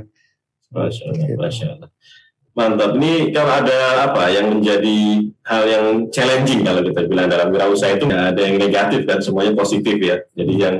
Masya 0.68 1.04
Allah, 1.08 1.36
Masya 1.40 1.66
Allah. 1.72 1.88
Mantap. 2.54 2.94
Ini 3.00 3.34
kalau 3.34 3.52
ada 3.64 3.80
apa 4.12 4.30
yang 4.30 4.46
menjadi 4.60 4.98
hal 5.42 5.62
yang 5.66 5.84
challenging 6.14 6.62
kalau 6.62 6.86
kita 6.86 7.00
bilang 7.10 7.26
dalam 7.26 7.50
wirausaha 7.50 7.98
itu 7.98 8.06
nggak 8.06 8.36
ada 8.36 8.40
yang 8.46 8.56
negatif 8.62 9.08
dan 9.08 9.18
semuanya 9.18 9.58
positif 9.58 9.96
ya. 9.98 10.22
Jadi 10.36 10.54
yang 10.54 10.76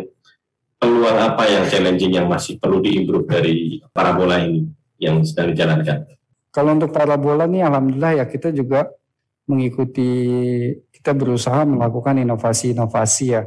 peluang 0.79 1.19
apa 1.19 1.49
yang 1.51 1.65
challenging 1.67 2.13
yang 2.15 2.29
masih 2.31 2.61
perlu 2.63 2.79
diimprove 2.79 3.27
dari 3.27 3.83
parabola 3.91 4.39
ini 4.39 4.69
yang 5.03 5.27
sedang 5.27 5.51
dijalankan? 5.51 6.14
Kalau 6.55 6.71
untuk 6.79 6.95
parabola 6.95 7.51
nih 7.51 7.67
alhamdulillah 7.67 8.23
ya 8.23 8.25
kita 8.31 8.55
juga 8.55 8.87
mengikuti 9.51 10.07
kita 10.95 11.11
berusaha 11.11 11.67
melakukan 11.67 12.23
inovasi-inovasi 12.23 13.27
ya. 13.35 13.43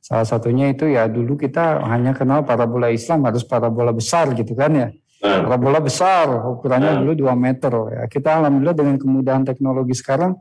Salah 0.00 0.28
satunya 0.28 0.68
itu 0.68 0.84
ya 0.84 1.08
dulu 1.08 1.40
kita 1.40 1.80
hanya 1.88 2.12
kenal 2.12 2.44
parabola 2.44 2.92
Islam 2.92 3.24
harus 3.24 3.48
parabola 3.48 3.96
besar 3.96 4.36
gitu 4.36 4.52
kan 4.52 4.76
ya. 4.76 4.88
Parabola 5.20 5.80
besar 5.80 6.28
ukurannya 6.28 7.00
dulu 7.00 7.12
2 7.16 7.32
meter 7.32 7.72
ya. 7.96 8.02
Kita 8.12 8.44
alhamdulillah 8.44 8.76
dengan 8.76 8.96
kemudahan 9.00 9.42
teknologi 9.48 9.96
sekarang 9.96 10.36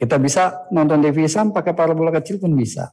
kita 0.00 0.16
bisa 0.16 0.64
nonton 0.72 1.04
TV 1.04 1.28
Islam 1.28 1.52
pakai 1.52 1.76
parabola 1.76 2.08
kecil 2.16 2.40
pun 2.40 2.56
bisa. 2.56 2.88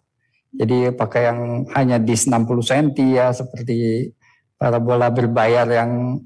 Jadi 0.51 0.91
pakai 0.91 1.21
yang 1.31 1.39
hanya 1.75 1.95
disk 1.99 2.27
60 2.27 2.43
cm 2.59 2.87
ya 3.15 3.31
seperti 3.31 4.11
parabola 4.59 5.07
berbayar 5.11 5.63
yang 5.71 6.19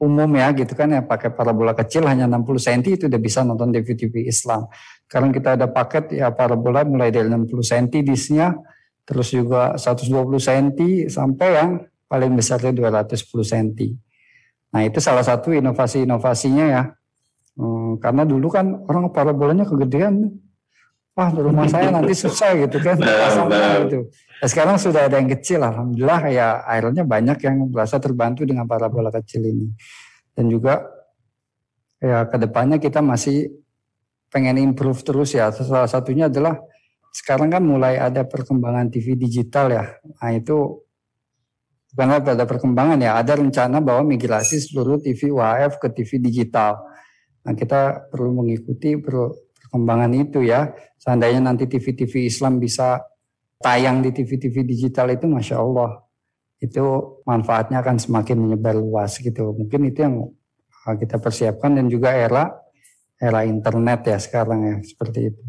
umum 0.00 0.30
ya 0.32 0.48
gitu 0.56 0.72
kan 0.72 0.88
ya 0.88 1.04
pakai 1.04 1.28
parabola 1.28 1.76
kecil 1.76 2.08
hanya 2.08 2.24
60 2.24 2.56
cm 2.56 2.80
itu 2.96 3.04
udah 3.06 3.20
bisa 3.20 3.44
nonton 3.44 3.68
TV 3.68 3.92
TV 3.92 4.24
Islam. 4.24 4.64
Sekarang 5.04 5.28
kita 5.28 5.60
ada 5.60 5.68
paket 5.68 6.16
ya 6.16 6.32
parabola 6.32 6.88
mulai 6.88 7.12
dari 7.12 7.28
60 7.28 7.44
cm 7.60 7.86
disknya 8.08 8.56
terus 9.04 9.28
juga 9.28 9.76
120 9.76 10.08
cm 10.40 10.68
sampai 11.12 11.48
yang 11.52 11.70
paling 12.08 12.32
besarnya 12.32 12.72
210 12.72 13.28
cm. 13.44 13.68
Nah 14.72 14.80
itu 14.88 14.98
salah 15.04 15.22
satu 15.22 15.52
inovasi-inovasinya 15.52 16.66
ya. 16.66 16.82
Hmm, 17.60 18.00
karena 18.00 18.24
dulu 18.24 18.48
kan 18.48 18.80
orang 18.88 19.12
parabolanya 19.12 19.68
kegedean. 19.68 20.32
Wah 21.12 21.28
rumah 21.28 21.68
saya 21.68 21.92
nanti 21.92 22.16
susah 22.16 22.56
gitu 22.56 22.80
kan. 22.80 22.96
Nah, 22.96 23.10
pasangnya 23.28 23.58
nah. 23.60 23.76
gitu. 23.84 23.98
Nah, 24.40 24.48
sekarang 24.48 24.80
sudah 24.80 25.04
ada 25.04 25.20
yang 25.20 25.28
kecil 25.28 25.60
Alhamdulillah 25.60 26.22
ya 26.32 26.64
akhirnya 26.64 27.04
banyak 27.04 27.44
yang 27.44 27.68
merasa 27.68 28.00
terbantu 28.00 28.48
dengan 28.48 28.64
parabola 28.64 29.12
kecil 29.12 29.44
ini. 29.44 29.68
Dan 30.32 30.48
juga 30.48 30.80
ya 32.00 32.24
ke 32.24 32.40
depannya 32.40 32.80
kita 32.80 33.04
masih 33.04 33.52
pengen 34.32 34.56
improve 34.72 35.04
terus 35.04 35.36
ya. 35.36 35.52
Salah 35.52 35.84
satunya 35.84 36.32
adalah 36.32 36.56
sekarang 37.12 37.52
kan 37.52 37.60
mulai 37.60 38.00
ada 38.00 38.24
perkembangan 38.24 38.88
TV 38.88 39.12
digital 39.20 39.68
ya. 39.68 39.84
Nah 40.00 40.30
itu 40.32 40.80
bukan 41.92 42.08
ada 42.24 42.46
perkembangan 42.48 42.96
ya, 43.02 43.20
ada 43.20 43.36
rencana 43.36 43.82
bahwa 43.84 44.08
migrasi 44.08 44.56
seluruh 44.62 45.04
TV 45.04 45.36
UHF 45.36 45.76
ke 45.76 45.92
TV 45.92 46.16
digital. 46.16 46.80
Nah 47.44 47.52
kita 47.52 48.08
perlu 48.08 48.40
mengikuti 48.40 48.96
per- 48.96 49.50
perkembangan 49.70 50.10
itu 50.16 50.42
ya. 50.42 50.74
Seandainya 50.98 51.38
nanti 51.38 51.70
TV-TV 51.70 52.26
Islam 52.26 52.58
bisa 52.58 52.98
tayang 53.60 54.00
di 54.00 54.10
TV-TV 54.10 54.64
digital 54.64 55.12
itu, 55.12 55.28
masya 55.28 55.60
Allah, 55.60 56.00
itu 56.60 56.84
manfaatnya 57.28 57.84
akan 57.84 57.96
semakin 58.00 58.36
menyebar 58.40 58.76
luas 58.76 59.20
gitu. 59.20 59.52
Mungkin 59.52 59.92
itu 59.92 60.00
yang 60.00 60.16
uh, 60.88 60.96
kita 60.96 61.20
persiapkan 61.20 61.76
dan 61.76 61.88
juga 61.92 62.16
era 62.16 62.56
era 63.20 63.44
internet 63.44 64.00
ya 64.08 64.16
sekarang 64.16 64.60
ya 64.64 64.76
seperti 64.80 65.28
itu. 65.28 65.42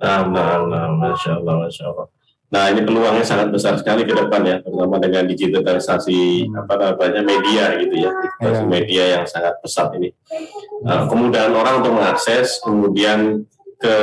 Nah, 0.00 0.24
nah, 0.24 0.88
Masya 0.96 1.44
Allah, 1.44 1.68
Masya 1.68 1.84
Allah. 1.92 2.08
Nah, 2.50 2.66
ini 2.72 2.82
peluangnya 2.82 3.22
sangat 3.22 3.52
besar 3.54 3.78
sekali 3.78 4.02
ke 4.02 4.10
depan 4.10 4.42
ya, 4.42 4.58
terutama 4.58 4.98
dengan 4.98 5.22
digitalisasi 5.28 6.50
apa 6.50 6.74
namanya 6.74 7.22
media 7.22 7.78
gitu 7.78 7.94
ya, 7.94 8.10
digitalisasi 8.10 8.64
Iya. 8.66 8.72
media 8.74 9.04
yang 9.20 9.24
sangat 9.28 9.54
pesat 9.62 9.92
ini. 9.94 10.10
Nah, 10.82 11.06
kemudahan 11.06 11.52
orang 11.54 11.84
untuk 11.84 11.94
mengakses, 11.94 12.58
kemudian 12.64 13.44
ke 13.80 13.96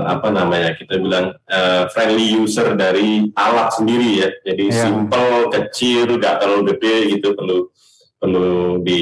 apa 0.00 0.32
namanya 0.32 0.72
kita 0.80 0.96
bilang 0.96 1.36
eh, 1.44 1.84
friendly 1.92 2.40
user 2.40 2.72
dari 2.72 3.28
alat 3.36 3.76
sendiri 3.76 4.24
ya, 4.24 4.28
jadi 4.48 4.64
Iya. 4.72 4.80
simple, 4.88 5.52
kecil, 5.52 6.16
tidak 6.16 6.40
terlalu 6.40 6.62
gede 6.72 6.96
gitu, 7.20 7.36
perlu 7.36 7.68
perlu 8.16 8.80
di 8.80 9.00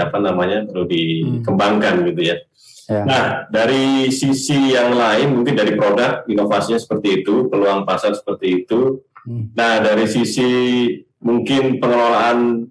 apa 0.00 0.16
namanya 0.16 0.64
perlu 0.64 0.88
dikembangkan 0.88 2.08
gitu 2.08 2.22
ya. 2.32 2.36
Ya. 2.88 3.02
Nah, 3.06 3.24
dari 3.52 4.08
sisi 4.10 4.74
yang 4.74 4.96
lain, 4.96 5.36
mungkin 5.38 5.54
dari 5.54 5.76
produk, 5.76 6.24
inovasinya 6.26 6.80
seperti 6.80 7.22
itu, 7.22 7.46
peluang 7.46 7.84
pasar 7.86 8.16
seperti 8.16 8.64
itu. 8.64 9.04
Hmm. 9.22 9.54
Nah, 9.54 9.84
dari 9.84 10.08
sisi 10.10 10.48
mungkin 11.22 11.78
pengelolaan 11.78 12.66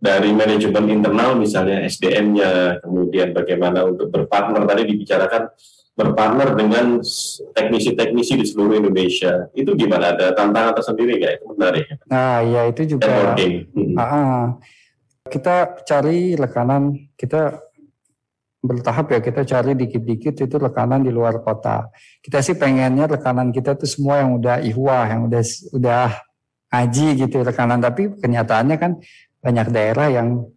dari 0.00 0.32
manajemen 0.32 0.88
internal, 0.88 1.36
misalnya 1.36 1.84
SDM-nya, 1.84 2.80
kemudian 2.80 3.36
bagaimana 3.36 3.84
untuk 3.84 4.08
berpartner, 4.08 4.64
tadi 4.64 4.88
dibicarakan 4.88 5.52
berpartner 6.00 6.56
dengan 6.56 7.04
teknisi-teknisi 7.52 8.40
di 8.40 8.46
seluruh 8.48 8.80
Indonesia. 8.80 9.52
Itu 9.52 9.76
gimana? 9.76 10.16
Ada 10.16 10.32
tantangan 10.32 10.72
tersendiri 10.80 11.20
nggak? 11.20 11.32
Itu 11.36 11.44
menarik. 11.52 11.84
Nah 12.08 12.40
ya 12.40 12.62
itu 12.72 12.96
juga 12.96 13.04
Networking. 13.04 13.52
Ah, 14.00 14.04
ah. 14.04 14.40
kita 15.28 15.84
cari 15.84 16.34
rekanan 16.34 17.12
kita 17.14 17.60
bertahap 18.60 19.16
ya 19.16 19.20
kita 19.24 19.44
cari 19.48 19.72
dikit-dikit 19.72 20.36
itu 20.36 20.56
rekanan 20.56 21.04
di 21.04 21.12
luar 21.12 21.40
kota. 21.44 21.88
Kita 22.20 22.40
sih 22.40 22.56
pengennya 22.56 23.08
rekanan 23.08 23.52
kita 23.52 23.76
tuh 23.76 23.88
semua 23.88 24.24
yang 24.24 24.36
udah 24.36 24.60
ihwah, 24.64 25.04
yang 25.08 25.28
udah 25.28 25.42
udah 25.76 26.08
ngaji 26.72 27.06
gitu 27.28 27.44
rekanan. 27.44 27.80
Tapi 27.80 28.16
kenyataannya 28.20 28.76
kan 28.76 28.92
banyak 29.40 29.66
daerah 29.72 30.08
yang 30.12 30.48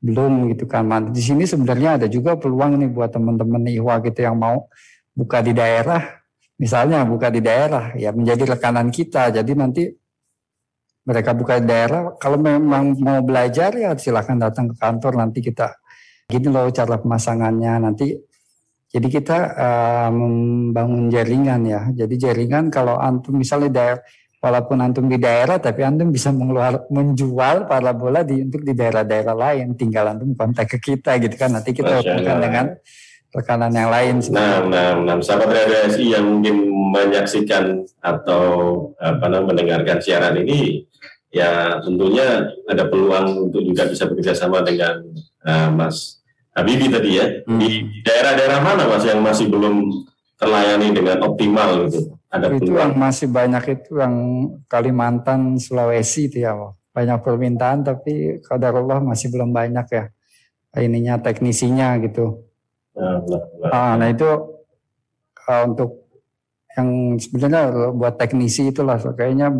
belum 0.00 0.52
gitu 0.52 0.64
kan. 0.64 0.84
Nah, 0.88 1.00
di 1.12 1.20
sini 1.20 1.44
sebenarnya 1.44 2.00
ada 2.00 2.06
juga 2.08 2.36
peluang 2.36 2.80
nih 2.80 2.90
buat 2.90 3.12
teman-teman 3.12 3.68
ihwah 3.76 4.00
gitu 4.00 4.24
yang 4.24 4.36
mau 4.40 4.68
buka 5.12 5.44
di 5.44 5.52
daerah. 5.52 6.20
Misalnya 6.60 7.04
buka 7.08 7.32
di 7.32 7.40
daerah 7.40 7.96
ya 7.96 8.12
menjadi 8.12 8.56
rekanan 8.56 8.92
kita. 8.92 9.32
Jadi 9.32 9.52
nanti 9.56 9.84
mereka 11.04 11.32
buka 11.32 11.60
di 11.60 11.68
daerah. 11.68 12.16
Kalau 12.20 12.36
memang 12.36 12.96
mau 13.00 13.20
belajar 13.24 13.72
ya 13.76 13.96
silahkan 13.96 14.36
datang 14.36 14.72
ke 14.72 14.76
kantor 14.76 15.20
nanti 15.20 15.40
kita 15.40 15.80
Gini 16.30 16.46
loh 16.46 16.70
cara 16.70 16.94
pemasangannya 16.94 17.82
nanti. 17.82 18.14
Jadi 18.90 19.06
kita 19.10 19.38
uh, 19.54 20.10
membangun 20.14 21.10
jaringan 21.10 21.62
ya. 21.66 21.82
Jadi 21.90 22.14
jaringan 22.14 22.70
kalau 22.70 22.98
antum 22.98 23.38
misalnya 23.38 23.70
daerah, 23.70 24.00
walaupun 24.40 24.80
antum 24.80 25.06
di 25.06 25.20
daerah, 25.20 25.60
tapi 25.60 25.84
antum 25.84 26.08
bisa 26.10 26.32
mengeluar, 26.32 26.88
menjual 26.88 27.68
parabola 27.68 28.24
di 28.24 28.40
untuk 28.40 28.64
di 28.64 28.72
daerah-daerah 28.72 29.36
lain. 29.36 29.76
Tinggal 29.76 30.16
antum 30.16 30.32
kontak 30.34 30.72
ke 30.72 30.78
kita 30.80 31.20
gitu 31.20 31.36
kan. 31.36 31.54
Nanti 31.54 31.76
kita 31.76 32.00
hubungkan 32.00 32.36
dengan 32.40 32.66
rekanan 33.30 33.70
yang 33.70 33.92
lain. 33.92 34.14
Nah, 34.32 34.66
nah, 34.66 34.90
nah, 34.98 35.14
sahabat 35.22 35.52
radiasi 35.54 36.16
yang 36.16 36.26
mungkin 36.26 36.66
menyaksikan 36.90 37.86
atau 38.02 38.42
apa 38.98 39.30
namanya 39.30 39.46
mendengarkan 39.54 40.02
siaran 40.02 40.34
ini, 40.42 40.82
ya 41.30 41.78
tentunya 41.78 42.50
ada 42.66 42.90
peluang 42.90 43.52
untuk 43.52 43.62
juga 43.62 43.86
bisa 43.86 44.10
bekerjasama 44.10 44.66
dengan 44.66 44.98
uh, 45.46 45.70
Mas 45.70 46.20
Habibi 46.50 46.90
tadi 46.90 47.10
ya 47.14 47.26
hmm. 47.46 47.58
di 47.62 47.86
daerah-daerah 48.02 48.58
mana 48.58 48.82
mas 48.90 49.06
yang 49.06 49.22
masih 49.22 49.46
belum 49.46 49.86
terlayani 50.40 50.88
dengan 50.96 51.18
optimal 51.28 51.86
gitu 51.86 52.16
ada 52.32 52.46
itu 52.48 52.72
peluang. 52.72 52.80
yang 52.80 52.92
masih 52.96 53.28
banyak 53.28 53.64
itu 53.76 53.90
yang 54.00 54.14
Kalimantan 54.70 55.60
Sulawesi 55.60 56.32
itu 56.32 56.42
ya 56.42 56.56
banyak 56.90 57.20
permintaan 57.20 57.84
tapi 57.84 58.40
Allah 58.48 58.98
masih 59.04 59.28
belum 59.30 59.52
banyak 59.52 59.86
ya 59.92 60.04
ininya 60.80 61.20
teknisinya 61.20 62.00
gitu 62.00 62.46
nah, 62.96 63.20
nah, 63.28 63.42
nah. 63.60 63.70
Ah, 63.70 63.92
nah 64.00 64.08
itu 64.08 64.26
uh, 65.44 65.62
untuk 65.68 66.08
yang 66.78 67.18
sebenarnya 67.18 67.92
buat 67.92 68.14
teknisi 68.16 68.70
itulah 68.70 68.96
kayaknya 68.96 69.52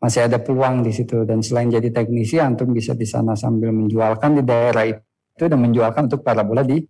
masih 0.00 0.26
ada 0.26 0.40
peluang 0.40 0.82
di 0.82 0.90
situ 0.90 1.22
dan 1.28 1.44
selain 1.44 1.68
jadi 1.68 1.92
teknisi 1.92 2.40
antum 2.40 2.72
bisa 2.72 2.96
di 2.96 3.04
sana 3.04 3.36
sambil 3.36 3.70
menjualkan 3.70 4.40
di 4.40 4.42
daerah 4.42 4.88
itu 4.88 5.02
itu 5.38 5.46
dan 5.46 5.62
menjualkan 5.62 6.10
untuk 6.10 6.26
parabola 6.26 6.66
di 6.66 6.82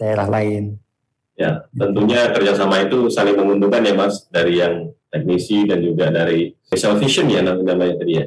daerah 0.00 0.24
lain. 0.24 0.72
Ya, 1.40 1.64
tentunya 1.72 2.28
kerjasama 2.36 2.84
itu 2.84 3.08
saling 3.08 3.32
menguntungkan 3.32 3.80
ya 3.80 3.96
Mas, 3.96 4.28
dari 4.28 4.60
yang 4.60 4.92
teknisi 5.08 5.64
dan 5.64 5.80
juga 5.80 6.12
dari 6.12 6.52
visual 6.68 7.00
vision 7.00 7.32
ya 7.32 7.40
namanya 7.40 7.96
tadi 7.96 8.12
ya. 8.12 8.26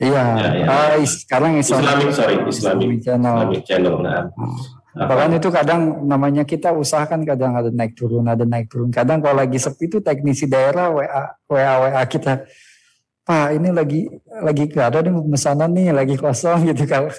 Iya, 0.00 0.24
ya, 0.26 0.48
ya. 0.58 0.66
Uh, 0.66 1.06
sekarang 1.06 1.60
Islamic, 1.62 1.86
Islamic 1.86 2.10
sorry, 2.10 2.34
Islamic, 2.34 2.50
Islamic 2.50 2.98
channel. 3.04 3.34
Islamic 3.36 3.62
channel. 3.62 3.94
Nah. 4.02 4.22
Nah, 4.90 5.06
bahkan 5.06 5.30
itu 5.38 5.48
kadang 5.54 6.02
namanya 6.02 6.42
kita 6.42 6.74
usahakan 6.74 7.22
kadang 7.22 7.54
ada 7.54 7.70
naik 7.70 7.94
turun, 7.94 8.26
ada 8.26 8.42
naik 8.42 8.66
turun. 8.66 8.90
Kadang 8.90 9.22
kalau 9.22 9.38
lagi 9.38 9.54
sepi 9.54 9.86
itu 9.86 10.02
teknisi 10.02 10.50
daerah 10.50 10.90
WA 10.90 11.38
WA 11.46 11.74
WA 11.86 12.02
kita 12.10 12.42
Pak 13.30 13.54
ini 13.54 13.68
lagi 13.70 14.10
lagi 14.26 14.64
gak 14.66 14.86
ada 14.90 14.98
nih 15.06 15.14
pemesanan 15.14 15.70
nih 15.70 15.94
lagi 15.94 16.18
kosong 16.18 16.64
gitu 16.74 16.82
kalau 16.90 17.14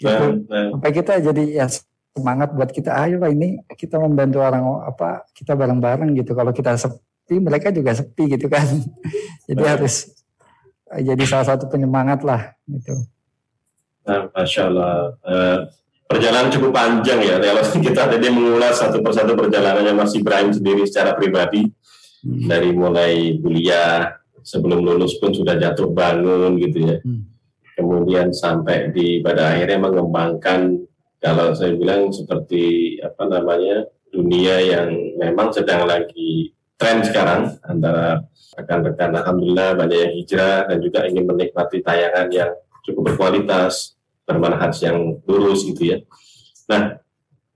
gitu 0.00 0.26
nah, 0.48 0.72
sampai 0.72 0.90
kita 0.96 1.12
jadi 1.20 1.44
ya 1.60 1.66
semangat 2.16 2.50
buat 2.52 2.70
kita 2.74 2.90
ayo 3.06 3.22
pak 3.22 3.30
ini 3.30 3.62
kita 3.78 3.96
membantu 4.02 4.42
orang 4.42 4.64
apa 4.82 5.24
kita 5.34 5.54
bareng-bareng 5.54 6.10
gitu 6.18 6.34
kalau 6.34 6.50
kita 6.50 6.74
sepi 6.74 7.38
mereka 7.38 7.70
juga 7.70 7.94
sepi 7.94 8.34
gitu 8.34 8.50
kan 8.50 8.66
jadi 9.48 9.62
nah. 9.62 9.70
harus 9.78 10.10
jadi 10.90 11.22
salah 11.22 11.46
satu 11.54 11.70
penyemangat 11.70 12.26
lah 12.26 12.50
gitu 12.66 13.06
nah, 14.04 14.26
masya 14.34 14.62
Allah 14.66 15.14
uh, 15.22 15.58
perjalanan 16.10 16.50
cukup 16.50 16.74
panjang 16.74 17.22
ya 17.22 17.38
kalau 17.38 17.62
kita 17.86 18.02
tadi 18.10 18.26
mengulas 18.26 18.74
satu 18.82 18.98
persatu 18.98 19.38
perjalanannya 19.38 19.94
Mas 19.94 20.12
Ibrahim 20.18 20.50
sendiri 20.50 20.82
secara 20.90 21.14
pribadi 21.14 21.70
hmm. 22.26 22.50
dari 22.50 22.70
mulai 22.74 23.38
kuliah 23.38 24.18
sebelum 24.42 24.82
lulus 24.82 25.16
pun 25.20 25.30
sudah 25.30 25.56
jatuh 25.56 25.88
bangun 25.92 26.56
gitu 26.60 26.78
ya. 26.90 26.96
Hmm. 27.04 27.28
Kemudian 27.76 28.28
sampai 28.34 28.92
di 28.92 29.24
pada 29.24 29.56
akhirnya 29.56 29.80
mengembangkan 29.80 30.84
kalau 31.20 31.52
saya 31.52 31.76
bilang 31.76 32.08
seperti 32.10 32.96
apa 33.04 33.28
namanya 33.28 33.86
dunia 34.10 34.56
yang 34.58 34.88
memang 35.20 35.52
sedang 35.52 35.84
lagi 35.86 36.56
tren 36.80 37.04
sekarang 37.04 37.60
antara 37.62 38.24
rekan-rekan 38.56 39.14
alhamdulillah 39.14 39.76
banyak 39.76 39.98
yang 40.00 40.14
hijrah 40.16 40.66
dan 40.66 40.78
juga 40.80 41.06
ingin 41.06 41.28
menikmati 41.28 41.84
tayangan 41.84 42.28
yang 42.32 42.50
cukup 42.82 43.12
berkualitas 43.12 44.00
bermanfaat 44.24 44.74
yang 44.80 45.20
lurus 45.28 45.66
gitu 45.68 45.94
ya. 45.94 45.98
Nah 46.72 46.98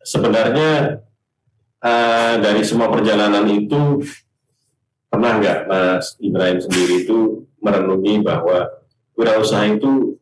sebenarnya 0.04 1.00
uh, 1.80 2.34
dari 2.38 2.62
semua 2.62 2.92
perjalanan 2.92 3.48
itu 3.48 4.04
pernah 5.08 5.38
nggak 5.38 5.58
Mas 5.70 6.18
Ibrahim 6.18 6.58
sendiri 6.58 7.06
itu 7.06 7.48
merenungi 7.62 8.20
bahwa 8.20 8.68
wirausaha 9.14 9.64
itu 9.70 10.18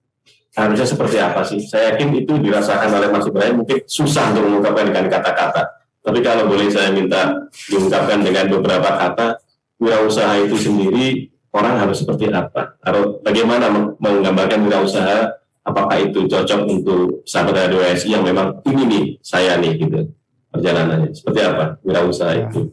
harusnya 0.52 0.86
seperti 0.86 1.16
apa 1.16 1.40
sih? 1.44 1.60
Saya 1.64 1.96
yakin 1.96 2.12
itu 2.24 2.36
dirasakan 2.36 2.92
oleh 2.92 3.08
Mas 3.08 3.24
Ibrahim 3.24 3.64
mungkin 3.64 3.78
susah 3.88 4.32
untuk 4.32 4.44
mengungkapkan 4.48 4.84
dengan 4.92 5.04
kata-kata. 5.08 5.62
Tapi 6.02 6.18
kalau 6.20 6.50
boleh 6.50 6.68
saya 6.68 6.90
minta 6.90 7.48
diungkapkan 7.70 8.20
dengan 8.20 8.50
beberapa 8.50 8.90
kata, 8.98 9.38
wirausaha 9.78 10.44
itu 10.44 10.56
sendiri 10.58 11.30
orang 11.54 11.78
harus 11.80 12.02
seperti 12.02 12.28
apa? 12.28 12.76
Atau 12.82 13.22
bagaimana 13.22 13.70
menggambarkan 13.96 14.66
wirausaha? 14.66 15.40
Apakah 15.62 15.94
itu 16.02 16.26
cocok 16.26 16.60
untuk 16.66 17.22
sahabat 17.22 17.70
radio 17.70 17.86
SI 17.94 18.18
yang 18.18 18.26
memang 18.26 18.58
ini 18.66 18.82
nih 18.82 19.04
saya 19.22 19.54
nih 19.62 19.78
gitu 19.78 20.10
perjalanannya? 20.50 21.14
Seperti 21.14 21.38
apa 21.38 21.78
wirausaha 21.86 22.34
itu? 22.34 22.66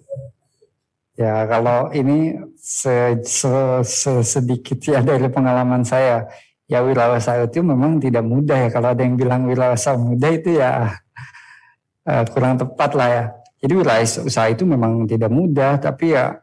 Ya 1.13 1.45
kalau 1.45 1.93
ini 1.93 2.33
se, 2.57 3.21
se, 3.27 3.51
se, 3.85 4.13
sedikit 4.25 4.79
ya 4.81 5.05
dari 5.05 5.29
pengalaman 5.29 5.85
saya, 5.85 6.25
ya 6.69 6.85
wirausaha 6.85 7.49
itu 7.49 7.65
memang 7.65 7.97
tidak 7.97 8.21
mudah 8.21 8.55
ya. 8.55 8.69
Kalau 8.69 8.93
ada 8.93 9.01
yang 9.01 9.17
bilang 9.17 9.49
wirausaha 9.49 9.97
mudah 9.97 10.29
itu 10.29 10.61
ya 10.61 11.01
uh, 12.05 12.23
kurang 12.29 12.61
tepat 12.61 12.91
lah 12.93 13.09
ya. 13.09 13.23
Jadi 13.59 13.73
wirausaha 13.75 14.47
itu 14.53 14.63
memang 14.63 15.03
tidak 15.09 15.33
mudah, 15.33 15.81
tapi 15.81 16.15
ya 16.15 16.39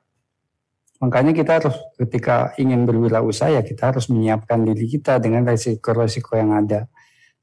makanya 1.01 1.33
kita 1.33 1.61
harus 1.63 1.77
ketika 1.97 2.53
ingin 2.61 2.85
berwirausaha 2.85 3.53
ya 3.53 3.63
kita 3.65 3.93
harus 3.95 4.09
menyiapkan 4.13 4.65
diri 4.67 4.85
kita 4.91 5.23
dengan 5.23 5.47
resiko-resiko 5.47 6.37
yang 6.37 6.53
ada, 6.53 6.91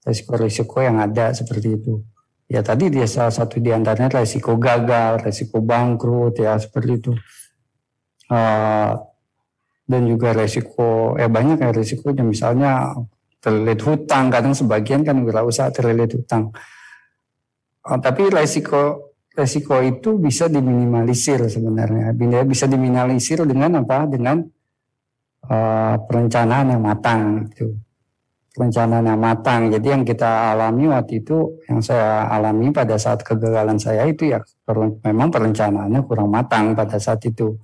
resiko-resiko 0.05 0.77
yang 0.83 1.01
ada 1.01 1.33
seperti 1.33 1.79
itu. 1.79 2.03
Ya 2.51 2.61
tadi 2.61 2.91
dia 2.91 3.07
salah 3.09 3.33
satu 3.33 3.57
di 3.57 3.73
antaranya 3.73 4.21
resiko 4.21 4.59
gagal, 4.59 5.25
resiko 5.25 5.63
bangkrut 5.63 6.37
ya 6.37 6.59
seperti 6.59 6.91
itu. 7.01 7.13
Uh, 8.29 9.12
dan 9.83 10.07
juga 10.07 10.31
resiko, 10.31 11.19
ya 11.19 11.27
banyak 11.27 11.59
ya 11.59 11.71
resikonya 11.75 12.23
misalnya 12.23 12.71
terlilit 13.43 13.83
hutang, 13.83 14.31
kadang 14.31 14.55
sebagian 14.55 15.03
kan 15.03 15.19
wirausaha 15.19 15.71
terlilit 15.75 16.15
hutang. 16.15 16.55
Uh, 17.83 17.99
tapi 17.99 18.31
resiko 18.31 19.11
resiko 19.35 19.81
itu 19.83 20.15
bisa 20.21 20.47
diminimalisir 20.47 21.43
sebenarnya. 21.51 22.15
Bisa 22.45 22.69
diminimalisir 22.69 23.43
dengan 23.43 23.83
apa? 23.83 24.07
Dengan 24.07 24.39
uh, 25.49 25.95
perencanaan 26.07 26.71
yang 26.71 26.81
matang 26.85 27.49
itu 27.51 27.75
perencanaan 28.53 29.09
yang 29.09 29.19
matang. 29.19 29.73
Jadi 29.73 29.87
yang 29.89 30.03
kita 30.05 30.53
alami 30.53 30.85
waktu 30.93 31.25
itu, 31.25 31.57
yang 31.65 31.81
saya 31.81 32.29
alami 32.29 32.69
pada 32.69 32.95
saat 33.01 33.25
kegagalan 33.25 33.81
saya 33.81 34.05
itu 34.05 34.29
ya 34.29 34.39
memang 35.03 35.33
perencanaannya 35.33 36.05
kurang 36.05 36.29
matang 36.29 36.77
pada 36.77 37.01
saat 37.01 37.19
itu. 37.25 37.57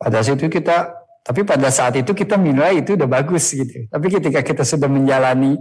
Pada 0.00 0.24
saat 0.24 0.40
itu 0.40 0.48
kita, 0.48 0.97
tapi 1.28 1.44
pada 1.44 1.68
saat 1.68 1.92
itu 2.00 2.16
kita 2.16 2.40
menilai 2.40 2.80
itu 2.80 2.96
udah 2.96 3.04
bagus 3.04 3.52
gitu. 3.52 3.84
Tapi 3.92 4.06
ketika 4.08 4.40
kita 4.40 4.64
sudah 4.64 4.88
menjalani 4.88 5.60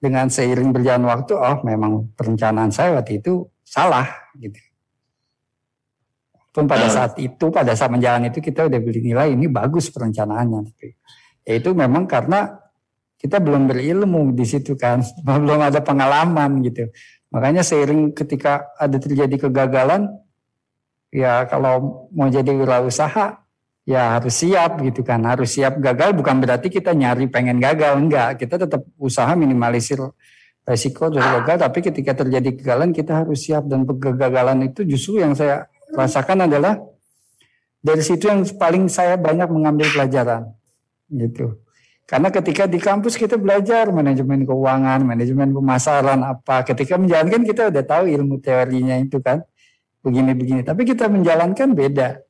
dengan 0.00 0.32
seiring 0.32 0.72
berjalan 0.72 1.04
waktu, 1.12 1.36
oh 1.36 1.60
memang 1.60 2.08
perencanaan 2.16 2.72
saya 2.72 2.96
waktu 2.96 3.20
itu 3.20 3.44
salah 3.60 4.08
gitu. 4.40 4.56
Pun 6.56 6.64
pada 6.64 6.88
saat 6.88 7.20
itu, 7.20 7.52
pada 7.52 7.76
saat 7.76 7.92
menjalani 7.92 8.32
itu 8.32 8.40
kita 8.40 8.64
udah 8.64 8.80
beli 8.80 9.12
nilai 9.12 9.36
ini 9.36 9.44
bagus 9.44 9.92
perencanaannya. 9.92 10.72
Tapi 10.72 10.88
ya 11.44 11.52
itu 11.60 11.76
memang 11.76 12.08
karena 12.08 12.56
kita 13.20 13.44
belum 13.44 13.68
berilmu 13.68 14.32
di 14.32 14.48
situ 14.48 14.72
kan, 14.72 15.04
belum 15.20 15.68
ada 15.68 15.84
pengalaman 15.84 16.64
gitu. 16.64 16.88
Makanya 17.28 17.60
seiring 17.60 18.16
ketika 18.16 18.72
ada 18.80 18.96
terjadi 18.96 19.36
kegagalan, 19.36 20.08
ya 21.12 21.44
kalau 21.44 22.08
mau 22.08 22.32
jadi 22.32 22.56
wirausaha, 22.56 23.43
ya 23.84 24.16
harus 24.18 24.34
siap 24.34 24.80
gitu 24.80 25.04
kan, 25.04 25.20
harus 25.28 25.52
siap. 25.52 25.76
Gagal 25.78 26.16
bukan 26.16 26.40
berarti 26.40 26.72
kita 26.72 26.96
nyari 26.96 27.28
pengen 27.28 27.60
gagal, 27.60 28.00
enggak. 28.00 28.40
Kita 28.40 28.56
tetap 28.56 28.82
usaha 28.96 29.30
minimalisir 29.36 30.00
resiko 30.64 31.12
terus 31.12 31.28
gagal 31.28 31.60
tapi 31.60 31.84
ketika 31.84 32.24
terjadi 32.24 32.56
kegagalan 32.56 32.90
kita 32.96 33.24
harus 33.24 33.44
siap. 33.44 33.68
Dan 33.68 33.84
kegagalan 33.84 34.64
itu 34.72 34.82
justru 34.88 35.20
yang 35.20 35.36
saya 35.36 35.68
rasakan 35.92 36.48
adalah 36.48 36.80
dari 37.84 38.00
situ 38.00 38.32
yang 38.32 38.40
paling 38.56 38.88
saya 38.88 39.20
banyak 39.20 39.46
mengambil 39.52 39.92
pelajaran 39.92 40.48
gitu. 41.12 41.60
Karena 42.04 42.28
ketika 42.28 42.68
di 42.68 42.76
kampus 42.80 43.16
kita 43.16 43.40
belajar 43.40 43.88
manajemen 43.88 44.44
keuangan 44.44 45.00
manajemen 45.04 45.52
pemasaran 45.56 46.20
apa 46.20 46.64
ketika 46.64 47.00
menjalankan 47.00 47.48
kita 47.48 47.72
udah 47.72 47.84
tahu 47.84 48.04
ilmu 48.12 48.40
teorinya 48.40 48.96
itu 49.00 49.20
kan 49.20 49.44
begini-begini. 50.04 50.64
Tapi 50.64 50.84
kita 50.84 51.08
menjalankan 51.08 51.72
beda 51.72 52.23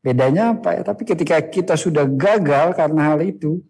bedanya 0.00 0.56
apa 0.56 0.80
ya? 0.80 0.82
Tapi 0.84 1.02
ketika 1.04 1.36
kita 1.40 1.74
sudah 1.76 2.08
gagal 2.08 2.76
karena 2.76 3.14
hal 3.14 3.20
itu 3.24 3.60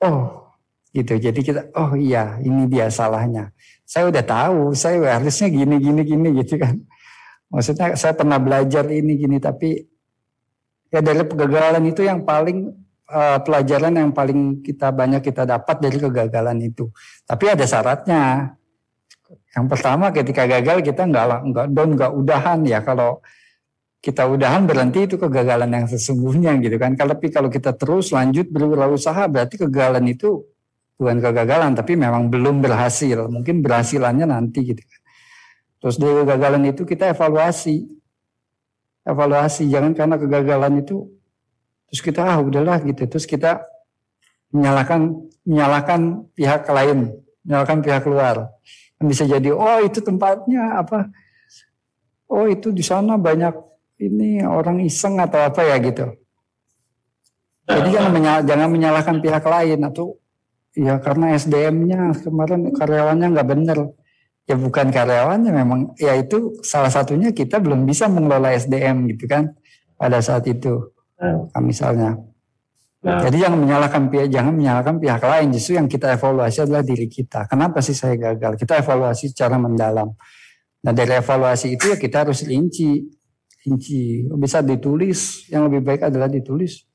oh 0.00 0.52
gitu. 0.92 1.16
Jadi 1.20 1.40
kita 1.44 1.68
oh 1.76 1.92
iya 1.96 2.40
ini 2.40 2.68
dia 2.68 2.88
salahnya. 2.88 3.52
Saya 3.84 4.08
udah 4.08 4.24
tahu 4.24 4.72
saya 4.72 5.20
harusnya 5.20 5.48
gini 5.52 5.76
gini 5.80 6.00
gini 6.04 6.28
gitu 6.44 6.56
kan. 6.56 6.80
Maksudnya 7.52 7.94
saya 7.96 8.12
pernah 8.16 8.40
belajar 8.40 8.88
ini 8.88 9.12
gini 9.16 9.36
tapi 9.40 9.84
ya 10.92 11.00
dari 11.04 11.20
kegagalan 11.24 11.84
itu 11.84 12.02
yang 12.06 12.24
paling 12.24 12.72
uh, 13.10 13.38
pelajaran 13.42 13.94
yang 13.94 14.10
paling 14.10 14.62
kita 14.62 14.90
banyak 14.90 15.22
kita 15.22 15.46
dapat 15.46 15.76
dari 15.80 15.98
kegagalan 16.00 16.58
itu. 16.64 16.90
Tapi 17.24 17.44
ada 17.52 17.64
syaratnya. 17.64 18.54
Yang 19.56 19.66
pertama 19.72 20.12
ketika 20.12 20.44
gagal 20.44 20.84
kita 20.84 21.08
nggak 21.08 21.48
nggak 21.48 21.66
don 21.72 21.90
nggak 21.96 22.12
udahan 22.12 22.60
ya. 22.68 22.84
Kalau 22.84 23.24
kita 24.06 24.22
udahan 24.22 24.70
berhenti 24.70 25.10
itu 25.10 25.18
kegagalan 25.18 25.66
yang 25.66 25.90
sesungguhnya 25.90 26.54
gitu 26.62 26.78
kan. 26.78 26.94
Kalau 26.94 27.18
tapi 27.18 27.26
kalau 27.34 27.50
kita 27.50 27.74
terus 27.74 28.14
lanjut 28.14 28.46
berusaha 28.46 29.26
berarti 29.26 29.58
kegagalan 29.58 30.06
itu 30.06 30.46
bukan 30.94 31.18
kegagalan 31.18 31.74
tapi 31.74 31.98
memang 31.98 32.30
belum 32.30 32.62
berhasil. 32.62 33.26
Mungkin 33.26 33.66
berhasilannya 33.66 34.30
nanti 34.30 34.62
gitu 34.62 34.78
kan. 34.78 35.00
Terus 35.82 35.98
dari 35.98 36.22
kegagalan 36.22 36.62
itu 36.70 36.86
kita 36.86 37.10
evaluasi. 37.10 37.98
Evaluasi 39.02 39.66
jangan 39.66 39.90
karena 39.90 40.22
kegagalan 40.22 40.86
itu 40.86 41.10
terus 41.90 41.98
kita 41.98 42.22
ah 42.22 42.38
udahlah 42.38 42.78
gitu. 42.86 43.10
Terus 43.10 43.26
kita 43.26 43.66
menyalahkan 44.54 45.02
menyalahkan 45.42 46.30
pihak 46.38 46.62
lain, 46.70 47.10
menyalahkan 47.42 47.82
pihak 47.82 48.06
luar. 48.06 48.54
Bisa 49.02 49.26
jadi 49.26 49.50
oh 49.50 49.82
itu 49.82 49.98
tempatnya 49.98 50.78
apa? 50.78 51.10
Oh 52.30 52.46
itu 52.46 52.70
di 52.70 52.86
sana 52.86 53.18
banyak 53.18 53.66
ini 53.96 54.44
orang 54.44 54.84
iseng 54.84 55.16
atau 55.20 55.40
apa 55.40 55.64
ya 55.64 55.76
gitu. 55.80 56.12
Jadi 57.66 57.88
jangan, 57.90 58.12
menyal, 58.14 58.38
jangan 58.46 58.68
menyalahkan 58.70 59.16
pihak 59.18 59.42
lain 59.42 59.80
atau 59.82 60.14
ya 60.76 61.02
karena 61.02 61.34
SDM-nya 61.34 62.14
kemarin 62.22 62.70
karyawannya 62.70 63.26
nggak 63.34 63.48
benar. 63.48 63.78
Ya 64.46 64.54
bukan 64.54 64.94
karyawannya 64.94 65.50
memang 65.50 65.80
ya 65.98 66.14
itu 66.14 66.54
salah 66.62 66.92
satunya 66.92 67.34
kita 67.34 67.58
belum 67.58 67.82
bisa 67.82 68.06
mengelola 68.06 68.54
SDM 68.54 69.10
gitu 69.10 69.26
kan 69.26 69.58
pada 69.98 70.22
saat 70.22 70.46
itu 70.46 70.94
nah, 71.18 71.58
misalnya. 71.58 72.14
Nah. 73.02 73.22
Jadi 73.26 73.42
jangan 73.42 73.58
menyalahkan 73.58 74.02
pihak 74.06 74.28
jangan 74.30 74.54
menyalahkan 74.54 75.02
pihak 75.02 75.22
lain 75.26 75.50
justru 75.50 75.74
yang 75.74 75.90
kita 75.90 76.14
evaluasi 76.14 76.62
adalah 76.62 76.86
diri 76.86 77.10
kita. 77.10 77.50
Kenapa 77.50 77.82
sih 77.82 77.98
saya 77.98 78.14
gagal? 78.14 78.54
Kita 78.54 78.78
evaluasi 78.78 79.34
secara 79.34 79.58
mendalam. 79.58 80.14
Nah 80.86 80.92
dari 80.94 81.18
evaluasi 81.18 81.74
itu 81.74 81.90
ya 81.90 81.98
kita 81.98 82.22
harus 82.22 82.46
rinci 82.46 83.02
rinci. 83.66 84.22
Bisa 84.38 84.62
ditulis, 84.62 85.50
yang 85.50 85.66
lebih 85.66 85.82
baik 85.82 86.06
adalah 86.06 86.30
ditulis. 86.30 86.86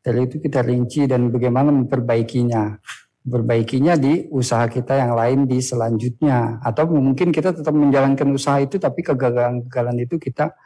Dari 0.00 0.24
itu 0.24 0.40
kita 0.40 0.64
rinci 0.64 1.04
dan 1.04 1.28
bagaimana 1.28 1.68
memperbaikinya. 1.68 2.80
Perbaikinya 3.26 3.98
di 3.98 4.24
usaha 4.32 4.64
kita 4.70 4.96
yang 4.96 5.12
lain 5.12 5.44
di 5.44 5.60
selanjutnya. 5.60 6.62
Atau 6.64 6.88
mungkin 6.88 7.28
kita 7.28 7.52
tetap 7.52 7.74
menjalankan 7.76 8.32
usaha 8.32 8.56
itu 8.62 8.80
tapi 8.80 9.04
kegagalan-kegagalan 9.04 10.08
itu 10.08 10.16
kita 10.16 10.56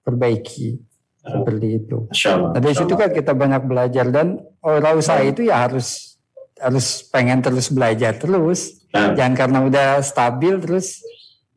perbaiki. 0.00 0.80
Seperti 1.24 1.66
itu. 1.80 2.04
Nah, 2.36 2.60
dari 2.60 2.76
situ 2.76 2.94
kan 2.94 3.08
kita 3.08 3.32
banyak 3.32 3.64
belajar 3.64 4.06
dan 4.12 4.44
orang 4.60 5.00
usaha 5.00 5.18
itu 5.24 5.48
ya 5.48 5.64
harus 5.64 6.20
harus 6.60 7.02
pengen 7.08 7.40
terus 7.40 7.72
belajar 7.72 8.14
terus. 8.14 8.84
Nah. 8.94 9.16
Jangan 9.16 9.34
karena 9.34 9.58
udah 9.66 9.88
stabil 10.04 10.54
terus 10.60 11.02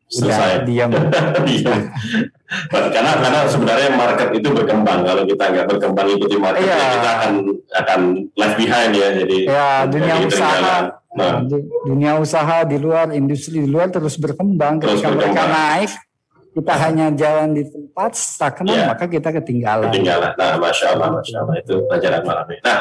selesai. 0.07 0.63
Diam. 0.63 0.91
karena 2.71 3.11
karena 3.19 3.39
sebenarnya 3.43 3.89
market 3.91 4.29
itu 4.31 4.47
berkembang 4.55 5.03
kalau 5.03 5.27
kita 5.27 5.43
nggak 5.51 5.67
berkembang 5.67 6.07
ikuti 6.15 6.39
market 6.39 6.63
iya. 6.63 6.79
ya 6.79 6.87
kita 6.95 7.09
akan 7.19 7.31
akan 7.75 7.99
left 8.39 8.55
behind 8.55 8.91
ya 8.95 9.07
jadi 9.19 9.37
ya 9.43 9.69
dunia 9.83 10.15
usaha 10.23 10.75
nah. 11.11 11.43
dunia 11.83 12.11
usaha 12.23 12.57
di 12.63 12.77
luar 12.79 13.11
industri 13.11 13.67
di 13.67 13.67
luar 13.67 13.91
terus 13.91 14.15
berkembang 14.15 14.79
terus 14.79 15.03
ketika 15.03 15.11
berkembang. 15.11 15.35
mereka 15.35 15.43
naik 15.51 15.91
kita 16.55 16.73
hanya 16.87 17.07
jalan 17.11 17.49
di 17.51 17.63
tempat 17.67 18.11
stagnan 18.15 18.77
ya. 18.79 18.85
maka 18.95 19.05
kita 19.11 19.29
ketinggalan 19.43 19.91
ketinggalan 19.91 20.31
nah 20.39 20.55
masya 20.55 20.95
allah 20.95 21.09
masya 21.19 21.43
allah 21.43 21.55
itu 21.59 21.75
pelajaran 21.83 22.21
malam 22.23 22.45
ini 22.47 22.59
nah 22.63 22.77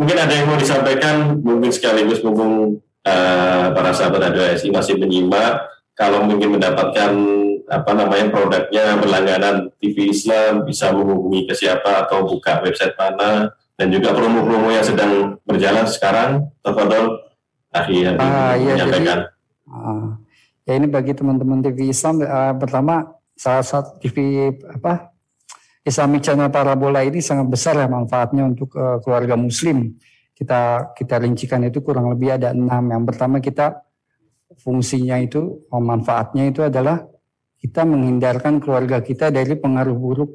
mungkin 0.00 0.16
ada 0.16 0.32
yang 0.32 0.46
mau 0.48 0.56
disampaikan 0.56 1.16
mungkin 1.44 1.68
sekaligus 1.68 2.24
mumpung 2.24 2.80
uh, 3.04 3.66
para 3.68 3.92
sahabat 3.92 4.32
ada 4.32 4.56
masih 4.56 4.96
menyimak 4.96 5.60
kalau 6.00 6.24
mungkin 6.24 6.56
mendapatkan 6.56 7.12
apa 7.68 7.92
namanya 7.92 8.32
produknya 8.32 8.96
berlangganan 8.96 9.68
TV 9.76 10.08
Islam 10.08 10.64
bisa 10.64 10.96
menghubungi 10.96 11.44
ke 11.44 11.52
siapa 11.52 12.08
atau 12.08 12.24
buka 12.24 12.64
website 12.64 12.96
mana 12.96 13.52
dan 13.76 13.92
juga 13.92 14.16
promo-promo 14.16 14.72
yang 14.72 14.80
sedang 14.80 15.36
berjalan 15.44 15.84
sekarang 15.84 16.48
Tafadol 16.64 17.20
akhir 17.68 18.16
ah, 18.16 18.56
iya, 18.56 18.80
menyampaikan. 18.80 19.18
Jadi, 19.28 19.70
ah, 19.76 20.08
ya 20.64 20.72
ini 20.80 20.86
bagi 20.88 21.12
teman-teman 21.12 21.60
TV 21.60 21.92
Islam 21.92 22.24
uh, 22.24 22.56
pertama 22.56 23.12
salah 23.36 23.62
satu 23.62 24.00
TV 24.00 24.50
apa 24.72 25.12
Islamic 25.84 26.24
Channel 26.24 26.48
Parabola 26.48 27.04
ini 27.04 27.20
sangat 27.20 27.44
besar 27.44 27.76
ya 27.76 27.86
manfaatnya 27.92 28.48
untuk 28.48 28.72
uh, 28.72 29.04
keluarga 29.04 29.36
Muslim. 29.36 30.00
Kita 30.32 30.92
kita 30.96 31.20
rincikan 31.20 31.60
itu 31.68 31.84
kurang 31.84 32.08
lebih 32.08 32.40
ada 32.40 32.56
enam. 32.56 32.88
Yang 32.88 33.04
pertama 33.12 33.36
kita 33.44 33.84
fungsinya 34.60 35.16
itu, 35.18 35.64
manfaatnya 35.72 36.48
itu 36.52 36.60
adalah 36.60 37.02
kita 37.60 37.84
menghindarkan 37.84 38.60
keluarga 38.60 39.04
kita 39.04 39.28
dari 39.28 39.52
pengaruh 39.56 39.96
buruk 39.96 40.30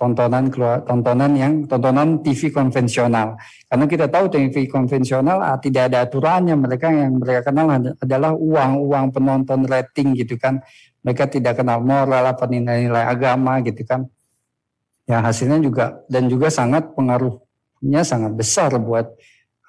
tontonan 0.00 0.48
tontonan 0.88 1.32
yang 1.36 1.52
tontonan 1.68 2.24
TV 2.24 2.48
konvensional. 2.48 3.36
Karena 3.68 3.84
kita 3.84 4.08
tahu 4.08 4.32
TV 4.32 4.64
konvensional 4.64 5.44
ah, 5.44 5.60
tidak 5.60 5.92
ada 5.92 6.08
aturannya. 6.08 6.56
Mereka 6.56 6.88
yang 6.88 7.20
mereka 7.20 7.52
kenal 7.52 7.68
adalah 8.00 8.32
uang, 8.32 8.80
uang 8.80 9.04
penonton 9.12 9.68
rating 9.68 10.16
gitu 10.16 10.40
kan. 10.40 10.64
Mereka 11.04 11.28
tidak 11.28 11.60
kenal 11.60 11.84
moral 11.84 12.24
apa 12.32 12.48
nilai-nilai 12.48 13.04
agama 13.04 13.60
gitu 13.60 13.84
kan. 13.84 14.08
Ya 15.04 15.20
hasilnya 15.20 15.60
juga 15.60 16.00
dan 16.08 16.32
juga 16.32 16.48
sangat 16.48 16.96
pengaruhnya 16.96 18.00
sangat 18.00 18.32
besar 18.32 18.72
buat 18.80 19.04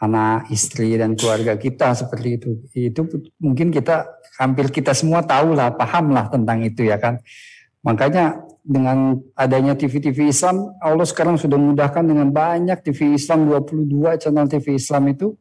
anak, 0.02 0.50
istri 0.50 0.98
dan 0.98 1.14
keluarga 1.14 1.54
kita 1.56 1.94
seperti 1.94 2.42
itu. 2.42 2.50
Itu 2.74 3.06
mungkin 3.38 3.70
kita 3.70 4.10
hampir 4.42 4.74
kita 4.74 4.98
semua 4.98 5.22
tahu 5.22 5.54
lah, 5.54 5.78
paham 5.78 6.10
lah 6.10 6.26
tentang 6.34 6.66
itu 6.66 6.90
ya 6.90 6.98
kan. 6.98 7.22
Makanya 7.86 8.42
dengan 8.62 9.18
adanya 9.38 9.74
TV-TV 9.78 10.30
Islam, 10.30 10.74
Allah 10.82 11.06
sekarang 11.06 11.38
sudah 11.38 11.58
mudahkan 11.58 12.02
dengan 12.06 12.30
banyak 12.30 12.82
TV 12.82 13.18
Islam, 13.18 13.46
22 13.50 14.22
channel 14.22 14.46
TV 14.50 14.78
Islam 14.78 15.04
itu 15.10 15.38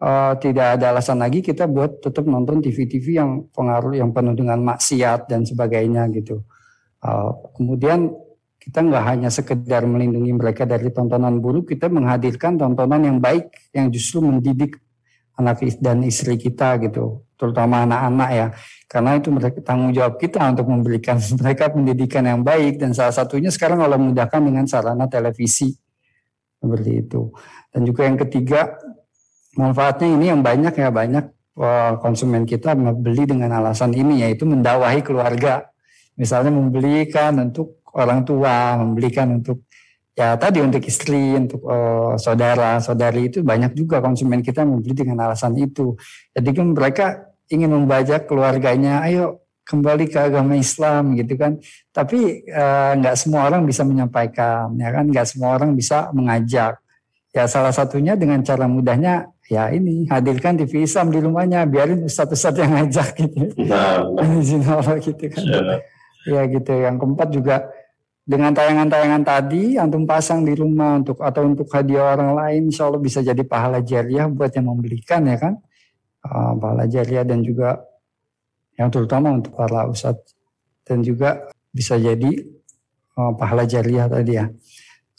uh, 0.00 0.32
tidak 0.40 0.80
ada 0.80 0.96
alasan 0.96 1.20
lagi 1.20 1.40
kita 1.40 1.68
buat 1.68 2.04
tetap 2.04 2.24
nonton 2.28 2.60
TV-TV 2.60 3.20
yang 3.20 3.48
pengaruh 3.52 3.96
yang 3.96 4.12
penuh 4.12 4.36
dengan 4.36 4.60
maksiat 4.60 5.28
dan 5.28 5.44
sebagainya 5.44 6.08
gitu. 6.12 6.44
Uh, 7.04 7.32
kemudian 7.56 8.12
kita 8.64 8.80
nggak 8.80 9.04
hanya 9.04 9.28
sekedar 9.28 9.84
melindungi 9.84 10.32
mereka 10.32 10.64
dari 10.64 10.88
tontonan 10.88 11.36
buruk, 11.36 11.68
kita 11.76 11.92
menghadirkan 11.92 12.56
tontonan 12.56 13.04
yang 13.04 13.18
baik 13.20 13.52
yang 13.76 13.92
justru 13.92 14.24
mendidik 14.24 14.80
anak 15.36 15.60
dan 15.84 16.00
istri 16.00 16.40
kita 16.40 16.80
gitu, 16.80 17.28
terutama 17.36 17.84
anak-anak 17.84 18.30
ya. 18.32 18.46
Karena 18.88 19.20
itu 19.20 19.28
mereka 19.28 19.60
tanggung 19.60 19.92
jawab 19.92 20.16
kita 20.16 20.40
untuk 20.48 20.64
memberikan 20.72 21.20
mereka 21.44 21.68
pendidikan 21.68 22.24
yang 22.24 22.40
baik 22.40 22.80
dan 22.80 22.96
salah 22.96 23.12
satunya 23.12 23.52
sekarang 23.52 23.84
kalau 23.84 24.00
memudahkan 24.00 24.40
dengan 24.40 24.64
sarana 24.64 25.04
televisi 25.12 25.76
seperti 26.56 27.04
itu. 27.04 27.36
Dan 27.68 27.84
juga 27.84 28.08
yang 28.08 28.16
ketiga 28.16 28.80
manfaatnya 29.60 30.08
ini 30.08 30.32
yang 30.32 30.40
banyak 30.40 30.72
ya 30.72 30.88
banyak 30.88 31.24
konsumen 32.00 32.48
kita 32.48 32.72
membeli 32.74 33.28
dengan 33.28 33.60
alasan 33.60 33.92
ini 33.92 34.24
yaitu 34.24 34.48
mendakwahi 34.48 35.04
keluarga. 35.04 35.68
Misalnya 36.16 36.54
membelikan 36.54 37.36
untuk 37.42 37.83
orang 37.94 38.26
tua, 38.26 38.76
membelikan 38.78 39.38
untuk 39.40 39.64
ya 40.14 40.38
tadi 40.38 40.62
untuk 40.62 40.82
istri, 40.86 41.34
untuk 41.34 41.62
uh, 41.66 42.14
saudara, 42.18 42.78
saudari 42.78 43.30
itu 43.30 43.42
banyak 43.42 43.74
juga 43.74 43.98
konsumen 43.98 44.42
kita 44.42 44.62
membeli 44.62 44.94
dengan 44.94 45.26
alasan 45.30 45.58
itu. 45.58 45.98
Jadi 46.34 46.50
kan 46.54 46.66
mereka 46.70 47.06
ingin 47.50 47.70
membajak 47.70 48.26
keluarganya, 48.30 49.02
ayo 49.06 49.42
kembali 49.64 50.12
ke 50.12 50.18
agama 50.20 50.54
Islam 50.54 51.16
gitu 51.18 51.34
kan. 51.34 51.58
Tapi 51.90 52.46
uh, 52.50 52.92
nggak 53.00 53.16
semua 53.18 53.48
orang 53.48 53.64
bisa 53.66 53.82
menyampaikan, 53.82 54.74
ya 54.78 54.90
kan? 54.94 55.04
Nggak 55.08 55.26
semua 55.30 55.56
orang 55.56 55.74
bisa 55.74 56.10
mengajak. 56.12 56.78
Ya 57.34 57.50
salah 57.50 57.74
satunya 57.74 58.14
dengan 58.14 58.46
cara 58.46 58.70
mudahnya 58.70 59.34
ya 59.50 59.68
ini 59.68 60.08
hadirkan 60.08 60.56
TV 60.56 60.88
Islam 60.88 61.12
di 61.12 61.20
rumahnya 61.20 61.68
biarin 61.68 62.06
ustadz-ustadz 62.08 62.62
yang 62.64 62.72
ngajak 62.80 63.08
gitu 63.18 63.52
Nah, 63.66 64.00
gitu 65.04 65.24
kan 65.28 65.42
insyaallah. 65.44 65.80
ya 66.24 66.40
gitu 66.48 66.72
yang 66.72 66.96
keempat 66.96 67.28
juga 67.28 67.56
dengan 68.24 68.56
tayangan-tayangan 68.56 69.20
tadi 69.20 69.76
antum 69.76 70.08
pasang 70.08 70.48
di 70.48 70.56
rumah 70.56 70.96
untuk 70.96 71.20
atau 71.20 71.44
untuk 71.44 71.68
hadiah 71.68 72.16
orang 72.16 72.32
lain 72.32 72.72
insya 72.72 72.88
Allah 72.88 72.96
bisa 72.96 73.20
jadi 73.20 73.44
pahala 73.44 73.84
jariah 73.84 74.24
buat 74.32 74.48
yang 74.56 74.72
membelikan 74.72 75.28
ya 75.28 75.36
kan? 75.36 75.60
Ah, 76.24 76.56
pahala 76.56 76.88
jariah 76.88 77.20
dan 77.20 77.44
juga 77.44 77.84
yang 78.80 78.88
terutama 78.88 79.28
untuk 79.36 79.52
para 79.52 79.84
ustadz. 79.92 80.32
Dan 80.88 81.04
juga 81.04 81.52
bisa 81.68 82.00
jadi 82.00 82.32
ah, 83.20 83.36
pahala 83.36 83.68
jariah 83.68 84.08
tadi 84.08 84.32
ya. 84.40 84.48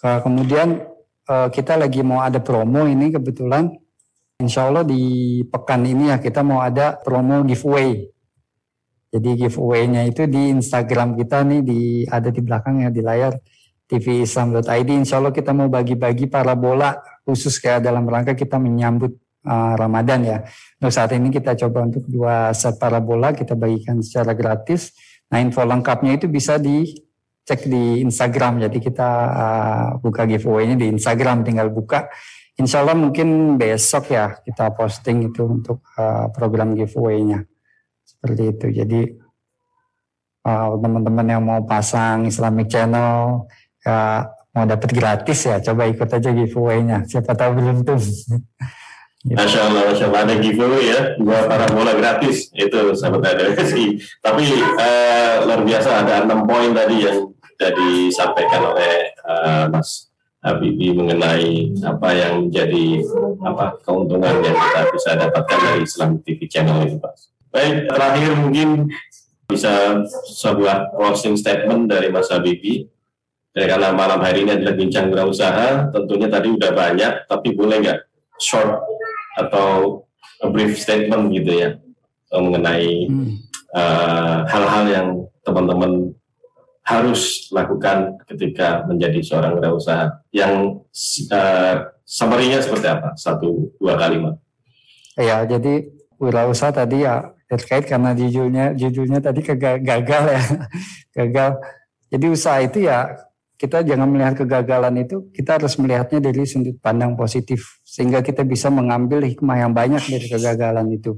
Ke- 0.02 0.22
kemudian 0.26 0.82
kita 1.26 1.74
lagi 1.74 2.06
mau 2.06 2.22
ada 2.22 2.38
promo 2.38 2.86
ini 2.86 3.10
kebetulan. 3.10 3.66
Insya 4.38 4.70
Allah 4.70 4.86
di 4.86 5.42
pekan 5.50 5.82
ini 5.82 6.14
ya 6.14 6.22
kita 6.22 6.46
mau 6.46 6.62
ada 6.62 6.98
promo 7.02 7.42
giveaway. 7.42 8.14
Jadi 9.14 9.48
giveaway-nya 9.48 10.08
itu 10.08 10.28
di 10.28 10.52
Instagram 10.52 11.16
kita 11.16 11.46
nih 11.46 11.62
di 11.64 11.82
ada 12.06 12.30
di 12.30 12.42
belakang 12.44 12.84
ya 12.84 12.90
di 12.92 13.02
layar 13.02 13.34
tvislam.id. 13.86 14.90
Insya 14.90 15.22
Allah 15.22 15.32
kita 15.32 15.54
mau 15.54 15.70
bagi-bagi 15.70 16.28
parabola 16.28 16.98
khusus 17.24 17.62
kayak 17.62 17.86
dalam 17.86 18.04
rangka 18.06 18.34
kita 18.34 18.58
menyambut 18.58 19.16
uh, 19.46 19.74
Ramadan 19.78 20.20
ya. 20.26 20.38
Untuk 20.82 20.92
saat 20.92 21.14
ini 21.14 21.30
kita 21.32 21.56
coba 21.56 21.86
untuk 21.88 22.04
dua 22.10 22.52
set 22.52 22.76
parabola 22.82 23.32
kita 23.32 23.54
bagikan 23.54 24.02
secara 24.02 24.34
gratis. 24.34 24.92
Nah 25.32 25.42
info 25.42 25.64
lengkapnya 25.64 26.18
itu 26.18 26.28
bisa 26.28 26.60
dicek 26.60 27.70
di 27.70 28.04
Instagram. 28.04 28.62
Jadi 28.68 28.78
kita 28.84 29.10
uh, 29.32 29.88
buka 30.02 30.28
giveaway-nya 30.28 30.76
di 30.76 30.92
Instagram. 30.92 31.46
Tinggal 31.46 31.70
buka 31.72 32.10
Insya 32.56 32.88
Allah 32.88 32.96
mungkin 32.96 33.60
besok 33.60 34.16
ya 34.16 34.40
kita 34.40 34.72
posting 34.80 35.28
itu 35.28 35.44
untuk 35.44 35.84
uh, 36.00 36.32
program 36.32 36.72
giveaway-nya. 36.72 37.44
Seperti 38.26 38.44
itu. 38.50 38.68
Jadi 38.74 39.02
uh, 40.50 40.74
teman-teman 40.82 41.30
yang 41.30 41.46
mau 41.46 41.62
pasang 41.62 42.26
Islamic 42.26 42.74
Channel 42.74 43.46
ya 43.86 44.26
mau 44.50 44.66
dapat 44.66 44.90
gratis 44.98 45.46
ya 45.46 45.62
coba 45.62 45.86
ikut 45.86 46.10
aja 46.10 46.34
giveaway-nya. 46.34 47.06
Siapa 47.06 47.38
tahu 47.38 47.62
beruntung. 47.62 48.02
Masya 49.26 49.70
Allah, 49.70 49.94
Masya 49.94 50.06
Allah 50.10 50.22
ada 50.26 50.36
giveaway 50.42 50.90
ya 50.90 51.02
dua 51.22 51.46
parabola 51.46 51.94
gratis 51.94 52.50
itu 52.50 52.98
sahabat 52.98 53.38
RWSI. 53.38 54.02
Tapi 54.26 54.42
eh, 54.58 55.34
luar 55.46 55.62
biasa 55.62 56.02
ada 56.02 56.26
enam 56.26 56.50
poin 56.50 56.74
tadi 56.74 57.06
yang 57.06 57.30
sudah 57.30 57.72
disampaikan 57.78 58.74
oleh 58.74 59.14
eh, 59.14 59.66
Mas 59.70 60.10
Habibie 60.42 60.98
mengenai 60.98 61.78
apa 61.86 62.10
yang 62.14 62.50
menjadi 62.50 63.02
apa 63.46 63.82
keuntungan 63.86 64.46
yang 64.46 64.58
kita 64.58 64.82
bisa 64.94 65.10
dapatkan 65.14 65.60
dari 65.62 65.82
Islam 65.86 66.10
TV 66.26 66.40
channel 66.50 66.86
itu 66.90 66.98
Pak. 66.98 67.35
Baik, 67.56 67.88
terakhir 67.88 68.32
mungkin 68.36 68.92
bisa 69.48 70.04
sebuah 70.36 70.92
closing 70.92 71.40
statement 71.40 71.88
dari 71.88 72.12
Mas 72.12 72.28
Habibie. 72.28 72.92
Dan 73.56 73.72
karena 73.72 73.96
malam 73.96 74.20
hari 74.20 74.44
ini 74.44 74.60
adalah 74.60 74.76
bincang 74.76 75.08
wirausaha, 75.08 75.88
tentunya 75.96 76.28
tadi 76.28 76.52
udah 76.52 76.72
banyak, 76.76 77.32
tapi 77.32 77.56
boleh 77.56 77.80
nggak 77.80 78.00
short 78.36 78.84
atau 79.40 80.04
a 80.44 80.52
brief 80.52 80.76
statement 80.76 81.32
gitu 81.32 81.52
ya 81.56 81.70
eh, 82.36 82.42
mengenai 82.44 83.08
Hmm. 83.08 83.40
eh, 83.76 84.38
hal-hal 84.52 84.86
yang 84.92 85.08
teman-teman 85.48 86.12
harus 86.86 87.50
lakukan 87.50 88.20
ketika 88.30 88.86
menjadi 88.86 89.18
seorang 89.26 89.58
wirausaha 89.58 90.22
yang 90.30 90.86
uh, 91.34 91.76
summary-nya 92.06 92.62
seperti 92.62 92.86
apa 92.86 93.18
satu 93.18 93.74
dua 93.82 93.98
kalimat 93.98 94.38
Ya, 95.18 95.42
jadi 95.50 95.90
wirausaha 96.22 96.70
tadi 96.70 97.02
ya 97.02 97.35
terkait 97.46 97.86
karena 97.86 98.18
judulnya 98.18 98.74
judulnya 98.74 99.20
tadi 99.22 99.42
gagal 99.46 100.24
ya, 100.34 100.44
gagal. 101.18 101.52
Jadi 102.10 102.26
usaha 102.30 102.58
itu 102.62 102.86
ya 102.86 103.14
kita 103.56 103.88
jangan 103.88 104.12
melihat 104.12 104.36
kegagalan 104.44 105.08
itu, 105.08 105.32
kita 105.32 105.58
harus 105.60 105.80
melihatnya 105.80 106.20
dari 106.20 106.44
sudut 106.44 106.76
pandang 106.84 107.16
positif 107.16 107.80
sehingga 107.88 108.20
kita 108.20 108.44
bisa 108.44 108.68
mengambil 108.68 109.24
hikmah 109.24 109.58
yang 109.64 109.72
banyak 109.72 110.04
dari 110.04 110.28
kegagalan 110.28 110.92
itu. 110.92 111.18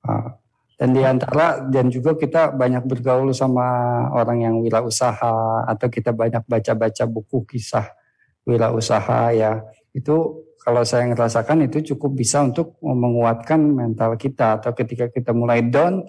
Ah, 0.00 0.38
Dan 0.78 0.94
di 0.94 1.02
antara 1.02 1.58
dan 1.66 1.90
juga 1.90 2.14
kita 2.14 2.54
banyak 2.54 2.86
bergaul 2.86 3.34
sama 3.34 3.66
orang 4.14 4.46
yang 4.46 4.54
wirausaha 4.62 5.66
atau 5.66 5.86
kita 5.90 6.14
banyak 6.14 6.46
baca-baca 6.46 7.02
buku 7.02 7.42
kisah 7.50 7.98
wirausaha 8.46 9.34
ya 9.34 9.66
itu 9.90 10.47
kalau 10.68 10.84
saya 10.84 11.08
ngerasakan 11.08 11.64
itu 11.64 11.96
cukup 11.96 12.20
bisa 12.20 12.44
untuk 12.44 12.76
menguatkan 12.84 13.56
mental 13.56 14.20
kita. 14.20 14.60
Atau 14.60 14.76
ketika 14.76 15.08
kita 15.08 15.32
mulai 15.32 15.64
down 15.64 16.04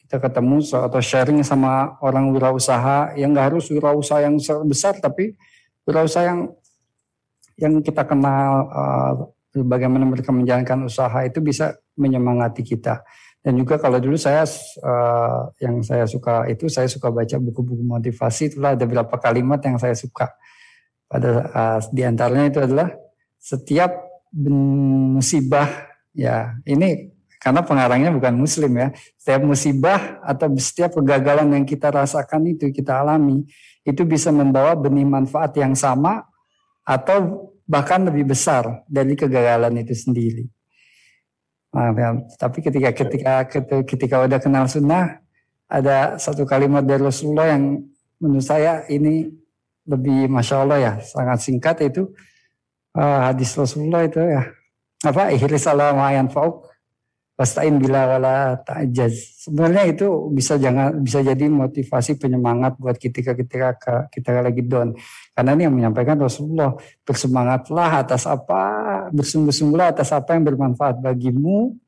kita 0.00 0.16
ketemu 0.16 0.64
atau 0.64 1.00
sharing 1.04 1.44
sama 1.44 2.00
orang 2.00 2.32
wirausaha 2.32 3.12
yang 3.20 3.36
nggak 3.36 3.52
harus 3.52 3.68
wirausaha 3.68 4.24
yang 4.24 4.40
besar 4.64 4.96
tapi 4.96 5.36
wirausaha 5.84 6.24
yang 6.24 6.40
yang 7.60 7.84
kita 7.84 8.08
kenal 8.08 8.72
uh, 8.72 9.12
bagaimana 9.52 10.08
mereka 10.08 10.32
menjalankan 10.32 10.88
usaha 10.88 11.28
itu 11.28 11.44
bisa 11.44 11.76
menyemangati 11.92 12.64
kita. 12.64 13.04
Dan 13.44 13.60
juga 13.60 13.76
kalau 13.76 14.00
dulu 14.00 14.16
saya 14.16 14.48
uh, 14.80 15.52
yang 15.60 15.84
saya 15.84 16.08
suka 16.08 16.48
itu 16.48 16.72
saya 16.72 16.88
suka 16.88 17.12
baca 17.12 17.36
buku-buku 17.36 17.84
motivasi. 17.84 18.56
Itulah 18.56 18.72
ada 18.72 18.88
beberapa 18.88 19.20
kalimat 19.20 19.60
yang 19.60 19.76
saya 19.76 19.92
suka. 19.92 20.32
Pada 21.04 21.44
uh, 21.52 21.78
di 21.92 22.08
antaranya 22.08 22.48
itu 22.48 22.64
adalah 22.64 22.88
setiap 23.38 23.94
musibah 24.34 25.88
ya 26.12 26.58
ini 26.66 27.14
karena 27.38 27.62
pengarangnya 27.62 28.10
bukan 28.10 28.34
muslim 28.34 28.74
ya 28.76 28.88
setiap 29.16 29.42
musibah 29.46 30.18
atau 30.26 30.50
setiap 30.58 30.98
kegagalan 30.98 31.54
yang 31.54 31.64
kita 31.64 31.88
rasakan 31.94 32.50
itu 32.50 32.68
kita 32.74 33.00
alami 33.00 33.46
itu 33.86 34.02
bisa 34.04 34.28
membawa 34.28 34.76
benih 34.76 35.06
manfaat 35.06 35.56
yang 35.56 35.72
sama 35.72 36.26
atau 36.84 37.48
bahkan 37.68 38.00
lebih 38.04 38.32
besar 38.32 38.84
dari 38.88 39.12
kegagalan 39.12 39.76
itu 39.80 39.92
sendiri. 39.92 40.48
Nah, 41.68 41.92
dan- 41.92 42.24
tapi 42.40 42.64
ketika 42.64 42.90
ketika, 42.96 43.32
ketika 43.84 44.16
udah 44.24 44.40
kenal 44.40 44.64
sunnah 44.64 45.20
ada 45.68 46.16
satu 46.16 46.48
kalimat 46.48 46.80
dari 46.80 47.04
Rasulullah 47.04 47.52
yang 47.52 47.84
menurut 48.16 48.44
saya 48.44 48.88
ini 48.88 49.28
lebih 49.84 50.32
masya 50.32 50.64
Allah 50.64 50.78
ya 50.80 50.92
sangat 51.04 51.44
singkat 51.44 51.76
itu 51.84 52.08
eh, 52.98 53.20
hadis 53.30 53.54
Rasulullah 53.54 54.02
itu 54.04 54.18
ya 54.18 54.42
apa 55.06 55.30
ihris 55.30 55.70
ala 55.70 55.94
ma 55.94 56.10
yanfa'uk 56.10 56.68
wastain 57.38 57.78
bila 57.78 58.18
wala 58.18 58.58
ta'jaz. 58.66 59.46
Sebenarnya 59.46 59.94
itu 59.94 60.26
bisa 60.34 60.58
jangan 60.58 60.98
bisa 60.98 61.22
jadi 61.22 61.46
motivasi 61.46 62.18
penyemangat 62.18 62.74
buat 62.82 62.98
ketika 62.98 63.38
ketika 63.38 64.10
kita 64.10 64.42
lagi 64.42 64.66
down. 64.66 64.98
Karena 65.38 65.54
ini 65.54 65.62
yang 65.70 65.74
menyampaikan 65.78 66.18
Rasulullah 66.18 66.74
bersemangatlah 67.06 68.02
atas 68.02 68.26
apa, 68.26 69.06
bersungguh-sungguhlah 69.14 69.94
atas 69.94 70.10
apa 70.10 70.34
yang 70.34 70.50
bermanfaat 70.50 70.98
bagimu 70.98 71.78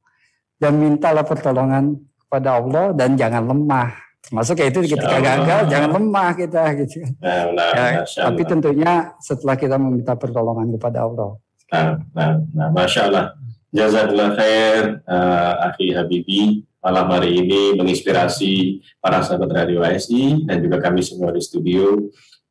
dan 0.62 0.78
mintalah 0.78 1.27
pertolongan 1.27 1.99
kepada 2.23 2.62
Allah 2.62 2.95
dan 2.95 3.19
jangan 3.19 3.51
lemah. 3.51 3.91
Termasuk 4.31 4.55
kayak 4.62 4.70
itu 4.70 4.94
ketika 4.94 5.19
gagal 5.19 5.61
jangan 5.66 5.90
lemah 5.98 6.31
kita 6.39 6.62
gitu. 6.78 7.02
nah, 7.19 7.51
nah, 7.51 7.70
Ya, 7.74 8.07
tapi 8.07 8.47
tentunya 8.47 9.11
setelah 9.19 9.59
kita 9.59 9.74
meminta 9.74 10.15
pertolongan 10.15 10.70
kepada 10.78 11.02
Allah. 11.02 11.35
Nah, 11.74 11.98
nah, 12.15 12.32
nah, 12.55 12.69
Masya 12.70 13.11
Allah. 13.11 13.35
Jazakallah 13.74 14.31
khair, 14.39 15.02
uh, 15.02 15.66
Akhi 15.66 15.98
Habibi. 15.98 16.62
Malam 16.78 17.07
hari 17.11 17.43
ini 17.43 17.74
menginspirasi 17.74 18.81
para 19.02 19.20
sahabat 19.20 19.51
Radio 19.51 19.82
ASI 19.82 20.47
dan 20.47 20.62
juga 20.62 20.78
kami 20.78 21.02
semua 21.02 21.35
di 21.35 21.43
studio 21.43 21.98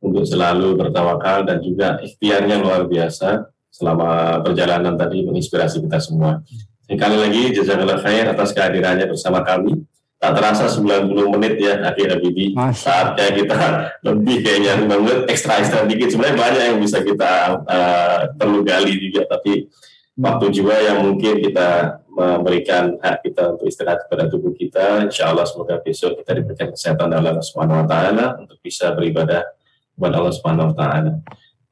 untuk 0.04 0.28
selalu 0.28 0.76
bertawakal 0.76 1.48
dan 1.48 1.64
juga 1.64 1.98
ikhtiarnya 2.04 2.60
luar 2.60 2.86
biasa 2.86 3.48
selama 3.72 4.40
perjalanan 4.44 5.00
tadi 5.00 5.24
menginspirasi 5.24 5.80
kita 5.80 5.98
semua. 6.04 6.44
Sekali 6.84 7.16
lagi, 7.16 7.56
jazakallah 7.56 8.04
khair 8.04 8.28
atas 8.28 8.52
kehadirannya 8.52 9.08
bersama 9.08 9.48
kami. 9.48 9.80
Tak 10.20 10.36
terasa 10.36 10.68
90 10.68 11.16
menit 11.32 11.64
ya, 11.64 11.80
Akhi 11.88 12.04
Habibi. 12.04 12.52
Masya 12.52 12.76
Saatnya 12.76 13.28
kita 13.40 13.56
lebih 14.12 14.44
kayaknya 14.44 14.76
5 14.84 14.92
menit 15.00 15.20
ekstra-ekstra 15.32 15.88
dikit. 15.88 16.12
Sebenarnya 16.12 16.36
banyak 16.36 16.64
yang 16.76 16.80
bisa 16.84 17.00
kita 17.00 17.32
uh, 17.64 18.20
perlu 18.36 18.60
gali 18.68 19.00
juga, 19.00 19.24
tapi 19.32 19.72
waktu 20.20 20.46
juga 20.52 20.76
yang 20.76 21.08
mungkin 21.08 21.40
kita 21.40 22.04
memberikan 22.12 23.00
hak 23.00 23.24
kita 23.24 23.56
untuk 23.56 23.72
istirahat 23.72 24.04
kepada 24.04 24.28
tubuh 24.28 24.52
kita. 24.52 25.08
Insya 25.08 25.32
Allah 25.32 25.48
semoga 25.48 25.80
besok 25.80 26.20
kita 26.20 26.36
diberikan 26.36 26.68
kesehatan 26.76 27.08
dari 27.08 27.24
Allah 27.24 27.46
Subhanahu 27.46 27.80
Wa 27.80 27.88
Taala 27.88 28.26
untuk 28.44 28.60
bisa 28.60 28.92
beribadah 28.92 29.48
kepada 29.96 30.20
Allah 30.20 30.34
Subhanahu 30.36 30.68
Wa 30.72 30.76
Taala. 30.76 31.12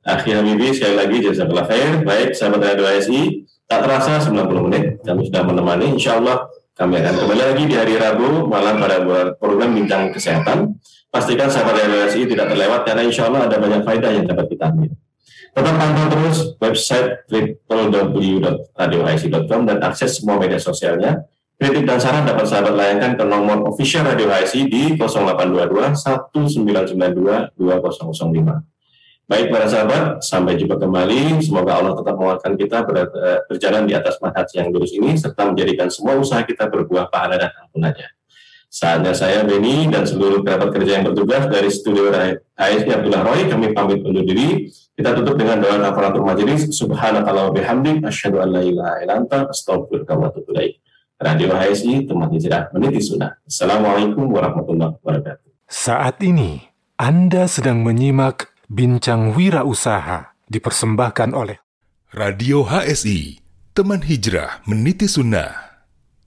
Akhir 0.08 0.40
Habibi 0.40 0.72
sekali 0.72 0.96
lagi 0.96 1.20
jazakallah 1.20 1.68
khair. 1.68 2.00
Baik 2.08 2.32
sahabat 2.32 2.64
Radio 2.64 2.88
ASI, 2.88 3.44
tak 3.68 3.84
terasa 3.84 4.24
90 4.24 4.68
menit 4.72 4.84
kami 5.04 5.28
sudah 5.28 5.44
menemani. 5.44 6.00
Insya 6.00 6.24
Allah 6.24 6.48
kami 6.78 7.02
akan 7.02 7.26
kembali 7.26 7.42
lagi 7.42 7.66
di 7.66 7.74
hari 7.74 7.98
Rabu 7.98 8.46
malam 8.46 8.78
pada 8.78 9.02
program 9.42 9.74
bincang 9.74 10.14
kesehatan. 10.14 10.78
Pastikan 11.10 11.50
sahabat 11.50 11.90
ASI 11.90 12.30
tidak 12.30 12.54
terlewat 12.54 12.86
karena 12.86 13.02
insya 13.02 13.26
Allah 13.26 13.50
ada 13.50 13.58
banyak 13.58 13.82
faedah 13.82 14.14
yang 14.14 14.30
dapat 14.30 14.46
kita 14.54 14.70
ambil. 14.70 14.94
Tetap 15.58 15.74
pantau 15.74 16.06
terus 16.14 16.54
website 16.62 17.26
www.radiohsi.com 17.34 19.66
dan 19.66 19.82
akses 19.82 20.22
semua 20.22 20.38
media 20.38 20.62
sosialnya. 20.62 21.26
Kritik 21.58 21.90
dan 21.90 21.98
saran 21.98 22.30
dapat 22.30 22.46
sahabat 22.46 22.78
layangkan 22.78 23.18
ke 23.18 23.26
nomor 23.26 23.66
official 23.66 24.06
Radio 24.06 24.30
HSI 24.30 24.70
di 24.70 24.94
0822 25.02 25.98
1992 25.98 27.58
2005. 27.58 28.77
Baik 29.28 29.52
para 29.52 29.68
sahabat, 29.68 30.24
sampai 30.24 30.56
jumpa 30.56 30.80
kembali. 30.80 31.44
Semoga 31.44 31.84
Allah 31.84 32.00
tetap 32.00 32.16
menguatkan 32.16 32.56
kita 32.56 32.88
ber, 32.88 33.12
eh, 33.12 33.40
berjalan 33.52 33.84
di 33.84 33.92
atas 33.92 34.16
manhaj 34.24 34.48
yang 34.56 34.72
lurus 34.72 34.96
ini 34.96 35.20
serta 35.20 35.52
menjadikan 35.52 35.92
semua 35.92 36.16
usaha 36.16 36.40
kita 36.48 36.72
berbuah 36.72 37.12
pahala 37.12 37.36
dan 37.36 37.52
ampunannya. 37.68 38.08
Saatnya 38.72 39.12
saya 39.12 39.44
Beni 39.44 39.92
dan 39.92 40.08
seluruh 40.08 40.48
kerabat 40.48 40.72
kerja 40.72 41.00
yang 41.00 41.12
bertugas 41.12 41.44
dari 41.52 41.68
studio 41.68 42.08
HSI 42.56 42.88
Abdullah 42.88 43.24
Roy 43.28 43.52
kami 43.52 43.76
pamit 43.76 44.00
undur 44.04 44.24
diri. 44.24 44.72
Kita 44.96 45.12
tutup 45.12 45.36
dengan 45.36 45.60
doa 45.60 45.76
kafaratul 45.76 46.24
majelis. 46.24 46.72
Subhanakallah 46.72 47.52
bihamdik 47.52 48.08
asyhadu 48.08 48.40
an 48.40 48.56
la 48.56 48.64
ilaha 48.64 48.96
illa 49.04 49.14
anta 49.24 49.48
astaghfiruka 49.52 50.16
wa 50.16 50.32
atubu 50.32 50.56
ilaik. 50.56 50.80
Radio 51.20 51.52
HSI 51.52 52.08
teman 52.08 52.32
hijrah 52.32 52.72
meniti 52.72 53.04
sunnah. 53.04 53.40
Assalamualaikum 53.44 54.24
warahmatullahi 54.32 55.00
wabarakatuh. 55.04 55.48
Saat 55.68 56.24
ini 56.24 56.64
Anda 56.96 57.48
sedang 57.48 57.84
menyimak 57.84 58.57
Bincang 58.68 59.32
Wirausaha 59.32 60.36
dipersembahkan 60.52 61.32
oleh 61.32 61.56
Radio 62.12 62.68
HSI, 62.68 63.40
teman 63.72 64.04
hijrah 64.04 64.60
meniti 64.68 65.08
sunnah. 65.08 65.67